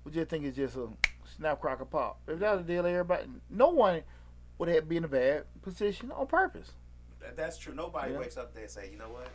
would 0.03 0.13
just 0.13 0.30
think 0.30 0.45
it's 0.45 0.55
just 0.57 0.76
a 0.76 0.88
snap, 1.36 1.61
cracker, 1.61 1.86
pop. 1.86 2.20
If 2.28 2.39
that 2.39 2.55
was 2.55 2.65
the 2.65 2.74
deal, 2.74 2.86
everybody, 2.86 3.28
no 3.49 3.70
one 3.70 4.03
would 4.57 4.70
have 4.70 4.88
been 4.88 4.99
in 4.99 5.03
a 5.05 5.07
bad 5.09 5.43
position 5.61 6.11
on 6.11 6.28
purpose. 6.28 6.72
That- 7.28 7.36
That's 7.38 7.57
true. 7.57 7.73
Nobody 7.75 8.13
Yeah. 8.13 8.19
wakes 8.19 8.38
up 8.38 8.53
there 8.53 8.63
and 8.63 8.71
say, 8.71 8.89
you 8.89 8.97
know 8.97 9.09
what, 9.09 9.28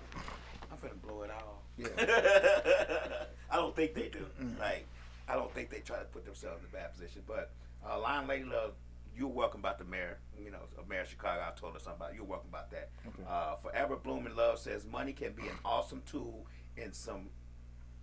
I'm 0.71 0.79
gonna 0.81 0.95
blow 0.95 1.23
it 1.23 1.31
all. 1.31 1.63
Yeah. 1.77 1.89
I 3.51 3.57
don't 3.57 3.77
think 3.77 3.95
they 3.95 4.09
do. 4.09 4.27
Mm. 4.41 4.59
Like, 4.59 4.87
I 5.29 5.35
don't 5.35 5.53
think 5.53 5.71
they 5.71 5.81
try 5.81 5.99
to 5.99 6.05
put 6.07 6.25
themselves 6.25 6.61
in 6.63 6.69
a 6.69 6.73
bad 6.73 6.93
position. 6.93 7.23
But 7.27 7.51
uh, 7.87 7.99
Lion 8.01 8.27
Lady 8.27 8.45
Love, 8.45 8.73
you're 9.15 9.29
welcome 9.29 9.61
about 9.61 9.79
the 9.79 9.85
mayor. 9.85 10.19
You 10.43 10.51
know, 10.51 10.59
of 10.79 10.89
Mayor 10.89 11.03
of 11.03 11.09
Chicago. 11.09 11.43
I 11.47 11.51
told 11.59 11.75
her 11.75 11.79
something 11.81 12.01
about. 12.01 12.15
You're 12.15 12.25
welcome 12.25 12.49
about 12.49 12.71
that. 12.71 12.89
Okay. 13.07 13.23
Uh, 13.29 13.57
Forever 13.57 13.97
Blooming 13.97 14.35
Love 14.35 14.59
says 14.59 14.87
money 14.87 15.13
can 15.13 15.33
be 15.33 15.43
an 15.43 15.55
awesome 15.65 16.03
tool 16.07 16.47
in 16.77 16.93
some 16.93 17.29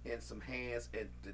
in 0.06 0.22
some 0.22 0.40
hands 0.40 0.88
and 0.94 1.10
the, 1.24 1.34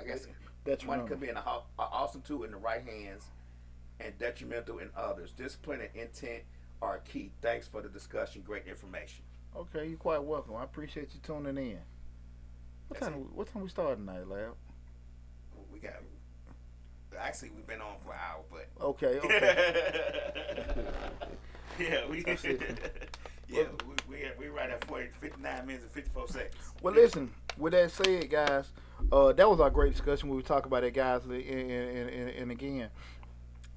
I 0.00 0.04
guess 0.04 0.26
That's 0.64 0.84
money 0.84 1.00
right. 1.02 1.08
could 1.08 1.20
be 1.20 1.28
an, 1.28 1.36
an 1.38 1.42
awesome 1.78 2.20
tool 2.22 2.42
in 2.44 2.50
the 2.50 2.56
right 2.58 2.82
hands 2.84 3.24
and 4.04 4.18
detrimental 4.18 4.78
in 4.78 4.90
others. 4.96 5.32
Discipline 5.32 5.80
and 5.80 5.90
intent 5.94 6.42
are 6.80 6.98
key. 6.98 7.30
Thanks 7.40 7.68
for 7.68 7.80
the 7.82 7.88
discussion. 7.88 8.42
Great 8.44 8.66
information. 8.66 9.24
Okay, 9.56 9.86
you're 9.88 9.98
quite 9.98 10.22
welcome. 10.22 10.56
I 10.56 10.64
appreciate 10.64 11.10
you 11.14 11.20
tuning 11.22 11.56
in. 11.56 11.78
What 12.88 13.00
That's 13.00 13.12
time? 13.12 13.28
What 13.34 13.52
time 13.52 13.62
we 13.62 13.68
start 13.68 13.98
tonight, 13.98 14.28
Lab? 14.28 14.54
We 15.72 15.78
got. 15.78 15.94
Actually, 17.18 17.50
we've 17.50 17.66
been 17.66 17.82
on 17.82 17.96
for 18.04 18.12
an 18.12 18.18
hour, 18.18 18.42
but. 18.50 18.68
Okay, 18.84 19.18
okay. 19.24 20.84
yeah, 21.78 22.06
we. 22.08 22.24
Yeah, 23.48 23.64
we 24.08 24.16
we 24.16 24.24
we 24.38 24.46
right 24.46 24.70
at 24.70 24.82
40, 24.86 25.08
59 25.20 25.66
minutes 25.66 25.84
and 25.84 25.92
fifty 25.92 26.10
four 26.14 26.26
seconds. 26.26 26.54
Well, 26.80 26.94
listen. 26.94 27.30
With 27.58 27.74
that 27.74 27.90
said, 27.90 28.30
guys, 28.30 28.72
uh, 29.12 29.32
that 29.32 29.48
was 29.48 29.60
our 29.60 29.68
great 29.68 29.92
discussion. 29.92 30.30
We 30.30 30.36
were 30.36 30.42
talking 30.42 30.68
about 30.68 30.82
that, 30.82 30.94
guys. 30.94 31.24
And, 31.24 31.34
and, 31.34 32.08
and, 32.08 32.30
and 32.30 32.50
again, 32.50 32.88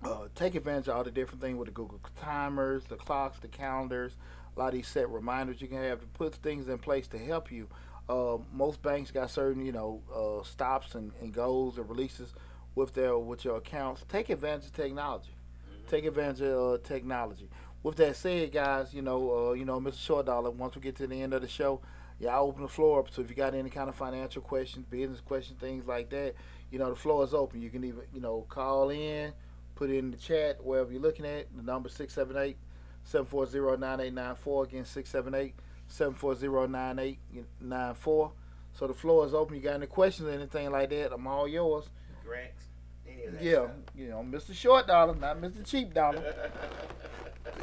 uh, 0.03 0.27
take 0.35 0.55
advantage 0.55 0.87
of 0.87 0.97
all 0.97 1.03
the 1.03 1.11
different 1.11 1.41
things 1.41 1.57
with 1.57 1.67
the 1.67 1.73
Google 1.73 1.99
timers, 2.21 2.83
the 2.85 2.95
clocks, 2.95 3.39
the 3.39 3.47
calendars, 3.47 4.15
a 4.55 4.59
lot 4.59 4.67
of 4.67 4.73
these 4.73 4.87
set 4.87 5.09
reminders 5.09 5.61
you 5.61 5.67
can 5.67 5.81
have 5.81 5.99
to 5.99 6.07
put 6.07 6.35
things 6.35 6.67
in 6.67 6.77
place 6.77 7.07
to 7.07 7.17
help 7.17 7.51
you. 7.51 7.67
Uh, 8.07 8.37
most 8.53 8.81
banks 8.81 9.11
got 9.11 9.31
certain, 9.31 9.65
you 9.65 9.71
know, 9.71 10.01
uh, 10.13 10.43
stops 10.43 10.95
and, 10.95 11.11
and 11.21 11.33
goals 11.33 11.77
and 11.77 11.89
releases 11.89 12.33
with 12.75 12.93
their 12.93 13.17
with 13.17 13.43
your 13.43 13.57
accounts. 13.57 14.05
Take 14.07 14.29
advantage 14.29 14.67
of 14.67 14.73
technology. 14.73 15.35
Mm-hmm. 15.69 15.89
Take 15.89 16.05
advantage 16.05 16.41
of 16.41 16.73
uh, 16.73 16.77
technology. 16.83 17.49
With 17.81 17.95
that 17.97 18.15
said, 18.15 18.51
guys, 18.51 18.93
you 18.93 19.01
know, 19.01 19.49
uh, 19.49 19.53
you 19.53 19.65
know, 19.65 19.79
Mr. 19.79 19.99
Short 19.99 20.25
Dollar. 20.27 20.51
Once 20.51 20.75
we 20.75 20.81
get 20.81 20.95
to 20.97 21.07
the 21.07 21.21
end 21.21 21.33
of 21.33 21.41
the 21.41 21.47
show, 21.47 21.81
yeah, 22.19 22.35
I 22.35 22.39
open 22.39 22.61
the 22.61 22.67
floor 22.67 22.99
up. 22.99 23.09
So 23.11 23.21
if 23.21 23.29
you 23.29 23.35
got 23.35 23.55
any 23.55 23.69
kind 23.69 23.89
of 23.89 23.95
financial 23.95 24.41
questions, 24.41 24.85
business 24.89 25.21
questions, 25.21 25.59
things 25.59 25.85
like 25.85 26.09
that, 26.11 26.35
you 26.71 26.79
know, 26.79 26.89
the 26.89 26.95
floor 26.95 27.23
is 27.23 27.33
open. 27.33 27.61
You 27.61 27.69
can 27.69 27.83
even, 27.83 28.01
you 28.13 28.21
know, 28.21 28.45
call 28.49 28.89
in, 28.89 29.33
put 29.75 29.89
it 29.89 29.97
in 29.97 30.11
the 30.11 30.17
chat 30.17 30.63
wherever 30.63 30.91
you're 30.91 31.01
looking 31.01 31.25
at. 31.25 31.47
The 31.55 31.63
number 31.63 31.89
678 31.89 32.57
740 33.03 33.79
9894. 33.79 34.63
Again, 34.63 34.85
678 34.85 35.55
740 35.87 36.71
9894. 36.71 38.31
So 38.73 38.87
the 38.87 38.93
floor 38.93 39.25
is 39.25 39.33
open. 39.33 39.55
You 39.55 39.61
got 39.61 39.75
any 39.75 39.85
questions 39.87 40.27
or 40.27 40.31
anything 40.31 40.69
like 40.71 40.89
that? 40.89 41.13
I'm 41.13 41.27
all 41.27 41.47
yours. 41.47 41.85
Grants, 42.25 42.65
any 43.07 43.25
of 43.25 43.33
that 43.33 43.43
Yeah, 43.43 43.67
you 43.95 44.09
know, 44.09 44.25
Mr. 44.27 44.53
Short 44.53 44.87
Dollar, 44.87 45.15
not 45.15 45.39
Mr. 45.41 45.65
Cheap 45.65 45.93
Dollar. 45.93 46.33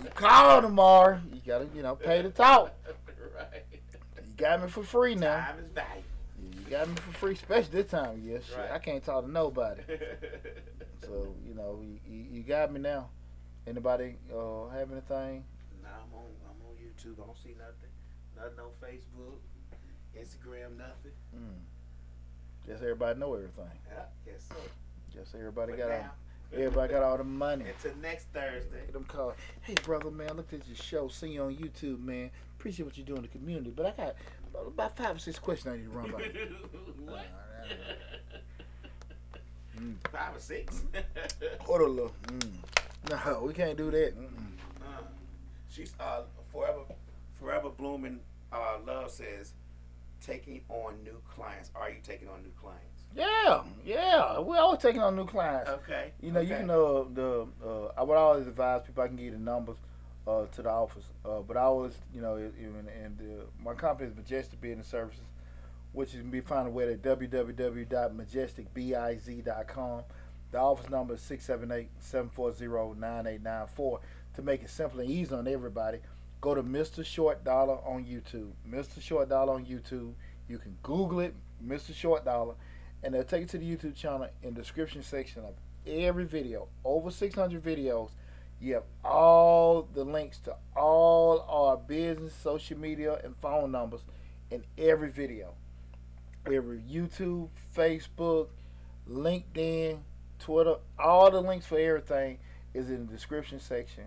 You 0.03 0.09
call 0.11 0.63
tomorrow. 0.63 1.21
You 1.35 1.41
gotta, 1.45 1.67
you 1.75 1.83
know, 1.83 1.97
pay 1.97 2.23
to 2.23 2.31
talk. 2.31 2.73
right. 3.37 3.63
You 4.17 4.33
got 4.39 4.63
me 4.63 4.69
for 4.69 4.83
free 4.83 5.15
now. 5.17 5.37
Time 5.39 5.59
is 5.59 5.69
valuable. 5.71 6.03
You 6.41 6.71
got 6.71 6.89
me 6.89 6.95
for 6.95 7.13
free, 7.19 7.33
especially 7.35 7.83
this 7.83 7.91
time 7.91 8.11
of 8.13 8.19
year. 8.21 8.41
Shit, 8.47 8.57
Right. 8.57 8.71
I 8.71 8.79
can't 8.79 9.05
talk 9.05 9.25
to 9.27 9.31
nobody. 9.31 9.83
So 11.13 11.35
you 11.47 11.55
know, 11.55 11.83
you, 11.83 11.99
you, 12.09 12.25
you 12.33 12.43
got 12.43 12.73
me 12.73 12.81
now. 12.81 13.11
Anybody 13.67 14.17
uh, 14.35 14.69
have 14.71 14.91
anything? 14.91 15.45
Nah, 15.83 15.91
I'm 15.91 16.15
on. 16.15 16.31
I'm 16.49 16.57
on 16.67 16.75
YouTube. 16.81 17.23
I 17.23 17.27
don't 17.27 17.37
see 17.37 17.55
nothing. 17.59 17.93
Nothing 18.35 18.59
on 18.61 18.71
Facebook, 18.83 19.39
Instagram, 20.19 20.79
nothing. 20.79 21.13
Mm. 21.37 22.67
Guess 22.67 22.81
everybody 22.81 23.21
know 23.21 23.35
everything. 23.35 23.65
Yeah, 23.91 24.05
yes 24.27 24.47
sir. 24.49 24.55
Guess 25.15 25.35
everybody 25.39 25.73
But 25.73 25.79
got 25.79 25.91
all, 25.91 26.05
everybody 26.55 26.93
got 26.95 27.03
all 27.03 27.19
the 27.19 27.25
money. 27.25 27.67
until 27.67 28.01
next 28.01 28.29
Thursday. 28.33 28.81
Get 28.87 28.95
them 28.95 29.05
call. 29.05 29.35
Hey 29.61 29.75
brother, 29.85 30.11
man, 30.11 30.37
look 30.37 30.53
at 30.55 30.67
your 30.67 30.77
show, 30.77 31.09
See 31.09 31.33
you 31.33 31.43
on 31.43 31.55
YouTube, 31.55 32.03
man. 32.03 32.31
Appreciate 32.59 32.87
what 32.87 32.97
you 32.97 33.05
do 33.05 33.17
in 33.17 33.23
the 33.23 33.29
community, 33.29 33.71
but 33.77 33.87
I 33.87 33.91
got 33.91 34.15
about 34.67 34.97
five 34.97 35.17
or 35.17 35.19
six 35.19 35.39
questions 35.39 35.75
I 35.75 35.77
need 35.77 35.85
to 35.85 35.91
run 35.91 36.11
by. 36.11 36.23
what? 37.13 37.27
Mm. 39.83 39.97
Five 40.11 40.37
or 40.37 40.41
six. 40.41 40.83
Hold. 41.61 42.13
Mm. 42.27 42.53
No, 43.11 43.43
we 43.45 43.53
can't 43.53 43.77
do 43.77 43.91
that. 43.91 44.15
Uh, 44.81 45.03
she's 45.69 45.93
uh 45.99 46.23
forever, 46.53 46.81
forever 47.39 47.71
blooming. 47.71 48.21
Uh, 48.53 48.79
love 48.87 49.11
says, 49.11 49.55
taking 50.25 50.61
on 50.69 51.03
new 51.03 51.21
clients. 51.29 51.71
Are 51.75 51.91
you 51.91 51.97
taking 52.03 52.29
on 52.29 52.43
new 52.43 52.53
clients? 52.61 53.05
Yeah, 53.17 53.63
yeah. 53.85 54.39
We're 54.39 54.59
always 54.59 54.81
taking 54.81 55.03
on 55.03 55.17
new 55.17 55.27
clients. 55.27 55.71
Okay. 55.71 56.13
You 56.21 56.33
know, 56.33 56.41
you 56.41 56.55
okay. 56.55 56.61
can 56.61 56.71
uh, 56.71 57.05
the 57.13 57.47
uh, 57.65 57.89
I 57.97 58.03
would 58.03 58.17
always 58.17 58.47
advise 58.47 58.83
people 58.87 59.03
I 59.03 59.09
can 59.09 59.17
give 59.17 59.27
you 59.27 59.31
the 59.33 59.39
numbers 59.39 59.77
uh, 60.27 60.47
to 60.47 60.63
the 60.63 60.71
office, 60.71 61.05
uh, 61.25 61.41
but 61.41 61.57
I 61.57 61.63
always 61.63 61.95
you 62.15 62.21
know 62.21 62.39
even 62.39 62.89
and 63.03 63.19
uh, 63.21 63.45
my 63.63 63.75
company 63.75 64.11
is 64.11 64.17
Majestic 64.17 64.61
Business 64.61 64.87
Services, 64.87 65.25
which 65.93 66.13
can 66.13 66.31
be 66.31 66.41
found 66.41 66.69
away 66.69 66.93
at 66.93 67.03
www.majesticbiz.com. 67.03 70.03
The 70.51 70.59
office 70.59 70.91
number 70.91 71.15
is 71.15 71.21
678-740-9894. 71.23 74.01
To 74.35 74.43
make 74.43 74.63
it 74.63 74.71
simple 74.71 75.01
and 75.01 75.11
easy 75.11 75.35
on 75.35 75.49
everybody, 75.49 75.99
go 76.41 76.55
to 76.55 76.63
Mr. 76.63 77.05
Short 77.05 77.45
Dollar 77.45 77.77
on 77.87 78.05
YouTube. 78.05 78.53
Mr. 78.69 79.01
Short 79.01 79.29
Dollar 79.29 79.55
on 79.55 79.67
YouTube. 79.67 80.15
You 80.49 80.59
can 80.59 80.77
Google 80.83 81.21
it, 81.21 81.35
Mr. 81.67 81.95
Short 81.95 82.25
Dollar, 82.25 82.55
and 83.03 83.15
they'll 83.15 83.25
take 83.25 83.43
you 83.43 83.47
to 83.49 83.59
the 83.59 83.77
YouTube 83.77 83.95
channel 83.95 84.29
in 84.43 84.55
the 84.55 84.61
description 84.61 85.03
section 85.03 85.45
of 85.45 85.55
every 85.87 86.25
video, 86.25 86.69
over 86.85 87.11
600 87.11 87.63
videos. 87.63 88.11
You 88.61 88.75
have 88.75 88.85
all 89.05 89.89
the 89.93 90.05
links 90.05 90.39
to 90.41 90.55
all 90.77 91.41
our 91.49 91.77
business, 91.77 92.35
social 92.35 92.79
media, 92.79 93.19
and 93.25 93.35
phone 93.43 93.73
numbers 93.73 94.03
in 94.51 94.63
every 94.79 95.11
video. 95.11 95.55
Every 96.47 96.81
YouTube, 96.91 97.49
Facebook, 97.77 98.49
LinkedIn, 99.09 99.99
Twitter, 100.39 100.77
all 100.99 101.31
the 101.31 101.41
links 101.41 101.67
for 101.67 101.79
everything 101.79 102.39
is 102.75 102.91
in 102.91 103.07
the 103.07 103.13
description 103.13 103.61
section 103.61 104.05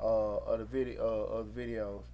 uh, 0.00 0.36
of 0.38 0.58
the 0.60 0.64
video 0.64 1.02
uh, 1.02 1.34
of 1.38 1.54
the 1.54 1.60
videos. 1.60 2.04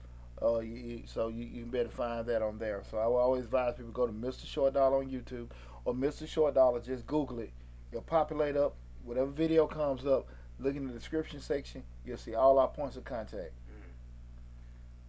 Uh, 0.43 0.59
you, 0.61 0.75
you- 0.75 1.03
so 1.07 1.29
you, 1.29 1.45
you 1.45 1.65
better 1.67 1.89
find 1.89 2.27
that 2.27 2.43
on 2.43 2.59
there. 2.59 2.83
So 2.91 2.99
I 2.99 3.07
will 3.07 3.19
always 3.19 3.45
advise 3.45 3.75
people 3.77 3.93
go 3.93 4.07
to 4.07 4.13
Mr. 4.13 4.47
Short 4.47 4.75
Dollar 4.75 4.99
on 4.99 5.11
YouTube 5.11 5.49
or 5.85 5.95
Mr. 5.95 6.27
Short 6.27 6.55
Dollar. 6.55 6.81
Just 6.81 7.07
Google 7.07 7.39
it. 7.41 7.53
You'll 7.93 8.03
populate 8.03 8.57
up 8.57 8.75
whatever 9.05 9.31
video 9.31 9.67
comes 9.67 10.05
up. 10.07 10.27
Look 10.59 10.75
in 10.75 10.87
the 10.87 10.93
description 10.93 11.41
section. 11.41 11.83
You'll 12.05 12.17
see 12.17 12.35
all 12.35 12.59
our 12.59 12.69
points 12.69 12.97
of 12.97 13.05
contact. 13.05 13.53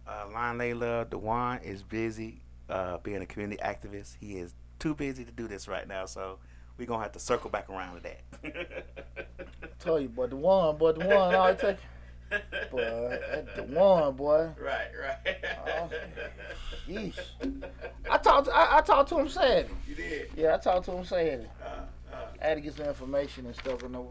Uh, 0.06 0.24
Lon 0.32 0.58
Layla 0.58 1.08
Dewan 1.08 1.60
is 1.62 1.82
busy 1.82 2.41
uh, 2.68 2.98
being 2.98 3.22
a 3.22 3.26
community 3.26 3.62
activist. 3.62 4.16
He 4.20 4.38
is 4.38 4.54
too 4.78 4.94
busy 4.94 5.24
to 5.24 5.32
do 5.32 5.46
this 5.46 5.68
right 5.68 5.86
now, 5.86 6.06
so 6.06 6.38
we're 6.76 6.86
gonna 6.86 7.02
have 7.02 7.12
to 7.12 7.20
circle 7.20 7.50
back 7.50 7.68
around 7.70 7.96
to 7.96 8.02
that. 8.02 8.86
Tell 9.78 10.00
you, 10.00 10.08
boy, 10.08 10.26
the 10.26 10.36
one, 10.36 10.76
boy, 10.76 10.92
the 10.92 11.06
one. 11.06 11.34
Right, 11.34 11.58
take, 11.58 11.76
that 12.30 13.56
the 13.56 13.62
one, 13.64 14.14
boy. 14.14 14.50
Right, 14.58 14.88
right. 15.00 15.36
Oh, 15.66 15.90
Yeesh. 16.88 17.18
I 18.10 18.18
talked, 18.18 18.48
I, 18.48 18.78
I 18.78 18.80
talked 18.80 19.08
to 19.10 19.18
him 19.18 19.28
Saturday. 19.28 19.68
You 19.86 19.94
did. 19.94 20.30
Yeah, 20.36 20.54
I 20.54 20.58
talked 20.58 20.86
to 20.86 20.92
him 20.92 21.04
Saturday. 21.04 21.48
Uh, 21.62 22.12
uh, 22.12 22.26
I 22.40 22.46
had 22.46 22.54
to 22.54 22.60
get 22.60 22.74
some 22.74 22.86
information 22.86 23.46
and 23.46 23.54
stuff, 23.54 23.82
and 23.82 23.92
know 23.92 24.10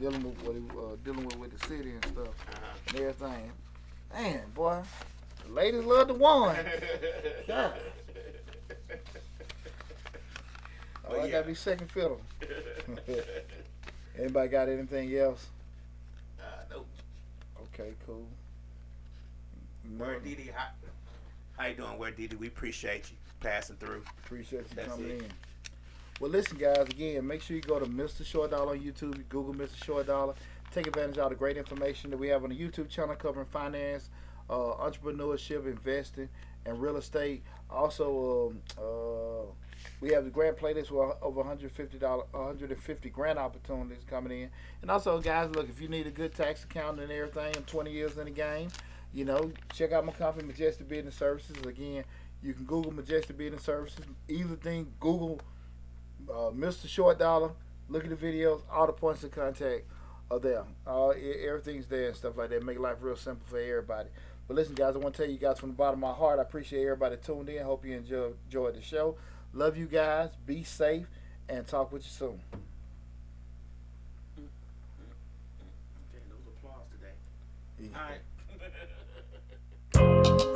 dealing 0.00 0.22
with 0.22 0.42
what 0.42 0.54
he, 0.54 0.62
uh, 0.78 0.96
dealing 1.04 1.24
with 1.24 1.36
with 1.36 1.58
the 1.58 1.66
city 1.66 1.90
and 1.90 2.04
stuff 2.06 2.28
uh-huh. 2.28 2.66
and 2.88 2.96
everything. 3.00 3.52
Man, 4.12 4.40
boy, 4.54 4.82
ladies 5.48 5.84
love 5.84 6.08
the 6.08 6.14
one. 6.14 6.56
God. 7.46 7.74
Oh, 11.10 11.20
I 11.20 11.24
yeah. 11.24 11.30
gotta 11.32 11.46
be 11.46 11.54
second 11.54 11.90
fiddle. 11.90 12.20
Anybody 14.18 14.48
got 14.48 14.68
anything 14.68 15.16
else? 15.16 15.46
uh, 16.38 16.44
nope. 16.70 16.86
Okay, 17.74 17.92
cool. 18.06 18.26
Where 19.96 20.18
Didi? 20.20 20.50
How, 20.54 20.68
how 21.56 21.66
you 21.68 21.74
doing? 21.76 21.96
Where 21.98 22.10
Didi? 22.10 22.36
We 22.36 22.48
appreciate 22.48 23.10
you 23.10 23.16
passing 23.40 23.76
through. 23.76 24.02
appreciate 24.24 24.66
you 24.70 24.76
That's 24.76 24.88
coming 24.88 25.10
it. 25.10 25.22
in. 25.22 25.26
Well, 26.20 26.30
listen, 26.30 26.58
guys. 26.58 26.88
Again, 26.90 27.26
make 27.26 27.40
sure 27.42 27.56
you 27.56 27.62
go 27.62 27.78
to 27.78 27.86
Mr. 27.86 28.24
Short 28.26 28.50
Dollar 28.50 28.72
on 28.72 28.80
YouTube. 28.80 29.26
Google 29.28 29.54
Mr. 29.54 29.82
Short 29.82 30.06
Dollar. 30.08 30.34
Take 30.74 30.86
advantage 30.88 31.16
of 31.16 31.22
all 31.22 31.28
the 31.30 31.34
great 31.36 31.56
information 31.56 32.10
that 32.10 32.18
we 32.18 32.28
have 32.28 32.42
on 32.44 32.50
the 32.50 32.56
YouTube 32.58 32.90
channel 32.90 33.14
covering 33.14 33.46
finance, 33.46 34.10
uh, 34.50 34.74
entrepreneurship, 34.80 35.66
investing, 35.66 36.28
and 36.64 36.80
real 36.80 36.96
estate. 36.96 37.42
Also, 37.70 38.52
um, 38.52 38.60
uh, 38.78 39.50
we 40.00 40.10
have 40.10 40.24
the 40.24 40.30
grant 40.30 40.56
playlist 40.56 40.90
with 40.90 41.16
over 41.22 41.38
150 41.38 41.98
dollar, 41.98 42.24
150 42.32 43.10
grant 43.10 43.38
opportunities 43.38 44.04
coming 44.08 44.42
in. 44.42 44.50
And 44.82 44.90
also, 44.90 45.20
guys, 45.20 45.50
look, 45.54 45.68
if 45.68 45.80
you 45.80 45.88
need 45.88 46.06
a 46.06 46.10
good 46.10 46.34
tax 46.34 46.64
accountant 46.64 47.02
and 47.02 47.12
everything, 47.12 47.54
I'm 47.56 47.64
20 47.64 47.92
years 47.92 48.16
in 48.16 48.24
the 48.24 48.30
game. 48.30 48.68
You 49.12 49.24
know, 49.24 49.50
check 49.72 49.92
out 49.92 50.04
my 50.04 50.12
company, 50.12 50.46
Majestic 50.46 50.88
Business 50.88 51.14
Services. 51.14 51.56
Again, 51.66 52.04
you 52.42 52.52
can 52.52 52.64
Google 52.64 52.92
Majestic 52.92 53.36
Business 53.38 53.62
Services. 53.62 54.04
Either 54.28 54.56
thing, 54.56 54.92
Google 55.00 55.40
uh, 56.28 56.50
Mr. 56.50 56.88
Short 56.88 57.18
Dollar. 57.18 57.50
Look 57.88 58.04
at 58.04 58.10
the 58.10 58.16
videos. 58.16 58.60
All 58.70 58.86
the 58.86 58.92
points 58.92 59.24
of 59.24 59.30
contact 59.30 59.84
are 60.30 60.38
there. 60.38 60.64
Uh, 60.86 61.08
everything's 61.08 61.86
there 61.86 62.08
and 62.08 62.16
stuff 62.16 62.36
like 62.36 62.50
that. 62.50 62.62
Make 62.62 62.78
life 62.78 62.96
real 63.00 63.16
simple 63.16 63.46
for 63.48 63.58
everybody. 63.58 64.10
But 64.48 64.56
listen, 64.56 64.74
guys, 64.74 64.96
I 64.96 64.98
want 64.98 65.14
to 65.14 65.22
tell 65.22 65.30
you 65.30 65.38
guys 65.38 65.60
from 65.60 65.68
the 65.68 65.74
bottom 65.74 66.02
of 66.02 66.10
my 66.10 66.16
heart, 66.16 66.38
I 66.38 66.42
appreciate 66.42 66.82
everybody 66.82 67.18
tuned 67.18 67.50
in. 67.50 67.62
Hope 67.62 67.84
you 67.84 67.94
enjoy, 67.94 68.30
enjoyed 68.46 68.74
the 68.74 68.82
show. 68.82 69.16
Love 69.52 69.76
you 69.76 69.84
guys. 69.86 70.30
Be 70.46 70.64
safe 70.64 71.06
and 71.50 71.66
talk 71.66 71.92
with 71.92 72.02
you 72.04 72.10
soon. 72.10 72.40
Okay, 74.38 74.48
those 76.30 76.38
applause 76.56 76.86
today. 76.90 77.12
Yeah. 77.78 77.98
All 79.94 80.32
right. 80.32 80.44